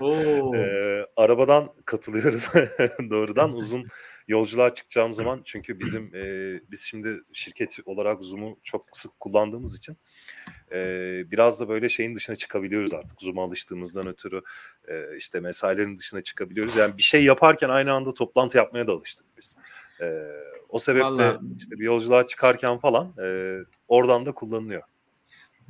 ee, 0.54 1.06
arabadan 1.16 1.68
katılıyorum 1.84 2.40
doğrudan 3.10 3.52
uzun 3.52 3.84
yolculuğa 4.28 4.74
çıkacağım 4.74 5.14
zaman 5.14 5.42
çünkü 5.44 5.80
bizim 5.80 6.14
e, 6.14 6.60
biz 6.70 6.80
şimdi 6.80 7.20
şirket 7.32 7.78
olarak 7.84 8.22
Zoom'u 8.22 8.58
çok 8.62 8.84
sık 8.92 9.20
kullandığımız 9.20 9.78
için 9.78 9.96
e, 10.72 10.78
biraz 11.30 11.60
da 11.60 11.68
böyle 11.68 11.88
şeyin 11.88 12.14
dışına 12.14 12.36
çıkabiliyoruz 12.36 12.94
artık 12.94 13.22
Zoom'a 13.22 13.44
alıştığımızdan 13.44 14.08
ötürü 14.08 14.42
e, 14.88 15.16
işte 15.16 15.40
mesailerin 15.40 15.98
dışına 15.98 16.20
çıkabiliyoruz. 16.20 16.76
Yani 16.76 16.96
bir 16.96 17.02
şey 17.02 17.24
yaparken 17.24 17.68
aynı 17.68 17.92
anda 17.92 18.14
toplantı 18.14 18.56
yapmaya 18.56 18.86
da 18.86 18.92
alıştık 18.92 19.26
biz. 19.38 19.56
E, 20.00 20.06
o 20.68 20.78
sebeple 20.78 21.04
Vallahi... 21.04 21.38
işte 21.58 21.78
bir 21.78 21.84
yolculuğa 21.84 22.26
çıkarken 22.26 22.78
falan 22.78 23.12
e, 23.22 23.58
oradan 23.88 24.26
da 24.26 24.32
kullanılıyor. 24.32 24.82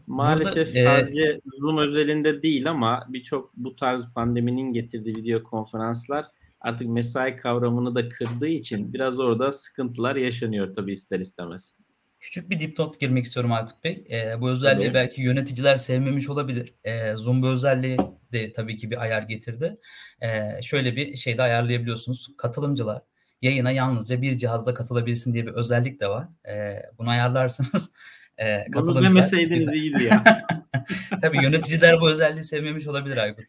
Maalesef 0.06 0.74
Burada, 0.74 0.84
sadece 0.84 1.22
e... 1.22 1.40
Zoom 1.44 1.78
özelinde 1.78 2.42
değil 2.42 2.70
ama 2.70 3.06
birçok 3.08 3.56
bu 3.56 3.76
tarz 3.76 4.12
pandeminin 4.14 4.72
getirdiği 4.72 5.16
video 5.16 5.42
konferanslar 5.42 6.24
artık 6.60 6.88
mesai 6.88 7.36
kavramını 7.36 7.94
da 7.94 8.08
kırdığı 8.08 8.48
için 8.48 8.92
biraz 8.92 9.18
orada 9.18 9.52
sıkıntılar 9.52 10.16
yaşanıyor 10.16 10.74
tabii 10.74 10.92
ister 10.92 11.20
istemez. 11.20 11.74
Küçük 12.20 12.50
bir 12.50 12.60
dipnot 12.60 13.00
girmek 13.00 13.24
istiyorum 13.24 13.52
Aykut 13.52 13.84
Bey. 13.84 14.04
E, 14.10 14.40
bu 14.40 14.50
özelliği 14.50 14.86
tabii. 14.86 14.94
belki 14.94 15.22
yöneticiler 15.22 15.76
sevmemiş 15.76 16.28
olabilir. 16.28 16.74
E, 16.84 17.16
Zoom 17.16 17.42
bu 17.42 17.48
özelliği 17.48 17.98
de 18.32 18.52
tabii 18.52 18.76
ki 18.76 18.90
bir 18.90 19.02
ayar 19.02 19.22
getirdi. 19.22 19.76
E, 20.20 20.62
şöyle 20.62 20.96
bir 20.96 21.16
şeyde 21.16 21.42
ayarlayabiliyorsunuz. 21.42 22.28
Katılımcılar 22.36 23.02
yayına 23.42 23.70
yalnızca 23.70 24.22
bir 24.22 24.38
cihazda 24.38 24.74
katılabilsin 24.74 25.34
diye 25.34 25.46
bir 25.46 25.52
özellik 25.52 26.00
de 26.00 26.08
var. 26.08 26.28
E, 26.48 26.82
bunu 26.98 27.10
ayarlarsanız 27.10 27.92
e, 28.40 28.64
Bunu 28.74 29.02
demeseydiniz 29.02 29.74
iyiydi 29.74 30.04
ya. 30.04 30.46
tabii 31.22 31.44
yöneticiler 31.44 32.00
bu 32.00 32.10
özelliği 32.10 32.44
sevmemiş 32.44 32.86
olabilir 32.86 33.16
Aykut 33.16 33.44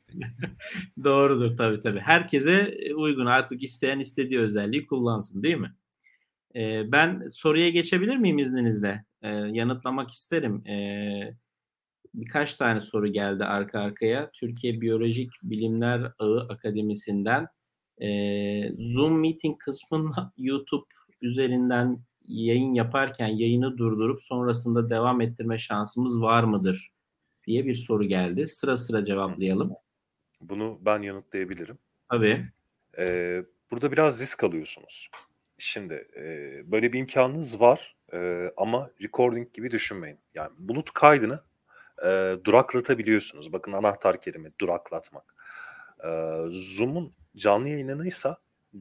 Doğrudur 1.03 1.57
tabii 1.57 1.81
tabii. 1.81 1.99
Herkese 1.99 2.77
uygun 2.95 3.25
artık 3.25 3.63
isteyen 3.63 3.99
istediği 3.99 4.39
özelliği 4.39 4.85
kullansın 4.85 5.43
değil 5.43 5.57
mi? 5.57 5.75
Ee, 6.55 6.91
ben 6.91 7.27
soruya 7.31 7.69
geçebilir 7.69 8.17
miyim 8.17 8.39
izninizle? 8.39 9.05
Ee, 9.21 9.29
yanıtlamak 9.29 10.11
isterim. 10.11 10.67
Ee, 10.67 11.33
birkaç 12.13 12.55
tane 12.55 12.81
soru 12.81 13.07
geldi 13.07 13.43
arka 13.43 13.79
arkaya. 13.79 14.31
Türkiye 14.31 14.81
Biyolojik 14.81 15.31
Bilimler 15.43 16.11
Ağı 16.19 16.47
Akademisi'nden 16.49 17.47
ee, 18.01 18.71
Zoom 18.77 19.19
Meeting 19.19 19.57
kısmını 19.57 20.31
YouTube 20.37 20.85
üzerinden 21.21 21.99
yayın 22.27 22.73
yaparken 22.73 23.27
yayını 23.27 23.77
durdurup 23.77 24.21
sonrasında 24.21 24.89
devam 24.89 25.21
ettirme 25.21 25.57
şansımız 25.57 26.21
var 26.21 26.43
mıdır 26.43 26.91
diye 27.47 27.65
bir 27.65 27.75
soru 27.75 28.03
geldi. 28.03 28.47
Sıra 28.47 28.77
sıra 28.77 29.05
cevaplayalım. 29.05 29.71
Bunu 30.41 30.79
ben 30.81 31.01
yanıtlayabilirim. 31.01 31.77
Tabii. 32.09 32.45
Ee, 32.97 33.43
burada 33.71 33.91
biraz 33.91 34.21
risk 34.21 34.43
alıyorsunuz. 34.43 35.09
Şimdi 35.57 36.07
e, 36.15 36.21
böyle 36.71 36.93
bir 36.93 36.99
imkanınız 36.99 37.61
var 37.61 37.95
e, 38.13 38.51
ama 38.57 38.91
recording 39.01 39.53
gibi 39.53 39.71
düşünmeyin. 39.71 40.19
Yani 40.33 40.51
bulut 40.57 40.91
kaydını 40.91 41.39
e, 42.05 42.35
duraklatabiliyorsunuz. 42.45 43.53
Bakın 43.53 43.71
anahtar 43.71 44.21
kelime 44.21 44.51
duraklatmak. 44.59 45.35
E, 46.03 46.09
Zoom'un 46.49 47.13
canlı 47.35 47.69
yayınlanıysa 47.69 48.37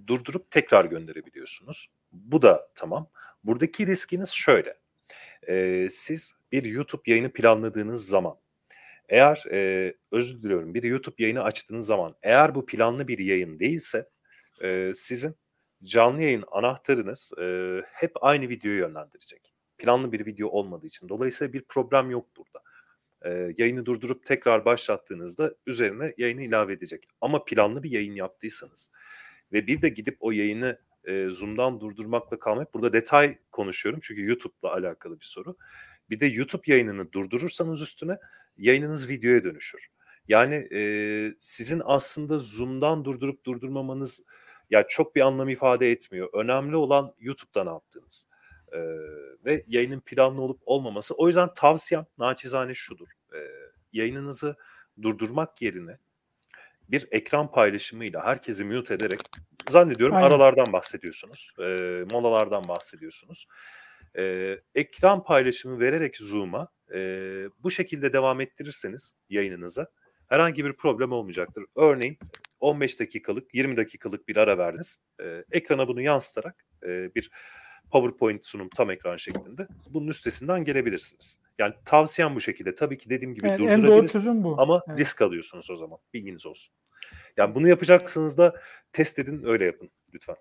durdurup 0.07 0.51
tekrar 0.51 0.85
gönderebiliyorsunuz. 0.85 1.89
Bu 2.13 2.43
da 2.43 2.69
tamam. 2.75 3.09
Buradaki 3.47 3.87
riskiniz 3.87 4.31
şöyle. 4.31 4.75
Ee, 5.49 5.89
siz 5.91 6.35
bir 6.53 6.65
YouTube 6.65 7.03
yayını 7.07 7.33
planladığınız 7.33 8.09
zaman 8.09 8.37
eğer 9.09 9.45
e, 9.53 9.95
özür 10.13 10.43
diliyorum 10.43 10.75
bir 10.75 10.83
YouTube 10.83 11.15
yayını 11.19 11.43
açtığınız 11.43 11.87
zaman 11.87 12.15
eğer 12.23 12.55
bu 12.55 12.67
planlı 12.67 13.09
bir 13.09 13.19
yayın 13.19 13.59
değilse 13.59 14.09
e, 14.63 14.93
sizin 14.95 15.37
canlı 15.83 16.23
yayın 16.23 16.45
anahtarınız 16.51 17.33
e, 17.41 17.47
hep 17.93 18.13
aynı 18.21 18.49
videoyu 18.49 18.79
yönlendirecek. 18.79 19.55
Planlı 19.79 20.13
bir 20.13 20.27
video 20.27 20.49
olmadığı 20.49 20.87
için. 20.87 21.09
Dolayısıyla 21.09 21.53
bir 21.53 21.63
problem 21.63 22.11
yok 22.11 22.27
burada. 22.37 22.63
E, 23.23 23.55
yayını 23.59 23.87
durdurup 23.87 24.25
tekrar 24.25 24.65
başlattığınızda 24.65 25.55
üzerine 25.67 26.15
yayını 26.19 26.43
ilave 26.43 26.73
edecek. 26.73 27.09
Ama 27.21 27.45
planlı 27.45 27.83
bir 27.83 27.91
yayın 27.91 28.15
yaptıysanız 28.15 28.91
ve 29.53 29.67
bir 29.67 29.83
de 29.83 29.89
gidip 29.89 30.17
o 30.21 30.33
yayını 30.33 30.79
e, 31.07 31.29
Zoom'dan 31.31 31.81
durdurmakla 31.81 32.39
kalmayıp 32.39 32.75
burada 32.75 32.93
detay 32.93 33.39
konuşuyorum 33.53 34.01
çünkü 34.03 34.27
YouTube'la 34.27 34.73
alakalı 34.73 35.21
bir 35.21 35.25
soru. 35.25 35.57
Bir 36.11 36.21
de 36.21 36.27
YouTube 36.27 36.63
yayınını 36.67 37.13
durdurursanız 37.13 37.83
üstüne 37.83 38.19
yayınınız 38.57 39.09
videoya 39.09 39.45
dönüşür. 39.45 39.89
Yani 40.29 40.69
e, 40.73 40.81
sizin 41.41 41.83
aslında 41.85 42.39
Zoom'dan 42.39 43.05
durdurup 43.05 43.45
durdurmamanız 43.45 44.23
ya 44.71 44.87
çok 44.89 45.17
bir 45.17 45.21
anlam 45.21 45.49
ifade 45.49 45.91
etmiyor. 45.91 46.29
Önemli 46.33 46.77
olan 46.77 47.15
YouTube'da 47.19 47.65
ne 47.65 47.71
yaptığınız. 47.71 48.27
E, 48.73 48.79
ve 49.45 49.65
yayının 49.67 50.01
planlı 50.01 50.43
olup 50.43 50.61
olmaması. 50.67 51.15
O 51.15 51.27
yüzden 51.27 51.55
tavsiyem 51.55 52.07
naçizane 52.19 52.75
şudur. 52.75 53.09
E, 53.35 53.39
yayınınızı 53.93 54.57
durdurmak 55.03 55.63
yerine 55.63 55.99
bir 56.89 57.09
ekran 57.11 57.51
paylaşımıyla 57.51 58.25
herkesi 58.25 58.65
mute 58.65 58.95
ederek 58.95 59.21
zannediyorum 59.69 60.17
Aynen. 60.17 60.27
aralardan 60.27 60.73
bahsediyorsunuz. 60.73 61.53
E, 61.59 61.65
molalardan 62.11 62.69
bahsediyorsunuz. 62.69 63.47
E, 64.19 64.57
ekran 64.75 65.25
paylaşımı 65.25 65.81
vererek 65.81 66.17
Zoom'a 66.17 66.69
e, 66.95 66.99
bu 67.63 67.71
şekilde 67.71 68.13
devam 68.13 68.41
ettirirseniz 68.41 69.13
yayınınıza 69.29 69.87
herhangi 70.29 70.65
bir 70.65 70.73
problem 70.73 71.13
olmayacaktır. 71.13 71.65
Örneğin 71.77 72.19
15 72.61 73.01
dakikalık, 73.01 73.55
20 73.55 73.77
dakikalık 73.77 74.29
bir 74.29 74.37
ara 74.37 74.59
verdiniz. 74.59 74.99
E, 75.21 75.45
ekrana 75.53 75.89
bunu 75.89 76.01
yansıtarak 76.01 76.67
e, 76.83 77.15
bir 77.15 77.31
PowerPoint 77.91 78.47
sunum 78.47 78.69
tam 78.69 78.91
ekran 78.91 79.17
şeklinde 79.17 79.69
bunun 79.91 80.09
üstesinden 80.09 80.65
gelebilirsiniz. 80.65 81.39
Yani 81.59 81.75
tavsiyem 81.85 82.35
bu 82.35 82.41
şekilde. 82.41 82.75
Tabii 82.75 82.99
ki 82.99 83.11
dediğim 83.11 83.35
gibi 83.35 83.47
Evet, 83.49 83.61
en 83.61 83.67
doğru 83.67 83.83
durdurabilirsiniz 83.83 84.25
çözüm 84.25 84.45
bu. 84.45 84.61
ama 84.61 84.83
Evet. 84.89 84.99
risk 84.99 85.23
alıyorsunuz 85.23 85.71
o 85.71 85.77
zaman. 85.77 85.99
Bilginiz 86.15 86.47
olsun. 86.47 86.75
Yani 87.37 87.55
bunu 87.55 87.69
yapacaksınız 87.69 88.39
da 88.39 88.55
test 88.93 89.19
edin 89.19 89.43
öyle 89.45 89.65
yapın 89.65 89.91
lütfen. 90.15 90.37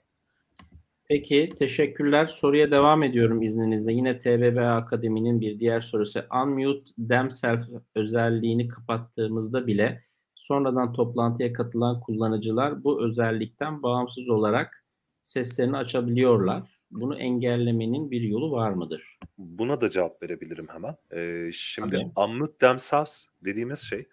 Peki 1.09 1.49
teşekkürler. 1.59 2.26
Soruya 2.26 2.72
devam 2.72 3.03
ediyorum 3.03 3.41
izninizle. 3.41 3.93
Yine 3.93 4.19
TBB 4.19 4.57
Akademi'nin 4.57 5.41
bir 5.41 5.59
diğer 5.59 5.81
sorusu. 5.81 6.22
Unmute 6.43 6.91
themself 7.09 7.61
özelliğini 7.95 8.67
kapattığımızda 8.67 9.67
bile 9.67 10.03
sonradan 10.35 10.93
toplantıya 10.93 11.53
katılan 11.53 11.99
kullanıcılar 11.99 12.84
bu 12.84 13.05
özellikten 13.05 13.84
bağımsız 13.84 14.30
olarak 14.30 14.85
seslerini 15.23 15.77
açabiliyorlar. 15.77 16.74
Bunu 16.91 17.20
engellemenin 17.20 18.12
bir 18.12 18.22
yolu 18.22 18.52
var 18.52 18.72
mıdır? 18.72 19.20
Buna 19.38 19.82
da 19.82 19.90
cevap 19.90 20.24
verebilirim 20.24 20.68
hemen. 20.68 20.95
Ee, 21.12 21.52
şimdi 21.53 21.95
Tabii. 21.95 22.12
unmute 22.16 22.57
themselves 22.57 23.28
dediğimiz 23.41 23.80
şey 23.80 24.07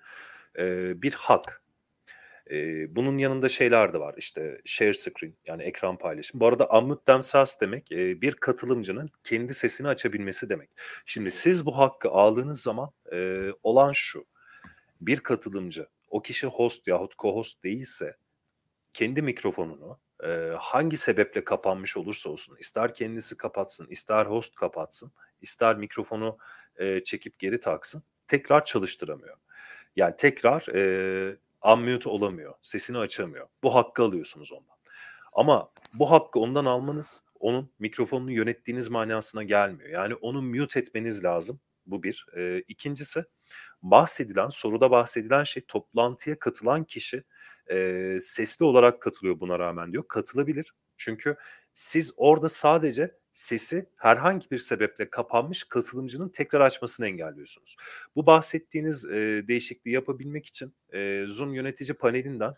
e, 0.58 1.02
bir 1.02 1.12
hak. 1.12 1.62
E, 2.50 2.56
bunun 2.96 3.18
yanında 3.18 3.48
şeyler 3.48 3.92
de 3.92 4.00
var 4.00 4.14
işte 4.18 4.60
share 4.64 4.94
screen 4.94 5.34
yani 5.46 5.62
ekran 5.62 5.98
paylaşım. 5.98 6.40
Bu 6.40 6.46
arada 6.46 6.68
unmute 6.68 7.04
themselves 7.04 7.60
demek 7.60 7.92
e, 7.92 8.20
bir 8.20 8.32
katılımcının 8.32 9.08
kendi 9.24 9.54
sesini 9.54 9.88
açabilmesi 9.88 10.48
demek. 10.48 10.70
Şimdi 11.06 11.30
siz 11.30 11.66
bu 11.66 11.78
hakkı 11.78 12.10
aldığınız 12.10 12.62
zaman 12.62 12.90
e, 13.12 13.48
olan 13.62 13.92
şu. 13.92 14.24
Bir 15.00 15.20
katılımcı 15.20 15.86
o 16.10 16.22
kişi 16.22 16.46
host 16.46 16.86
yahut 16.86 17.14
co-host 17.14 17.62
değilse 17.64 18.16
kendi 18.92 19.22
mikrofonunu 19.22 19.98
e, 20.22 20.54
hangi 20.58 20.96
sebeple 20.96 21.44
kapanmış 21.44 21.96
olursa 21.96 22.30
olsun 22.30 22.56
ister 22.56 22.94
kendisi 22.94 23.36
kapatsın 23.36 23.86
ister 23.86 24.26
host 24.26 24.54
kapatsın 24.54 25.12
ister 25.40 25.76
mikrofonu 25.76 26.38
e, 26.76 27.04
çekip 27.04 27.38
geri 27.38 27.60
taksın 27.60 28.02
tekrar 28.28 28.64
çalıştıramıyor. 28.64 29.36
Yani 29.96 30.16
tekrar 30.16 30.74
e, 30.74 31.36
unmute 31.64 32.08
olamıyor. 32.08 32.54
Sesini 32.62 32.98
açamıyor. 32.98 33.48
Bu 33.62 33.74
hakkı 33.74 34.02
alıyorsunuz 34.02 34.52
ondan. 34.52 34.76
Ama 35.32 35.70
bu 35.94 36.10
hakkı 36.10 36.40
ondan 36.40 36.64
almanız 36.64 37.24
onun 37.40 37.72
mikrofonunu 37.78 38.32
yönettiğiniz 38.32 38.88
manasına 38.88 39.42
gelmiyor. 39.42 39.90
Yani 39.90 40.14
onu 40.14 40.42
mute 40.42 40.80
etmeniz 40.80 41.24
lazım. 41.24 41.60
Bu 41.86 42.02
bir. 42.02 42.26
E, 42.36 42.60
ikincisi 42.68 43.24
bahsedilen, 43.82 44.48
soruda 44.48 44.90
bahsedilen 44.90 45.44
şey 45.44 45.62
toplantıya 45.68 46.38
katılan 46.38 46.84
kişi 46.84 47.24
e, 47.72 48.18
sesli 48.20 48.64
olarak 48.64 49.02
katılıyor 49.02 49.40
buna 49.40 49.58
rağmen 49.58 49.92
diyor. 49.92 50.04
Katılabilir. 50.08 50.74
Çünkü 50.96 51.36
siz 51.74 52.12
orada 52.16 52.48
sadece 52.48 53.14
sesi 53.32 53.86
herhangi 53.96 54.50
bir 54.50 54.58
sebeple 54.58 55.10
kapanmış 55.10 55.64
katılımcının 55.64 56.28
tekrar 56.28 56.60
açmasını 56.60 57.06
engelliyorsunuz. 57.06 57.76
Bu 58.16 58.26
bahsettiğiniz 58.26 59.04
e, 59.04 59.44
değişikliği 59.48 59.90
yapabilmek 59.90 60.46
için 60.46 60.74
e, 60.92 61.24
Zoom 61.28 61.54
yönetici 61.54 61.94
panelinden 61.94 62.54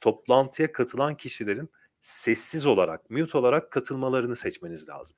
toplantıya 0.00 0.72
katılan 0.72 1.16
kişilerin 1.16 1.70
sessiz 2.02 2.66
olarak, 2.66 3.10
mute 3.10 3.38
olarak 3.38 3.70
katılmalarını 3.70 4.36
seçmeniz 4.36 4.88
lazım. 4.88 5.16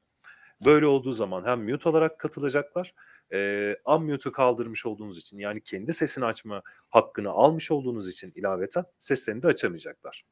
Böyle 0.65 0.87
olduğu 0.87 1.13
zaman 1.13 1.45
hem 1.45 1.71
mute 1.71 1.89
olarak 1.89 2.19
katılacaklar, 2.19 2.95
e, 3.33 3.73
unmute'u 3.87 4.33
kaldırmış 4.33 4.87
olduğunuz 4.87 5.19
için 5.19 5.39
yani 5.39 5.61
kendi 5.61 5.93
sesini 5.93 6.25
açma 6.25 6.63
hakkını 6.89 7.31
almış 7.31 7.71
olduğunuz 7.71 8.09
için 8.09 8.33
ilaveten 8.35 8.85
seslerini 8.99 9.43
de 9.43 9.47
açamayacaklar. 9.47 10.25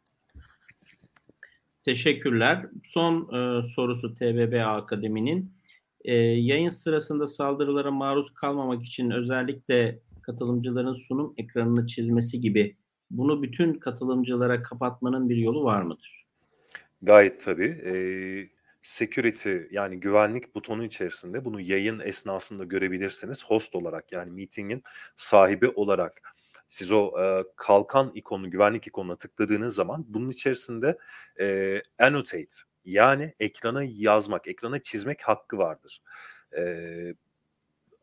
Teşekkürler. 1.84 2.66
Son 2.84 3.34
e, 3.34 3.62
sorusu 3.62 4.14
TBB 4.14 4.66
Akademi'nin. 4.66 5.52
E, 6.04 6.14
yayın 6.16 6.68
sırasında 6.68 7.26
saldırılara 7.26 7.90
maruz 7.90 8.34
kalmamak 8.34 8.84
için 8.84 9.10
özellikle 9.10 10.00
katılımcıların 10.22 10.92
sunum 10.92 11.34
ekranını 11.36 11.86
çizmesi 11.86 12.40
gibi 12.40 12.76
bunu 13.10 13.42
bütün 13.42 13.74
katılımcılara 13.74 14.62
kapatmanın 14.62 15.28
bir 15.28 15.36
yolu 15.36 15.64
var 15.64 15.82
mıdır? 15.82 16.26
Gayet 17.02 17.40
tabii. 17.40 17.82
Eee, 17.84 18.50
security 18.84 19.56
yani 19.70 20.00
güvenlik 20.00 20.54
butonu 20.54 20.84
içerisinde 20.84 21.44
bunu 21.44 21.60
yayın 21.60 22.00
esnasında 22.00 22.64
görebilirsiniz. 22.64 23.44
Host 23.44 23.74
olarak 23.74 24.12
yani 24.12 24.30
meeting'in 24.30 24.82
sahibi 25.16 25.68
olarak 25.68 26.22
siz 26.68 26.92
o 26.92 27.12
e, 27.20 27.44
kalkan 27.56 28.12
ikonu, 28.14 28.50
güvenlik 28.50 28.86
ikonuna 28.86 29.16
tıkladığınız 29.16 29.74
zaman 29.74 30.04
bunun 30.08 30.30
içerisinde 30.30 30.98
e, 31.40 31.82
annotate 31.98 32.56
yani 32.84 33.34
ekrana 33.40 33.82
yazmak, 33.84 34.48
ekrana 34.48 34.78
çizmek 34.78 35.22
hakkı 35.22 35.58
vardır. 35.58 36.02
E, 36.56 37.14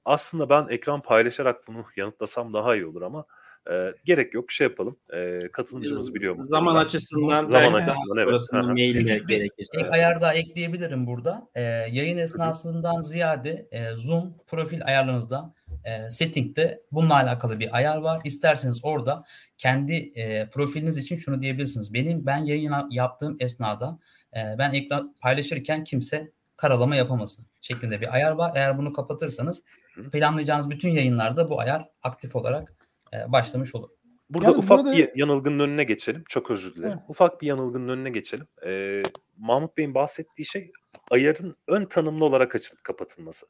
aslında 0.06 0.50
ben 0.50 0.68
ekran 0.70 1.02
paylaşarak 1.02 1.68
bunu 1.68 1.86
yanıtlasam 1.96 2.54
daha 2.54 2.76
iyi 2.76 2.86
olur 2.86 3.02
ama 3.02 3.26
e, 3.72 3.94
gerek 4.06 4.34
yok 4.34 4.52
şey 4.52 4.68
yapalım. 4.68 4.98
E, 5.14 5.40
katılımcımız 5.54 6.16
biliyor 6.16 6.36
mu? 6.36 6.46
Zaman 6.46 6.76
açısından 6.76 7.50
Zaman 7.50 7.74
açısından, 7.74 8.18
evet. 8.18 8.54
maille 8.54 9.00
Küçük 9.00 9.28
bir 9.30 9.36
gerekirse. 9.36 9.82
Ek 9.82 9.90
ayar 9.90 10.22
daha 10.22 10.34
ekleyebilirim 10.34 11.08
burada. 11.08 11.50
Ee, 11.56 11.62
yayın 11.62 12.18
esnasından 12.18 13.02
ziyade 13.02 13.68
e, 13.72 13.96
Zoom 13.96 14.34
profil 14.48 14.86
ayarlarınızda 14.86 15.54
e, 15.86 16.10
setting'de 16.10 16.82
bununla 16.92 17.14
alakalı 17.14 17.60
bir 17.60 17.78
ayar 17.78 17.98
var. 17.98 18.22
İsterseniz 18.24 18.80
orada 18.84 19.24
kendi 19.58 19.94
e, 19.94 20.50
profiliniz 20.50 20.98
için 20.98 21.16
şunu 21.16 21.42
diyebilirsiniz. 21.42 21.94
Benim 21.94 22.26
ben 22.26 22.38
yayın 22.38 22.74
yaptığım 22.90 23.38
esnada 23.40 23.98
e, 24.36 24.40
ben 24.58 24.72
ekran 24.72 25.16
paylaşırken 25.20 25.84
kimse 25.84 26.32
karalama 26.58 26.96
yapamasın 26.96 27.46
şeklinde 27.62 28.02
bir 28.02 28.14
ayar 28.14 28.32
var. 28.32 28.52
Eğer 28.56 28.78
bunu 28.78 28.94
kapatırsanız 28.94 29.64
planlayacağınız 30.12 30.70
bütün 30.70 30.90
yayınlarda 30.90 31.50
bu 31.50 31.60
ayar 31.60 31.90
aktif 32.04 32.36
olarak 32.36 32.74
e, 33.14 33.32
başlamış 33.32 33.76
olur. 33.76 33.90
Burada 34.30 34.48
Yalnız 34.48 34.64
ufak 34.64 34.80
burada- 34.80 34.98
bir 34.98 35.10
yanılgının 35.16 35.60
önüne 35.60 35.84
geçelim. 35.84 36.24
Çok 36.30 36.52
özür 36.52 36.76
dilerim. 36.76 36.92
Evet. 36.98 37.04
Ufak 37.08 37.42
bir 37.42 37.48
yanılgının 37.48 37.88
önüne 37.88 38.10
geçelim. 38.10 38.48
Ee, 38.66 39.02
Mahmut 39.38 39.78
Bey'in 39.78 39.94
bahsettiği 39.96 40.46
şey 40.46 40.72
ayarın 41.12 41.56
ön 41.68 41.86
tanımlı 41.86 42.26
olarak 42.26 42.56
açılıp 42.56 42.84
kapatılması. 42.84 43.48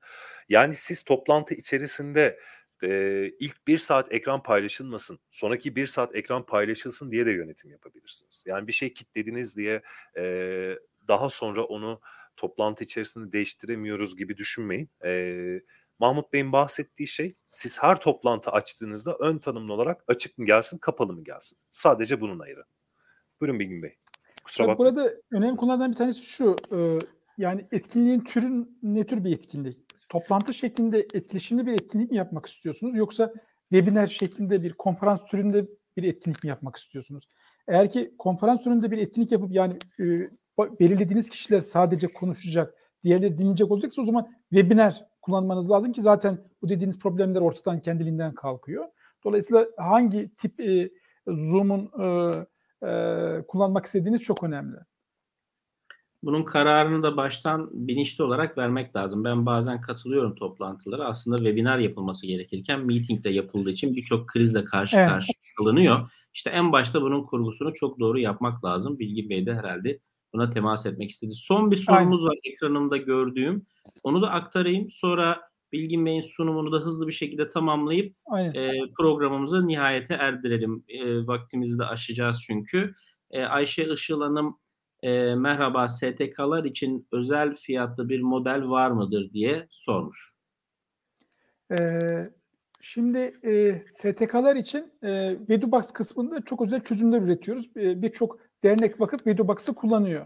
Yani 0.49 0.75
siz 0.75 1.03
toplantı 1.03 1.53
içerisinde 1.53 2.39
e, 2.83 2.89
ilk 3.39 3.67
bir 3.67 3.77
saat 3.77 4.11
ekran 4.13 4.43
paylaşılmasın, 4.43 5.19
sonraki 5.31 5.75
bir 5.75 5.87
saat 5.87 6.15
ekran 6.15 6.45
paylaşılsın 6.45 7.11
diye 7.11 7.25
de 7.25 7.31
yönetim 7.31 7.71
yapabilirsiniz. 7.71 8.43
Yani 8.47 8.67
bir 8.67 8.73
şey 8.73 8.93
kilitlediniz 8.93 9.57
diye 9.57 9.81
e, 10.17 10.23
daha 11.07 11.29
sonra 11.29 11.63
onu 11.63 12.01
toplantı 12.37 12.83
içerisinde 12.83 13.31
değiştiremiyoruz 13.31 14.17
gibi 14.17 14.37
düşünmeyin. 14.37 14.89
E, 15.05 15.33
Mahmut 16.01 16.33
Bey'in 16.33 16.51
bahsettiği 16.51 17.07
şey 17.07 17.35
siz 17.49 17.83
her 17.83 17.99
toplantı 17.99 18.51
açtığınızda 18.51 19.15
ön 19.19 19.37
tanımlı 19.37 19.73
olarak 19.73 20.03
açık 20.07 20.37
mı 20.37 20.45
gelsin 20.45 20.77
kapalı 20.77 21.13
mı 21.13 21.23
gelsin. 21.23 21.57
Sadece 21.71 22.21
bunun 22.21 22.39
ayrı. 22.39 22.63
Buyurun 23.41 23.59
Bilgin 23.59 23.83
Bey. 23.83 23.95
Kusura 24.43 24.67
bakmayın. 24.67 24.95
burada 24.95 25.13
önemli 25.31 25.57
konulardan 25.57 25.91
bir 25.91 25.95
tanesi 25.95 26.23
şu. 26.23 26.55
e, 26.71 26.99
yani 27.37 27.65
etkinliğin 27.71 28.19
türü 28.19 28.67
ne 28.83 29.05
tür 29.05 29.23
bir 29.23 29.31
etkinlik? 29.33 29.77
Toplantı 30.09 30.53
şeklinde 30.53 31.07
etkileşimli 31.13 31.65
bir 31.65 31.73
etkinlik 31.73 32.11
mi 32.11 32.17
yapmak 32.17 32.45
istiyorsunuz 32.45 32.95
yoksa 32.95 33.33
webinar 33.69 34.07
şeklinde 34.07 34.63
bir 34.63 34.73
konferans 34.73 35.25
türünde 35.25 35.65
bir 35.97 36.03
etkinlik 36.03 36.43
mi 36.43 36.49
yapmak 36.49 36.75
istiyorsunuz? 36.75 37.27
Eğer 37.67 37.91
ki 37.91 38.13
konferans 38.17 38.63
türünde 38.63 38.91
bir 38.91 38.97
etkinlik 38.97 39.31
yapıp 39.31 39.51
yani 39.51 39.77
e, 39.99 40.29
belirlediğiniz 40.79 41.29
kişiler 41.29 41.59
sadece 41.59 42.07
konuşacak, 42.07 42.73
diğerleri 43.03 43.37
dinleyecek 43.37 43.71
olacaksa 43.71 44.01
o 44.01 44.05
zaman 44.05 44.31
webinar 44.49 45.10
kullanmanız 45.21 45.71
lazım 45.71 45.91
ki 45.91 46.01
zaten 46.01 46.37
bu 46.61 46.69
dediğiniz 46.69 46.99
problemler 46.99 47.41
ortadan 47.41 47.81
kendiliğinden 47.81 48.33
kalkıyor. 48.33 48.85
Dolayısıyla 49.23 49.67
hangi 49.77 50.35
tip 50.35 50.59
e, 50.59 50.89
Zoom'un 51.27 51.91
e, 51.99 52.07
e, 52.87 52.91
kullanmak 53.47 53.85
istediğiniz 53.85 54.23
çok 54.23 54.43
önemli. 54.43 54.77
Bunun 56.23 56.43
kararını 56.43 57.03
da 57.03 57.17
baştan 57.17 57.69
bilinçli 57.73 58.23
olarak 58.23 58.57
vermek 58.57 58.95
lazım. 58.95 59.23
Ben 59.23 59.45
bazen 59.45 59.81
katılıyorum 59.81 60.35
toplantılara. 60.35 61.05
Aslında 61.05 61.37
webinar 61.37 61.77
yapılması 61.77 62.27
gerekirken 62.27 62.85
meeting 62.85 63.23
de 63.23 63.29
yapıldığı 63.29 63.71
için 63.71 63.95
birçok 63.95 64.27
krizle 64.27 64.65
karşı 64.65 64.97
evet. 64.97 65.09
karşıya 65.09 65.33
kalınıyor. 65.57 66.11
İşte 66.33 66.49
en 66.49 66.71
başta 66.71 67.01
bunun 67.01 67.23
kurgusunu 67.23 67.73
çok 67.73 67.99
doğru 67.99 68.19
yapmak 68.19 68.65
lazım. 68.65 68.99
Bilgi 68.99 69.29
Bey 69.29 69.45
de 69.45 69.55
herhalde 69.55 69.99
buna 70.33 70.49
temas 70.49 70.85
etmek 70.85 71.09
istedi. 71.09 71.35
Son 71.35 71.71
bir 71.71 71.77
sorumuz 71.77 72.21
Aynen. 72.21 72.31
var 72.31 72.37
ekranımda 72.43 72.97
gördüğüm. 72.97 73.65
Onu 74.03 74.21
da 74.21 74.29
aktarayım. 74.29 74.91
Sonra 74.91 75.41
Bilgin 75.71 76.05
Bey'in 76.05 76.21
sunumunu 76.21 76.71
da 76.71 76.77
hızlı 76.77 77.07
bir 77.07 77.13
şekilde 77.13 77.49
tamamlayıp 77.49 78.15
e, 78.55 78.71
programımızı 78.97 79.67
nihayete 79.67 80.13
erdirelim. 80.13 80.83
E, 80.87 81.27
vaktimizi 81.27 81.79
de 81.79 81.85
aşacağız 81.85 82.43
çünkü. 82.47 82.93
E, 83.31 83.43
Ayşe 83.43 83.93
Işıl 83.93 84.21
Hanım 84.21 84.57
e, 85.03 85.35
merhaba 85.35 85.87
STK'lar 85.87 86.63
için 86.63 87.07
özel 87.11 87.55
fiyatlı 87.55 88.09
bir 88.09 88.21
model 88.21 88.67
var 88.67 88.91
mıdır 88.91 89.33
diye 89.33 89.67
sormuş. 89.71 90.35
Ee, 91.79 92.29
şimdi 92.81 93.33
e, 93.43 93.81
STK'lar 93.89 94.55
için 94.55 94.93
e, 95.03 95.09
Vedubox 95.49 95.91
kısmında 95.91 96.41
çok 96.41 96.61
özel 96.61 96.83
çözümler 96.83 97.21
üretiyoruz. 97.21 97.69
E, 97.77 98.01
Birçok 98.01 98.39
dernek 98.63 99.01
vakıf 99.01 99.27
Vedubox'ı 99.27 99.75
kullanıyor. 99.75 100.25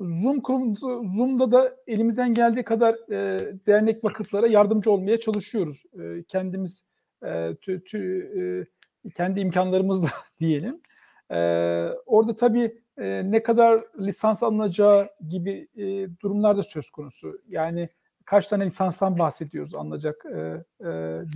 Zoom 0.00 0.40
kurum, 0.40 0.76
Zoom'da 0.76 1.52
da 1.52 1.76
elimizden 1.86 2.34
geldiği 2.34 2.62
kadar 2.62 2.94
e, 3.12 3.38
dernek 3.66 4.04
vakıflara 4.04 4.46
yardımcı 4.46 4.90
olmaya 4.90 5.20
çalışıyoruz. 5.20 5.82
E, 6.00 6.22
kendimiz 6.22 6.84
e, 7.22 7.54
tü, 7.60 7.84
tü, 7.84 8.68
e, 9.04 9.10
kendi 9.10 9.40
imkanlarımızla 9.40 10.08
diyelim. 10.40 10.80
E, 11.30 11.36
orada 12.06 12.36
tabii 12.36 12.82
e, 12.98 13.30
ne 13.30 13.42
kadar 13.42 13.84
lisans 14.00 14.42
alınacağı 14.42 15.08
gibi 15.28 15.68
e, 15.76 16.08
durumlar 16.20 16.56
da 16.56 16.62
söz 16.62 16.90
konusu. 16.90 17.40
Yani 17.48 17.88
kaç 18.24 18.46
tane 18.46 18.66
lisanstan 18.66 19.18
bahsediyoruz 19.18 19.74
anlayacak 19.74 20.24
e, 20.26 20.38
e, 20.80 20.86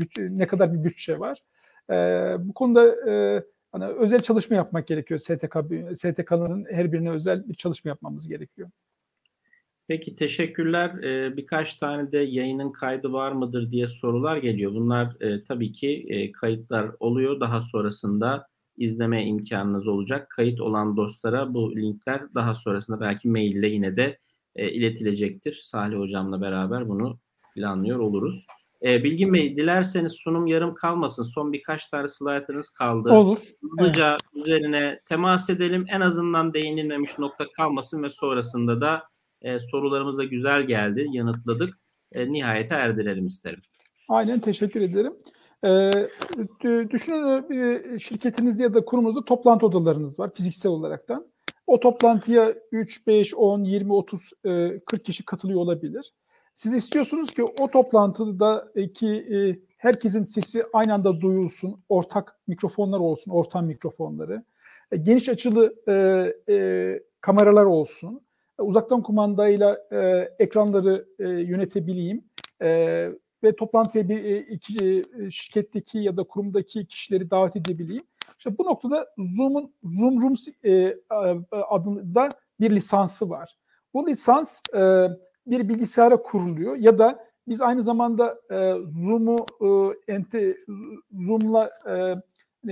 bütçe, 0.00 0.28
ne 0.30 0.46
kadar 0.46 0.74
bir 0.74 0.84
bütçe 0.84 1.18
var. 1.18 1.42
E, 1.90 1.94
bu 2.38 2.54
konuda 2.54 3.10
e, 3.10 3.42
hani 3.80 3.92
özel 3.92 4.20
çalışma 4.20 4.56
yapmak 4.56 4.86
gerekiyor. 4.86 5.20
STK 5.20 5.56
STK'ların 5.94 6.66
her 6.70 6.92
birine 6.92 7.10
özel 7.10 7.48
bir 7.48 7.54
çalışma 7.54 7.88
yapmamız 7.88 8.28
gerekiyor. 8.28 8.70
Peki 9.88 10.16
teşekkürler. 10.16 11.02
Ee, 11.02 11.36
birkaç 11.36 11.74
tane 11.74 12.12
de 12.12 12.18
yayının 12.18 12.72
kaydı 12.72 13.12
var 13.12 13.32
mıdır 13.32 13.70
diye 13.70 13.86
sorular 13.88 14.36
geliyor. 14.36 14.74
Bunlar 14.74 15.20
e, 15.20 15.44
tabii 15.44 15.72
ki 15.72 16.06
e, 16.08 16.32
kayıtlar 16.32 16.90
oluyor. 17.00 17.40
Daha 17.40 17.62
sonrasında 17.62 18.46
izleme 18.76 19.26
imkanınız 19.26 19.88
olacak. 19.88 20.30
Kayıt 20.30 20.60
olan 20.60 20.96
dostlara 20.96 21.54
bu 21.54 21.76
linkler 21.76 22.34
daha 22.34 22.54
sonrasında 22.54 23.00
belki 23.00 23.28
maille 23.28 23.68
yine 23.68 23.96
de 23.96 24.18
e, 24.56 24.70
iletilecektir. 24.70 25.60
Salih 25.64 25.98
Hocam'la 25.98 26.40
beraber 26.40 26.88
bunu 26.88 27.18
planlıyor 27.54 27.98
oluruz. 27.98 28.46
E, 28.82 29.04
Bilgin 29.04 29.32
Bey 29.32 29.56
dilerseniz 29.56 30.12
sunum 30.12 30.46
yarım 30.46 30.74
kalmasın. 30.74 31.22
Son 31.22 31.52
birkaç 31.52 31.86
tane 31.86 32.08
slaytınız 32.08 32.70
kaldı. 32.70 33.12
Olur. 33.12 33.38
Hızlıca 33.62 34.08
evet. 34.10 34.20
üzerine 34.34 35.00
temas 35.08 35.50
edelim. 35.50 35.86
En 35.88 36.00
azından 36.00 36.54
değinilmemiş 36.54 37.18
nokta 37.18 37.44
kalmasın 37.56 38.02
ve 38.02 38.10
sonrasında 38.10 38.80
da 38.80 39.02
e, 39.42 39.60
sorularımız 39.60 40.18
da 40.18 40.24
güzel 40.24 40.62
geldi. 40.62 41.06
Yanıtladık. 41.10 41.78
E, 42.12 42.32
nihayete 42.32 42.74
erdirelim 42.74 43.26
isterim. 43.26 43.60
Aynen 44.08 44.38
teşekkür 44.38 44.80
ederim. 44.80 45.12
Ee, 45.64 45.90
düşünün 46.90 47.52
e, 47.52 47.98
şirketinizde 47.98 48.62
ya 48.62 48.74
da 48.74 48.84
kurumunuzda 48.84 49.24
toplantı 49.24 49.66
odalarınız 49.66 50.18
var 50.18 50.30
fiziksel 50.34 50.72
olaraktan. 50.72 51.26
O 51.66 51.80
toplantıya 51.80 52.54
3, 52.72 53.06
5, 53.06 53.34
10, 53.34 53.64
20, 53.64 53.92
30, 53.92 54.30
40 54.86 55.04
kişi 55.04 55.24
katılıyor 55.24 55.60
olabilir. 55.60 56.12
Siz 56.56 56.74
istiyorsunuz 56.74 57.30
ki 57.30 57.44
o 57.44 57.68
toplantıda 57.68 58.72
ki 58.94 59.08
e, 59.08 59.38
herkesin 59.76 60.22
sesi 60.22 60.64
aynı 60.72 60.94
anda 60.94 61.20
duyulsun, 61.20 61.80
ortak 61.88 62.38
mikrofonlar 62.46 62.98
olsun, 62.98 63.30
ortam 63.30 63.66
mikrofonları, 63.66 64.44
e, 64.92 64.96
geniş 64.96 65.28
açılı 65.28 65.74
e, 65.88 66.54
e, 66.54 67.02
kameralar 67.20 67.64
olsun, 67.64 68.20
e, 68.58 68.62
uzaktan 68.62 69.02
kumandayla 69.02 69.78
e, 69.92 69.98
ekranları 70.38 71.06
e, 71.18 71.28
yönetebileyim 71.28 72.24
e, 72.62 72.68
ve 73.42 73.56
toplantıya 73.56 74.08
bir 74.08 74.24
e, 74.24 74.38
iki, 74.38 75.04
e, 75.20 75.30
şirketteki 75.30 75.98
ya 75.98 76.16
da 76.16 76.24
kurumdaki 76.24 76.86
kişileri 76.86 77.30
davet 77.30 77.56
edebileyim. 77.56 78.04
İşte 78.38 78.58
bu 78.58 78.64
noktada 78.64 79.06
Zoom'un 79.18 79.74
Zoom 79.84 80.22
Rooms 80.22 80.48
e, 80.64 80.96
adında 81.50 82.28
bir 82.60 82.70
lisansı 82.70 83.30
var. 83.30 83.56
Bu 83.94 84.06
lisans 84.06 84.62
e, 84.74 85.08
bir 85.46 85.68
bilgisayara 85.68 86.22
kuruluyor 86.22 86.76
ya 86.76 86.98
da 86.98 87.26
biz 87.48 87.62
aynı 87.62 87.82
zamanda 87.82 88.40
e, 88.50 88.74
Zoom'u 88.86 89.46
e, 89.60 90.12
ente, 90.12 90.56
Zoom'la 91.12 91.70
e, 91.88 92.14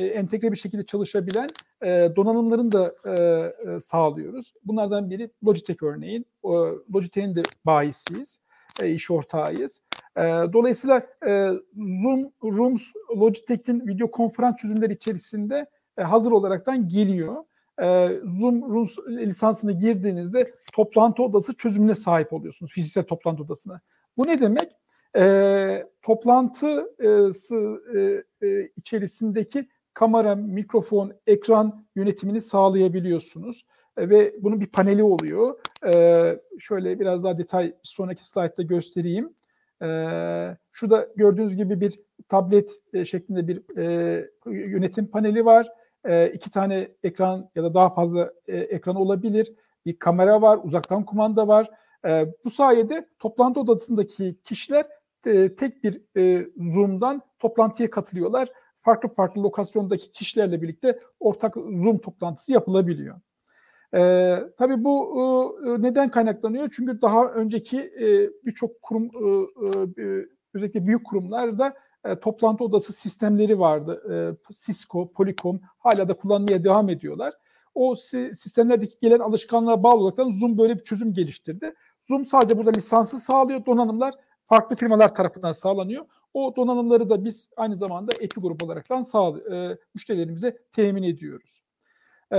e, 0.00 0.06
entegre 0.06 0.52
bir 0.52 0.56
şekilde 0.56 0.86
çalışabilen 0.86 1.48
e, 1.82 2.08
donanımların 2.16 2.72
da 2.72 2.94
e, 3.04 3.12
e, 3.12 3.80
sağlıyoruz. 3.80 4.54
Bunlardan 4.64 5.10
biri 5.10 5.30
Logitech 5.44 5.82
örneğin. 5.82 6.26
E, 6.44 6.48
Logitech'in 6.94 7.34
de 7.34 7.42
bayisiyiz, 7.66 8.40
e, 8.82 8.90
iş 8.90 9.10
ortağıyız. 9.10 9.84
E, 10.16 10.22
dolayısıyla 10.52 11.02
e, 11.26 11.50
Zoom 12.02 12.32
Rooms 12.42 12.82
Logitech'in 13.16 13.86
video 13.86 14.10
konferans 14.10 14.56
çözümleri 14.56 14.92
içerisinde 14.92 15.66
e, 15.98 16.02
hazır 16.02 16.32
olaraktan 16.32 16.88
geliyor 16.88 17.44
e, 17.82 18.08
Zoom 18.24 18.86
lisansını 19.08 19.72
girdiğinizde 19.72 20.52
toplantı 20.72 21.22
odası 21.22 21.56
çözümüne 21.56 21.94
sahip 21.94 22.32
oluyorsunuz. 22.32 22.72
Fiziksel 22.72 23.04
toplantı 23.04 23.42
odasına. 23.42 23.80
Bu 24.16 24.26
ne 24.26 24.40
demek? 24.40 24.72
E, 25.16 25.86
toplantısı 26.02 26.94
e, 26.98 28.48
e, 28.48 28.70
içerisindeki 28.76 29.68
kamera, 29.94 30.34
mikrofon, 30.34 31.12
ekran 31.26 31.86
yönetimini 31.96 32.40
sağlayabiliyorsunuz. 32.40 33.66
E, 33.96 34.08
ve 34.08 34.34
bunun 34.40 34.60
bir 34.60 34.66
paneli 34.66 35.02
oluyor. 35.02 35.58
E, 35.86 36.40
şöyle 36.58 37.00
biraz 37.00 37.24
daha 37.24 37.38
detay 37.38 37.74
sonraki 37.82 38.28
slaytta 38.28 38.62
göstereyim. 38.62 39.34
E, 39.82 39.88
şurada 40.72 41.08
gördüğünüz 41.16 41.56
gibi 41.56 41.80
bir 41.80 42.00
tablet 42.28 42.70
e, 42.92 43.04
şeklinde 43.04 43.48
bir 43.48 43.78
e, 43.78 44.28
yönetim 44.46 45.06
paneli 45.06 45.44
var 45.44 45.68
e, 46.04 46.28
iki 46.28 46.50
tane 46.50 46.88
ekran 47.02 47.50
ya 47.54 47.64
da 47.64 47.74
daha 47.74 47.94
fazla 47.94 48.32
e, 48.46 48.56
ekran 48.56 48.96
olabilir. 48.96 49.52
Bir 49.86 49.98
kamera 49.98 50.42
var, 50.42 50.60
uzaktan 50.62 51.04
kumanda 51.04 51.48
var. 51.48 51.70
E, 52.06 52.26
bu 52.44 52.50
sayede 52.50 53.08
toplantı 53.18 53.60
odasındaki 53.60 54.36
kişiler 54.44 54.86
e, 55.26 55.54
tek 55.54 55.84
bir 55.84 56.02
e, 56.16 56.46
Zoom'dan 56.56 57.22
toplantıya 57.38 57.90
katılıyorlar. 57.90 58.48
Farklı 58.82 59.08
farklı 59.08 59.42
lokasyondaki 59.42 60.12
kişilerle 60.12 60.62
birlikte 60.62 60.98
ortak 61.20 61.54
Zoom 61.54 61.98
toplantısı 61.98 62.52
yapılabiliyor. 62.52 63.20
Ee, 63.94 64.38
tabii 64.58 64.84
bu 64.84 65.58
e, 65.66 65.82
neden 65.82 66.10
kaynaklanıyor? 66.10 66.68
Çünkü 66.72 67.02
daha 67.02 67.26
önceki 67.26 67.80
e, 67.80 68.30
birçok 68.46 68.82
kurum, 68.82 69.04
e, 69.04 70.02
e, 70.02 70.26
özellikle 70.54 70.86
büyük 70.86 71.06
kurumlarda 71.06 71.74
e, 72.04 72.20
toplantı 72.20 72.64
odası 72.64 72.92
sistemleri 72.92 73.58
vardı. 73.58 74.02
E, 74.12 74.52
Cisco, 74.52 75.12
Polycom 75.12 75.60
hala 75.78 76.08
da 76.08 76.14
kullanmaya 76.14 76.64
devam 76.64 76.88
ediyorlar. 76.88 77.34
O 77.74 77.94
sistemlerdeki 77.94 78.98
gelen 79.00 79.18
alışkanlığa 79.18 79.82
bağlı 79.82 80.00
olarak 80.00 80.32
Zoom 80.34 80.58
böyle 80.58 80.78
bir 80.78 80.84
çözüm 80.84 81.12
geliştirdi. 81.12 81.74
Zoom 82.04 82.24
sadece 82.24 82.58
burada 82.58 82.70
lisansı 82.70 83.18
sağlıyor. 83.18 83.66
Donanımlar 83.66 84.14
farklı 84.46 84.76
firmalar 84.76 85.14
tarafından 85.14 85.52
sağlanıyor. 85.52 86.04
O 86.34 86.56
donanımları 86.56 87.10
da 87.10 87.24
biz 87.24 87.50
aynı 87.56 87.76
zamanda 87.76 88.12
eti 88.20 88.40
grup 88.40 88.64
olaraktan 88.64 89.00
sağ, 89.00 89.28
e, 89.28 89.78
müşterilerimize 89.94 90.58
temin 90.72 91.02
ediyoruz. 91.02 91.62
E, 92.32 92.36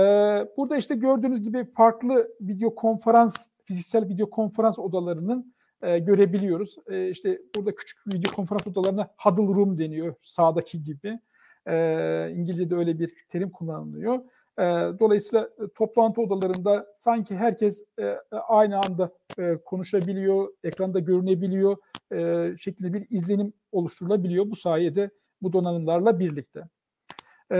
burada 0.56 0.76
işte 0.76 0.94
gördüğünüz 0.94 1.42
gibi 1.42 1.64
farklı 1.64 2.32
video 2.40 2.74
konferans, 2.74 3.48
fiziksel 3.64 4.08
video 4.08 4.30
konferans 4.30 4.78
odalarının 4.78 5.54
e, 5.86 5.98
görebiliyoruz. 5.98 6.76
E, 6.90 7.10
işte 7.10 7.40
burada 7.56 7.74
küçük 7.74 8.14
video 8.14 8.32
konferans 8.32 8.66
odalarına 8.66 9.10
huddle 9.18 9.42
room 9.42 9.78
deniyor 9.78 10.14
sağdaki 10.22 10.82
gibi. 10.82 11.20
E, 11.66 12.30
İngilizce'de 12.30 12.74
öyle 12.74 12.98
bir 12.98 13.12
terim 13.28 13.50
kullanılıyor. 13.50 14.14
E, 14.58 14.62
dolayısıyla 14.98 15.44
e, 15.44 15.68
toplantı 15.74 16.20
odalarında 16.20 16.86
sanki 16.94 17.36
herkes 17.36 17.84
e, 17.98 18.16
aynı 18.48 18.76
anda 18.76 19.12
e, 19.38 19.56
konuşabiliyor, 19.64 20.48
ekranda 20.64 20.98
görünebiliyor 20.98 21.76
e, 22.12 22.50
şeklinde 22.58 22.92
bir 22.92 23.06
izlenim 23.10 23.52
oluşturulabiliyor 23.72 24.50
bu 24.50 24.56
sayede 24.56 25.10
bu 25.42 25.52
donanımlarla 25.52 26.18
birlikte. 26.18 26.64
E, 27.52 27.58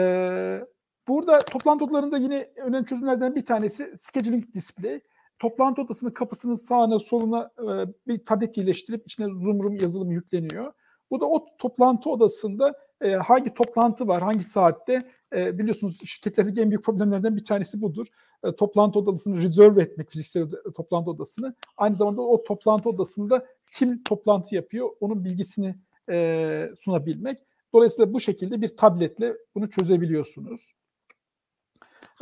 burada 1.09 1.39
toplantı 1.39 1.85
odalarında 1.85 2.17
yine 2.17 2.49
önemli 2.57 2.87
çözümlerden 2.87 3.35
bir 3.35 3.45
tanesi 3.45 3.93
scheduling 3.95 4.55
display 4.55 5.01
toplantı 5.39 5.83
odasının 5.83 6.11
kapısının 6.11 6.55
sağına 6.55 6.99
soluna 6.99 7.51
e, 7.59 7.65
bir 8.07 8.25
tablet 8.25 8.57
yerleştirip 8.57 9.07
içine 9.07 9.27
Zoom 9.27 9.77
yazılımı 9.77 10.13
yükleniyor. 10.13 10.73
Bu 11.11 11.21
da 11.21 11.27
o 11.27 11.47
toplantı 11.59 12.11
odasında 12.11 12.75
e, 13.01 13.11
hangi 13.13 13.55
toplantı 13.55 14.09
var, 14.09 14.23
hangi 14.23 14.45
saatte 14.45 15.11
e, 15.37 15.59
biliyorsunuz 15.59 16.01
şirketlerdeki 16.05 16.61
en 16.61 16.71
büyük 16.71 16.85
problemlerden 16.85 17.37
bir 17.37 17.45
tanesi 17.45 17.83
budur. 17.83 18.07
E, 18.45 18.57
toplantı 18.57 18.99
odasını 18.99 19.43
rezerve 19.43 19.83
etmek, 19.83 20.11
fiziksel 20.11 20.49
toplantı 20.77 21.11
odasını. 21.11 21.55
Aynı 21.77 21.97
zamanda 21.97 22.23
o 22.23 22.43
toplantı 22.43 22.89
odasında 22.89 23.47
kim 23.73 24.03
toplantı 24.03 24.55
yapıyor, 24.55 24.91
onun 25.01 25.25
bilgisini 25.25 25.75
e, 26.11 26.71
sunabilmek. 26.81 27.39
Dolayısıyla 27.73 28.13
bu 28.13 28.21
şekilde 28.21 28.61
bir 28.61 28.69
tabletle 28.69 29.37
bunu 29.55 29.71
çözebiliyorsunuz. 29.71 30.73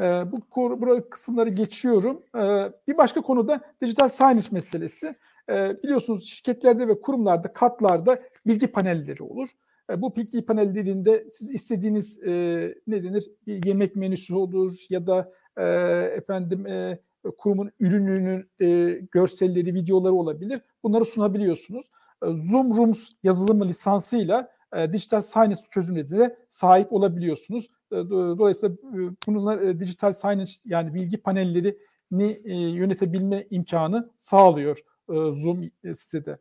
E, 0.01 0.25
bu 0.33 0.41
bu 0.81 1.11
kısımları 1.11 1.49
geçiyorum. 1.49 2.23
E, 2.37 2.73
bir 2.89 2.97
başka 2.97 3.21
konuda 3.21 3.61
dijital 3.83 4.09
signage 4.09 4.49
meselesi. 4.51 5.15
E, 5.49 5.83
biliyorsunuz 5.83 6.25
şirketlerde 6.25 6.89
ve 6.89 7.01
kurumlarda, 7.01 7.53
katlarda 7.53 8.23
bilgi 8.47 8.67
panelleri 8.67 9.23
olur. 9.23 9.49
E, 9.91 10.03
bu 10.03 10.17
bilgi 10.17 10.47
panellerinde 10.47 11.27
siz 11.31 11.51
istediğiniz 11.51 12.23
e, 12.23 12.31
ne 12.87 13.05
denir 13.05 13.31
bir 13.47 13.65
yemek 13.65 13.97
menüsü 13.97 14.35
olur 14.35 14.77
ya 14.91 15.07
da 15.07 15.33
e, 15.57 15.65
efendim 16.17 16.67
e, 16.67 16.99
kurumun 17.39 17.71
ürününün 17.81 18.47
e, 18.61 19.01
görselleri, 19.13 19.75
videoları 19.75 20.15
olabilir. 20.15 20.61
Bunları 20.83 21.05
sunabiliyorsunuz. 21.05 21.87
E, 22.23 22.27
Zoom 22.27 22.77
Rooms 22.77 23.11
yazılımı 23.23 23.69
lisansıyla 23.69 24.54
e, 24.75 24.93
dijital 24.93 25.21
signage 25.23 25.61
çözümlerine 25.71 26.37
sahip 26.51 26.93
olabiliyorsunuz. 26.93 27.71
E, 27.93 27.97
dolayısıyla 28.11 28.75
e, 28.75 28.99
bunlar 29.27 29.59
e, 29.59 29.81
dijital 29.81 30.13
signage 30.13 30.51
yani 30.65 30.95
bilgi 30.95 31.17
panellerini 31.17 32.41
e, 32.45 32.55
yönetebilme 32.55 33.47
imkanı 33.51 34.11
sağlıyor 34.19 34.79
e, 35.09 35.15
Zoom 35.15 35.71
e, 35.85 35.95
size 35.95 36.27
de. 36.27 36.39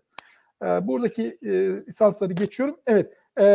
E, 0.64 0.88
buradaki 0.88 1.38
e, 1.42 1.52
lisansları 1.88 2.34
geçiyorum. 2.34 2.78
Evet, 2.88 3.14
e, 3.38 3.46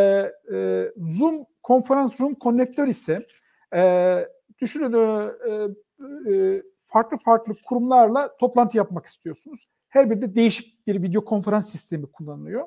e, 0.53 0.93
Zoom 0.97 1.45
Konferans 1.63 2.21
Room 2.21 2.37
Connector 2.41 2.87
ise 2.87 3.27
e, 3.75 4.25
düşünün 4.61 4.93
e, 4.93 5.69
e, 6.33 6.63
farklı 6.87 7.17
farklı 7.17 7.55
kurumlarla 7.67 8.37
toplantı 8.37 8.77
yapmak 8.77 9.07
istiyorsunuz. 9.07 9.69
Her 9.89 10.11
birinde 10.11 10.35
değişik 10.35 10.87
bir 10.87 11.03
video 11.03 11.25
konferans 11.25 11.73
sistemi 11.73 12.07
kullanılıyor. 12.07 12.67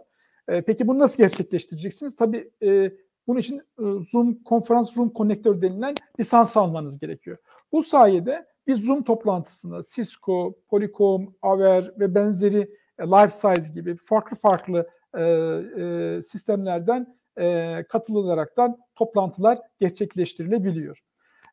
E, 0.52 0.62
peki 0.62 0.88
bunu 0.88 1.00
nasıl 1.00 1.24
gerçekleştireceksiniz? 1.24 2.16
Tabii 2.16 2.52
e, 2.64 2.92
bunun 3.28 3.40
için 3.40 3.58
e, 3.58 3.84
Zoom 4.12 4.44
Konferans 4.44 4.98
Room 4.98 5.14
Connector 5.16 5.62
denilen 5.62 5.96
lisans 6.20 6.58
almanız 6.58 7.00
gerekiyor. 7.00 7.38
Bu 7.72 7.84
sayede 7.84 8.46
bir 8.68 8.76
Zoom 8.76 9.04
toplantısında 9.04 9.82
Cisco, 9.96 10.56
Polycom, 10.70 11.36
Aver 11.42 11.92
ve 12.00 12.16
benzeri 12.16 12.70
e, 13.00 13.04
Lifesize 13.04 13.74
gibi 13.74 13.96
farklı 13.96 14.38
farklı 14.38 14.90
e, 15.18 15.24
e, 15.24 16.22
sistemlerden 16.22 17.18
e, 17.40 17.78
katılılaraktan 17.90 18.78
toplantılar 18.96 19.60
gerçekleştirilebiliyor. 19.80 21.00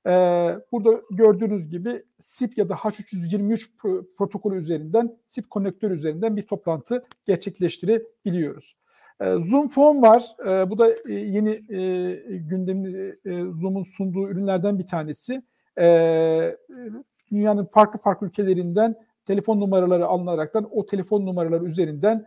E, 0.06 0.10
burada 0.72 1.02
gördüğünüz 1.10 1.68
gibi 1.68 2.04
SIP 2.18 2.58
ya 2.58 2.68
da 2.68 2.74
H323 2.74 3.76
pro- 3.78 4.14
protokolü 4.14 4.58
üzerinden, 4.58 5.18
SIP 5.26 5.50
konnektör 5.50 5.90
üzerinden 5.90 6.36
bir 6.36 6.46
toplantı 6.46 7.02
gerçekleştirebiliyoruz. 7.26 8.76
E, 9.20 9.34
Zoom 9.38 9.68
Phone 9.68 10.02
var. 10.02 10.36
E, 10.46 10.70
bu 10.70 10.78
da 10.78 10.90
e, 10.90 11.14
yeni 11.14 11.50
e, 11.50 12.14
gündemi 12.36 13.14
e, 13.24 13.42
Zoom'un 13.60 13.82
sunduğu 13.82 14.28
ürünlerden 14.28 14.78
bir 14.78 14.86
tanesi. 14.86 15.42
E, 15.78 16.56
dünyanın 17.30 17.64
farklı 17.64 17.98
farklı 17.98 18.26
ülkelerinden 18.26 18.94
telefon 19.26 19.60
numaraları 19.60 20.06
alınaraktan 20.06 20.68
o 20.70 20.86
telefon 20.86 21.26
numaraları 21.26 21.64
üzerinden 21.64 22.26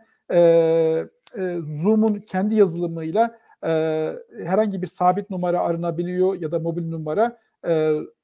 Zoom'un 1.82 2.20
kendi 2.20 2.54
yazılımıyla 2.54 3.38
herhangi 4.44 4.82
bir 4.82 4.86
sabit 4.86 5.30
numara 5.30 5.60
aranabiliyor 5.60 6.40
ya 6.40 6.52
da 6.52 6.58
mobil 6.58 6.88
numara 6.88 7.38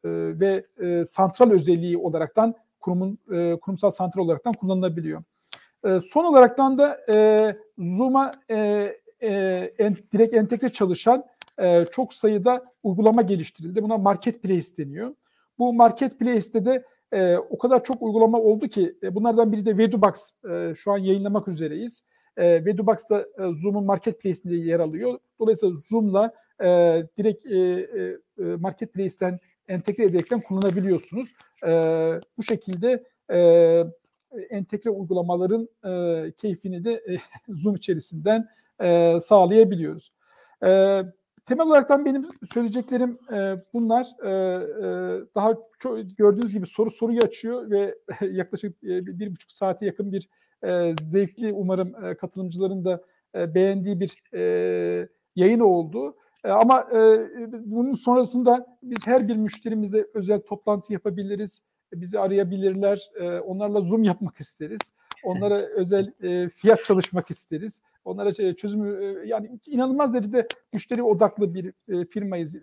ve 0.04 0.64
santral 1.04 1.50
özelliği 1.50 1.98
olaraktan 1.98 2.54
kurumun 2.80 3.18
kurumsal 3.60 3.90
santral 3.90 4.24
olaraktan 4.24 4.52
kullanılabiliyor. 4.52 5.22
E, 5.84 6.00
son 6.00 6.24
olaraktan 6.24 6.78
da 6.78 7.00
e, 7.08 7.56
Zoom'a 7.78 8.32
e, 8.50 8.56
e, 9.22 9.30
en, 9.78 9.96
direkt 10.12 10.34
entegre 10.34 10.68
çalışan 10.68 11.24
e, 11.58 11.84
çok 11.84 12.14
sayıda 12.14 12.64
uygulama 12.82 13.22
geliştirildi. 13.22 13.82
Buna 13.82 13.98
Marketplace 13.98 14.76
deniyor. 14.78 15.14
Bu 15.58 15.72
Marketplace'te 15.72 16.64
de 16.64 16.84
e, 17.12 17.36
o 17.36 17.58
kadar 17.58 17.84
çok 17.84 18.02
uygulama 18.02 18.38
oldu 18.38 18.68
ki 18.68 18.96
e, 19.02 19.14
bunlardan 19.14 19.52
biri 19.52 19.66
de 19.66 19.78
Vedubox 19.78 20.32
e, 20.50 20.74
şu 20.74 20.92
an 20.92 20.98
yayınlamak 20.98 21.48
üzereyiz. 21.48 22.04
E, 22.36 22.64
Vedubox 22.64 23.10
da 23.10 23.20
e, 23.20 23.54
Zoom'un 23.62 23.84
Marketplace'inde 23.84 24.56
yer 24.56 24.80
alıyor. 24.80 25.18
Dolayısıyla 25.40 25.76
Zoom'la 25.76 26.32
e, 26.62 26.66
direkt 27.16 27.46
e, 27.46 27.58
e, 27.58 28.56
Marketplace'ten 28.56 29.38
entegre 29.68 30.04
ederekten 30.04 30.40
kullanabiliyorsunuz. 30.40 31.28
E, 31.66 31.70
bu 32.38 32.42
şekilde 32.42 33.04
e, 33.30 33.38
entegre 34.50 34.90
uygulamaların 34.90 35.68
e, 35.84 36.32
keyfini 36.32 36.84
de 36.84 36.92
e, 36.92 37.16
Zoom 37.54 37.74
içerisinden 37.74 38.48
e, 38.80 39.18
sağlayabiliyoruz. 39.20 40.12
E, 40.64 41.02
temel 41.46 41.66
olaraktan 41.66 42.04
benim 42.04 42.28
söyleyeceklerim 42.52 43.18
e, 43.32 43.54
bunlar. 43.72 44.06
E, 44.24 44.28
e, 44.28 45.20
daha 45.34 45.54
çok 45.78 45.98
gördüğünüz 46.16 46.52
gibi 46.52 46.66
soru 46.66 46.90
soruyu 46.90 47.20
açıyor 47.20 47.70
ve 47.70 47.98
yaklaşık 48.30 48.84
e, 48.84 49.06
bir 49.06 49.30
buçuk 49.30 49.52
saate 49.52 49.86
yakın 49.86 50.12
bir 50.12 50.28
e, 50.64 50.94
zevkli 51.02 51.52
umarım 51.52 52.04
e, 52.04 52.14
katılımcıların 52.14 52.84
da 52.84 53.04
e, 53.34 53.54
beğendiği 53.54 54.00
bir 54.00 54.22
e, 54.34 55.08
yayın 55.36 55.60
oldu. 55.60 56.16
E, 56.44 56.50
ama 56.50 56.88
e, 56.92 57.28
bunun 57.64 57.94
sonrasında 57.94 58.78
biz 58.82 59.06
her 59.06 59.28
bir 59.28 59.36
müşterimize 59.36 60.06
özel 60.14 60.40
toplantı 60.40 60.92
yapabiliriz 60.92 61.62
bizi 61.94 62.18
arayabilirler. 62.18 63.10
E, 63.20 63.38
onlarla 63.38 63.80
Zoom 63.80 64.02
yapmak 64.02 64.40
isteriz. 64.40 64.80
Onlara 65.24 65.66
özel 65.66 66.12
e, 66.22 66.48
fiyat 66.48 66.84
çalışmak 66.84 67.30
isteriz. 67.30 67.82
Onlara 68.04 68.54
çözümü 68.54 69.04
e, 69.04 69.26
yani 69.28 69.58
inanılmaz 69.66 70.14
derecede 70.14 70.48
müşteri 70.72 71.02
odaklı 71.02 71.54
bir 71.54 71.72
e, 71.88 72.04
firmayız. 72.04 72.56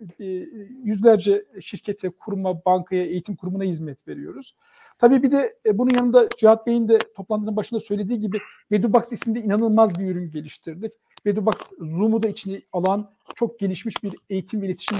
Yüzlerce 0.84 1.44
şirkete, 1.60 2.10
kuruma, 2.10 2.64
bankaya, 2.64 3.04
eğitim 3.04 3.36
kurumuna 3.36 3.64
hizmet 3.64 4.08
veriyoruz. 4.08 4.54
Tabii 4.98 5.22
bir 5.22 5.30
de 5.30 5.56
bunun 5.72 5.90
yanında 5.94 6.28
Cihat 6.38 6.66
Bey'in 6.66 6.88
de 6.88 6.98
toplantının 7.16 7.56
başında 7.56 7.80
söylediği 7.80 8.20
gibi 8.20 8.38
Vedubox 8.72 9.12
isminde 9.12 9.40
inanılmaz 9.40 9.98
bir 9.98 10.06
ürün 10.06 10.30
geliştirdik. 10.30 10.92
Vedubox 11.26 11.54
Zoom'u 11.78 12.22
da 12.22 12.28
içine 12.28 12.62
alan 12.72 13.10
çok 13.34 13.58
gelişmiş 13.58 14.02
bir 14.02 14.14
eğitim 14.30 14.62
ve 14.62 14.66
iletişim 14.66 14.98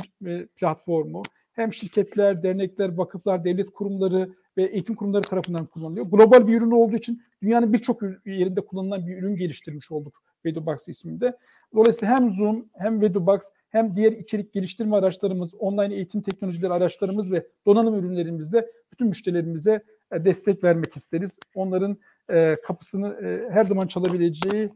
platformu 0.57 1.23
hem 1.57 1.73
şirketler, 1.73 2.43
dernekler, 2.43 2.97
vakıflar, 2.97 3.45
devlet 3.45 3.71
kurumları 3.71 4.35
ve 4.57 4.65
eğitim 4.65 4.95
kurumları 4.95 5.23
tarafından 5.23 5.67
kullanılıyor. 5.67 6.07
Global 6.07 6.47
bir 6.47 6.55
ürün 6.55 6.71
olduğu 6.71 6.97
için 6.97 7.23
dünyanın 7.43 7.73
birçok 7.73 8.03
yerinde 8.27 8.61
kullanılan 8.61 9.07
bir 9.07 9.17
ürün 9.17 9.37
geliştirmiş 9.37 9.91
olduk 9.91 10.23
Vedobox 10.45 10.89
isminde. 10.89 11.37
Dolayısıyla 11.75 12.17
hem 12.17 12.31
Zoom 12.31 12.69
hem 12.75 13.01
Vedobox 13.01 13.41
hem 13.69 13.97
diğer 13.97 14.13
içerik 14.13 14.53
geliştirme 14.53 14.97
araçlarımız, 14.97 15.55
online 15.55 15.95
eğitim 15.95 16.23
teknolojileri 16.23 16.73
araçlarımız 16.73 17.33
ve 17.33 17.47
donanım 17.67 17.95
ürünlerimizde 17.95 18.71
bütün 18.93 19.07
müşterilerimize 19.07 19.83
e, 20.13 20.25
destek 20.25 20.65
vermek 20.65 20.97
isteriz. 20.97 21.39
Onların 21.55 21.97
e, 22.31 22.57
kapısını 22.65 23.09
e, 23.09 23.51
her 23.51 23.65
zaman 23.65 23.87
çalabileceği 23.87 24.71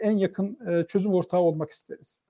en 0.00 0.16
yakın 0.16 0.58
çözüm 0.88 1.14
ortağı 1.14 1.40
olmak 1.40 1.70
isteriz. 1.70 2.20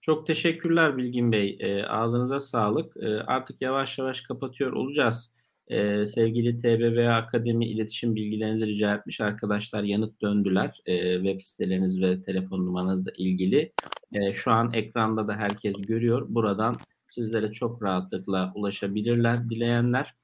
Çok 0.00 0.26
teşekkürler 0.26 0.96
Bilgin 0.96 1.32
Bey. 1.32 1.56
E, 1.60 1.84
ağzınıza 1.84 2.40
sağlık. 2.40 2.96
E, 2.96 3.06
artık 3.06 3.62
yavaş 3.62 3.98
yavaş 3.98 4.20
kapatıyor 4.20 4.72
olacağız. 4.72 5.34
E, 5.68 6.06
sevgili 6.06 6.58
TBV 6.58 7.08
Akademi 7.08 7.66
iletişim 7.66 8.14
bilgilerinizi 8.14 8.66
rica 8.66 8.94
etmiş 8.94 9.20
arkadaşlar 9.20 9.82
yanıt 9.82 10.22
döndüler. 10.22 10.80
E, 10.86 11.14
web 11.14 11.40
siteleriniz 11.40 12.02
ve 12.02 12.22
telefon 12.22 12.66
numaranızla 12.66 13.12
ilgili. 13.16 13.72
E, 14.12 14.34
şu 14.34 14.50
an 14.50 14.72
ekranda 14.72 15.28
da 15.28 15.36
herkes 15.36 15.76
görüyor. 15.82 16.26
Buradan 16.28 16.74
sizlere 17.08 17.52
çok 17.52 17.82
rahatlıkla 17.82 18.52
ulaşabilirler 18.54 19.50
dileyenler. 19.50 20.14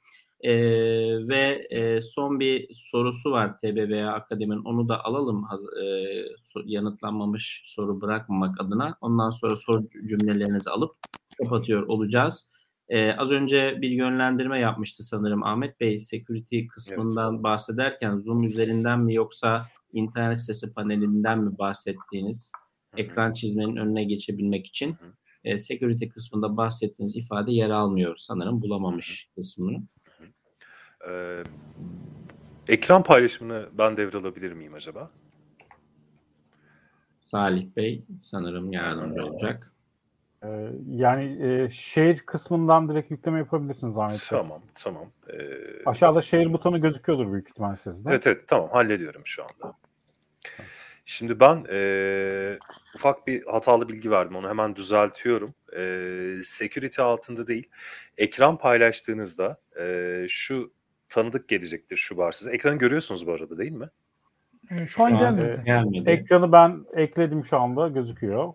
E, 0.47 0.55
ve 1.29 1.67
e, 1.71 2.03
son 2.03 2.41
bir 2.41 2.69
sorusu 2.75 3.31
var 3.31 3.59
TBBA 3.59 4.13
Akademi'nin. 4.13 4.65
Onu 4.65 4.89
da 4.89 5.05
alalım 5.05 5.45
e, 5.83 5.87
yanıtlanmamış 6.65 7.63
soru 7.65 8.01
bırakmamak 8.01 8.61
adına. 8.61 8.97
Ondan 9.01 9.31
sonra 9.31 9.57
soru 9.57 9.89
cümlelerinizi 10.09 10.71
alıp 10.71 10.97
kapatıyor 11.43 11.87
olacağız. 11.87 12.51
Ee, 12.89 13.13
az 13.13 13.31
önce 13.31 13.79
bir 13.81 13.91
yönlendirme 13.91 14.61
yapmıştı 14.61 15.03
sanırım 15.03 15.43
Ahmet 15.43 15.81
Bey. 15.81 16.01
Security 16.01 16.67
kısmından 16.67 17.35
evet. 17.35 17.45
bahsederken 17.45 18.19
Zoom 18.19 18.45
üzerinden 18.45 19.01
mi 19.01 19.15
yoksa 19.15 19.67
internet 19.93 20.41
sitesi 20.41 20.75
panelinden 20.75 21.39
mi 21.39 21.59
bahsettiğiniz 21.59 22.53
Hı-hı. 22.55 23.01
ekran 23.03 23.33
çizmenin 23.33 23.77
önüne 23.77 24.05
geçebilmek 24.05 24.67
için 24.67 24.97
e, 25.45 25.59
security 25.59 26.09
kısmında 26.09 26.57
bahsettiğiniz 26.57 27.17
ifade 27.17 27.53
yer 27.53 27.71
almıyor 27.71 28.15
sanırım 28.19 28.63
bulamamış 28.63 29.27
Hı-hı. 29.27 29.35
kısmını. 29.35 29.83
Ee, 31.09 31.43
ekran 32.69 33.03
paylaşımını 33.03 33.69
ben 33.79 33.97
devralabilir 33.97 34.53
miyim 34.53 34.75
acaba? 34.75 35.11
Salih 37.19 37.67
Bey 37.77 38.05
sanırım 38.23 38.73
yardımcı 38.73 39.25
olacak. 39.25 39.73
Ee, 40.45 40.49
yani 40.91 41.47
e, 41.47 41.71
şehir 41.71 42.19
kısmından 42.19 42.89
direkt 42.89 43.11
yükleme 43.11 43.39
yapabilirsiniz 43.39 43.99
Ahmet 43.99 44.13
Bey. 44.13 44.27
Tamam, 44.29 44.63
tamam. 44.75 45.11
Ee, 45.33 45.85
Aşağıda 45.87 46.23
şehir 46.23 46.53
butonu 46.53 46.81
gözüküyordur 46.81 47.33
büyük 47.33 47.49
ihtimal 47.49 47.75
sizde. 47.75 48.11
Evet, 48.11 48.27
evet, 48.27 48.49
tamam. 48.49 48.71
Hallediyorum 48.73 49.23
şu 49.25 49.43
anda. 49.43 49.77
Şimdi 51.09 51.41
ben 51.41 51.67
e, 51.71 52.59
ufak 52.95 53.27
bir 53.27 53.47
hatalı 53.47 53.89
bilgi 53.89 54.11
verdim. 54.11 54.37
Onu 54.37 54.49
hemen 54.49 54.77
düzeltiyorum. 54.77 55.55
E, 55.77 56.43
security 56.43 57.03
altında 57.03 57.47
değil. 57.47 57.71
Ekran 58.19 58.59
paylaştığınızda 58.59 59.61
e, 59.81 60.27
şu 60.29 60.73
tanıdık 61.17 61.49
gelecektir 61.49 61.97
şu 61.97 62.17
bar 62.17 62.33
size. 62.33 62.51
Ekranı 62.51 62.79
görüyorsunuz 62.79 63.27
bu 63.27 63.33
arada 63.33 63.59
değil 63.59 63.73
mi? 63.73 63.89
Şu 64.89 65.05
an 65.05 65.19
gelmedi. 65.19 65.63
gelmedi. 65.65 66.11
Ekranı 66.11 66.53
ben 66.53 66.85
ekledim 66.95 67.45
şu 67.45 67.59
anda 67.59 67.89
gözüküyor 67.89 68.55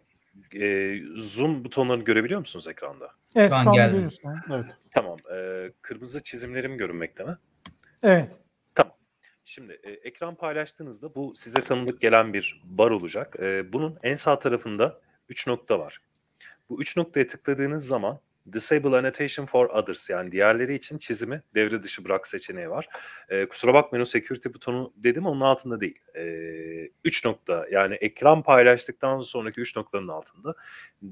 e, 0.55 0.97
zoom 1.15 1.65
butonlarını 1.65 2.03
görebiliyor 2.03 2.39
musunuz 2.39 2.67
ekranda? 2.67 3.11
Evet 3.35 3.49
şu 3.49 3.55
an, 3.55 3.65
an 3.65 3.73
geldi. 3.73 4.07
Evet. 4.49 4.65
Tamam. 4.91 5.17
E, 5.35 5.71
kırmızı 5.81 6.23
çizimlerim 6.23 6.77
görünmekte 6.77 7.23
mi? 7.23 7.37
Evet. 8.03 8.29
Tamam. 8.75 8.93
Şimdi 9.45 9.79
e, 9.83 9.91
ekran 9.91 10.35
paylaştığınızda 10.35 11.15
bu 11.15 11.35
size 11.35 11.61
tanıdık 11.61 12.01
gelen 12.01 12.33
bir 12.33 12.61
bar 12.63 12.91
olacak. 12.91 13.35
E, 13.39 13.73
bunun 13.73 13.97
en 14.03 14.15
sağ 14.15 14.39
tarafında 14.39 14.99
3 15.29 15.47
nokta 15.47 15.79
var. 15.79 16.01
Bu 16.69 16.81
3 16.81 16.97
noktaya 16.97 17.27
tıkladığınız 17.27 17.87
zaman 17.87 18.19
Disable 18.53 18.97
Annotation 18.97 19.45
for 19.45 19.69
Others 19.69 20.09
yani 20.09 20.31
diğerleri 20.31 20.73
için 20.73 20.97
çizimi 20.97 21.43
devre 21.55 21.83
dışı 21.83 22.05
bırak 22.05 22.27
seçeneği 22.27 22.69
var. 22.69 22.87
Ee, 23.29 23.45
kusura 23.45 23.73
bakmayın 23.73 24.01
o 24.01 24.05
security 24.05 24.49
butonu 24.49 24.93
dedim 24.95 25.25
onun 25.25 25.41
altında 25.41 25.81
değil. 25.81 25.99
Ee, 26.15 26.89
üç 27.03 27.25
nokta 27.25 27.65
yani 27.71 27.95
ekran 27.95 28.43
paylaştıktan 28.43 29.21
sonraki 29.21 29.61
üç 29.61 29.75
noktanın 29.75 30.07
altında 30.07 30.55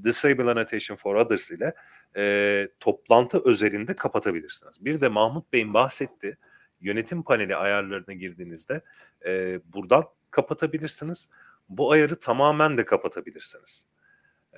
Disable 0.04 0.50
Annotation 0.50 0.96
for 0.96 1.14
Others 1.14 1.50
ile 1.50 1.74
e, 2.16 2.68
toplantı 2.80 3.42
özelinde 3.44 3.96
kapatabilirsiniz. 3.96 4.84
Bir 4.84 5.00
de 5.00 5.08
Mahmut 5.08 5.52
Bey'in 5.52 5.74
bahsetti 5.74 6.38
yönetim 6.80 7.22
paneli 7.22 7.56
ayarlarına 7.56 8.14
girdiğinizde 8.14 8.80
e, 9.26 9.60
buradan 9.64 10.04
kapatabilirsiniz. 10.30 11.30
Bu 11.68 11.92
ayarı 11.92 12.20
tamamen 12.20 12.78
de 12.78 12.84
kapatabilirsiniz. 12.84 13.86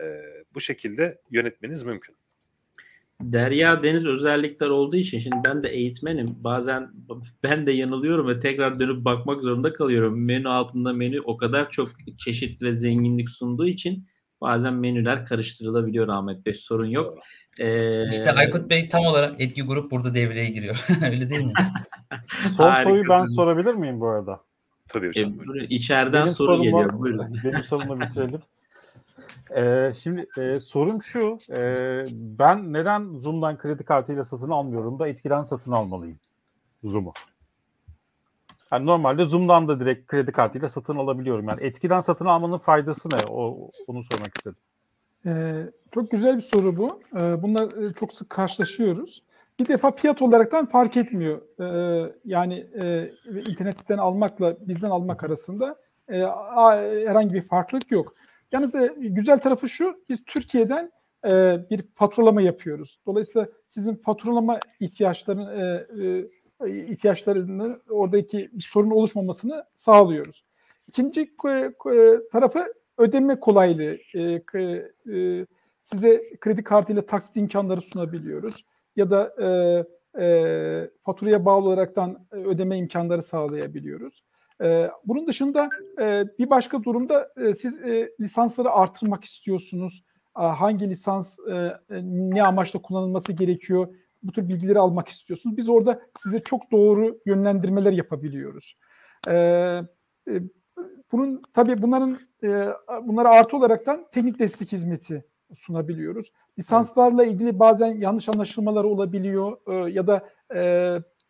E, 0.01 0.23
bu 0.55 0.61
şekilde 0.61 1.21
yönetmeniz 1.31 1.83
mümkün. 1.83 2.17
Derya 3.21 3.83
Deniz 3.83 4.07
özellikler 4.07 4.69
olduğu 4.69 4.97
için 4.97 5.19
şimdi 5.19 5.37
ben 5.47 5.63
de 5.63 5.69
eğitmenim. 5.69 6.37
Bazen 6.39 6.91
ben 7.43 7.67
de 7.67 7.73
yanılıyorum 7.73 8.29
ve 8.29 8.41
tekrar 8.41 8.81
dönüp 8.81 9.05
bakmak 9.05 9.41
zorunda 9.41 9.73
kalıyorum. 9.73 10.25
Menü 10.25 10.49
altında 10.49 10.93
menü 10.93 11.21
o 11.21 11.37
kadar 11.37 11.71
çok 11.71 11.91
çeşit 12.19 12.63
ve 12.63 12.73
zenginlik 12.73 13.31
sunduğu 13.31 13.67
için 13.67 14.07
bazen 14.41 14.75
menüler 14.75 15.27
karıştırılabiliyor 15.27 16.09
Ahmet 16.09 16.47
Bey. 16.47 16.55
Sorun 16.55 16.91
yok. 16.91 17.15
Ee, 17.61 18.09
işte 18.09 18.33
Aykut 18.33 18.71
Bey 18.71 18.89
tam 18.89 19.07
olarak 19.07 19.41
etki 19.41 19.63
grup 19.63 19.91
burada 19.91 20.15
devreye 20.15 20.51
giriyor. 20.51 20.85
Öyle 21.11 21.31
değil 21.31 21.45
mi? 21.45 21.53
Son 22.57 22.75
soruyu 22.83 23.05
ben 23.09 23.25
sorabilir 23.25 23.75
miyim 23.75 24.01
bu 24.01 24.09
arada? 24.09 24.41
Tabii 24.89 25.09
hocam. 25.09 25.33
E, 25.61 25.65
içeriden 25.65 26.25
benim 26.25 26.35
soru 26.35 26.63
geliyor. 26.63 26.99
Buyurun. 26.99 27.39
Benim 27.45 27.65
sorumu 27.65 28.01
bitirelim. 28.01 28.41
Ee, 29.57 29.93
şimdi 29.97 30.27
e, 30.39 30.61
sorum 30.61 31.03
şu, 31.03 31.39
e, 31.57 32.05
ben 32.13 32.73
neden 32.73 33.19
Zoom'dan 33.19 33.59
kredi 33.59 33.85
kartıyla 33.85 34.25
satın 34.25 34.51
almıyorum 34.51 34.99
da 34.99 35.09
etkiden 35.09 35.43
satın 35.43 35.73
almalıyım 35.73 36.19
Zoom'u? 36.85 37.13
Yani 38.73 38.87
normalde 38.87 39.25
Zoom'dan 39.25 39.69
da 39.69 39.81
direkt 39.81 40.07
kredi 40.07 40.33
kartıyla 40.33 40.69
satın 40.69 40.97
alabiliyorum. 40.97 41.49
Yani 41.49 41.63
etkiden 41.63 42.01
satın 42.01 42.25
almanın 42.25 42.59
faydası 42.59 43.09
ne? 43.09 43.33
O, 43.33 43.71
onu 43.87 44.03
sormak 44.05 44.39
istedim. 44.39 44.57
Ee, 45.27 45.71
çok 45.91 46.11
güzel 46.11 46.37
bir 46.37 46.41
soru 46.41 46.77
bu. 46.77 47.01
Ee, 47.17 47.43
bunlar 47.43 47.83
e, 47.83 47.93
çok 47.93 48.13
sık 48.13 48.31
karşılaşıyoruz. 48.31 49.23
Bir 49.59 49.69
defa 49.69 49.93
fiyat 49.93 50.23
olaraktan 50.23 50.67
fark 50.67 50.97
etmiyor. 50.97 51.41
Ee, 51.61 52.13
yani 52.25 52.67
e, 52.83 53.11
internetten 53.51 53.99
almakla 53.99 54.57
bizden 54.61 54.91
almak 54.91 55.25
arasında 55.25 55.75
e, 56.09 56.19
herhangi 57.07 57.35
bir 57.35 57.43
farklılık 57.43 57.91
yok. 57.91 58.15
Yalnız 58.53 58.75
e, 58.75 58.95
güzel 58.99 59.39
tarafı 59.39 59.69
şu, 59.69 60.03
biz 60.09 60.25
Türkiye'den 60.25 60.93
e, 61.27 61.59
bir 61.71 61.83
faturalama 61.95 62.43
yapıyoruz. 62.43 62.99
Dolayısıyla 63.07 63.49
sizin 63.67 63.95
faturalama 63.95 64.59
ihtiyaçların 64.81 65.61
e, 65.61 65.87
e, 66.67 66.85
ihtiyaçlarını 66.87 67.77
oradaki 67.91 68.51
bir 68.53 68.63
sorun 68.63 68.91
oluşmamasını 68.91 69.65
sağlıyoruz. 69.75 70.45
İkinci 70.89 71.21
e, 71.21 71.51
e, 71.51 71.73
tarafı 72.33 72.73
ödeme 72.99 73.41
kolaylığı. 73.41 73.99
E, 74.15 74.43
e, 75.13 75.47
size 75.81 76.23
kredi 76.41 76.65
kartıyla 76.65 77.07
taksit 77.07 77.37
imkanları 77.37 77.81
sunabiliyoruz 77.81 78.65
ya 78.97 79.11
da 79.11 79.35
e, 79.43 79.49
e, 80.25 80.91
faturaya 81.05 81.45
bağlı 81.45 81.69
olaraktan 81.69 82.27
ödeme 82.31 82.79
imkanları 82.79 83.23
sağlayabiliyoruz. 83.23 84.23
Ee, 84.63 84.91
bunun 85.05 85.27
dışında 85.27 85.71
e, 86.01 86.25
bir 86.39 86.51
başka 86.51 86.83
durumda 86.83 87.29
e, 87.37 87.55
siz 87.55 87.83
e, 87.83 88.11
lisansları 88.21 88.71
artırmak 88.71 89.25
istiyorsunuz. 89.25 90.03
Hangi 90.35 90.91
lisans 90.91 91.39
ne 92.01 92.43
amaçla 92.43 92.83
kullanılması 92.83 93.33
gerekiyor? 93.33 93.95
Bu 94.23 94.33
tür 94.33 94.49
bilgileri 94.49 94.79
almak 94.79 95.09
istiyorsunuz. 95.09 95.57
Biz 95.57 95.69
orada 95.69 96.01
size 96.19 96.39
çok 96.39 96.71
doğru 96.73 97.19
yönlendirmeler 97.27 97.93
yapabiliyoruz. 97.93 98.79
Ee, 99.29 99.81
bunun 101.13 101.43
tabii 101.55 101.83
bunların 101.83 102.19
bunlara 103.03 103.29
artı 103.29 103.57
olaraktan 103.57 104.05
teknik 104.13 104.39
destek 104.39 104.73
hizmeti 104.73 105.25
sunabiliyoruz. 105.55 106.33
Lisanslarla 106.59 107.25
ilgili 107.25 107.59
bazen 107.59 107.93
yanlış 107.93 108.29
anlaşılmalar 108.29 108.85
olabiliyor 108.85 109.59
ya 109.89 110.07
da 110.07 110.29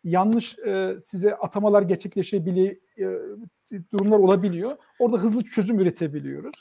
yanlış 0.03 0.59
e, 0.59 0.95
size 1.01 1.35
atamalar 1.35 1.81
gerçekleşebiliyor, 1.81 2.75
e, 2.97 3.91
durumlar 3.91 4.17
olabiliyor. 4.19 4.77
Orada 4.99 5.17
hızlı 5.17 5.43
çözüm 5.43 5.79
üretebiliyoruz. 5.79 6.55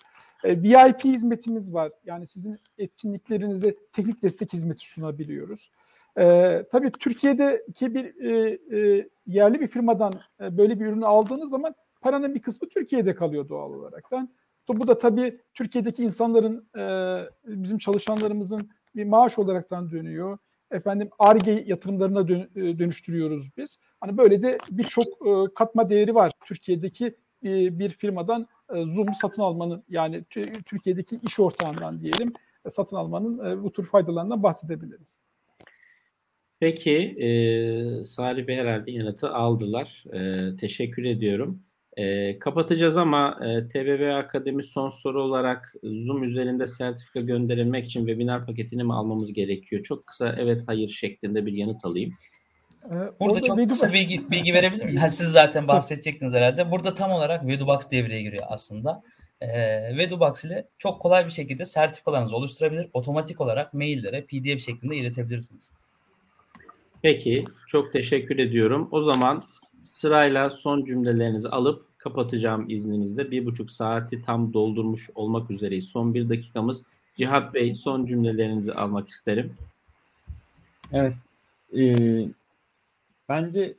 E, 0.44 0.62
VIP 0.62 1.04
hizmetimiz 1.04 1.74
var. 1.74 1.92
Yani 2.04 2.26
sizin 2.26 2.56
etkinliklerinize 2.78 3.76
teknik 3.92 4.22
destek 4.22 4.52
hizmeti 4.52 4.90
sunabiliyoruz. 4.90 5.70
E, 6.18 6.64
tabii 6.72 6.90
Türkiye'deki 6.90 7.94
bir 7.94 8.24
e, 8.24 8.58
e, 8.78 9.08
yerli 9.26 9.60
bir 9.60 9.68
firmadan 9.68 10.12
e, 10.40 10.58
böyle 10.58 10.80
bir 10.80 10.86
ürünü 10.86 11.06
aldığınız 11.06 11.50
zaman 11.50 11.74
paranın 12.00 12.34
bir 12.34 12.42
kısmı 12.42 12.68
Türkiye'de 12.68 13.14
kalıyor 13.14 13.48
doğal 13.48 13.70
olaraktan. 13.70 14.30
Bu 14.68 14.88
da 14.88 14.98
tabii 14.98 15.40
Türkiye'deki 15.54 16.04
insanların, 16.04 16.68
e, 16.78 16.84
bizim 17.46 17.78
çalışanlarımızın 17.78 18.70
bir 18.96 19.04
maaş 19.04 19.38
olaraktan 19.38 19.90
dönüyor 19.90 20.38
efendim 20.72 21.10
ARGE 21.18 21.64
yatırımlarına 21.66 22.20
e, 22.20 22.78
dönüştürüyoruz 22.78 23.50
biz. 23.56 23.78
Hani 24.00 24.18
böyle 24.18 24.42
de 24.42 24.58
birçok 24.70 25.06
e, 25.06 25.54
katma 25.54 25.90
değeri 25.90 26.14
var 26.14 26.32
Türkiye'deki 26.44 27.06
e, 27.44 27.78
bir 27.78 27.90
firmadan 27.90 28.46
Zoom 28.70 29.14
satın 29.20 29.42
almanın 29.42 29.84
yani 29.88 30.24
Türkiye'deki 30.66 31.20
iş 31.26 31.40
ortağından 31.40 32.00
diyelim 32.00 32.32
satın 32.68 32.96
almanın 32.96 33.64
bu 33.64 33.72
tür 33.72 33.86
faydalarından 33.86 34.42
bahsedebiliriz. 34.42 35.22
Peki, 36.62 36.96
e, 36.96 38.06
Salih 38.06 38.46
Bey 38.46 38.56
herhalde 38.56 38.90
yanıtı 38.90 39.30
aldılar. 39.30 40.04
E, 40.12 40.56
teşekkür 40.56 41.04
ediyorum. 41.04 41.62
E, 41.96 42.38
kapatacağız 42.38 42.96
ama 42.96 43.38
e, 43.42 43.68
TBB 43.68 44.14
Akademi 44.14 44.62
son 44.62 44.90
soru 44.90 45.22
olarak 45.22 45.74
Zoom 45.82 46.24
üzerinde 46.24 46.66
sertifika 46.66 47.20
gönderilmek 47.20 47.84
için 47.84 48.00
webinar 48.06 48.46
paketini 48.46 48.84
mi 48.84 48.94
almamız 48.94 49.32
gerekiyor? 49.32 49.82
Çok 49.82 50.06
kısa 50.06 50.36
evet 50.38 50.62
hayır 50.66 50.88
şeklinde 50.88 51.46
bir 51.46 51.52
yanıt 51.52 51.84
alayım. 51.84 52.12
Ee, 52.86 52.94
Burada 53.20 53.40
çok 53.40 53.58
Vedubox... 53.58 53.80
kısa 53.80 53.92
bilgi, 53.92 54.30
bilgi 54.30 54.54
verebilir 54.54 54.84
miyim? 54.84 55.00
siz 55.08 55.28
zaten 55.28 55.68
bahsedecektiniz 55.68 56.32
herhalde. 56.34 56.70
Burada 56.70 56.94
tam 56.94 57.10
olarak 57.10 57.46
Vedubox 57.46 57.90
devreye 57.90 58.22
giriyor 58.22 58.44
aslında. 58.48 59.02
Ee, 59.40 59.96
Vedubox 59.96 60.44
ile 60.44 60.68
çok 60.78 61.00
kolay 61.00 61.26
bir 61.26 61.30
şekilde 61.30 61.64
sertifikalarınızı 61.64 62.36
oluşturabilir. 62.36 62.88
Otomatik 62.92 63.40
olarak 63.40 63.74
maillere 63.74 64.24
PDF 64.24 64.64
şeklinde 64.64 64.96
iletebilirsiniz. 64.96 65.72
Peki, 67.02 67.44
çok 67.68 67.92
teşekkür 67.92 68.38
ediyorum. 68.38 68.88
O 68.90 69.02
zaman 69.02 69.42
sırayla 69.84 70.50
son 70.50 70.84
cümlelerinizi 70.84 71.48
alıp 71.48 71.98
kapatacağım 71.98 72.70
izninizle. 72.70 73.30
Bir 73.30 73.46
buçuk 73.46 73.70
saati 73.70 74.22
tam 74.22 74.52
doldurmuş 74.52 75.10
olmak 75.14 75.50
üzereyiz. 75.50 75.88
Son 75.88 76.14
bir 76.14 76.28
dakikamız. 76.28 76.84
Cihat 77.16 77.54
Bey 77.54 77.74
son 77.74 78.06
cümlelerinizi 78.06 78.72
almak 78.72 79.08
isterim. 79.08 79.56
Evet. 80.92 81.14
Ee, 81.78 82.28
bence 83.28 83.74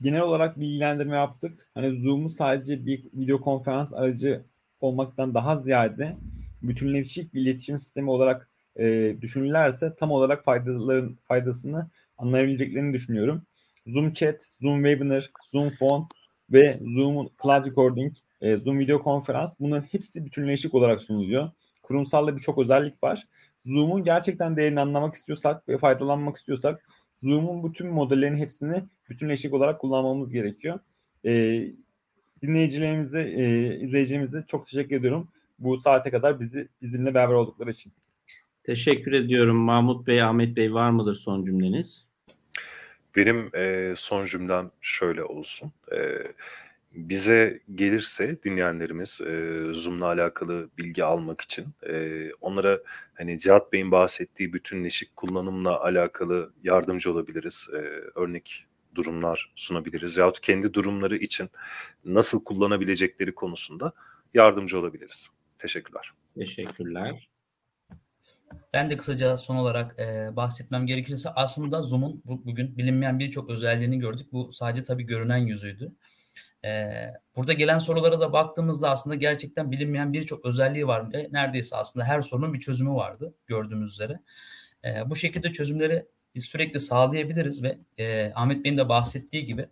genel 0.00 0.20
olarak 0.20 0.60
bilgilendirme 0.60 1.16
yaptık. 1.16 1.68
Hani 1.74 2.00
Zoom'u 2.00 2.28
sadece 2.28 2.86
bir 2.86 3.04
video 3.14 3.40
konferans 3.40 3.94
aracı 3.94 4.42
olmaktan 4.80 5.34
daha 5.34 5.56
ziyade 5.56 6.16
bütünleşik 6.62 7.34
bir 7.34 7.40
iletişim 7.40 7.78
sistemi 7.78 8.10
olarak 8.10 8.48
e, 8.76 9.16
düşünürlerse 9.20 9.94
tam 9.94 10.10
olarak 10.10 10.44
faydaların 10.44 11.18
faydasını 11.28 11.88
anlayabileceklerini 12.18 12.94
düşünüyorum. 12.94 13.42
Zoom 13.88 14.12
Chat, 14.12 14.46
Zoom 14.60 14.84
Webinar, 14.84 15.30
Zoom 15.42 15.70
Phone 15.70 16.06
ve 16.52 16.80
Zoom 16.94 17.28
Cloud 17.42 17.66
Recording, 17.66 18.14
e, 18.40 18.56
Zoom 18.56 18.78
Video 18.78 19.02
Konferans 19.02 19.60
bunların 19.60 19.82
hepsi 19.82 20.24
bütünleşik 20.24 20.74
olarak 20.74 21.00
sunuluyor. 21.00 21.50
Kurumsalda 21.82 22.36
birçok 22.36 22.58
özellik 22.58 23.02
var. 23.02 23.26
Zoom'un 23.64 24.02
gerçekten 24.02 24.56
değerini 24.56 24.80
anlamak 24.80 25.14
istiyorsak 25.14 25.68
ve 25.68 25.78
faydalanmak 25.78 26.36
istiyorsak 26.36 26.88
Zoom'un 27.16 27.70
bütün 27.70 27.86
modellerin 27.86 28.36
hepsini 28.36 28.82
bütünleşik 29.10 29.54
olarak 29.54 29.80
kullanmamız 29.80 30.32
gerekiyor. 30.32 30.78
E, 31.24 31.64
dinleyicilerimize, 32.42 33.22
e, 33.22 33.74
izleyicilerimize 33.80 34.44
çok 34.48 34.66
teşekkür 34.66 34.96
ediyorum. 34.96 35.28
Bu 35.58 35.76
saate 35.76 36.10
kadar 36.10 36.40
bizi 36.40 36.68
bizimle 36.82 37.14
beraber 37.14 37.34
oldukları 37.34 37.70
için. 37.70 37.92
Teşekkür 38.64 39.12
ediyorum. 39.12 39.56
Mahmut 39.56 40.06
Bey, 40.06 40.22
Ahmet 40.22 40.56
Bey 40.56 40.74
var 40.74 40.90
mıdır 40.90 41.14
son 41.14 41.44
cümleniz? 41.44 42.07
Benim 43.18 43.50
e, 43.56 43.94
son 43.96 44.24
cümlem 44.24 44.70
şöyle 44.80 45.24
olsun. 45.24 45.72
E, 45.92 46.18
bize 46.92 47.60
gelirse 47.74 48.42
dinleyenlerimiz 48.42 49.20
e, 49.20 49.62
Zoom'la 49.72 50.06
alakalı 50.06 50.68
bilgi 50.78 51.04
almak 51.04 51.40
için 51.40 51.66
e, 51.88 52.28
onlara 52.40 52.80
hani 53.14 53.38
Cihat 53.38 53.72
Bey'in 53.72 53.90
bahsettiği 53.90 54.52
bütünleşik 54.52 55.16
kullanımla 55.16 55.80
alakalı 55.80 56.52
yardımcı 56.64 57.12
olabiliriz. 57.12 57.68
E, 57.72 57.76
örnek 58.14 58.66
durumlar 58.94 59.52
sunabiliriz. 59.54 60.16
Yahut 60.16 60.40
kendi 60.40 60.74
durumları 60.74 61.16
için 61.16 61.50
nasıl 62.04 62.44
kullanabilecekleri 62.44 63.34
konusunda 63.34 63.92
yardımcı 64.34 64.78
olabiliriz. 64.78 65.30
Teşekkürler. 65.58 66.12
Teşekkürler. 66.34 67.27
Ben 68.72 68.90
de 68.90 68.96
kısaca 68.96 69.36
son 69.36 69.56
olarak 69.56 70.00
e, 70.00 70.36
bahsetmem 70.36 70.86
gerekirse 70.86 71.30
aslında 71.30 71.82
Zoom'un 71.82 72.22
bu, 72.24 72.44
bugün 72.44 72.78
bilinmeyen 72.78 73.18
birçok 73.18 73.50
özelliğini 73.50 73.98
gördük. 73.98 74.32
Bu 74.32 74.52
sadece 74.52 74.84
tabii 74.84 75.02
görünen 75.02 75.36
yüzüydü. 75.36 75.92
E, 76.64 76.90
burada 77.36 77.52
gelen 77.52 77.78
sorulara 77.78 78.20
da 78.20 78.32
baktığımızda 78.32 78.90
aslında 78.90 79.16
gerçekten 79.16 79.70
bilinmeyen 79.70 80.12
birçok 80.12 80.44
özelliği 80.44 80.86
var. 80.86 81.14
E, 81.14 81.28
neredeyse 81.32 81.76
aslında 81.76 82.06
her 82.06 82.20
sorunun 82.20 82.54
bir 82.54 82.60
çözümü 82.60 82.90
vardı 82.90 83.34
gördüğümüz 83.46 83.92
üzere. 83.92 84.20
E, 84.84 85.10
bu 85.10 85.16
şekilde 85.16 85.52
çözümleri 85.52 86.06
biz 86.34 86.44
sürekli 86.44 86.80
sağlayabiliriz 86.80 87.62
ve 87.62 87.78
e, 87.98 88.32
Ahmet 88.34 88.64
Bey'in 88.64 88.78
de 88.78 88.88
bahsettiği 88.88 89.44
gibi 89.44 89.68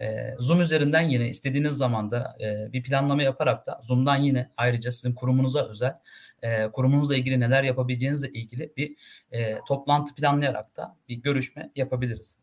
e, 0.00 0.34
Zoom 0.38 0.60
üzerinden 0.60 1.00
yine 1.00 1.28
istediğiniz 1.28 1.74
zamanda 1.74 2.36
e, 2.40 2.72
bir 2.72 2.82
planlama 2.82 3.22
yaparak 3.22 3.66
da 3.66 3.80
Zoom'dan 3.82 4.16
yine 4.16 4.50
ayrıca 4.56 4.90
sizin 4.90 5.14
kurumunuza 5.14 5.68
özel 5.68 5.94
e, 6.42 6.68
kurumunuzla 6.68 7.16
ilgili 7.16 7.40
neler 7.40 7.62
yapabileceğinizle 7.62 8.28
ilgili 8.28 8.72
bir 8.76 8.96
e, 9.30 9.58
toplantı 9.68 10.14
planlayarak 10.14 10.76
da 10.76 10.96
bir 11.08 11.16
görüşme 11.16 11.70
yapabiliriz. 11.76 12.38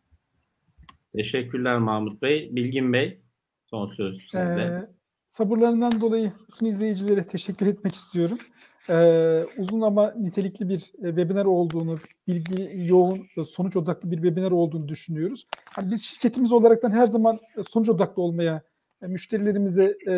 Teşekkürler 1.15 1.77
Mahmut 1.77 2.21
Bey. 2.21 2.55
Bilgin 2.55 2.93
Bey 2.93 3.21
son 3.65 3.87
söz 3.87 4.21
sizde. 4.21 4.61
Ee, 4.61 4.89
sabırlarından 5.25 6.01
dolayı 6.01 6.31
bütün 6.51 6.65
izleyicilere 6.65 7.23
teşekkür 7.23 7.67
etmek 7.67 7.95
istiyorum. 7.95 8.37
Ee, 8.89 9.45
uzun 9.57 9.81
ama 9.81 10.13
nitelikli 10.17 10.69
bir 10.69 10.91
e, 11.03 11.07
webinar 11.07 11.45
olduğunu, 11.45 11.95
bilgi 12.27 12.71
yoğun, 12.87 13.19
e, 13.37 13.43
sonuç 13.43 13.75
odaklı 13.75 14.11
bir 14.11 14.15
webinar 14.15 14.51
olduğunu 14.51 14.87
düşünüyoruz. 14.87 15.47
Yani 15.77 15.91
biz 15.91 16.03
şirketimiz 16.05 16.51
olaraktan 16.51 16.91
her 16.91 17.07
zaman 17.07 17.39
e, 17.57 17.63
sonuç 17.63 17.89
odaklı 17.89 18.21
olmaya, 18.21 18.61
müşterilerimize 19.01 19.97
e, 20.07 20.13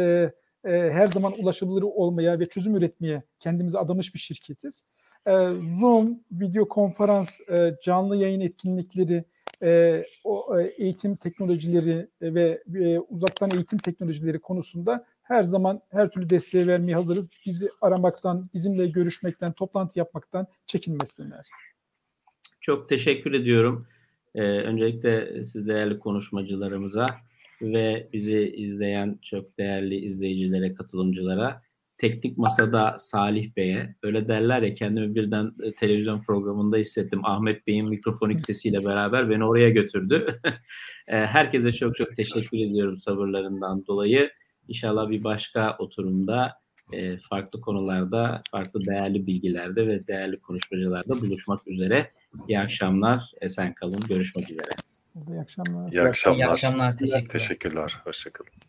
e, 0.65 0.91
her 0.91 1.07
zaman 1.07 1.33
ulaşılır 1.39 1.81
olmaya 1.81 2.39
ve 2.39 2.49
çözüm 2.49 2.75
üretmeye 2.75 3.23
kendimizi 3.39 3.77
adamış 3.77 4.13
bir 4.13 4.19
şirketiz. 4.19 4.89
E, 5.27 5.31
Zoom, 5.79 6.19
video 6.31 6.67
konferans, 6.67 7.41
e, 7.49 7.75
canlı 7.83 8.15
yayın 8.15 8.41
etkinlikleri, 8.41 9.23
e, 9.63 10.03
o 10.23 10.59
e, 10.59 10.63
eğitim 10.67 11.15
teknolojileri 11.15 12.07
ve 12.21 12.63
e, 12.75 12.99
uzaktan 12.99 13.51
eğitim 13.51 13.79
teknolojileri 13.79 14.39
konusunda 14.39 15.05
her 15.29 15.43
zaman 15.43 15.81
her 15.91 16.09
türlü 16.09 16.29
desteği 16.29 16.67
vermeye 16.67 16.95
hazırız. 16.95 17.29
Bizi 17.45 17.69
aramaktan, 17.81 18.49
bizimle 18.53 18.87
görüşmekten, 18.87 19.51
toplantı 19.51 19.99
yapmaktan 19.99 20.47
çekinmesinler. 20.65 21.47
Çok 22.61 22.89
teşekkür 22.89 23.33
ediyorum. 23.33 23.87
Ee, 24.35 24.41
öncelikle 24.41 25.45
siz 25.45 25.67
değerli 25.67 25.99
konuşmacılarımıza 25.99 27.05
ve 27.61 28.09
bizi 28.13 28.53
izleyen 28.55 29.19
çok 29.21 29.57
değerli 29.57 29.95
izleyicilere, 29.95 30.73
katılımcılara, 30.73 31.61
teknik 31.97 32.37
masada 32.37 32.95
Salih 32.99 33.55
Bey'e, 33.55 33.95
öyle 34.03 34.27
derler 34.27 34.61
ya 34.61 34.73
kendimi 34.73 35.15
birden 35.15 35.51
e, 35.63 35.71
televizyon 35.73 36.21
programında 36.21 36.77
hissettim. 36.77 37.25
Ahmet 37.25 37.67
Bey'in 37.67 37.89
mikrofonik 37.89 38.39
sesiyle 38.41 38.85
beraber 38.85 39.29
beni 39.29 39.45
oraya 39.45 39.69
götürdü. 39.69 40.39
Ee, 41.07 41.17
herkese 41.17 41.71
çok 41.71 41.95
çok 41.95 42.15
teşekkür 42.15 42.57
ediyorum 42.57 42.95
sabırlarından 42.95 43.85
dolayı. 43.87 44.29
İnşallah 44.69 45.09
bir 45.09 45.23
başka 45.23 45.75
oturumda 45.79 46.59
e, 46.93 47.17
farklı 47.17 47.61
konularda, 47.61 48.41
farklı 48.51 48.85
değerli 48.85 49.27
bilgilerde 49.27 49.87
ve 49.87 50.07
değerli 50.07 50.39
konuşmacılarda 50.39 51.21
buluşmak 51.21 51.67
üzere. 51.67 52.11
İyi 52.47 52.59
akşamlar, 52.59 53.31
esen 53.41 53.73
kalın, 53.73 53.99
görüşmek 54.09 54.51
üzere. 54.51 54.69
İyi 55.29 55.39
akşamlar. 55.39 55.91
İyi 55.91 56.01
akşamlar. 56.01 56.39
İyi 56.39 56.47
akşamlar, 56.47 56.97
teşekkürler. 56.97 57.29
Teşekkürler. 57.31 57.97
Hoşçakalın. 58.03 58.68